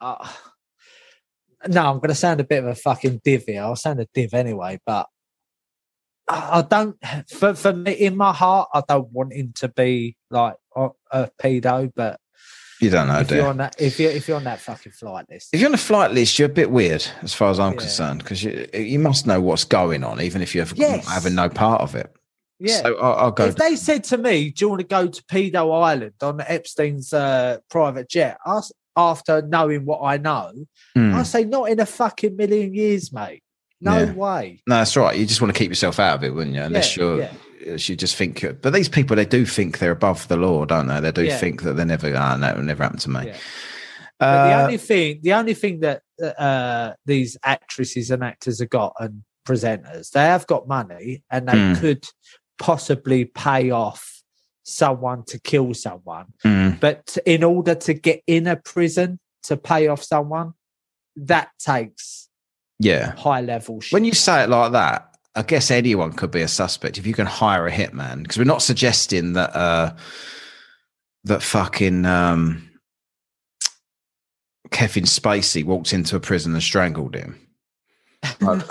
Uh, 0.00 0.28
no, 1.68 1.80
I'm 1.90 1.96
going 1.96 2.10
to 2.10 2.14
sound 2.14 2.38
a 2.40 2.44
bit 2.44 2.62
of 2.62 2.66
a 2.68 2.74
fucking 2.74 3.22
div 3.24 3.44
here. 3.46 3.62
I'll 3.62 3.74
sound 3.76 3.98
a 4.00 4.06
div 4.14 4.34
anyway, 4.34 4.78
but 4.86 5.08
I 6.28 6.58
I 6.58 6.62
don't. 6.62 6.96
For 7.28 7.54
for 7.54 7.72
me, 7.72 7.92
in 7.92 8.16
my 8.16 8.32
heart, 8.32 8.68
I 8.74 8.82
don't 8.88 9.10
want 9.12 9.32
him 9.32 9.52
to 9.56 9.68
be 9.68 10.16
like 10.30 10.54
a, 10.74 10.88
a 11.10 11.30
pedo. 11.40 11.92
But 11.94 12.18
You 12.80 12.90
don't 12.90 13.08
know, 13.08 13.20
if 13.20 13.28
do 13.28 13.36
you're 13.36 13.46
on 13.48 13.56
that, 13.58 13.76
if 13.80 13.98
you 14.00 14.08
are 14.08 14.12
if 14.12 14.28
you're 14.28 14.36
on 14.36 14.44
that 14.44 14.60
fucking 14.60 14.92
flight 14.92 15.26
list, 15.30 15.50
If 15.52 15.60
you're 15.60 15.68
on 15.70 15.74
a 15.74 15.78
flight 15.78 16.12
list, 16.12 16.38
you're 16.38 16.46
a 16.50 16.52
bit 16.52 16.70
weird 16.70 17.06
as 17.22 17.32
far 17.32 17.50
as 17.50 17.58
I'm 17.60 17.72
Yeah. 17.74 17.78
concerned 17.80 18.18
because 18.22 18.42
you 18.42 18.66
you 18.74 18.98
must 18.98 19.26
know 19.26 19.40
what's 19.40 19.64
going 19.64 20.04
on, 20.04 20.20
even 20.20 20.42
if 20.42 20.54
you're 20.54 20.66
Yes. 20.74 21.06
having 21.08 21.34
no 21.34 21.48
part 21.48 21.80
of 21.80 21.94
it. 21.94 22.14
yeah. 22.58 22.82
So 22.82 22.96
I'll, 22.98 23.14
I'll 23.26 23.30
go. 23.32 23.44
if 23.46 23.56
they 23.56 23.76
said 23.76 24.02
to 24.04 24.18
me, 24.18 24.50
"Do 24.50 24.64
you 24.64 24.68
want 24.68 24.80
to 24.80 24.86
go 24.86 25.06
to 25.06 25.22
Pedo 25.24 25.72
Island 25.82 26.14
on 26.22 26.40
Epstein's 26.40 27.12
uh, 27.12 27.58
private 27.70 28.08
jet?" 28.08 28.38
Us 28.44 28.72
after 28.98 29.42
knowing 29.42 29.84
what 29.84 30.00
I 30.02 30.16
know, 30.16 30.52
Hmm. 30.94 31.14
I 31.14 31.22
say, 31.22 31.44
"Not 31.44 31.70
in 31.70 31.80
a 31.80 31.86
fucking 31.86 32.34
million 32.36 32.74
years, 32.74 33.12
mate. 33.12 33.42
No 33.80 33.98
Yeah. 33.98 34.12
way." 34.12 34.62
No, 34.66 34.76
that's 34.76 34.96
right. 34.96 35.16
You 35.18 35.26
just 35.26 35.40
want 35.40 35.54
to 35.54 35.58
keep 35.58 35.70
yourself 35.70 35.98
out 36.00 36.16
of 36.16 36.24
it, 36.24 36.34
wouldn't 36.34 36.54
you? 36.56 36.62
Unless 36.62 36.96
Yeah, 36.96 37.02
you're, 37.04 37.20
yeah. 37.20 37.76
you 37.76 37.96
just 37.96 38.16
think. 38.16 38.42
you're- 38.42 38.56
But 38.60 38.72
these 38.72 38.88
people, 38.88 39.16
they 39.16 39.24
do 39.24 39.44
think 39.46 39.78
they're 39.78 39.90
above 39.90 40.26
the 40.28 40.36
law, 40.36 40.64
don't 40.64 40.86
they? 40.86 41.00
They 41.00 41.12
do 41.12 41.30
think 41.30 41.62
that 41.62 41.74
they're 41.76 41.84
never. 41.86 42.14
Ah, 42.16 42.36
no, 42.36 42.48
it 42.48 42.58
never 42.62 42.82
happen 42.82 42.98
to 43.00 43.10
me. 43.10 43.26
Yeah. 43.26 43.36
But 44.18 44.46
the 44.48 44.54
Uh, 44.54 44.62
only 44.62 44.78
thing, 44.78 45.20
the 45.22 45.32
only 45.34 45.54
thing 45.54 45.80
that 45.80 46.02
uh, 46.38 46.94
these 47.04 47.36
actresses 47.44 48.10
and 48.10 48.24
actors 48.24 48.60
have 48.60 48.70
got 48.70 48.94
and 48.98 49.22
presenters, 49.46 50.10
they 50.12 50.22
have 50.24 50.46
got 50.46 50.66
money, 50.66 51.22
and 51.30 51.46
they 51.46 51.52
Hmm. 51.74 51.74
could 51.80 52.04
possibly 52.58 53.26
pay 53.26 53.70
off 53.70 54.22
someone 54.64 55.22
to 55.24 55.38
kill 55.38 55.74
someone. 55.74 56.26
mm, 56.44 56.80
But 56.80 57.18
in 57.26 57.44
order 57.44 57.74
to 57.74 57.92
get 57.94 58.22
in 58.26 58.46
a 58.46 58.56
prison 58.56 59.20
to 59.44 59.56
pay 59.58 59.86
off 59.88 60.02
someone, 60.02 60.54
that 61.16 61.50
takes 61.58 62.28
yeah. 62.78 63.14
high 63.16 63.40
level 63.40 63.80
shit. 63.80 63.92
When 63.92 64.04
you 64.04 64.12
say 64.12 64.42
it 64.44 64.48
like 64.48 64.72
that, 64.72 65.14
I 65.34 65.42
guess 65.42 65.70
anyone 65.70 66.12
could 66.12 66.30
be 66.30 66.42
a 66.42 66.48
suspect 66.48 66.98
if 66.98 67.06
you 67.06 67.14
can 67.14 67.26
hire 67.26 67.66
a 67.66 67.72
hitman. 67.72 68.22
Because 68.22 68.38
we're 68.38 68.44
not 68.44 68.62
suggesting 68.62 69.34
that 69.34 69.54
uh 69.54 69.94
that 71.24 71.42
fucking 71.42 72.06
um 72.06 72.70
Kevin 74.70 75.04
Spacey 75.04 75.64
walked 75.64 75.92
into 75.92 76.16
a 76.16 76.20
prison 76.20 76.54
and 76.54 76.62
strangled 76.62 77.14
him. 77.14 77.38
Do 78.40 78.62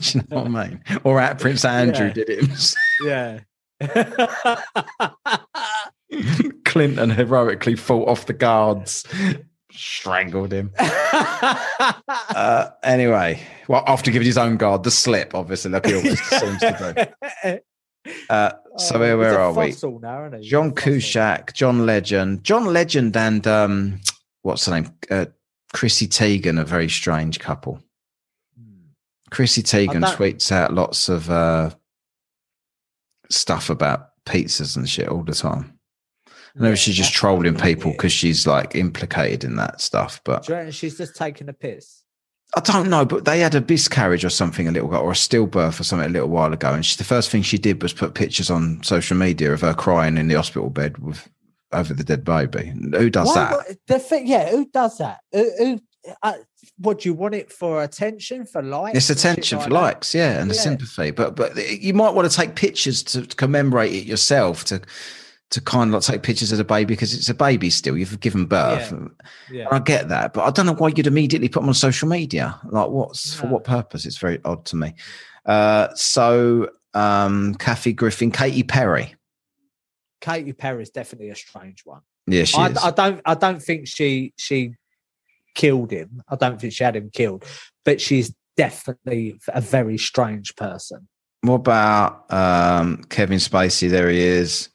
you 0.00 0.22
know 0.30 0.42
what 0.42 0.46
I 0.46 0.68
mean? 0.68 0.82
Or 1.04 1.20
at 1.20 1.38
Prince 1.38 1.64
Andrew 1.64 2.06
Yeah. 2.06 2.12
did 2.12 2.28
it. 2.30 2.74
yeah. 3.04 3.40
Clinton 6.64 7.10
heroically 7.10 7.76
fought 7.76 8.08
off 8.08 8.26
the 8.26 8.32
guards, 8.32 9.04
strangled 9.74 10.52
him. 10.52 10.72
Uh, 12.34 12.70
anyway, 12.84 13.40
well, 13.68 13.82
after 13.86 14.10
giving 14.10 14.26
his 14.26 14.38
own 14.38 14.56
guard 14.56 14.82
the 14.84 14.90
slip, 14.90 15.34
obviously, 15.34 15.70
like 15.70 15.84
he 15.86 15.94
always 15.94 16.20
seems 16.40 16.60
to 16.60 17.14
do. 17.44 17.58
Uh, 18.28 18.50
so 18.78 18.98
where, 18.98 19.14
Oh, 19.14 19.52
where 19.52 19.66
he's 19.66 19.84
are 19.84 19.88
we? 19.88 19.98
Now. 20.00 20.28
John 20.40 20.42
He's 20.42 20.52
a 20.52 20.56
fossil. 20.56 20.72
Cusack, 20.92 21.52
John 21.54 21.86
Legend, 21.86 22.42
John 22.42 22.64
Legend, 22.66 23.16
and 23.16 23.46
um, 23.46 24.00
what's 24.42 24.64
the 24.64 24.72
name? 24.72 24.92
Uh, 25.08 25.26
Chrissy 25.72 26.08
Teigen, 26.08 26.60
a 26.60 26.64
very 26.64 26.88
strange 26.88 27.38
couple. 27.38 27.80
Hmm. 28.58 28.86
Chrissy 29.30 29.62
Teigen 29.62 30.00
don't- 30.00 30.16
tweets 30.16 30.50
out 30.50 30.74
lots 30.74 31.08
of 31.08 31.30
uh, 31.30 31.70
stuff 33.30 33.70
about 33.70 34.08
pizzas 34.26 34.76
and 34.76 34.88
shit 34.88 35.06
all 35.08 35.22
the 35.22 35.32
time. 35.34 35.71
I 36.58 36.62
know 36.62 36.68
Yeah, 36.70 36.74
she's 36.74 36.94
just 36.96 37.12
trolling 37.12 37.56
people 37.56 37.92
because 37.92 38.12
she's 38.12 38.46
like 38.46 38.74
implicated 38.74 39.44
in 39.44 39.56
that 39.56 39.80
stuff. 39.80 40.20
But 40.24 40.44
Do 40.46 40.52
you 40.52 40.58
reckon 40.58 40.72
she's 40.72 40.98
just 40.98 41.16
taking 41.16 41.48
a 41.48 41.52
piss? 41.52 42.02
I 42.54 42.60
don't 42.60 42.90
know. 42.90 43.04
But 43.06 43.24
they 43.24 43.40
had 43.40 43.54
a 43.54 43.62
miscarriage 43.66 44.24
or 44.24 44.28
something 44.30 44.68
a 44.68 44.72
little 44.72 44.94
or 44.94 45.10
a 45.10 45.14
stillbirth 45.14 45.80
or 45.80 45.84
something 45.84 46.08
a 46.08 46.12
little 46.12 46.28
while 46.28 46.52
ago, 46.52 46.74
and 46.74 46.84
she, 46.84 46.96
the 46.96 47.04
first 47.04 47.30
thing 47.30 47.42
she 47.42 47.56
did 47.58 47.82
was 47.82 47.94
put 47.94 48.14
pictures 48.14 48.50
on 48.50 48.82
social 48.82 49.16
media 49.16 49.52
of 49.54 49.62
her 49.62 49.72
crying 49.72 50.18
in 50.18 50.28
the 50.28 50.34
hospital 50.34 50.68
bed 50.68 50.98
with 50.98 51.28
over 51.72 51.94
the 51.94 52.04
dead 52.04 52.24
baby. 52.24 52.66
Who 52.94 53.08
does 53.08 53.28
Why- 53.28 53.34
that? 53.34 53.50
what- 53.52 53.76
the 53.86 53.98
thing, 53.98 54.26
yeah, 54.26 54.50
who 54.50 54.66
does 54.66 54.98
that? 54.98 55.20
Who, 55.32 55.50
who, 55.56 55.80
uh, 56.22 56.34
what 56.76 57.00
do 57.00 57.08
you 57.08 57.14
want 57.14 57.34
it 57.34 57.50
for? 57.50 57.82
Attention 57.82 58.44
for 58.44 58.60
likes? 58.62 58.98
It's 58.98 59.08
attention 59.08 59.56
like 59.56 59.64
for 59.64 59.70
that? 59.70 59.80
likes, 59.80 60.14
yeah, 60.14 60.38
and 60.38 60.50
the 60.50 60.54
sympathy. 60.54 61.10
But 61.12 61.34
but 61.36 61.56
you 61.80 61.94
might 61.94 62.10
want 62.12 62.30
to 62.30 62.36
take 62.36 62.54
pictures 62.54 63.02
to, 63.04 63.26
to 63.26 63.34
commemorate 63.36 63.94
it 63.94 64.04
yourself 64.04 64.64
to 64.66 64.82
to 65.52 65.60
kind 65.60 65.90
of 65.90 65.94
like 65.94 66.02
take 66.02 66.22
pictures 66.22 66.50
of 66.50 66.56
the 66.56 66.64
baby 66.64 66.94
because 66.94 67.12
it's 67.12 67.28
a 67.28 67.34
baby 67.34 67.68
still. 67.68 67.96
You've 67.96 68.18
given 68.20 68.46
birth. 68.46 68.92
Yeah. 69.50 69.68
I 69.70 69.80
get 69.80 70.08
that, 70.08 70.32
but 70.32 70.44
I 70.44 70.50
don't 70.50 70.64
know 70.64 70.72
why 70.72 70.88
you'd 70.88 71.06
immediately 71.06 71.48
put 71.48 71.60
them 71.60 71.68
on 71.68 71.74
social 71.74 72.08
media. 72.08 72.58
Like, 72.64 72.88
what's 72.88 73.34
for 73.34 73.48
what 73.48 73.62
purpose? 73.62 74.06
It's 74.06 74.16
very 74.16 74.40
odd 74.46 74.64
to 74.66 74.76
me. 74.76 74.94
Uh, 75.44 75.88
so, 75.94 76.70
um, 76.94 77.54
Kathy 77.56 77.92
Griffin, 77.92 78.30
Katy 78.30 78.62
Perry. 78.62 79.14
Katy 80.22 80.54
Perry 80.54 80.82
is 80.82 80.90
definitely 80.90 81.28
a 81.28 81.36
strange 81.36 81.82
one. 81.84 82.00
Yeah, 82.26 82.44
she 82.44 82.56
I, 82.56 82.68
is. 82.68 82.78
I 82.78 82.90
don't. 82.90 83.20
I 83.26 83.34
don't 83.34 83.62
think 83.62 83.88
she 83.88 84.32
she 84.36 84.74
killed 85.54 85.90
him. 85.90 86.22
I 86.28 86.36
don't 86.36 86.58
think 86.58 86.72
she 86.72 86.82
had 86.82 86.96
him 86.96 87.10
killed, 87.12 87.44
but 87.84 88.00
she's 88.00 88.32
definitely 88.56 89.38
a 89.48 89.60
very 89.60 89.98
strange 89.98 90.56
person. 90.56 91.08
what 91.42 91.56
about 91.56 92.32
um, 92.32 93.04
Kevin 93.10 93.38
Spacey? 93.38 93.90
There 93.90 94.08
he 94.08 94.20
is. 94.20 94.70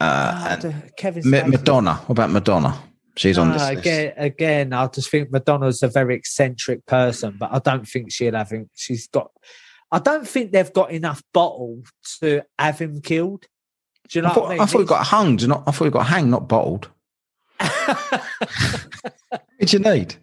Uh, 0.00 0.32
Ah, 0.34 0.58
and 0.62 0.92
Kevin 0.96 1.28
Ma- 1.28 1.44
Madonna. 1.46 1.94
What 1.94 2.10
about 2.10 2.30
Madonna? 2.30 2.78
She's 3.16 3.36
on 3.36 3.50
this 3.52 3.62
Ah, 3.62 3.70
list. 3.70 3.80
again, 3.80 4.12
again, 4.16 4.72
I 4.72 4.86
just 4.86 5.10
think 5.10 5.30
Madonna's 5.32 5.82
a 5.82 5.88
very 5.88 6.14
eccentric 6.14 6.86
person, 6.86 7.36
but 7.38 7.50
I 7.52 7.58
don't 7.58 7.86
think 7.86 8.12
she'll 8.12 8.34
have 8.36 8.50
him. 8.50 8.70
She's 8.74 9.08
got. 9.08 9.30
I 9.90 9.98
don't 9.98 10.28
think 10.28 10.52
they've 10.52 10.72
got 10.72 10.92
enough 10.92 11.22
bottle 11.34 11.82
to 12.20 12.42
have 12.58 12.78
him 12.78 13.00
killed. 13.00 13.46
Do 14.08 14.18
you 14.18 14.22
know 14.22 14.28
I 14.28 14.34
thought, 14.34 14.40
what 14.42 14.50
I 14.50 14.52
mean? 14.54 14.60
I 14.60 14.66
thought 14.66 14.78
he 14.78 14.84
got 14.84 15.06
hung. 15.06 15.36
Not, 15.36 15.62
I 15.66 15.70
thought 15.72 15.84
he 15.86 15.90
got 15.90 16.06
hanged, 16.06 16.30
not 16.30 16.46
bottled. 16.48 16.90
What 19.58 19.72
you 19.72 19.78
need? 19.80 20.14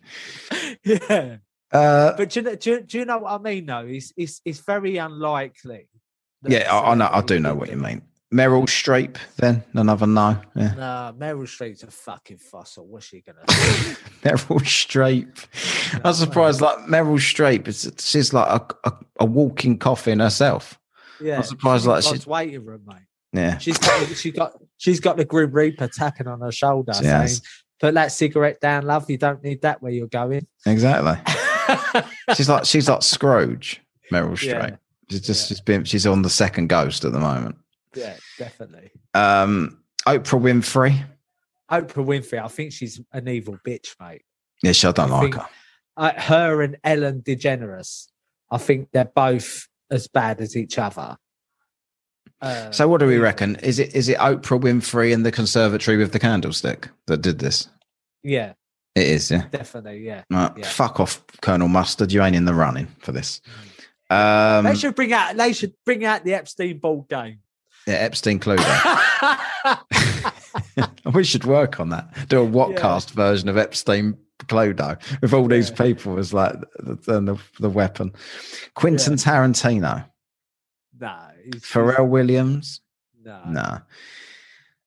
yeah, 0.85 1.37
Uh, 1.71 2.13
but 2.15 2.29
do 2.29 2.39
you, 2.39 2.43
know, 2.45 2.55
do, 2.55 2.69
you, 2.71 2.81
do 2.81 2.97
you 2.99 3.05
know 3.05 3.17
what 3.17 3.33
I 3.33 3.37
mean? 3.43 3.65
Though 3.65 3.85
it's 3.85 4.13
it's, 4.15 4.39
it's 4.45 4.59
very 4.61 4.95
unlikely. 4.97 5.89
yeah, 6.47 6.73
I, 6.73 6.91
I 6.91 6.95
know. 6.95 7.09
I 7.11 7.21
do 7.21 7.39
know 7.39 7.53
what 7.53 7.69
you 7.69 7.75
mean. 7.75 8.01
Meryl 8.33 8.63
Streep, 8.65 9.17
then 9.37 9.63
another 9.73 10.07
no. 10.07 10.37
Yeah. 10.55 10.73
Nah, 10.73 11.11
Meryl 11.13 11.43
Streep's 11.43 11.83
a 11.83 11.87
fucking 11.91 12.37
fossil. 12.39 12.85
What's 12.87 13.05
she 13.05 13.21
gonna? 13.21 13.39
Meryl 13.47 14.61
Streep. 14.61 16.01
I'm 16.03 16.13
surprised. 16.13 16.59
Like 16.61 16.79
Meryl 16.79 17.17
Streep, 17.17 17.67
is 17.67 17.91
she's 17.99 18.33
like 18.33 18.47
a, 18.49 18.89
a, 18.89 18.93
a 19.21 19.25
walking 19.25 19.77
coffin 19.77 20.19
herself. 20.19 20.79
Yeah, 21.21 21.41
surprised, 21.41 21.83
she's 21.83 21.85
in 21.85 21.91
like, 21.91 22.03
she's 22.03 22.27
waiting 22.27 22.65
room, 22.65 22.81
mate. 22.87 22.97
Yeah, 23.31 23.57
She's 23.57 23.77
got 23.77 24.07
she 24.15 24.31
got 24.31 24.53
she's 24.77 24.99
got 24.99 25.17
the 25.17 25.25
Grim 25.25 25.51
Reaper 25.51 25.87
tapping 25.87 26.27
on 26.27 26.41
her 26.41 26.51
shoulder, 26.51 26.93
has. 26.93 27.37
saying, 27.37 27.41
"Put 27.79 27.93
that 27.93 28.11
cigarette 28.11 28.59
down, 28.61 28.85
love. 28.85 29.09
You 29.09 29.17
don't 29.17 29.43
need 29.43 29.61
that 29.61 29.81
where 29.81 29.91
you're 29.91 30.07
going." 30.07 30.47
exactly. 30.65 31.17
She's 32.35 32.47
like 32.49 32.65
she's 32.65 32.87
like 32.87 33.01
Scrooge. 33.01 33.81
Meryl 34.11 34.31
Streep. 34.33 34.69
yeah, 34.69 34.75
She's 35.09 35.21
just 35.21 35.43
yeah. 35.43 35.47
she's 35.55 35.61
been 35.61 35.83
she's 35.83 36.05
on 36.07 36.21
the 36.21 36.29
second 36.29 36.67
Ghost 36.69 37.03
at 37.05 37.11
the 37.11 37.19
moment. 37.19 37.57
Yeah, 37.95 38.15
definitely. 38.37 38.91
Um, 39.13 39.81
Oprah 40.07 40.39
Winfrey. 40.41 41.03
Oprah 41.71 42.05
Winfrey, 42.05 42.43
I 42.43 42.47
think 42.47 42.71
she's 42.73 43.01
an 43.11 43.27
evil 43.27 43.57
bitch, 43.65 43.95
mate. 43.99 44.21
Yeah, 44.61 44.71
she, 44.71 44.87
I 44.87 44.91
don't 44.91 45.11
I 45.11 45.13
like 45.13 45.21
think- 45.23 45.35
her. 45.35 45.49
Uh, 45.97 46.11
her 46.21 46.61
and 46.61 46.77
Ellen 46.83 47.21
DeGeneres, 47.21 48.07
I 48.51 48.57
think 48.57 48.89
they're 48.91 49.05
both 49.05 49.67
as 49.89 50.07
bad 50.09 50.41
as 50.41 50.57
each 50.57 50.77
other. 50.77 51.15
Uh, 52.41 52.69
So 52.71 52.87
what 52.89 52.99
do 52.99 53.07
we 53.07 53.17
reckon? 53.17 53.55
Is 53.57 53.79
it 53.79 53.95
is 53.95 54.09
it 54.09 54.17
Oprah 54.17 54.59
Winfrey 54.59 55.13
and 55.13 55.25
the 55.25 55.31
Conservatory 55.31 55.95
with 55.95 56.11
the 56.11 56.19
candlestick 56.19 56.89
that 57.07 57.21
did 57.21 57.39
this? 57.39 57.69
Yeah, 58.23 58.53
It 58.93 59.07
is, 59.07 59.31
yeah. 59.31 59.45
definitely. 59.51 59.99
Yeah. 60.05 60.23
Right, 60.29 60.51
Yeah. 60.57 60.67
Fuck 60.67 60.99
off, 60.99 61.23
Colonel 61.41 61.69
Mustard. 61.69 62.11
You 62.11 62.21
ain't 62.23 62.35
in 62.35 62.43
the 62.45 62.53
running 62.53 62.87
for 62.99 63.13
this. 63.13 63.39
Um, 64.09 64.65
they 64.65 64.75
should 64.75 64.95
bring 64.95 65.13
out. 65.13 65.37
They 65.37 65.53
should 65.53 65.73
bring 65.85 66.03
out 66.03 66.25
the 66.25 66.33
Epstein 66.33 66.77
ball 66.79 67.05
game. 67.09 67.39
Yeah, 67.87 67.95
Epstein 67.95 68.39
Cluedo. 68.39 68.63
we 71.13 71.23
should 71.23 71.45
work 71.45 71.79
on 71.79 71.89
that. 71.89 72.27
Do 72.29 72.41
a 72.43 72.47
Whatcast 72.47 73.11
version 73.11 73.49
of 73.49 73.57
Epstein 73.57 74.17
Cluedo 74.39 74.99
with 75.21 75.33
all 75.33 75.47
these 75.47 75.69
Yeah. 75.69 75.75
people 75.77 76.17
as 76.19 76.33
like 76.33 76.53
the, 76.79 77.21
the, 77.21 77.37
the 77.59 77.69
weapon. 77.69 78.11
Quentin 78.73 79.13
Tarantino, 79.13 80.05
no, 80.99 81.17
he's- 81.43 81.61
Pharrell 81.63 82.07
Williams. 82.07 82.81
No. 83.23 83.41
No. 83.47 83.79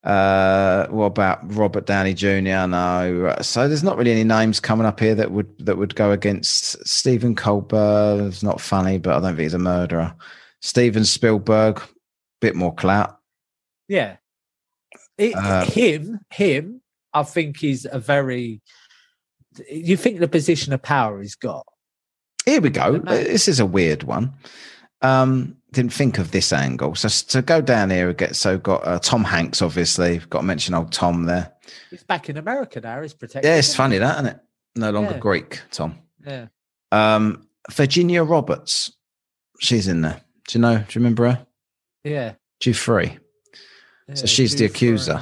Uh, 0.01 0.87
what 0.87 1.05
about 1.07 1.39
Robert 1.55 1.85
Downey 1.85 2.13
Jr.? 2.13 2.67
No. 2.67 3.35
So 3.41 3.67
there's 3.67 3.83
not 3.83 3.97
really 3.97 4.11
any 4.11 4.23
names 4.23 4.61
coming 4.61 4.87
up 4.87 4.97
here 4.99 5.13
that 5.15 5.31
would 5.31 5.47
that 5.65 5.77
would 5.77 5.93
go 5.95 6.11
against 6.11 6.87
Stephen 6.87 7.35
Colbert. 7.35 8.25
It's 8.27 8.41
not 8.41 8.61
funny, 8.61 8.97
but 8.97 9.11
I 9.17 9.19
don't 9.19 9.35
think 9.35 9.39
he's 9.39 9.53
a 9.53 9.59
murderer. 9.59 10.15
Steven 10.61 11.03
Spielberg, 11.03 11.81
bit 12.41 12.55
more 12.55 12.73
clout. 12.73 13.19
Yeah. 13.87 14.17
It- 15.17 15.35
Uh, 15.35 15.65
him, 15.65 16.19
him, 16.31 16.81
I 17.13 17.23
think 17.23 17.57
he's 17.57 17.85
a 17.85 17.99
very. 17.99 18.61
You 19.69 19.97
think 19.97 20.19
the 20.19 20.27
position 20.27 20.73
of 20.73 20.81
power 20.81 21.21
he's 21.21 21.35
got? 21.35 21.65
Here 22.45 22.61
we 22.61 22.69
go. 22.69 22.99
This 22.99 23.47
is 23.47 23.59
a 23.59 23.65
weird 23.65 24.03
one. 24.03 24.33
Um, 25.01 25.57
didn't 25.71 25.93
think 25.93 26.17
of 26.17 26.31
this 26.31 26.51
angle. 26.53 26.95
So 26.95 27.09
to 27.09 27.41
go 27.41 27.61
down 27.61 27.89
here, 27.89 28.11
get 28.13 28.35
so 28.35 28.57
got 28.57 28.85
uh, 28.87 28.99
Tom 28.99 29.23
Hanks. 29.23 29.61
Obviously, 29.61 30.19
got 30.29 30.39
to 30.39 30.45
mention 30.45 30.73
old 30.75 30.91
Tom 30.91 31.23
there. 31.25 31.51
He's 31.89 32.03
back 32.03 32.29
in 32.29 32.37
America 32.37 32.79
now. 32.79 33.01
He's 33.01 33.13
protected. 33.13 33.49
Yeah, 33.49 33.57
it's 33.57 33.75
funny 33.75 33.97
that, 33.97 34.15
isn't 34.15 34.25
it? 34.27 34.39
No 34.75 34.91
longer 34.91 35.13
Yeah. 35.13 35.19
Greek, 35.19 35.61
Tom. 35.71 35.99
Yeah. 36.25 36.47
Um, 36.91 37.47
Virginia 37.71 38.23
Roberts, 38.23 38.91
she's 39.59 39.87
in 39.87 40.01
there. 40.01 40.21
Do 40.47 40.57
you 40.57 40.61
know? 40.61 40.77
Do 40.77 40.81
you 40.81 40.99
remember 41.01 41.29
her? 41.29 41.45
Yeah. 42.03 42.33
Three. 42.61 43.17
yeah. 44.07 44.15
So 44.15 44.25
she's 44.25 44.55
the 44.55 44.65
accuser. 44.65 45.19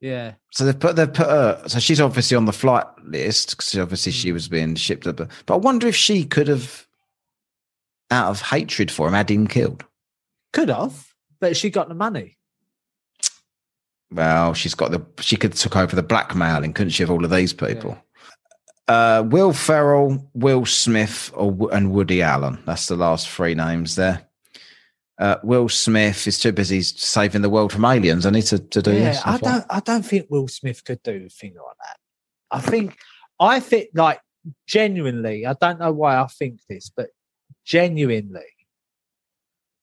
Yeah. 0.00 0.34
So 0.52 0.64
they've 0.64 0.78
put 0.78 0.96
they've 0.96 1.12
put 1.12 1.26
her. 1.26 1.62
So 1.66 1.78
she's 1.78 2.00
obviously 2.00 2.36
on 2.36 2.44
the 2.44 2.52
flight 2.52 2.86
list 3.02 3.50
because 3.50 3.76
obviously 3.78 4.12
she 4.12 4.30
Mm. 4.30 4.34
was 4.34 4.48
being 4.48 4.74
shipped 4.74 5.06
up. 5.06 5.16
But 5.16 5.54
I 5.54 5.56
wonder 5.56 5.86
if 5.88 5.96
she 5.96 6.24
could 6.24 6.48
have, 6.48 6.86
out 8.10 8.28
of 8.30 8.40
hatred 8.42 8.90
for 8.90 9.08
him, 9.08 9.14
had 9.14 9.30
him 9.30 9.46
killed. 9.46 9.84
Could 10.52 10.68
have, 10.68 11.12
but 11.40 11.56
she 11.56 11.70
got 11.70 11.88
the 11.88 11.94
money. 11.94 12.36
Well, 14.10 14.54
she's 14.54 14.74
got 14.74 14.90
the 14.90 15.04
she 15.20 15.36
could 15.36 15.52
took 15.54 15.76
over 15.76 15.96
the 15.96 16.02
blackmailing, 16.02 16.72
couldn't 16.72 16.90
she, 16.90 17.02
of 17.02 17.10
all 17.10 17.24
of 17.24 17.30
these 17.30 17.52
people? 17.52 17.98
Uh, 18.86 19.24
Will 19.26 19.52
Ferrell, 19.52 20.30
Will 20.34 20.66
Smith, 20.66 21.30
or 21.34 21.68
and 21.72 21.90
Woody 21.92 22.22
Allen. 22.22 22.62
That's 22.66 22.86
the 22.88 22.96
last 22.96 23.28
three 23.28 23.54
names 23.54 23.96
there. 23.96 24.28
Uh, 25.18 25.36
Will 25.44 25.68
Smith 25.68 26.26
is 26.26 26.40
too 26.40 26.52
busy 26.52 26.82
saving 26.82 27.42
the 27.42 27.50
world 27.50 27.72
from 27.72 27.84
aliens. 27.84 28.26
I 28.26 28.30
need 28.30 28.46
to, 28.46 28.58
to 28.58 28.82
do 28.82 28.92
yeah, 28.92 29.12
this. 29.12 29.22
I 29.24 29.38
don't. 29.38 29.64
I 29.70 29.80
don't 29.80 30.02
think 30.02 30.26
Will 30.28 30.48
Smith 30.48 30.84
could 30.84 31.02
do 31.02 31.24
a 31.26 31.28
thing 31.28 31.54
like 31.54 31.76
that. 31.78 31.96
I 32.50 32.60
think. 32.60 32.96
I 33.38 33.60
think 33.60 33.90
like 33.94 34.20
genuinely. 34.66 35.46
I 35.46 35.54
don't 35.54 35.78
know 35.78 35.92
why 35.92 36.16
I 36.16 36.26
think 36.26 36.60
this, 36.68 36.90
but 36.94 37.10
genuinely, 37.64 38.42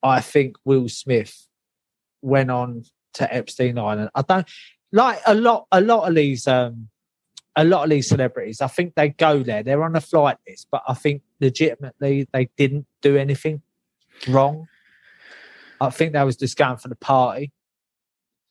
I 0.04 0.20
think 0.20 0.58
Will 0.66 0.90
Smith 0.90 1.48
went 2.22 2.52
on 2.52 2.84
to 3.14 3.34
Epstein 3.34 3.78
Island. 3.78 4.10
I 4.14 4.24
don't 4.24 4.48
like 4.92 5.20
a 5.26 5.34
lot. 5.34 5.68
A 5.72 5.82
lot 5.82 6.10
of 6.10 6.16
these. 6.16 6.48
um 6.48 6.90
a 7.58 7.66
lot 7.66 7.84
of 7.84 7.90
these 7.90 8.08
celebrities, 8.08 8.62
I 8.62 8.68
think 8.68 8.96
they 8.96 9.10
go 9.10 9.44
there. 9.44 9.62
They're 9.62 9.84
on 9.84 9.98
a 9.98 10.00
flight 10.00 10.38
list, 10.48 10.68
but 10.72 10.84
I 10.88 10.94
think 10.94 11.22
legitimately 11.42 12.30
they 12.32 12.50
didn't 12.56 12.88
do 13.02 13.18
anything 13.18 13.62
wrong. 14.30 14.70
I 15.82 15.90
think 15.90 16.14
they 16.14 16.24
was 16.24 16.38
just 16.38 16.56
going 16.58 16.78
for 16.78 16.88
the 16.88 16.96
party. 16.96 17.52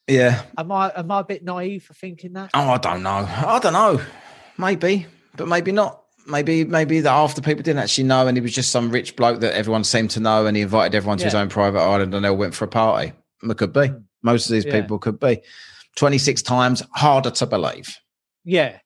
Yeah. 0.09 0.43
Am 0.59 0.73
I 0.73 0.93
am 0.97 1.11
I 1.11 1.21
a 1.21 1.25
bit 1.25 1.45
naive 1.45 1.85
for 1.85 1.95
thinking 1.95 2.33
that? 2.35 2.51
Oh, 2.55 2.71
I 2.71 2.79
don't 2.79 3.03
know. 3.03 3.27
I 3.29 3.59
don't 3.63 3.73
know. 3.73 4.01
Maybe, 4.59 5.07
but 5.37 5.49
maybe 5.49 5.73
not. 5.73 6.03
Maybe, 6.27 6.65
maybe 6.65 7.01
that 7.01 7.11
after 7.11 7.41
people 7.41 7.63
didn't 7.63 7.79
actually 7.83 8.05
know, 8.05 8.27
and 8.27 8.37
he 8.37 8.41
was 8.41 8.53
just 8.53 8.71
some 8.71 8.91
rich 8.91 9.17
bloke 9.17 9.41
that 9.41 9.55
everyone 9.55 9.85
seemed 9.85 10.11
to 10.11 10.21
know, 10.21 10.47
and 10.47 10.57
he 10.57 10.63
invited 10.63 10.95
everyone 10.95 11.19
to 11.19 11.25
his 11.25 11.35
own 11.35 11.49
private 11.49 11.81
island, 11.81 12.15
and 12.15 12.25
they 12.25 12.29
all 12.29 12.37
went 12.37 12.55
for 12.55 12.67
a 12.67 12.69
party. 12.69 13.13
It 13.43 13.57
could 13.57 13.73
be. 13.73 13.81
Mm. 13.81 14.05
Most 14.23 14.47
of 14.47 14.53
these 14.53 14.67
Yeah. 14.67 14.81
people 14.83 14.99
could 14.99 15.19
be. 15.19 15.41
Twenty 15.97 16.19
six 16.19 16.43
times 16.43 16.83
harder 16.95 17.31
to 17.31 17.47
believe. 17.47 17.97
Yeah, 18.45 18.79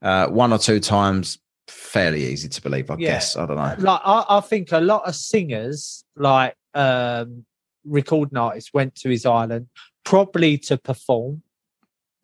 Uh, 0.00 0.28
one 0.28 0.52
or 0.52 0.58
two 0.58 0.80
times 0.80 1.38
fairly 1.66 2.24
easy 2.26 2.48
to 2.48 2.62
believe. 2.62 2.90
I 2.90 2.96
Yeah. 2.98 3.12
guess. 3.12 3.36
I 3.36 3.46
don't 3.46 3.56
know. 3.56 3.74
like 3.78 4.00
I, 4.04 4.24
I 4.28 4.40
think 4.40 4.70
a 4.72 4.80
lot 4.80 5.02
of 5.08 5.14
singers, 5.16 6.04
like 6.16 6.54
um, 6.74 7.44
recording 7.84 8.36
artists 8.38 8.72
went 8.74 8.94
to 8.96 9.08
his 9.08 9.26
island 9.26 9.68
probably 10.04 10.58
to 10.58 10.76
perform 10.76 11.42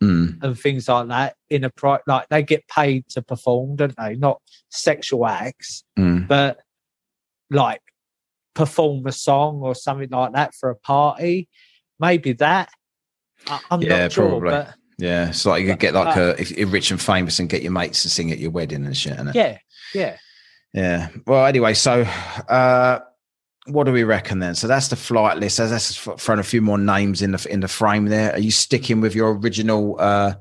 Mm. 0.03 0.43
and 0.43 0.59
things 0.59 0.89
like 0.89 1.09
that 1.09 1.37
in 1.51 1.63
a 1.63 1.69
pri 1.69 1.99
like 2.07 2.27
they 2.31 2.43
get 2.43 2.67
paid 2.69 3.07
to 3.11 3.21
perform, 3.21 3.77
don't 3.77 3.95
they? 3.99 4.15
Not 4.17 4.41
sexual 4.71 5.27
acts, 5.27 5.85
Mm. 5.99 6.27
but 6.27 6.61
like 7.51 7.83
perform 8.55 9.07
a 9.07 9.13
song 9.13 9.61
or 9.61 9.75
something 9.75 10.09
like 10.09 10.33
that 10.33 10.55
for 10.55 10.71
a 10.71 10.75
party. 10.75 11.49
Maybe 11.99 12.33
that. 12.35 12.71
I, 13.47 13.61
I'm 13.71 13.83
Yeah, 13.83 14.03
not 14.05 14.13
sure, 14.13 14.29
probably. 14.31 14.51
but 14.51 14.75
Yeah, 14.97 15.33
so 15.33 15.51
like 15.51 15.63
you 15.65 15.69
could 15.69 15.81
get 15.81 15.93
like 15.93 16.17
Uh, 16.17 16.35
a 16.39 16.41
if 16.41 16.51
you're 16.51 16.67
rich 16.69 16.91
and 16.91 17.01
famous 17.01 17.39
and 17.39 17.51
get 17.51 17.61
your 17.63 17.73
mates 17.73 18.01
to 18.03 18.09
sing 18.09 18.33
at 18.33 18.39
your 18.39 18.53
wedding 18.53 18.87
and 18.87 18.97
shit. 18.97 19.19
innit? 19.19 19.35
yeah, 19.35 19.59
yeah. 19.95 20.17
Yeah. 20.73 21.09
Well, 21.27 21.45
anyway, 21.45 21.75
so 21.75 22.03
uh 22.49 23.01
what 23.67 23.85
do 23.85 23.93
we 23.93 24.05
reckon 24.05 24.39
then? 24.39 24.55
So 24.55 24.67
that's 24.67 24.89
the 24.89 24.97
flight 24.97 25.39
list. 25.39 25.57
So 25.57 25.69
that's 25.69 25.95
just 25.95 26.21
throwing 26.21 26.41
a 26.41 26.45
few 26.45 26.63
more 26.63 26.79
names 26.79 27.23
in 27.23 27.33
the 27.33 27.47
in 27.51 27.61
the 27.61 27.69
frame 27.69 28.07
there. 28.07 28.33
Are 28.33 28.39
you 28.39 28.51
sticking 28.51 29.01
with 29.01 29.15
your 29.15 29.33
original 29.37 29.97
uh 29.99 30.35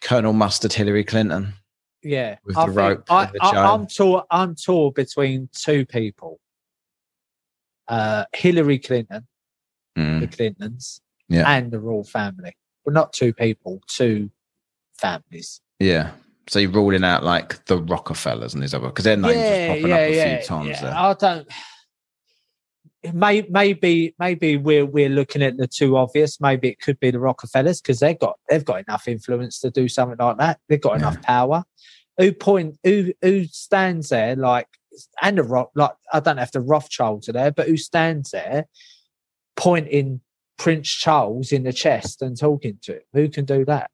Colonel 0.00 0.32
Mustard 0.32 0.72
Hillary 0.72 1.04
Clinton? 1.04 1.54
Yeah, 2.02 2.36
With 2.44 2.56
I 2.58 2.66
the 2.66 2.72
rope 2.72 3.04
I, 3.10 3.26
the 3.26 3.38
I, 3.42 3.74
I'm 4.30 4.54
tore 4.56 4.92
between 4.92 5.48
two 5.54 5.86
people. 5.86 6.38
Uh, 7.88 8.24
Hillary 8.34 8.78
Clinton, 8.78 9.26
the 9.94 10.00
Mm, 10.02 10.36
Clintons, 10.36 11.00
Yeah. 11.28 11.44
and 11.50 11.70
the 11.70 11.78
royal 11.80 12.04
family. 12.04 12.56
Well, 12.84 12.92
not 12.94 13.12
two 13.12 13.32
people, 13.32 13.80
two 13.88 14.30
families. 14.98 15.60
yeah. 15.78 16.12
So 16.46 16.58
you're 16.58 16.70
ruling 16.70 17.04
out 17.04 17.24
like 17.24 17.64
the 17.64 17.78
Rockefellers 17.78 18.52
and 18.52 18.62
these 18.62 18.74
other 18.74 18.88
because 18.88 19.06
their 19.06 19.16
names 19.16 19.34
was 19.34 19.66
popping 19.68 19.92
up 19.92 19.98
a 20.00 20.36
few 20.38 20.46
times 20.46 20.68
yeah. 20.68 20.80
there. 20.82 20.94
I 20.94 21.14
don't. 21.14 21.48
May, 23.12 23.42
maybe 23.50 24.14
maybe 24.18 24.56
we're 24.56 24.86
we're 24.86 25.08
looking 25.10 25.42
at 25.42 25.56
the 25.56 25.66
too 25.66 25.96
obvious. 25.96 26.40
Maybe 26.40 26.68
it 26.68 26.80
could 26.80 26.98
be 27.00 27.10
the 27.10 27.18
Rockefellers 27.20 27.80
because 27.82 28.00
they've 28.00 28.18
got 28.18 28.38
they've 28.48 28.64
got 28.64 28.84
enough 28.88 29.06
influence 29.08 29.60
to 29.60 29.70
do 29.70 29.88
something 29.88 30.16
like 30.18 30.38
that. 30.38 30.58
They've 30.68 30.80
got 30.80 30.92
Yeah. 30.92 31.08
enough 31.08 31.22
power. 31.22 31.64
Who 32.18 32.32
point 32.32 32.78
who 32.84 33.12
who 33.20 33.44
stands 33.44 34.08
there 34.08 34.36
like 34.36 34.68
and 35.20 35.36
the 35.38 35.42
rock 35.42 35.70
like 35.74 35.92
I 36.12 36.20
don't 36.20 36.38
have 36.38 36.52
the 36.52 36.60
Rothschilds 36.60 37.28
are 37.28 37.32
there, 37.32 37.50
but 37.50 37.66
who 37.68 37.76
stands 37.76 38.30
there 38.30 38.66
pointing 39.56 40.20
Prince 40.56 40.88
Charles 40.88 41.52
in 41.52 41.64
the 41.64 41.72
chest 41.72 42.22
and 42.22 42.38
talking 42.38 42.78
to 42.82 42.94
him? 42.94 43.02
Who 43.12 43.28
can 43.28 43.44
do 43.44 43.64
that? 43.64 43.90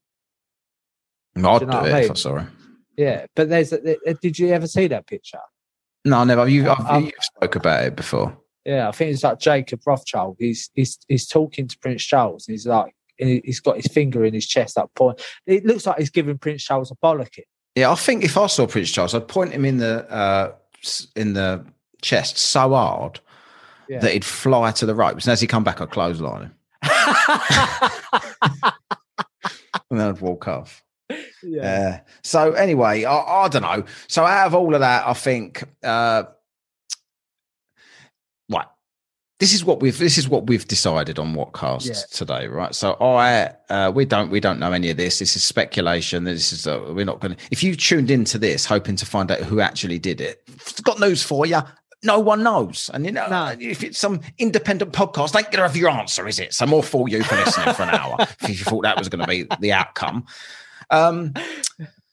I'd 1.36 1.42
you 1.42 1.58
do, 1.60 1.66
know 1.66 1.80
what 1.80 1.88
it 1.88 1.94
I 1.94 2.00
if 2.00 2.24
mean? 2.24 2.36
I 2.36 2.38
him. 2.42 2.56
Yeah, 2.96 3.26
but 3.34 3.48
there's 3.48 3.72
a, 3.72 4.14
did 4.20 4.38
you 4.38 4.48
ever 4.48 4.66
see 4.66 4.86
that 4.88 5.06
picture? 5.06 5.38
No, 6.04 6.22
never. 6.24 6.46
You, 6.48 6.68
I've, 6.70 6.86
Um, 6.86 7.04
you 7.06 7.12
spoke 7.20 7.56
about 7.56 7.84
it 7.84 7.96
before. 7.96 8.36
Yeah, 8.64 8.88
I 8.88 8.92
think 8.92 9.12
it's 9.12 9.24
like 9.24 9.38
Jacob 9.40 9.80
Rothschild. 9.86 10.36
He's 10.38 10.70
he's 10.74 10.98
he's 11.08 11.26
talking 11.26 11.66
to 11.68 11.78
Prince 11.78 12.04
Charles. 12.04 12.44
He's 12.46 12.66
like 12.66 12.94
and 13.18 13.40
he's 13.44 13.60
got 13.60 13.76
his 13.76 13.86
finger 13.86 14.24
in 14.24 14.32
his 14.34 14.46
chest 14.46 14.76
up 14.78 14.92
point. 14.94 15.20
It 15.46 15.64
looks 15.64 15.86
like 15.86 15.98
he's 15.98 16.10
giving 16.10 16.38
Prince 16.38 16.62
Charles 16.64 16.90
a 16.90 16.94
bollocking. 16.96 17.44
Yeah, 17.74 17.90
I 17.90 17.94
think 17.94 18.24
if 18.24 18.36
I 18.36 18.46
saw 18.48 18.66
Prince 18.66 18.90
Charles, 18.90 19.14
I'd 19.14 19.28
point 19.28 19.52
him 19.52 19.64
in 19.64 19.78
the 19.78 20.10
uh, 20.10 20.52
in 21.16 21.32
the 21.34 21.64
chest 22.02 22.36
so 22.38 22.70
hard 22.70 23.20
Yeah. 23.88 24.00
that 24.00 24.12
he'd 24.12 24.24
fly 24.24 24.72
to 24.72 24.86
the 24.86 24.94
ropes, 24.94 25.24
and 25.26 25.32
as 25.32 25.40
he 25.40 25.46
come 25.46 25.64
back, 25.64 25.80
I'd 25.80 25.90
clothesline 25.90 26.42
him, 26.42 26.54
and 29.90 29.98
then 30.00 30.08
I'd 30.08 30.20
walk 30.20 30.48
off. 30.48 30.82
yeah. 31.08 31.16
Yeah. 31.42 32.00
So 32.22 32.52
anyway, 32.52 33.04
I, 33.04 33.44
I 33.44 33.48
don't 33.48 33.62
know. 33.62 33.84
So 34.08 34.24
out 34.24 34.46
of 34.48 34.54
all 34.54 34.74
of 34.74 34.80
that, 34.80 35.06
I 35.06 35.12
think 35.14 35.62
uh 35.82 36.24
right. 38.50 38.66
This 39.40 39.54
is 39.54 39.64
what 39.64 39.80
we've 39.80 39.98
this 39.98 40.18
is 40.18 40.28
what 40.28 40.46
we've 40.46 40.68
decided 40.68 41.18
on 41.18 41.32
what 41.34 41.52
cast 41.54 41.86
Yeah. 41.86 41.94
today, 42.12 42.46
right? 42.46 42.74
So 42.74 42.92
I 43.00 43.52
uh 43.70 43.90
we 43.92 44.04
don't 44.04 44.30
we 44.30 44.38
don't 44.38 44.60
know 44.60 44.72
any 44.72 44.90
of 44.90 44.96
this. 44.98 45.18
This 45.18 45.34
is 45.34 45.42
speculation. 45.42 46.24
This 46.24 46.52
is 46.52 46.66
uh, 46.66 46.78
we're 46.94 47.06
not 47.06 47.20
going 47.20 47.34
to 47.34 47.42
if 47.50 47.62
you 47.62 47.74
tuned 47.74 48.10
into 48.10 48.38
this 48.38 48.66
hoping 48.66 48.96
to 48.96 49.06
find 49.06 49.30
out 49.30 49.40
who 49.40 49.60
actually 49.60 49.98
did 49.98 50.20
it. 50.20 50.42
Got 50.82 51.00
news 51.00 51.22
for 51.22 51.46
you. 51.46 51.60
No 52.02 52.18
one 52.18 52.42
knows. 52.42 52.90
And 52.92 53.04
you 53.06 53.12
know, 53.12 53.28
No. 53.28 53.56
if 53.58 53.82
it's 53.82 53.98
some 53.98 54.20
independent 54.38 54.92
podcast, 54.92 55.34
ain't 55.36 55.50
gonna 55.50 55.66
have 55.66 55.76
your 55.76 55.90
answer, 55.90 56.28
is 56.28 56.38
it? 56.38 56.52
So 56.52 56.66
more 56.66 56.82
for 56.82 57.08
you 57.08 57.22
for 57.24 57.34
listening 57.36 57.74
for 57.74 57.82
an 57.84 57.90
hour. 57.90 58.16
If 58.42 58.48
you 58.50 58.64
thought 58.64 58.82
that 58.82 58.98
was 58.98 59.08
gonna 59.08 59.26
be 59.26 59.46
the 59.60 59.72
outcome. 59.72 60.26
Um, 60.90 61.32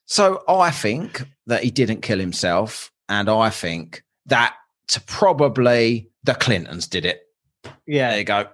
so 0.06 0.44
I 0.48 0.72
think 0.72 1.26
that 1.48 1.64
he 1.64 1.72
didn't 1.72 2.02
kill 2.02 2.20
himself, 2.20 2.92
and 3.10 3.30
I 3.30 3.50
think 3.50 4.04
that 4.28 4.56
to 4.90 5.02
probably 5.02 6.10
the 6.28 6.36
Clintons 6.36 6.88
did 6.88 7.06
it. 7.06 7.22
There 7.64 7.74
yeah, 7.88 8.16
you 8.16 8.24
go, 8.24 8.48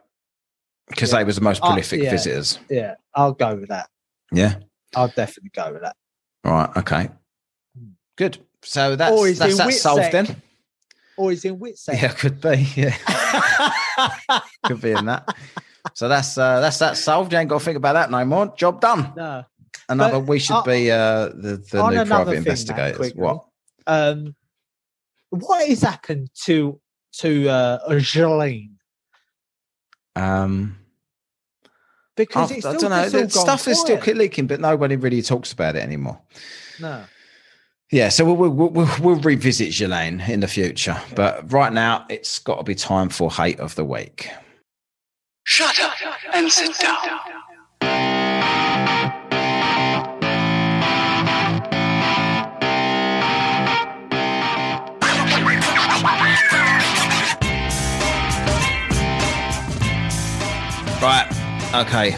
because 0.87 1.11
Yeah. 1.11 1.17
they 1.19 1.23
was 1.25 1.35
the 1.35 1.41
most 1.41 1.61
Uh, 1.61 1.67
prolific 1.67 2.01
yeah. 2.01 2.11
visitors. 2.11 2.59
yeah. 2.69 2.95
I'll 3.13 3.33
go 3.33 3.55
with 3.55 3.69
that. 3.69 3.89
Yeah. 4.31 4.55
I'll 4.95 5.09
definitely 5.09 5.51
go 5.53 5.73
with 5.73 5.81
that. 5.81 5.95
Right. 6.43 6.69
Okay. 6.77 7.09
Good. 8.17 8.37
So 8.63 8.95
that's 8.95 9.11
Or 9.11 9.27
he's 9.27 9.39
that's 9.39 9.51
in 9.53 9.57
that 9.57 9.73
solved 9.73 10.11
then. 10.11 10.41
Or 11.17 11.31
he's 11.31 11.43
in 11.45 11.59
Witsec. 11.59 12.01
Yeah, 12.01 12.07
could 12.13 12.39
be. 12.41 12.67
Yeah, 12.75 12.95
could 14.65 14.81
be 14.81 14.91
in 14.91 15.05
that. 15.05 15.35
So 15.93 16.07
that's 16.07 16.37
uh, 16.37 16.59
that's 16.59 16.79
that 16.79 16.95
solved. 16.97 17.33
You 17.33 17.39
ain't 17.39 17.49
got 17.49 17.59
to 17.59 17.65
think 17.65 17.77
about 17.77 17.93
that 17.93 18.09
no 18.09 18.23
more. 18.25 18.53
Job 18.55 18.79
done. 18.81 19.13
no. 19.15 19.43
Another. 19.89 20.19
But 20.19 20.27
we 20.27 20.39
should 20.39 20.55
on- 20.55 20.65
be 20.65 20.89
uh, 20.91 21.27
the 21.29 21.63
the 21.71 21.89
new 21.89 22.05
private 22.05 22.29
thing, 22.31 22.37
investigators. 22.37 23.11
what? 23.15 23.45
Um, 23.85 24.35
what 25.29 25.67
has 25.67 25.81
happened 25.81 26.29
to 26.45 26.79
to 27.19 27.49
uh, 27.49 27.79
Jolene? 27.89 28.71
Um. 30.15 30.77
Because 32.15 32.51
I, 32.51 32.55
it's 32.55 32.65
I 32.65 32.75
still, 32.75 32.89
don't 32.89 32.91
know. 32.91 33.03
it's 33.03 33.13
all 33.15 33.21
The 33.21 33.27
gone 33.27 33.57
stuff 33.57 33.67
is 33.67 33.79
still 33.79 33.99
leaking, 34.15 34.45
but 34.45 34.59
nobody 34.59 34.95
really 34.95 35.23
talks 35.23 35.51
about 35.51 35.75
it 35.75 35.81
anymore. 35.81 36.19
No. 36.79 37.05
Yeah, 37.91 38.09
so 38.09 38.25
we'll, 38.25 38.35
we'll, 38.51 38.69
we'll, 38.69 38.89
we'll 39.01 39.19
revisit 39.21 39.71
Ghislaine 39.71 40.19
in 40.21 40.39
the 40.39 40.47
future, 40.47 40.99
but 41.15 41.51
right 41.51 41.71
now 41.71 42.05
it's 42.09 42.39
got 42.39 42.57
to 42.57 42.63
be 42.63 42.75
time 42.75 43.09
for 43.09 43.31
hate 43.31 43.59
of 43.59 43.75
the 43.75 43.85
week. 43.85 44.29
Shut 45.43 45.79
up 45.79 45.93
and 46.33 46.51
sit 46.51 46.75
down. 46.79 48.22
Right, 61.03 61.27
okay, 61.75 62.11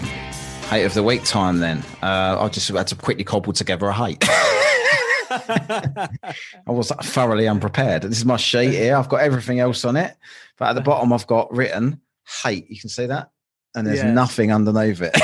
hate 0.70 0.84
of 0.84 0.94
the 0.94 1.02
week 1.02 1.24
time 1.24 1.58
then. 1.58 1.84
Uh, 2.04 2.38
I 2.40 2.48
just 2.50 2.70
had 2.70 2.86
to 2.86 2.96
quickly 2.96 3.24
cobble 3.24 3.52
together 3.52 3.88
a 3.88 3.94
hate. 3.94 4.24
I 5.28 6.08
was 6.68 6.92
thoroughly 7.02 7.48
unprepared. 7.48 8.04
This 8.04 8.20
is 8.20 8.26
my 8.26 8.38
sheet 8.38 8.74
here. 8.74 8.96
I've 8.96 9.10
got 9.10 9.22
everything 9.22 9.60
else 9.60 9.86
on 9.86 9.98
it, 9.98 10.16
but 10.60 10.70
at 10.70 10.74
the 10.74 10.82
bottom 10.82 11.12
I've 11.12 11.26
got 11.26 11.52
written 11.52 12.00
hate. 12.44 12.70
You 12.70 12.80
can 12.80 12.90
see 12.90 13.08
that, 13.08 13.32
and 13.74 13.88
there's 13.88 14.04
Yeah. 14.04 14.12
nothing 14.12 14.52
underneath 14.54 15.02
it. 15.02 15.16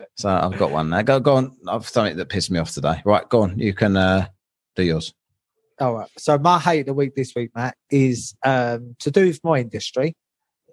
so 0.16 0.30
I've 0.30 0.56
got 0.56 0.70
one 0.70 0.88
now. 0.88 1.02
Go, 1.02 1.20
go 1.20 1.36
on. 1.36 1.58
I've 1.68 1.86
something 1.86 2.16
that 2.16 2.30
pissed 2.30 2.50
me 2.50 2.58
off 2.58 2.72
today. 2.72 3.02
Right, 3.04 3.28
go 3.28 3.42
on. 3.42 3.58
You 3.58 3.74
can 3.74 3.98
uh, 3.98 4.28
do 4.76 4.82
yours. 4.82 5.12
All 5.78 5.94
right. 5.94 6.08
So 6.16 6.38
my 6.38 6.58
hate 6.58 6.80
of 6.80 6.86
the 6.86 6.94
week 6.94 7.14
this 7.14 7.34
week, 7.36 7.50
Matt, 7.54 7.76
is 7.90 8.34
um, 8.42 8.96
to 9.00 9.10
do 9.10 9.26
with 9.26 9.44
my 9.44 9.58
industry, 9.58 10.16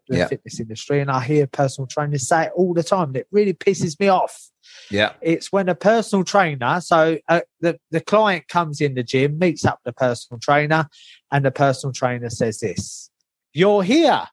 the 0.07 0.17
Yeah. 0.17 0.27
fitness 0.27 0.59
industry, 0.59 0.99
and 1.01 1.09
I 1.11 1.23
hear 1.23 1.47
personal 1.47 1.87
trainers 1.87 2.27
say 2.27 2.45
it 2.45 2.51
all 2.55 2.73
the 2.73 2.83
time. 2.83 3.09
And 3.09 3.17
it 3.17 3.27
really 3.31 3.53
pisses 3.53 3.99
me 3.99 4.07
off. 4.07 4.49
Yeah, 4.91 5.13
It's 5.21 5.51
when 5.51 5.69
a 5.69 5.75
personal 5.75 6.23
trainer, 6.23 6.81
so 6.81 7.17
uh, 7.29 7.41
the 7.61 7.79
the 7.91 8.01
client 8.01 8.47
comes 8.47 8.81
in 8.81 8.93
the 8.95 9.03
gym, 9.03 9.39
meets 9.39 9.63
up 9.65 9.79
the 9.83 9.93
personal 9.93 10.39
trainer, 10.39 10.87
and 11.31 11.45
the 11.45 11.51
personal 11.51 11.93
trainer 11.93 12.29
says 12.29 12.59
this: 12.59 13.09
"You're 13.53 13.83
here. 13.83 14.23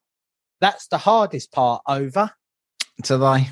That's 0.61 0.89
the 0.89 0.99
hardest 0.99 1.53
part 1.53 1.83
over." 1.87 2.31
to 3.05 3.17
they. 3.19 3.49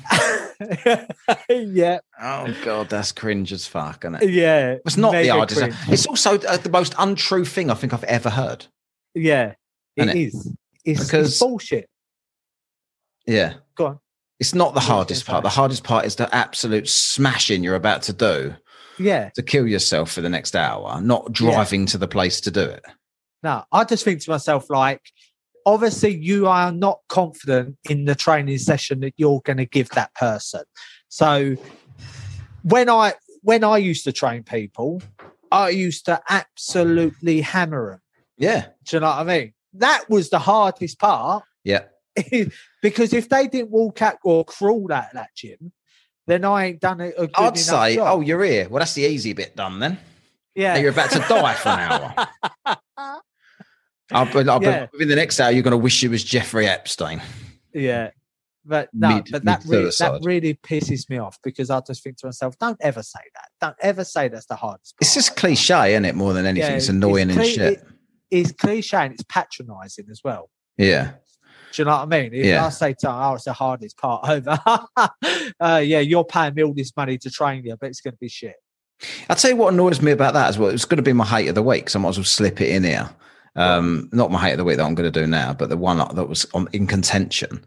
yeah, 1.49 1.99
Oh 2.21 2.55
god, 2.63 2.89
that's 2.89 3.11
cringe 3.11 3.51
as 3.51 3.65
fuck, 3.65 4.03
isn't 4.05 4.15
it? 4.21 4.29
yeah. 4.29 4.75
It's 4.85 4.97
not 4.97 5.11
the 5.13 5.27
hardest. 5.29 5.59
cringe. 5.59 5.75
It's 5.89 6.05
also 6.05 6.37
uh, 6.39 6.57
the 6.57 6.69
most 6.69 6.93
untrue 6.99 7.45
thing 7.45 7.69
I 7.69 7.73
think 7.73 7.93
I've 7.93 8.03
ever 8.05 8.29
heard. 8.29 8.65
Yeah, 9.15 9.53
it 9.95 10.03
Innit? 10.03 10.27
is. 10.27 10.53
It's, 10.85 11.05
Because- 11.05 11.29
it's 11.29 11.39
bullshit. 11.39 11.89
Yeah. 13.31 13.53
Go 13.75 13.85
on. 13.87 13.99
It's 14.39 14.53
not 14.55 14.73
the 14.73 14.79
What 14.79 14.83
was 14.83 14.89
I 14.89 14.93
hardest 14.93 15.25
part. 15.25 15.43
The 15.43 15.49
hardest 15.49 15.83
part 15.83 16.05
is 16.05 16.15
the 16.15 16.33
absolute 16.35 16.89
smashing 16.89 17.63
you're 17.63 17.75
about 17.75 18.01
to 18.03 18.13
do 18.13 18.55
Yeah. 18.97 19.29
to 19.35 19.43
kill 19.43 19.67
yourself 19.67 20.11
for 20.11 20.21
the 20.21 20.29
next 20.29 20.55
hour, 20.55 20.99
not 21.01 21.31
driving 21.31 21.85
to 21.87 21.97
the 21.97 22.07
place 22.07 22.41
to 22.41 22.51
do 22.51 22.61
it. 22.63 22.83
No, 23.43 23.63
I 23.71 23.83
just 23.83 24.03
think 24.03 24.21
to 24.21 24.29
myself, 24.31 24.69
like, 24.69 25.01
obviously, 25.65 26.15
you 26.15 26.47
are 26.47 26.71
not 26.71 26.99
confident 27.07 27.77
in 27.89 28.05
the 28.05 28.15
training 28.15 28.57
session 28.57 28.99
that 29.01 29.13
you're 29.17 29.41
going 29.41 29.57
to 29.57 29.65
give 29.65 29.89
that 29.91 30.13
person. 30.15 30.63
So, 31.09 31.55
when 32.63 32.89
I 32.89 33.13
when 33.43 33.63
I 33.63 33.77
used 33.77 34.03
to 34.03 34.11
train 34.11 34.43
people, 34.43 35.01
I 35.51 35.69
used 35.69 36.05
to 36.05 36.21
absolutely 36.29 37.41
hammer 37.41 37.91
them. 37.91 38.01
Yeah. 38.37 38.67
Do 38.85 38.97
you 38.97 38.99
know 39.01 39.07
what 39.07 39.17
I 39.17 39.23
mean? 39.23 39.53
That 39.73 40.07
was 40.09 40.29
the 40.29 40.39
hardest 40.39 40.99
part. 40.99 41.43
Yeah. 41.63 41.85
because 42.81 43.13
if 43.13 43.29
they 43.29 43.47
didn't 43.47 43.71
walk 43.71 44.01
out 44.01 44.17
or 44.23 44.45
crawl 44.45 44.91
out 44.91 45.05
of 45.05 45.13
that 45.13 45.29
gym, 45.35 45.71
then 46.27 46.45
I 46.45 46.65
ain't 46.65 46.79
done 46.79 47.01
it. 47.01 47.15
I'd 47.35 47.57
say, 47.57 47.95
job. 47.95 48.07
oh, 48.09 48.21
you're 48.21 48.43
here. 48.43 48.69
Well, 48.69 48.79
that's 48.79 48.93
the 48.93 49.03
easy 49.03 49.33
bit 49.33 49.55
done 49.55 49.79
then. 49.79 49.97
Yeah. 50.55 50.77
You're 50.77 50.91
about 50.91 51.11
to 51.11 51.19
die 51.19 51.53
for 51.53 51.69
an 51.69 51.79
hour. 51.91 52.75
I'll, 54.11 54.49
I'll, 54.49 54.63
yeah. 54.63 54.87
Within 54.91 55.07
the 55.07 55.15
next 55.15 55.39
hour, 55.39 55.51
you're 55.51 55.63
going 55.63 55.71
to 55.71 55.77
wish 55.77 56.03
you 56.03 56.09
was 56.09 56.23
Jeffrey 56.23 56.67
Epstein. 56.67 57.21
Yeah. 57.73 58.11
But 58.63 58.89
no, 58.93 59.15
mid, 59.15 59.29
but 59.31 59.43
that 59.45 59.63
really, 59.65 59.91
that 59.97 60.21
really 60.23 60.53
pisses 60.53 61.09
me 61.09 61.17
off 61.17 61.39
because 61.43 61.71
I 61.71 61.81
just 61.81 62.03
think 62.03 62.17
to 62.17 62.27
myself, 62.27 62.55
don't 62.59 62.77
ever 62.79 63.01
say 63.01 63.21
that. 63.33 63.47
Don't 63.59 63.77
ever 63.81 64.03
say 64.03 64.27
that's 64.27 64.45
the 64.45 64.55
hardest. 64.55 64.95
Part. 64.95 65.01
It's 65.01 65.15
just 65.15 65.35
cliche, 65.35 65.93
isn't 65.93 66.05
it? 66.05 66.13
More 66.13 66.33
than 66.33 66.45
anything, 66.45 66.69
yeah, 66.69 66.77
it's 66.77 66.89
annoying 66.89 67.31
it's 67.31 67.39
and 67.39 67.47
shit. 67.47 67.73
It, 67.73 67.83
it's 68.29 68.51
cliche 68.51 68.97
and 68.97 69.13
it's 69.13 69.23
patronising 69.23 70.05
as 70.11 70.21
well. 70.23 70.51
Yeah. 70.77 71.13
Do 71.73 71.81
you 71.81 71.85
know 71.85 71.91
what 71.91 72.01
I 72.01 72.05
mean? 72.05 72.33
If 72.33 72.45
yeah. 72.45 72.65
I 72.65 72.69
say 72.69 72.93
to 72.99 73.11
oh, 73.11 73.33
it's 73.35 73.45
the 73.45 73.53
hardest 73.53 73.97
part 73.97 74.27
over. 74.27 74.59
uh, 75.59 75.81
yeah, 75.83 75.99
you're 75.99 76.23
paying 76.23 76.53
me 76.53 76.63
all 76.63 76.73
this 76.73 76.95
money 76.95 77.17
to 77.19 77.29
train 77.29 77.65
you, 77.65 77.75
but 77.79 77.87
it's 77.87 78.01
going 78.01 78.13
to 78.13 78.19
be 78.19 78.29
shit. 78.29 78.55
I'll 79.29 79.35
tell 79.35 79.51
you 79.51 79.57
what 79.57 79.73
annoys 79.73 80.01
me 80.01 80.11
about 80.11 80.33
that 80.33 80.49
as 80.49 80.57
well. 80.57 80.69
It's 80.69 80.85
going 80.85 80.97
to 80.97 81.03
be 81.03 81.13
my 81.13 81.25
hate 81.25 81.47
of 81.47 81.55
the 81.55 81.63
week, 81.63 81.89
so 81.89 81.99
I 81.99 82.01
might 82.01 82.09
as 82.09 82.17
well 82.17 82.25
slip 82.25 82.61
it 82.61 82.69
in 82.69 82.83
here. 82.83 83.09
Um, 83.55 84.09
not 84.13 84.31
my 84.31 84.39
hate 84.39 84.53
of 84.53 84.57
the 84.59 84.63
week 84.63 84.77
that 84.77 84.85
I'm 84.85 84.95
going 84.95 85.11
to 85.11 85.19
do 85.19 85.27
now, 85.27 85.53
but 85.53 85.69
the 85.69 85.77
one 85.77 85.97
that 85.97 86.29
was 86.29 86.45
on, 86.53 86.67
in 86.73 86.87
contention. 86.87 87.65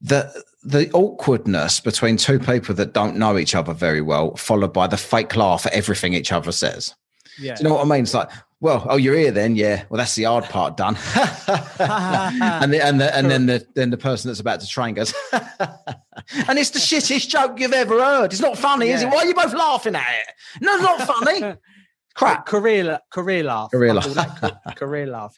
The 0.00 0.44
the 0.62 0.90
awkwardness 0.92 1.80
between 1.80 2.16
two 2.16 2.38
people 2.38 2.74
that 2.74 2.92
don't 2.92 3.16
know 3.16 3.38
each 3.38 3.54
other 3.54 3.72
very 3.72 4.00
well, 4.00 4.36
followed 4.36 4.72
by 4.72 4.86
the 4.86 4.96
fake 4.96 5.36
laugh 5.36 5.66
at 5.66 5.72
everything 5.72 6.14
each 6.14 6.32
other 6.32 6.52
says. 6.52 6.94
Yeah. 7.38 7.54
Do 7.54 7.62
you 7.62 7.68
know 7.68 7.74
what 7.76 7.84
I 7.84 7.88
mean? 7.88 8.02
It's 8.02 8.14
like, 8.14 8.30
well, 8.62 8.86
oh, 8.90 8.98
you're 8.98 9.16
here 9.16 9.30
then, 9.30 9.56
yeah. 9.56 9.84
Well, 9.88 9.96
that's 9.96 10.14
the 10.14 10.24
hard 10.24 10.44
part 10.44 10.76
done. 10.76 10.96
and 11.16 12.72
the, 12.72 12.80
and 12.84 13.00
the, 13.00 13.16
and 13.16 13.30
then 13.30 13.46
the 13.46 13.66
then 13.74 13.88
the 13.88 13.96
person 13.96 14.28
that's 14.28 14.40
about 14.40 14.60
to 14.60 14.68
train 14.68 14.94
goes, 14.94 15.14
and 15.32 16.58
it's 16.58 16.70
the 16.70 16.78
shittest 16.78 17.28
joke 17.28 17.58
you've 17.58 17.72
ever 17.72 17.98
heard. 18.02 18.32
It's 18.32 18.42
not 18.42 18.58
funny, 18.58 18.88
yeah. 18.88 18.96
is 18.96 19.02
it? 19.02 19.06
Why 19.06 19.18
are 19.18 19.26
you 19.26 19.34
both 19.34 19.54
laughing 19.54 19.94
at 19.94 20.02
it? 20.02 20.62
No, 20.62 20.74
it's 20.74 20.82
not 20.82 21.00
funny. 21.00 21.56
Crap. 22.14 22.44
Career, 22.44 22.98
career 23.10 23.44
laugh. 23.44 23.70
Career 23.70 23.94
laugh. 23.94 24.74
career 24.76 25.06
laugh. 25.06 25.34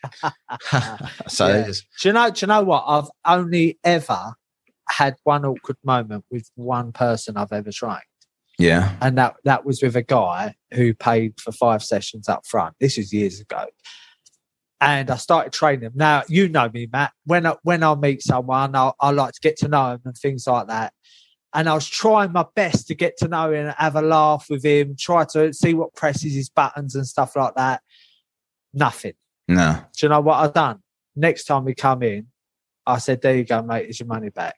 so 1.28 1.46
yeah. 1.46 1.66
Do 1.66 2.08
you 2.08 2.12
know? 2.12 2.30
Do 2.30 2.40
you 2.40 2.46
know 2.48 2.64
what? 2.64 2.84
I've 2.88 3.10
only 3.24 3.78
ever 3.84 4.34
had 4.88 5.14
one 5.22 5.44
awkward 5.44 5.76
moment 5.84 6.24
with 6.30 6.50
one 6.56 6.90
person 6.90 7.36
I've 7.36 7.52
ever 7.52 7.70
trained. 7.70 8.00
Yeah. 8.58 8.96
And 9.00 9.18
that 9.18 9.36
that 9.44 9.64
was 9.64 9.82
with 9.82 9.96
a 9.96 10.02
guy 10.02 10.54
who 10.72 10.94
paid 10.94 11.40
for 11.40 11.52
five 11.52 11.82
sessions 11.82 12.28
up 12.28 12.46
front. 12.46 12.74
This 12.80 12.96
was 12.96 13.12
years 13.12 13.40
ago. 13.40 13.66
And 14.80 15.10
I 15.10 15.16
started 15.16 15.52
training 15.52 15.82
him. 15.82 15.92
Now, 15.94 16.24
you 16.28 16.48
know 16.48 16.68
me, 16.72 16.88
Matt. 16.92 17.12
When 17.24 17.46
I, 17.46 17.54
when 17.62 17.84
I 17.84 17.94
meet 17.94 18.20
someone, 18.20 18.74
I, 18.74 18.90
I 19.00 19.10
like 19.12 19.32
to 19.34 19.40
get 19.40 19.56
to 19.58 19.68
know 19.68 19.92
him 19.92 20.00
and 20.04 20.16
things 20.16 20.44
like 20.46 20.66
that. 20.66 20.92
And 21.54 21.68
I 21.68 21.74
was 21.74 21.86
trying 21.86 22.32
my 22.32 22.46
best 22.56 22.88
to 22.88 22.94
get 22.94 23.16
to 23.18 23.28
know 23.28 23.52
him, 23.52 23.66
and 23.66 23.74
have 23.78 23.94
a 23.94 24.02
laugh 24.02 24.46
with 24.50 24.64
him, 24.64 24.96
try 24.98 25.24
to 25.32 25.52
see 25.52 25.74
what 25.74 25.94
presses 25.94 26.34
his 26.34 26.48
buttons 26.48 26.96
and 26.96 27.06
stuff 27.06 27.36
like 27.36 27.54
that. 27.54 27.82
Nothing. 28.74 29.12
No. 29.46 29.84
Do 29.96 30.06
you 30.06 30.08
know 30.08 30.20
what 30.20 30.38
I've 30.38 30.54
done? 30.54 30.80
Next 31.14 31.44
time 31.44 31.64
we 31.64 31.74
come 31.74 32.02
in, 32.02 32.28
I 32.86 32.98
said, 32.98 33.20
"There 33.20 33.36
you 33.36 33.44
go, 33.44 33.62
mate. 33.62 33.88
Is 33.88 34.00
your 34.00 34.06
money 34.06 34.30
back?" 34.30 34.56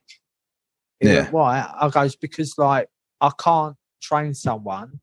He 1.00 1.08
yeah. 1.08 1.22
Went, 1.22 1.32
Why? 1.32 1.74
I 1.80 1.88
goes 1.88 2.16
because 2.16 2.56
like 2.56 2.88
I 3.20 3.30
can't 3.38 3.76
train 4.04 4.34
someone 4.34 5.00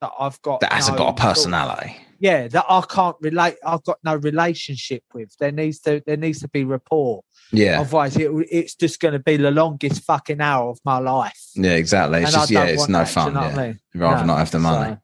that 0.00 0.10
I've 0.18 0.40
got 0.42 0.60
that 0.60 0.72
hasn't 0.72 0.98
no 0.98 1.04
got 1.04 1.18
a 1.18 1.22
personality. 1.22 1.96
Yeah, 2.20 2.48
that 2.48 2.64
I 2.68 2.80
can't 2.88 3.16
relate. 3.20 3.56
I've 3.64 3.84
got 3.84 3.98
no 4.02 4.16
relationship 4.16 5.04
with. 5.14 5.34
There 5.38 5.52
needs 5.52 5.80
to 5.80 6.02
there 6.06 6.16
needs 6.16 6.40
to 6.40 6.48
be 6.48 6.64
rapport. 6.64 7.22
Yeah. 7.52 7.80
Otherwise, 7.80 8.16
it, 8.16 8.30
it's 8.50 8.74
just 8.74 9.00
going 9.00 9.12
to 9.12 9.18
be 9.18 9.36
the 9.36 9.50
longest 9.50 10.02
fucking 10.04 10.40
hour 10.40 10.70
of 10.70 10.78
my 10.84 10.98
life. 10.98 11.40
Yeah, 11.54 11.72
exactly. 11.72 12.22
It's 12.22 12.34
and 12.34 12.40
just 12.40 12.50
yeah, 12.50 12.64
it's 12.64 12.88
no 12.88 12.98
that, 12.98 13.08
fun. 13.08 13.28
You 13.28 13.34
know 13.34 13.40
yeah. 13.40 13.48
I 13.48 13.66
mean? 13.66 13.80
Rather 13.94 14.20
no, 14.20 14.26
not 14.26 14.38
have 14.38 14.50
the 14.50 14.58
money. 14.58 14.94
So, 14.94 15.00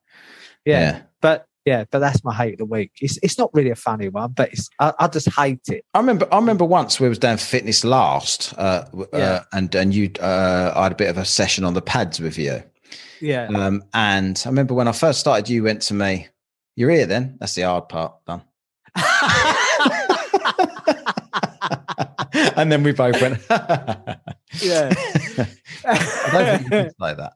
yeah. 0.65 0.81
yeah. 0.81 1.03
But 1.21 1.47
yeah, 1.65 1.85
but 1.91 2.01
that's 2.01 2.23
my 2.25 2.35
hate 2.35 2.55
of 2.55 2.59
the 2.59 2.65
week. 2.67 2.93
It's 3.01 3.19
it's 3.23 3.39
not 3.39 3.51
really 3.55 3.71
a 3.71 3.77
funny 3.77 4.09
one, 4.09 4.33
but 4.33 4.53
it's 4.53 4.69
I, 4.79 4.93
I 4.99 5.09
just 5.09 5.31
hate 5.31 5.63
it. 5.69 5.85
I 5.95 5.99
remember 5.99 6.29
I 6.31 6.37
remember 6.37 6.65
once 6.65 7.01
we 7.01 7.09
was 7.09 7.19
down 7.19 7.39
fitness 7.39 7.85
last, 7.85 8.53
uh, 8.59 8.85
uh 8.95 9.05
yeah. 9.13 9.19
uh, 9.19 9.43
and 9.53 9.75
and 9.75 9.95
you 9.95 10.11
uh, 10.21 10.73
I 10.75 10.83
had 10.85 10.93
a 10.93 10.97
bit 10.97 11.09
of 11.09 11.17
a 11.17 11.25
session 11.25 11.65
on 11.65 11.75
the 11.75 11.83
pads 11.83 12.21
with 12.21 12.39
you. 12.39 12.63
Yeah. 13.25 13.47
Um, 13.47 13.83
and 13.95 14.41
I 14.45 14.49
remember 14.51 14.75
when 14.75 14.87
I 14.87 14.93
first 14.93 15.19
started, 15.19 15.49
you 15.49 15.63
went 15.63 15.81
to 15.83 15.95
me, 15.95 16.29
"You're 16.77 16.91
here, 16.91 17.07
then. 17.07 17.39
That's 17.41 17.55
the 17.55 17.63
hard 17.63 17.89
part 17.89 18.23
done." 18.27 18.43
and 22.57 22.71
then 22.71 22.83
we 22.83 22.93
both 22.93 23.19
went. 23.23 23.41
yeah. 24.61 24.93
I 25.87 26.29
don't 26.33 26.69
think 26.69 26.71
you 26.71 26.91
like 26.99 27.17
that. 27.17 27.33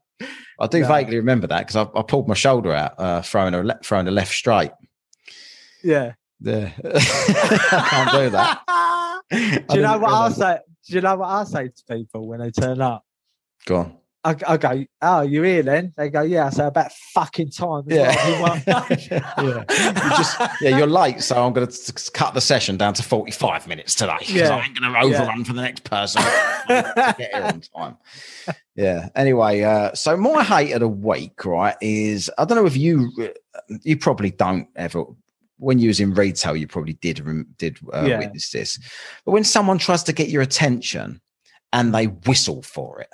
I 0.60 0.66
do 0.66 0.80
no. 0.80 0.88
vaguely 0.88 1.16
remember 1.16 1.46
that 1.46 1.66
because 1.66 1.76
I, 1.76 1.88
I, 1.98 2.02
pulled 2.02 2.28
my 2.28 2.34
shoulder 2.34 2.74
out, 2.74 2.92
uh, 2.98 3.22
throwing 3.22 3.54
a 3.54 3.62
le- 3.62 3.78
throwing 3.82 4.08
a 4.08 4.10
left 4.10 4.34
straight. 4.34 4.72
Yeah. 5.82 6.12
Yeah. 6.40 6.72
I 6.84 7.86
can't 7.88 8.12
do 8.12 8.28
that. 8.30 8.60
Do 9.30 9.76
you 9.76 9.82
know 9.82 9.98
what 9.98 10.12
I 10.12 10.30
say? 10.32 10.58
Do 10.86 10.94
you 10.94 11.00
know 11.00 11.16
what 11.16 11.28
I 11.28 11.44
say 11.44 11.68
to 11.68 11.96
people 11.96 12.28
when 12.28 12.40
they 12.40 12.50
turn 12.50 12.82
up? 12.82 13.04
Go 13.64 13.76
on. 13.76 13.97
I, 14.24 14.36
I 14.46 14.56
go, 14.56 14.84
oh, 15.00 15.20
you're 15.22 15.44
here 15.44 15.62
then? 15.62 15.92
They 15.96 16.10
go, 16.10 16.22
yeah. 16.22 16.50
So 16.50 16.66
about 16.66 16.92
fucking 17.14 17.50
time. 17.50 17.84
Yeah. 17.86 18.14
Well. 18.42 18.62
yeah. 19.10 19.64
You 19.68 20.10
just, 20.16 20.40
yeah, 20.60 20.76
you're 20.76 20.86
late, 20.88 21.22
so 21.22 21.44
I'm 21.44 21.52
going 21.52 21.68
to 21.68 22.10
cut 22.12 22.34
the 22.34 22.40
session 22.40 22.76
down 22.76 22.94
to 22.94 23.02
45 23.02 23.68
minutes 23.68 23.94
today. 23.94 24.16
Yeah. 24.26 24.56
I 24.56 24.64
ain't 24.64 24.78
going 24.78 24.92
to 24.92 24.98
overrun 24.98 25.38
yeah. 25.38 25.44
for 25.44 25.52
the 25.52 25.62
next 25.62 25.84
person. 25.84 26.22
get 26.68 27.18
here 27.18 27.42
on 27.42 27.60
time. 27.60 27.96
Yeah. 28.74 29.08
Anyway, 29.16 29.62
uh, 29.62 29.92
so 29.94 30.16
my 30.16 30.44
hate 30.44 30.70
of 30.70 30.78
the 30.78 30.88
week, 30.88 31.44
right, 31.44 31.74
is 31.80 32.30
I 32.38 32.44
don't 32.44 32.56
know 32.56 32.64
if 32.64 32.76
you, 32.76 33.10
you 33.82 33.96
probably 33.96 34.30
don't 34.30 34.68
ever 34.76 35.04
when 35.58 35.78
you 35.80 35.88
was 35.88 36.00
in 36.00 36.14
retail, 36.14 36.56
you 36.56 36.66
probably 36.66 36.92
did 36.94 37.20
did 37.58 37.78
uh, 37.92 38.04
yeah. 38.06 38.18
witness 38.18 38.50
this. 38.50 38.78
But 39.24 39.32
when 39.32 39.44
someone 39.44 39.78
tries 39.78 40.04
to 40.04 40.12
get 40.12 40.28
your 40.28 40.42
attention 40.42 41.20
and 41.72 41.92
they 41.92 42.06
whistle 42.06 42.62
for 42.62 43.00
it, 43.00 43.08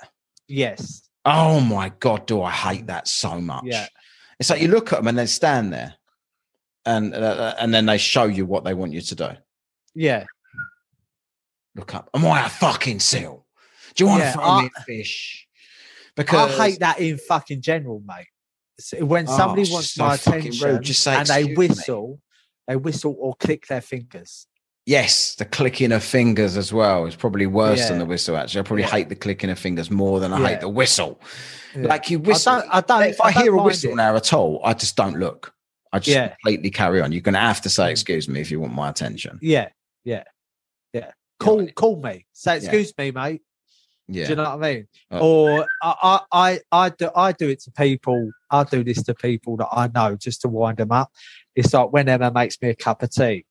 Yes. 0.47 1.07
Oh 1.23 1.59
my 1.59 1.89
god, 1.99 2.27
do 2.27 2.41
I 2.41 2.51
hate 2.51 2.87
that 2.87 3.07
so 3.07 3.41
much? 3.41 3.63
Yeah. 3.65 3.87
It's 4.39 4.49
like 4.49 4.61
you 4.61 4.67
look 4.67 4.93
at 4.93 4.97
them 4.97 5.07
and 5.07 5.17
they 5.17 5.25
stand 5.25 5.73
there, 5.73 5.95
and 6.85 7.13
uh, 7.13 7.17
uh, 7.17 7.55
and 7.59 7.73
then 7.73 7.85
they 7.85 7.97
show 7.97 8.25
you 8.25 8.45
what 8.45 8.63
they 8.63 8.73
want 8.73 8.93
you 8.93 9.01
to 9.01 9.15
do. 9.15 9.29
Yeah. 9.95 10.25
Look 11.75 11.95
up. 11.95 12.09
Am 12.13 12.25
I 12.25 12.45
a 12.45 12.49
fucking 12.49 12.99
seal? 12.99 13.45
Do 13.95 14.03
you 14.03 14.09
want 14.09 14.21
yeah, 14.21 14.31
to 14.31 14.37
throw 14.37 14.47
I, 14.47 14.61
me 14.63 14.69
a 14.77 14.81
fish? 14.83 15.47
Because 16.15 16.59
I 16.59 16.69
hate 16.69 16.79
that 16.79 16.99
in 16.99 17.17
fucking 17.17 17.61
general, 17.61 18.01
mate. 18.05 18.27
When 19.01 19.25
somebody 19.27 19.65
oh, 19.69 19.73
wants 19.73 19.97
my 19.97 20.15
attention 20.15 20.67
rude. 20.67 20.83
Just 20.83 21.01
say, 21.01 21.15
and 21.15 21.27
they 21.27 21.53
whistle, 21.53 22.07
me. 22.07 22.17
they 22.67 22.75
whistle 22.75 23.15
or 23.19 23.35
click 23.35 23.67
their 23.67 23.81
fingers. 23.81 24.47
Yes, 24.85 25.33
the 25.35 25.45
clicking 25.45 25.91
of 25.91 26.03
fingers 26.03 26.57
as 26.57 26.71
well 26.71 27.07
is 27.07 27.15
probably 27.15 27.47
worse 27.47 27.79
yeah. 27.79 27.89
than 27.89 27.99
the 27.99 28.05
whistle. 28.05 28.37
Actually, 28.37 28.59
I 28.59 28.63
probably 28.63 28.83
yeah. 28.83 28.91
hate 28.91 29.09
the 29.09 29.15
clicking 29.15 29.49
of 29.49 29.57
fingers 29.57 29.89
more 29.89 30.19
than 30.19 30.31
I 30.31 30.39
yeah. 30.39 30.47
hate 30.49 30.59
the 30.61 30.69
whistle. 30.69 31.19
Like 31.75 32.09
you 32.09 32.19
whistle. 32.19 32.53
I 32.53 32.59
don't, 32.59 32.69
I 32.71 32.81
don't 32.81 33.09
if 33.09 33.21
I, 33.21 33.25
I 33.27 33.31
hear 33.31 33.55
a 33.55 33.61
whistle 33.61 33.91
it. 33.91 33.95
now 33.95 34.15
at 34.15 34.31
all, 34.31 34.61
I 34.63 34.73
just 34.73 34.95
don't 34.95 35.19
look. 35.19 35.53
I 35.91 35.99
just 35.99 36.33
completely 36.33 36.69
carry 36.69 37.01
on. 37.01 37.11
You're 37.11 37.21
going 37.21 37.33
to 37.33 37.39
have 37.39 37.61
to 37.61 37.69
say 37.69 37.85
mm. 37.85 37.91
"excuse 37.91 38.29
me" 38.29 38.41
if 38.41 38.51
you 38.51 38.59
want 38.59 38.73
my 38.73 38.89
attention. 38.89 39.39
Yeah, 39.41 39.69
yeah, 40.03 40.23
yeah. 40.93 41.11
Call, 41.39 41.67
call 41.69 42.01
me. 42.01 42.25
Say 42.33 42.57
"excuse 42.57 42.93
me, 42.97 43.11
mate." 43.11 43.41
Yeah. 44.07 44.25
Do 44.25 44.29
you 44.29 44.35
know 44.35 44.43
what 44.43 44.65
I 44.65 44.73
mean? 44.73 44.87
Oh. 45.09 45.19
Or 45.19 45.67
I, 45.81 46.19
I, 46.31 46.59
I 46.71 46.89
do, 46.89 47.09
I 47.15 47.31
do 47.31 47.49
it 47.49 47.59
to 47.61 47.71
people. 47.71 48.29
I 48.51 48.63
do 48.63 48.83
this 48.83 49.01
to 49.03 49.15
people 49.15 49.57
that 49.57 49.69
I 49.71 49.87
know 49.87 50.15
just 50.15 50.41
to 50.41 50.47
wind 50.47 50.77
them 50.77 50.91
up. 50.91 51.11
It's 51.55 51.73
like 51.73 51.91
when 51.91 52.07
Emma 52.07 52.31
makes 52.31 52.61
me 52.61 52.69
a 52.69 52.75
cup 52.75 53.01
of 53.01 53.09
tea 53.09 53.45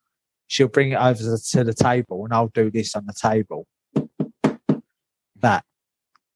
she'll 0.54 0.68
bring 0.68 0.92
it 0.92 1.00
over 1.00 1.36
to 1.36 1.64
the 1.64 1.74
table 1.74 2.24
and 2.24 2.32
I'll 2.32 2.52
do 2.54 2.70
this 2.70 2.94
on 2.94 3.06
the 3.06 3.12
table. 3.12 3.66
That 5.40 5.64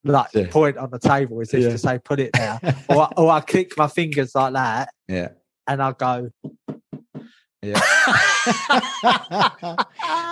like 0.02 0.30
yeah. 0.34 0.48
point 0.50 0.76
on 0.76 0.90
the 0.90 0.98
table 0.98 1.40
is 1.40 1.52
yeah. 1.52 1.68
to 1.68 1.78
say 1.78 2.00
put 2.00 2.18
it 2.18 2.30
there. 2.32 2.58
or, 2.88 3.08
or 3.16 3.30
I 3.30 3.40
click 3.40 3.78
my 3.78 3.86
fingers 3.86 4.34
like 4.34 4.54
that. 4.54 4.88
Yeah. 5.06 5.28
And 5.68 5.80
I'll 5.80 5.92
go. 5.92 6.30
Yeah. 7.62 7.80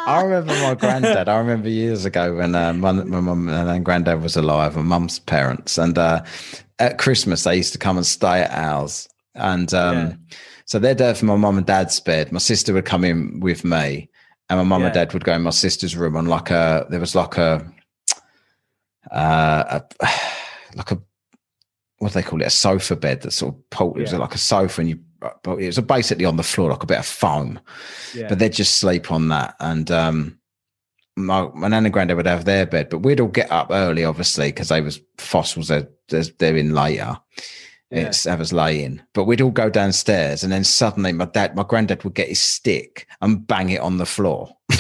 I 0.02 0.22
remember 0.24 0.52
my 0.52 0.74
granddad. 0.74 1.28
I 1.28 1.38
remember 1.38 1.68
years 1.68 2.04
ago 2.04 2.34
when 2.34 2.56
uh, 2.56 2.72
my, 2.72 2.90
my 2.90 3.20
mum 3.20 3.48
and 3.48 3.84
granddad 3.84 4.20
was 4.22 4.36
alive, 4.36 4.76
and 4.76 4.86
mum's 4.86 5.18
parents. 5.18 5.76
And 5.78 5.98
uh, 5.98 6.24
at 6.78 6.98
Christmas, 6.98 7.44
they 7.44 7.56
used 7.56 7.72
to 7.72 7.78
come 7.78 7.96
and 7.96 8.06
stay 8.06 8.42
at 8.42 8.50
ours. 8.52 9.08
And 9.34 9.72
um, 9.74 9.96
yeah. 9.96 10.14
So 10.66 10.78
they're 10.78 10.94
there 10.94 11.14
for 11.14 11.24
my 11.24 11.36
mum 11.36 11.58
and 11.58 11.66
dad's 11.66 11.98
bed. 12.00 12.32
My 12.32 12.38
sister 12.38 12.72
would 12.72 12.84
come 12.84 13.04
in 13.04 13.40
with 13.40 13.64
me, 13.64 14.10
and 14.48 14.58
my 14.58 14.64
mum 14.64 14.82
yeah. 14.82 14.86
and 14.86 14.94
dad 14.94 15.12
would 15.12 15.24
go 15.24 15.32
in 15.32 15.42
my 15.42 15.50
sister's 15.50 15.96
room 15.96 16.16
on 16.16 16.26
like 16.26 16.50
a 16.50 16.86
there 16.90 17.00
was 17.00 17.14
like 17.14 17.36
a 17.38 17.66
uh 19.10 19.80
a, 20.00 20.08
like 20.74 20.90
a 20.90 21.00
what 21.98 22.12
do 22.12 22.14
they 22.14 22.22
call 22.22 22.42
it 22.42 22.46
a 22.46 22.50
sofa 22.50 22.94
bed 22.94 23.22
that 23.22 23.30
sort 23.30 23.54
of 23.54 23.70
pulled, 23.70 23.96
it 23.98 24.02
was 24.02 24.12
like 24.12 24.34
a 24.34 24.38
sofa 24.38 24.82
and 24.82 24.90
you 24.90 24.98
but 25.42 25.58
it 25.58 25.66
was 25.66 25.80
basically 25.80 26.26
on 26.26 26.36
the 26.36 26.42
floor 26.42 26.70
like 26.70 26.82
a 26.82 26.86
bit 26.86 26.98
of 26.98 27.06
foam 27.06 27.58
yeah. 28.14 28.28
but 28.28 28.38
they'd 28.38 28.52
just 28.52 28.76
sleep 28.76 29.10
on 29.10 29.28
that 29.28 29.56
and 29.60 29.90
um 29.90 30.38
my, 31.16 31.48
my 31.54 31.68
nan 31.68 31.86
and 31.86 31.92
granddad 31.92 32.16
would 32.16 32.26
have 32.26 32.44
their 32.44 32.66
bed, 32.66 32.90
but 32.90 32.98
we'd 32.98 33.20
all 33.20 33.28
get 33.28 33.50
up 33.50 33.68
early, 33.70 34.04
obviously, 34.04 34.48
because 34.48 34.68
they 34.68 34.80
was 34.80 35.00
fossils. 35.18 35.68
They're, 35.68 35.88
they're, 36.08 36.24
they're 36.38 36.56
in 36.56 36.74
later. 36.74 37.16
Yeah. 37.90 38.06
It's 38.08 38.24
have 38.24 38.40
us 38.40 38.52
lay 38.52 38.82
in, 38.82 39.00
but 39.14 39.24
we'd 39.24 39.40
all 39.40 39.50
go 39.52 39.70
downstairs, 39.70 40.42
and 40.42 40.52
then 40.52 40.64
suddenly 40.64 41.12
my 41.12 41.26
dad, 41.26 41.54
my 41.54 41.62
granddad 41.62 42.02
would 42.02 42.14
get 42.14 42.28
his 42.28 42.40
stick 42.40 43.06
and 43.20 43.46
bang 43.46 43.70
it 43.70 43.80
on 43.80 43.98
the 43.98 44.06
floor 44.06 44.56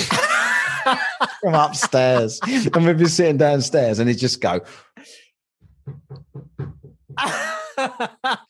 from 1.40 1.54
upstairs, 1.54 2.40
and 2.42 2.84
we'd 2.86 2.98
be 2.98 3.06
sitting 3.06 3.36
downstairs, 3.36 4.00
and 4.00 4.08
he'd 4.08 4.18
just 4.18 4.40
go 4.40 4.60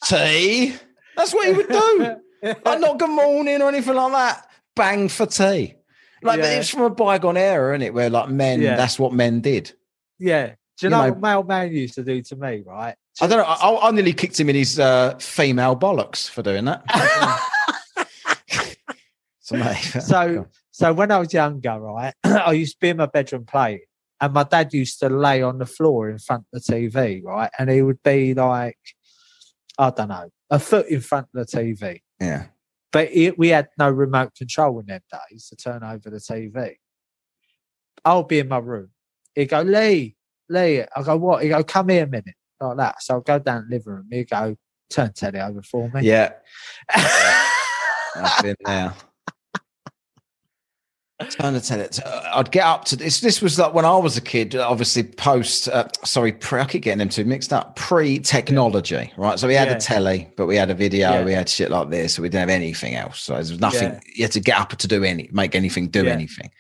tea. 0.05 0.74
That's 1.16 1.35
what 1.35 1.47
he 1.47 1.53
would 1.53 1.69
do. 1.69 2.16
like 2.65 2.81
not 2.81 2.99
good 2.99 3.11
morning 3.11 3.62
or 3.62 3.69
anything 3.69 3.95
like 3.95 4.12
that. 4.12 4.47
Bang 4.74 5.09
for 5.09 5.27
tea. 5.27 5.74
Like 6.23 6.39
Yeah. 6.41 6.59
it's 6.59 6.69
from 6.70 6.83
a 6.83 6.91
bygone 6.91 7.37
era, 7.37 7.73
isn't 7.74 7.83
it? 7.83 7.95
Where 7.95 8.11
like 8.11 8.28
men, 8.31 8.61
Yeah. 8.61 8.77
that's 8.77 8.99
what 8.99 9.12
men 9.12 9.41
did. 9.41 9.73
yeah. 10.19 10.55
Do 10.78 10.87
you, 10.87 10.87
You 10.87 10.91
know, 10.91 11.07
know- 11.07 11.12
what 11.15 11.35
old 11.37 11.49
man 11.49 11.73
used 11.73 11.95
to 11.95 12.03
do 12.05 12.20
to 12.20 12.37
me, 12.37 12.62
right? 12.66 12.97
I 13.20 13.26
don't 13.26 13.38
know. 13.38 13.44
I, 13.44 13.88
I 13.88 13.90
nearly 13.93 14.12
kicked 14.12 14.38
him 14.38 14.51
in 14.51 14.56
his 14.56 14.78
uh, 14.78 15.16
female 15.18 15.74
bollocks 15.76 16.28
for 16.28 16.43
doing 16.43 16.66
that. 16.66 16.82
so, 19.40 19.56
So, 20.01 20.47
so 20.70 20.93
when 20.93 21.10
I 21.10 21.18
was 21.18 21.32
younger, 21.32 21.80
right, 21.80 22.14
I 22.24 22.52
used 22.52 22.74
to 22.74 22.78
be 22.80 22.90
in 22.90 22.98
my 22.98 23.06
bedroom 23.06 23.47
playing, 23.47 23.80
and 24.20 24.34
my 24.34 24.43
dad 24.43 24.74
used 24.74 24.98
to 25.01 25.09
lay 25.09 25.40
on 25.40 25.59
the 25.59 25.66
floor 25.66 26.10
in 26.10 26.18
front 26.18 26.44
of 26.52 26.62
the 26.62 26.72
TV, 26.72 27.22
right, 27.24 27.51
and 27.59 27.70
he 27.70 27.80
would 27.80 28.02
be 28.02 28.34
like, 28.34 28.78
I 29.78 29.90
don't 29.90 30.09
know, 30.09 30.28
a 30.51 30.59
foot 30.59 30.88
in 30.88 31.01
front 31.01 31.28
of 31.34 31.47
the 31.47 31.59
TV, 31.59 32.02
yeah, 32.20 32.47
but 32.93 33.09
it, 33.12 33.38
we 33.38 33.48
had 33.48 33.68
no 33.78 33.90
remote 33.90 34.34
control 34.34 34.78
in 34.80 34.86
them 34.86 35.01
days 35.30 35.48
to 35.48 35.56
turn 35.56 35.82
over 35.82 36.10
the 36.10 36.18
TV. 36.18 36.74
I'll 38.05 38.24
be 38.24 38.38
in 38.38 38.48
my 38.48 38.59
room. 38.59 38.90
He'd 39.34 39.47
go, 39.47 39.62
Lee, 39.62 40.16
Lee. 40.48 40.82
I 40.82 41.02
go, 41.02 41.16
what? 41.16 41.43
He 41.43 41.48
go, 41.48 41.64
come 41.64 41.88
here 41.88 42.05
a 42.05 42.06
minute, 42.06 42.34
like 42.61 42.77
that. 42.78 43.03
So 43.03 43.15
I'll 43.15 43.20
go 43.20 43.39
down 43.39 43.66
the 43.69 43.77
living 43.77 43.93
room. 43.93 44.07
He 44.11 44.24
go, 44.24 44.57
turn 44.91 45.12
telly 45.12 45.41
over 45.41 45.62
for 45.62 45.89
me. 45.91 46.03
yeah. 46.03 46.33
I've 46.95 48.43
been 48.43 48.57
there. 48.65 48.95
Turn 51.31 51.55
the 51.55 51.61
tell 51.62 51.81
it. 51.81 51.99
uh, 52.05 52.31
I'd 52.35 52.51
get 52.51 52.65
up 52.65 52.85
to 52.87 52.97
this. 52.97 53.20
This 53.20 53.41
was 53.41 53.59
like 53.59 53.73
when 53.73 53.87
I 53.87 53.97
was 53.97 54.19
a 54.19 54.20
kid. 54.20 54.55
Obviously, 54.55 55.03
post. 55.03 55.66
Uh, 55.66 55.89
sorry, 56.05 56.33
pre, 56.33 56.61
I 56.61 56.66
keep 56.66 56.83
getting 56.83 56.99
them 56.99 57.09
two 57.09 57.24
mixed 57.24 57.55
up. 57.55 57.74
Pre-technology, 57.77 59.11
right? 59.16 59.39
So 59.39 59.49
we 59.49 59.55
had 59.55 59.69
Yeah. 59.69 59.77
a 59.77 59.81
telly, 59.81 60.31
but 60.37 60.45
we 60.45 60.57
had 60.57 60.70
a 60.70 60.74
video. 60.74 61.11
Yeah. 61.12 61.24
We 61.24 61.33
had 61.33 61.49
shit 61.49 61.70
like 61.70 61.89
this. 61.89 62.15
So 62.15 62.23
we 62.23 62.28
didn't 62.28 62.41
have 62.41 62.51
anything 62.51 62.97
else. 62.97 63.20
So 63.23 63.33
there 63.33 63.39
was 63.39 63.59
nothing. 63.59 63.93
Yeah. 63.93 64.01
You 64.15 64.24
had 64.24 64.33
to 64.33 64.41
get 64.41 64.59
up 64.61 64.77
to 64.77 64.87
do 64.87 65.05
any, 65.05 65.31
make 65.33 65.55
anything, 65.55 65.89
do 65.89 66.07
anything. 66.07 66.51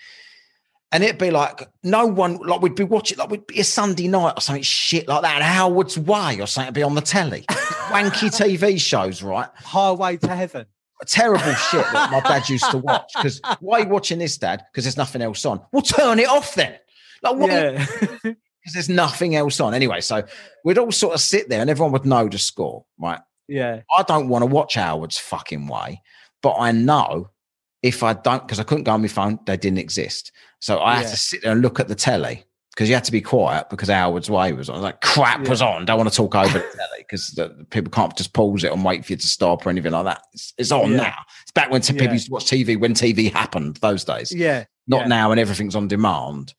And 0.92 1.02
it'd 1.02 1.18
be 1.18 1.30
like 1.30 1.68
no 1.82 2.06
one. 2.06 2.36
Like 2.36 2.62
we'd 2.62 2.74
be 2.74 2.84
watching. 2.84 3.18
Like 3.18 3.30
we'd 3.30 3.46
be 3.46 3.60
a 3.60 3.64
Sunday 3.64 4.08
night 4.08 4.34
or 4.36 4.40
something 4.40 4.62
shit 4.62 5.08
like 5.08 5.22
that. 5.22 5.34
And 5.34 5.44
Howard's 5.44 5.98
Way 5.98 6.40
or 6.40 6.46
something 6.46 6.72
be 6.72 6.82
on 6.82 6.94
the 6.94 7.00
telly. 7.00 7.42
Wanky 7.88 8.30
TV 8.30 8.80
shows, 8.80 9.22
right? 9.22 9.48
Highway 9.56 10.16
to 10.18 10.34
heaven. 10.34 10.66
terrible 11.06 11.52
shit 11.54 11.84
that 11.92 12.10
my 12.10 12.20
dad 12.20 12.48
used 12.48 12.70
to 12.70 12.78
watch. 12.78 13.12
Because 13.14 13.40
why 13.60 13.80
are 13.80 13.82
you 13.82 13.88
watching 13.88 14.18
this, 14.18 14.38
Dad? 14.38 14.64
Because 14.72 14.84
there's 14.84 14.96
nothing 14.96 15.22
else 15.22 15.44
on. 15.44 15.60
Well, 15.72 15.82
turn 15.82 16.18
it 16.18 16.28
off 16.28 16.54
then. 16.54 16.76
Like 17.22 17.36
what? 17.36 17.50
Yeah. 17.50 17.86
Because 18.66 18.74
there's 18.74 18.96
nothing 18.96 19.36
else 19.36 19.60
on. 19.60 19.74
Anyway, 19.74 20.00
so 20.00 20.24
we'd 20.64 20.76
all 20.76 20.90
sort 20.90 21.14
of 21.14 21.20
sit 21.20 21.48
there 21.48 21.60
and 21.60 21.70
everyone 21.70 21.92
would 21.92 22.04
know 22.04 22.28
the 22.28 22.36
score, 22.36 22.84
right? 22.98 23.20
yeah. 23.46 23.82
I 23.96 24.02
don't 24.02 24.28
want 24.28 24.42
to 24.42 24.46
watch 24.46 24.74
Howard's 24.74 25.18
fucking 25.18 25.68
way, 25.68 26.02
but 26.42 26.56
I 26.58 26.72
know 26.72 27.30
if 27.84 28.02
I 28.02 28.14
don't, 28.14 28.42
because 28.42 28.58
I 28.58 28.64
couldn't 28.64 28.82
go 28.82 28.90
on 28.90 29.02
my 29.02 29.06
phone, 29.06 29.38
they 29.46 29.56
didn't 29.56 29.78
exist. 29.78 30.32
So 30.60 30.80
I 30.80 30.96
had 30.96 31.08
to 31.08 31.16
sit 31.16 31.42
there 31.42 31.52
and 31.52 31.62
look 31.62 31.78
at 31.80 31.88
the 31.88 31.94
telly 31.94 32.44
because 32.72 32.88
you 32.88 32.94
had 32.94 33.04
to 33.04 33.12
be 33.12 33.20
quiet 33.20 33.68
because 33.70 33.88
Howard's 33.88 34.28
way 34.30 34.52
was 34.52 34.68
on. 34.68 34.76
Was 34.76 34.82
Like 34.84 35.00
crap 35.00 35.44
Yeah. 35.44 35.50
was 35.50 35.62
on. 35.62 35.84
Don't 35.84 35.96
want 35.98 36.10
to 36.10 36.14
talk 36.16 36.34
over 36.34 36.58
the 36.58 36.60
telly 36.76 36.98
because 36.98 37.38
people 37.70 37.90
can't 37.90 38.16
just 38.16 38.32
pause 38.32 38.64
it 38.64 38.72
and 38.72 38.84
wait 38.84 39.04
for 39.04 39.12
you 39.12 39.16
to 39.16 39.26
stop 39.26 39.66
or 39.66 39.70
anything 39.70 39.92
like 39.92 40.04
that. 40.04 40.22
It's, 40.32 40.54
it's 40.58 40.72
on 40.72 40.90
Yeah. 40.92 40.96
now. 40.98 41.14
It's 41.42 41.52
back 41.52 41.70
when 41.70 41.80
t- 41.82 41.92
people 41.94 42.12
used 42.14 42.26
to 42.26 42.32
watch 42.32 42.44
TV 42.46 42.78
when 42.78 42.94
TV 42.94 43.32
happened 43.32 43.76
those 43.76 44.04
days 44.04 44.32
Yeah. 44.32 44.64
not 44.86 45.02
yeah. 45.02 45.08
now 45.08 45.30
and 45.30 45.40
everything's 45.40 45.76
on 45.76 45.88
demand. 45.88 46.54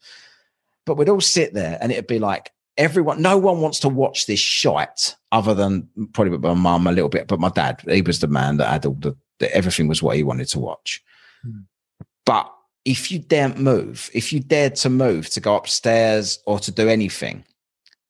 But 0.85 0.95
we'd 0.95 1.09
all 1.09 1.21
sit 1.21 1.53
there 1.53 1.77
and 1.81 1.91
it'd 1.91 2.07
be 2.07 2.19
like 2.19 2.51
everyone, 2.77 3.21
no 3.21 3.37
one 3.37 3.59
wants 3.59 3.79
to 3.81 3.89
watch 3.89 4.25
this 4.27 4.39
shite 4.39 5.15
other 5.31 5.53
than 5.53 5.89
probably 6.13 6.37
my 6.37 6.53
mum 6.53 6.85
a 6.87 6.91
little 6.91 7.09
bit, 7.09 7.27
but 7.27 7.39
my 7.39 7.49
dad, 7.49 7.81
he 7.87 8.01
was 8.03 8.19
the 8.19 8.27
man 8.27 8.57
that 8.57 8.69
had 8.69 8.85
all 8.85 8.93
the, 8.93 9.15
the 9.39 9.53
everything 9.53 9.87
was 9.87 10.01
what 10.03 10.15
he 10.15 10.23
wanted 10.23 10.47
to 10.47 10.59
watch. 10.59 11.03
Hmm. 11.43 11.61
But 12.25 12.51
if 12.87 13.11
you 13.11 13.19
daren't 13.19 13.59
move, 13.59 14.09
if 14.13 14.31
you 14.31 14.39
dared 14.39 14.75
to 14.77 14.89
move 14.89 15.29
to 15.31 15.41
go 15.41 15.55
upstairs 15.55 16.39
or 16.45 16.57
to 16.59 16.71
do 16.71 16.87
anything, 16.87 17.43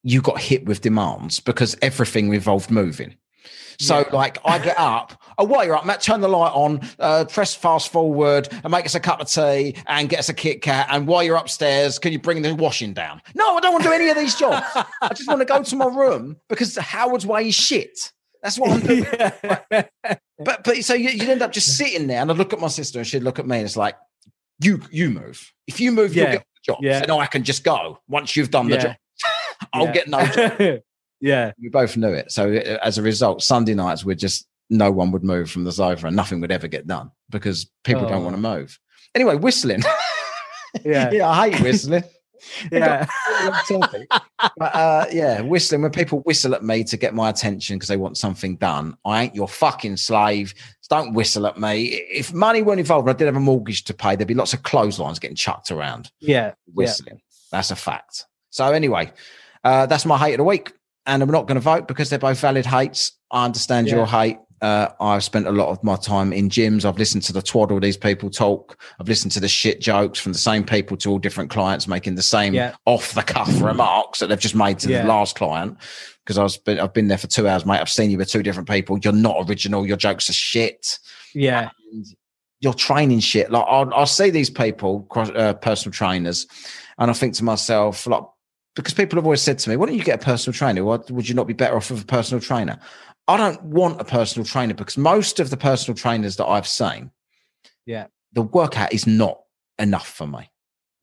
you 0.04 0.22
got 0.22 0.40
hit 0.40 0.66
with 0.66 0.82
demands 0.82 1.40
because 1.40 1.76
everything 1.82 2.32
involved 2.34 2.70
moving. 2.70 3.16
So, 3.80 4.00
Yeah. 4.00 4.06
like, 4.16 4.38
I 4.46 4.58
get 4.60 4.80
up. 4.80 5.22
Oh, 5.38 5.44
while 5.44 5.66
you're 5.66 5.76
up, 5.76 5.86
Matt, 5.86 6.02
turn 6.02 6.22
the 6.22 6.28
light 6.28 6.52
on, 6.54 6.82
uh, 7.00 7.26
press 7.26 7.54
fast 7.54 7.92
forward, 7.92 8.50
and 8.64 8.72
make 8.72 8.86
us 8.86 8.96
a 8.96 9.00
cup 9.00 9.20
of 9.22 9.28
tea, 9.30 9.76
and 9.88 10.10
get 10.10 10.20
us 10.20 10.30
a 10.30 10.34
Kit 10.34 10.62
Kat. 10.64 10.88
And 10.92 11.08
while 11.08 11.22
you're 11.24 11.36
upstairs, 11.36 12.00
can 12.00 12.12
you 12.12 12.20
bring 12.20 12.42
the 12.42 12.56
washing 12.56 12.94
down? 12.94 13.22
No, 13.36 13.56
I 13.56 13.60
don't 13.60 13.74
want 13.74 13.84
to 13.84 13.90
do 13.90 13.94
any 13.96 14.10
of 14.10 14.18
these 14.18 14.36
jobs. 14.36 14.66
I 15.02 15.10
just 15.14 15.28
want 15.28 15.42
to 15.42 15.46
go 15.46 15.62
to 15.62 15.76
my 15.76 15.86
room 15.88 16.38
because 16.50 16.76
Howard's 16.76 17.26
way 17.26 17.50
is 17.50 17.56
shit. 17.56 18.12
That's 18.42 18.58
what 18.58 18.72
I'm 18.72 18.80
doing. 18.80 19.06
yeah. 19.72 19.84
But 20.40 20.64
but 20.64 20.78
so 20.84 20.94
you, 20.94 21.10
you'd 21.10 21.30
end 21.30 21.42
up 21.42 21.52
just 21.52 21.76
sitting 21.78 22.08
there, 22.08 22.22
and 22.22 22.30
I'd 22.32 22.38
look 22.38 22.54
at 22.54 22.60
my 22.60 22.68
sister, 22.68 23.00
and 23.00 23.08
she'd 23.08 23.24
look 23.24 23.38
at 23.40 23.48
me, 23.48 23.58
and 23.58 23.66
it's 23.66 23.78
like, 23.78 23.96
you 24.60 24.82
you 24.92 25.10
move. 25.10 25.52
If 25.68 25.80
you 25.80 25.92
move, 25.92 26.16
you'll 26.16 26.26
Yeah. 26.26 26.32
get 26.34 26.46
the 26.56 26.74
job. 26.74 26.78
Yeah. 26.82 27.04
And 27.04 27.12
I 27.12 27.26
can 27.28 27.44
just 27.44 27.64
go 27.64 28.00
once 28.08 28.36
you've 28.36 28.52
done 28.52 28.68
the 28.68 28.76
Yeah. 28.76 28.82
job. 28.84 28.96
I'll 29.74 29.86
Yeah. 29.86 29.92
get 29.94 30.08
no 30.08 30.26
job. 30.26 30.80
yeah. 31.22 31.52
we 31.62 31.70
both 31.70 31.98
knew 31.98 32.14
it. 32.14 32.32
So 32.32 32.52
uh, 32.54 32.78
as 32.84 32.98
a 32.98 33.02
result, 33.02 33.44
Sunday 33.44 33.74
nights 33.74 34.04
we're 34.06 34.16
just 34.16 34.48
no 34.70 34.92
one 34.92 35.12
would 35.12 35.24
move 35.24 35.50
from 35.50 35.64
the 35.64 35.72
sofa, 35.72 36.08
and 36.08 36.16
nothing 36.16 36.42
would 36.42 36.52
ever 36.52 36.68
get 36.68 36.86
done 36.88 37.10
because 37.30 37.70
people 37.84 38.04
don't 38.04 38.22
Oh. 38.22 38.26
want 38.26 38.36
to 38.36 38.42
move. 38.42 38.78
Anyway, 39.16 39.36
whistling. 39.36 39.82
Yeah. 40.86 41.10
yeah, 41.12 41.28
I 41.30 41.50
hate 41.50 41.62
whistling. 41.64 42.04
Yeah. 42.72 43.08
but 44.58 44.76
uh, 44.76 45.06
yeah, 45.12 45.42
whistling. 45.42 45.82
When 45.82 45.92
people 45.92 46.20
whistle 46.20 46.56
at 46.56 46.64
me 46.64 46.84
to 46.86 46.98
get 46.98 47.14
my 47.14 47.30
attention 47.30 47.78
because 47.78 47.90
they 47.90 47.98
want 47.98 48.18
something 48.18 48.56
done, 48.58 48.98
I 49.06 49.24
ain't 49.24 49.36
your 49.36 49.48
fucking 49.48 49.98
slave. 49.98 50.54
Don't 50.90 51.14
whistle 51.14 51.48
at 51.48 51.60
me. 51.60 51.86
If 52.12 52.34
money 52.34 52.62
weren't 52.62 52.80
involved, 52.80 53.08
and 53.08 53.16
I 53.16 53.18
did 53.18 53.26
have 53.26 53.36
a 53.36 53.40
mortgage 53.40 53.84
to 53.86 53.94
pay. 53.94 54.16
There'd 54.16 54.28
be 54.28 54.34
lots 54.34 54.54
of 54.54 54.64
clotheslines 54.64 55.20
getting 55.20 55.36
chucked 55.36 55.72
around. 55.72 56.12
Yeah. 56.20 56.54
Whistling. 56.74 57.22
That's 57.52 57.72
a 57.72 57.76
fact. 57.76 58.26
So 58.50 58.72
anyway, 58.72 59.12
uh, 59.64 59.86
that's 59.86 60.06
my 60.06 60.18
hate 60.18 60.34
of 60.34 60.38
the 60.38 60.44
week, 60.44 60.74
and 61.06 61.22
I'm 61.22 61.30
not 61.32 61.48
going 61.48 61.56
to 61.56 61.62
vote 61.62 61.88
because 61.88 62.10
they're 62.10 62.20
both 62.20 62.40
valid 62.40 62.66
hates. 62.66 63.14
I 63.32 63.46
understand 63.46 63.88
your 63.88 64.06
hate. 64.06 64.38
Uh, 64.62 64.90
I've 65.00 65.24
spent 65.24 65.46
a 65.48 65.52
lot 65.52 65.70
of 65.70 65.84
my 65.84 65.96
time 65.96 66.34
in 66.34 66.50
gyms. 66.50 66.84
I've 66.84 66.98
listened 66.98 67.24
to 67.24 67.34
the 67.34 67.42
twaddle 67.42 67.80
these 67.80 67.98
people 67.98 68.30
talk. 68.30 68.82
I've 69.00 69.08
listened 69.08 69.32
to 69.34 69.40
the 69.40 69.48
shit 69.48 69.80
jokes 69.80 70.20
from 70.20 70.34
the 70.34 70.40
same 70.40 70.64
people 70.64 70.98
to 70.98 71.12
all 71.12 71.20
different 71.20 71.50
clients 71.52 71.88
making 71.88 72.16
the 72.16 72.24
same 72.24 72.54
Yeah. 72.54 72.74
off 72.86 73.14
the 73.14 73.22
cuff 73.24 73.62
remarks 73.62 74.20
that 74.20 74.28
they've 74.28 74.40
just 74.40 74.56
made 74.56 74.80
to 74.80 74.90
Yeah. 74.90 75.04
the 75.04 75.08
last 75.08 75.36
client. 75.36 75.78
Because 76.26 76.38
I 76.40 76.44
was 76.44 76.58
been, 76.58 76.80
I've 76.80 76.94
been 76.94 77.08
there 77.08 77.18
for 77.18 77.28
two 77.28 77.48
hours, 77.48 77.66
mate. 77.66 77.80
I've 77.80 77.90
seen 77.90 78.10
you 78.10 78.18
with 78.18 78.30
two 78.30 78.44
different 78.44 78.68
people. 78.68 78.98
You're 78.98 79.14
not 79.14 79.48
original. 79.48 79.86
Your 79.86 79.96
jokes 79.98 80.30
are 80.30 80.34
shit. 80.34 80.98
Yeah. 81.36 81.70
And 81.94 82.06
you're 82.60 82.74
training 82.74 83.20
shit. 83.20 83.52
Like 83.52 83.66
I'll, 83.68 83.94
I'll 83.94 84.06
see 84.08 84.32
these 84.32 84.50
people, 84.50 85.08
uh, 85.16 85.54
personal 85.54 85.94
trainers, 85.94 86.48
and 86.98 87.12
I 87.12 87.14
think 87.14 87.36
to 87.36 87.44
myself, 87.44 88.08
like, 88.08 88.24
because 88.82 88.94
people 88.94 89.18
have 89.18 89.26
always 89.26 89.42
said 89.42 89.60
to 89.60 89.70
me, 89.70 89.76
"Why 89.76 89.88
don't 89.88 89.96
you 89.96 90.04
get 90.04 90.22
a 90.22 90.26
personal 90.26 90.54
trainer? 90.54 90.84
Why 90.84 91.00
would 91.10 91.28
you 91.28 91.36
not 91.36 91.48
be 91.48 91.54
better 91.54 91.76
off 91.76 91.92
with 91.92 92.02
a 92.02 92.06
personal 92.06 92.42
trainer?" 92.42 92.80
I 93.28 93.36
don't 93.36 93.62
want 93.64 94.00
a 94.00 94.06
personal 94.06 94.46
trainer 94.46 94.74
because 94.74 94.98
most 94.98 95.40
of 95.40 95.50
the 95.50 95.58
personal 95.58 95.98
trainers 95.98 96.38
that 96.38 96.46
I've 96.46 96.68
seen, 96.68 97.12
Yeah. 97.86 98.08
the 98.32 98.42
workout 98.42 98.94
is 98.94 99.06
not 99.06 99.42
enough 99.78 100.08
for 100.08 100.26
me. 100.26 100.50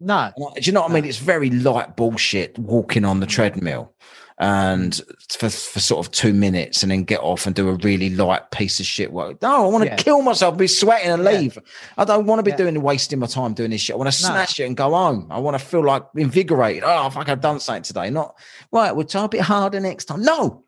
No. 0.00 0.32
Do 0.36 0.60
you 0.62 0.72
know 0.72 0.82
what 0.82 0.90
I 0.90 0.94
mean? 0.94 1.04
It's 1.04 1.18
very 1.18 1.50
light 1.50 1.96
bullshit 1.96 2.58
walking 2.58 3.04
on 3.04 3.20
the 3.20 3.26
mm. 3.26 3.30
treadmill 3.30 3.94
and 4.38 5.00
for, 5.30 5.48
for 5.48 5.78
sort 5.80 6.04
of 6.04 6.12
two 6.12 6.32
minutes 6.32 6.82
and 6.82 6.90
then 6.90 7.04
get 7.04 7.20
off 7.20 7.46
and 7.46 7.54
do 7.54 7.68
a 7.68 7.74
really 7.74 8.10
light 8.10 8.50
piece 8.50 8.80
of 8.80 8.86
shit 8.86 9.12
work. 9.12 9.40
No, 9.40 9.64
I 9.66 9.68
want 9.68 9.84
to 9.84 9.90
Yeah. 9.90 9.96
kill 9.96 10.22
myself, 10.22 10.56
be 10.56 10.66
sweating 10.66 11.10
and 11.10 11.22
Yeah. 11.22 11.30
leave. 11.30 11.58
I 11.96 12.04
don't 12.04 12.26
want 12.26 12.40
to 12.40 12.42
be 12.42 12.50
Yeah. 12.50 12.56
doing 12.56 12.82
wasting 12.82 13.20
my 13.20 13.26
time 13.28 13.54
doing 13.54 13.70
this 13.70 13.80
shit. 13.82 13.94
I 13.94 13.96
want 13.96 14.12
to 14.12 14.22
No. 14.22 14.28
smash 14.30 14.58
it 14.58 14.64
and 14.64 14.76
go 14.76 14.90
home. 14.90 15.28
I 15.30 15.38
want 15.38 15.56
to 15.58 15.64
feel 15.64 15.84
like 15.84 16.02
invigorated. 16.16 16.82
Oh, 16.84 17.08
fuck, 17.10 17.28
I've 17.28 17.40
done 17.40 17.60
something 17.60 17.84
today. 17.84 18.10
Not 18.10 18.34
right, 18.72 18.90
we'll 18.94 19.06
try 19.06 19.24
a 19.24 19.28
bit 19.28 19.42
harder 19.42 19.78
next 19.78 20.06
time. 20.06 20.22
No. 20.22 20.64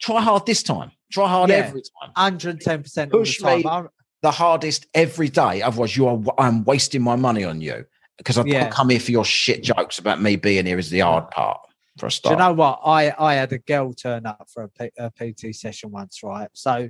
Try 0.00 0.22
hard 0.22 0.46
this 0.46 0.62
time. 0.62 0.90
Try 1.12 1.28
hard 1.28 1.50
Yeah. 1.50 1.56
every 1.56 1.82
time. 1.82 2.12
110% 2.16 3.12
all 3.12 3.20
the 3.20 3.24
Push 3.26 3.38
time. 3.40 3.58
me. 3.58 3.64
I'm- 3.66 3.88
The 4.22 4.30
hardest 4.30 4.86
every 4.94 5.28
day. 5.30 5.62
Otherwise, 5.62 5.96
you 5.96 6.06
are 6.06 6.18
I'm 6.38 6.62
wasting 6.64 7.00
my 7.02 7.16
money 7.16 7.42
on 7.44 7.60
you. 7.62 7.84
Because 8.18 8.36
I 8.36 8.44
Yeah. 8.44 8.60
don't 8.64 8.72
come 8.72 8.90
here 8.90 9.00
for 9.00 9.12
your 9.12 9.24
shit 9.24 9.62
jokes 9.62 9.98
about 9.98 10.20
me 10.20 10.36
being 10.36 10.66
here 10.66 10.78
is 10.78 10.90
the 10.90 11.00
hard 11.00 11.30
part 11.30 11.58
for 12.00 12.06
a 12.06 12.10
Do 12.10 12.30
you 12.30 12.36
know 12.36 12.52
what? 12.52 12.80
I 12.84 13.14
I 13.18 13.34
had 13.34 13.52
a 13.52 13.58
girl 13.58 13.92
turn 13.92 14.26
up 14.26 14.48
for 14.52 14.64
a, 14.64 14.68
P, 14.68 14.90
a 14.98 15.10
PT 15.10 15.54
session 15.54 15.90
once, 15.90 16.20
right? 16.24 16.48
So 16.54 16.88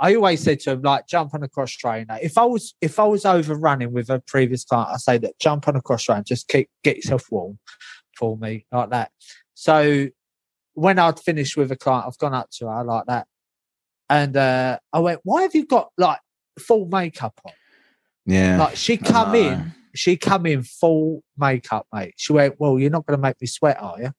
I 0.00 0.14
always 0.16 0.42
said 0.42 0.60
to 0.60 0.72
him, 0.72 0.82
like, 0.82 1.06
jump 1.06 1.34
on 1.34 1.42
a 1.42 1.48
cross 1.48 1.70
trainer. 1.70 2.18
If 2.22 2.38
I 2.38 2.44
was 2.44 2.74
if 2.80 2.98
I 2.98 3.04
was 3.04 3.24
overrunning 3.24 3.92
with 3.92 4.08
a 4.10 4.20
previous 4.20 4.64
client, 4.64 4.90
I 4.92 4.96
say 4.96 5.18
that 5.18 5.38
jump 5.38 5.68
on 5.68 5.76
a 5.76 5.82
cross 5.82 6.04
trainer, 6.04 6.22
just 6.22 6.48
keep 6.48 6.68
get 6.82 6.96
yourself 6.96 7.24
warm 7.30 7.58
for 8.16 8.36
me, 8.36 8.66
like 8.72 8.90
that. 8.90 9.10
So 9.54 10.08
when 10.74 10.98
I'd 10.98 11.20
finished 11.20 11.56
with 11.56 11.70
a 11.70 11.76
client, 11.76 12.06
I've 12.06 12.18
gone 12.18 12.34
up 12.34 12.50
to 12.58 12.68
her 12.68 12.84
like 12.84 13.06
that. 13.06 13.26
And 14.08 14.36
uh, 14.36 14.78
I 14.92 14.98
went, 15.00 15.20
Why 15.24 15.42
have 15.42 15.54
you 15.54 15.66
got 15.66 15.90
like 15.98 16.20
full 16.58 16.86
makeup 16.86 17.40
on? 17.44 17.52
Yeah. 18.26 18.58
Like 18.58 18.76
she 18.76 18.96
come 18.96 19.34
in, 19.34 19.72
she 19.94 20.16
come 20.16 20.46
in 20.46 20.62
full 20.62 21.22
makeup, 21.36 21.86
mate. 21.92 22.14
She 22.16 22.32
went, 22.32 22.56
Well, 22.58 22.78
you're 22.78 22.90
not 22.90 23.06
gonna 23.06 23.22
make 23.22 23.40
me 23.40 23.46
sweat, 23.46 23.80
are 23.80 24.00
you? 24.00 24.12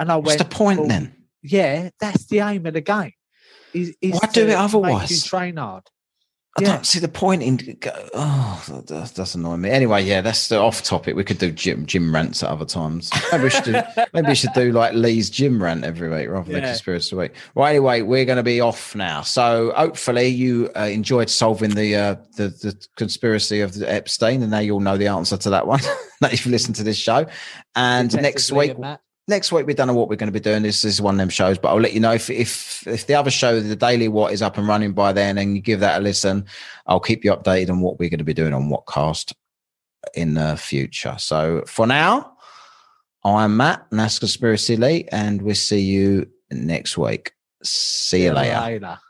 And 0.00 0.10
I 0.10 0.16
What's 0.16 0.28
went, 0.28 0.38
the 0.38 0.44
point 0.46 0.78
"Well, 0.80 0.88
then? 0.88 1.14
Yeah, 1.42 1.90
that's 2.00 2.24
the 2.26 2.40
aim 2.40 2.64
of 2.64 2.72
the 2.74 2.80
game. 2.80 3.12
Is, 3.74 3.94
is 4.00 4.12
Why 4.14 4.28
do 4.32 4.48
it 4.48 4.54
otherwise? 4.54 5.10
you 5.10 5.20
train 5.20 5.56
hard. 5.58 5.84
I 6.58 6.62
yeah. 6.62 6.68
don't 6.72 6.86
see 6.86 6.98
the 6.98 7.08
point 7.08 7.42
in. 7.42 7.78
Oh, 8.12 8.64
that, 8.68 8.86
that 8.88 9.14
does 9.14 9.34
annoy 9.36 9.56
me. 9.56 9.70
Anyway, 9.70 10.02
yeah, 10.02 10.20
that's 10.20 10.48
the 10.48 10.58
off 10.58 10.82
topic. 10.82 11.14
We 11.14 11.22
could 11.22 11.38
do 11.38 11.52
gym 11.52 11.86
gym 11.86 12.12
rants 12.12 12.42
at 12.42 12.48
other 12.48 12.64
times. 12.64 13.10
Maybe 13.30 13.44
we 13.44 13.50
should 13.50 13.64
do. 13.64 13.80
maybe 14.12 14.28
we 14.28 14.34
should 14.34 14.52
do 14.54 14.72
like 14.72 14.94
Lee's 14.94 15.30
gym 15.30 15.62
rant 15.62 15.84
every 15.84 16.08
week 16.08 16.28
rather 16.28 16.50
than 16.50 16.62
Yeah. 16.62 16.70
conspiracy 16.70 17.14
week. 17.14 17.32
Well, 17.54 17.66
anyway, 17.66 18.00
we're 18.02 18.24
going 18.24 18.38
to 18.38 18.42
be 18.42 18.60
off 18.60 18.96
now. 18.96 19.20
So 19.20 19.72
hopefully 19.76 20.26
you 20.26 20.70
uh, 20.74 20.84
enjoyed 20.84 21.30
solving 21.30 21.70
the, 21.70 21.94
uh, 21.94 22.14
the 22.36 22.48
the 22.48 22.86
conspiracy 22.96 23.60
of 23.60 23.74
the 23.74 23.90
Epstein, 23.90 24.42
and 24.42 24.50
now 24.50 24.58
you'll 24.58 24.80
know 24.80 24.96
the 24.96 25.06
answer 25.08 25.36
to 25.36 25.50
that 25.50 25.66
one. 25.68 25.80
that 26.20 26.32
if 26.32 26.46
you 26.46 26.50
listen 26.50 26.74
to 26.74 26.82
this 26.82 26.96
show, 26.96 27.26
and 27.76 28.12
next 28.14 28.50
week 28.50 28.76
that. 28.80 29.00
Next 29.30 29.50
week 29.52 29.66
we 29.66 29.72
don't 29.72 29.86
know 29.86 29.94
what 29.94 30.10
we're 30.10 30.16
going 30.16 30.28
to 30.28 30.32
be 30.32 30.40
doing. 30.40 30.62
This 30.62 30.84
is 30.84 31.00
one 31.00 31.14
of 31.14 31.18
them 31.18 31.30
shows, 31.30 31.56
but 31.56 31.68
I'll 31.68 31.80
let 31.80 31.94
you 31.94 32.00
know 32.00 32.12
if 32.12 32.28
if 32.28 32.86
if 32.86 33.06
the 33.06 33.14
other 33.14 33.30
show, 33.30 33.60
the 33.60 33.76
Daily 33.76 34.08
What, 34.08 34.32
is 34.32 34.42
up 34.42 34.58
and 34.58 34.68
running 34.68 34.92
by 34.92 35.12
then, 35.12 35.38
and 35.38 35.56
you 35.56 35.62
give 35.62 35.80
that 35.80 36.00
a 36.00 36.04
listen. 36.04 36.44
I'll 36.86 37.00
keep 37.00 37.24
you 37.24 37.32
updated 37.32 37.70
on 37.70 37.80
what 37.80 37.98
we're 37.98 38.10
going 38.10 38.18
to 38.18 38.24
be 38.24 38.34
doing 38.34 38.52
on 38.52 38.68
Whatcast 38.68 39.32
in 40.14 40.34
the 40.34 40.56
future. 40.56 41.16
So 41.18 41.62
for 41.66 41.86
now, 41.86 42.36
I'm 43.24 43.56
Matt, 43.56 43.86
and 43.90 44.00
that's 44.00 44.18
Conspiracy 44.18 44.76
Lee, 44.76 45.08
and 45.10 45.40
we'll 45.40 45.54
see 45.54 45.80
you 45.80 46.28
next 46.50 46.98
week. 46.98 47.32
See 47.62 48.24
you 48.24 48.32
later. 48.32 49.00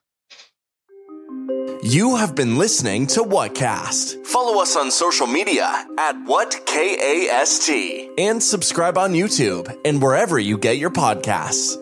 You 1.83 2.17
have 2.17 2.35
been 2.35 2.59
listening 2.59 3.07
to 3.07 3.23
Whatcast. 3.23 4.27
Follow 4.27 4.61
us 4.61 4.77
on 4.77 4.91
social 4.91 5.27
media 5.27 5.65
at 5.99 6.15
WhatKAST 6.27 8.11
and 8.19 8.43
subscribe 8.43 8.99
on 8.99 9.15
YouTube 9.15 9.75
and 9.87 10.03
wherever 10.03 10.39
you 10.39 10.59
get 10.59 10.77
your 10.77 10.91
podcasts. 10.91 11.79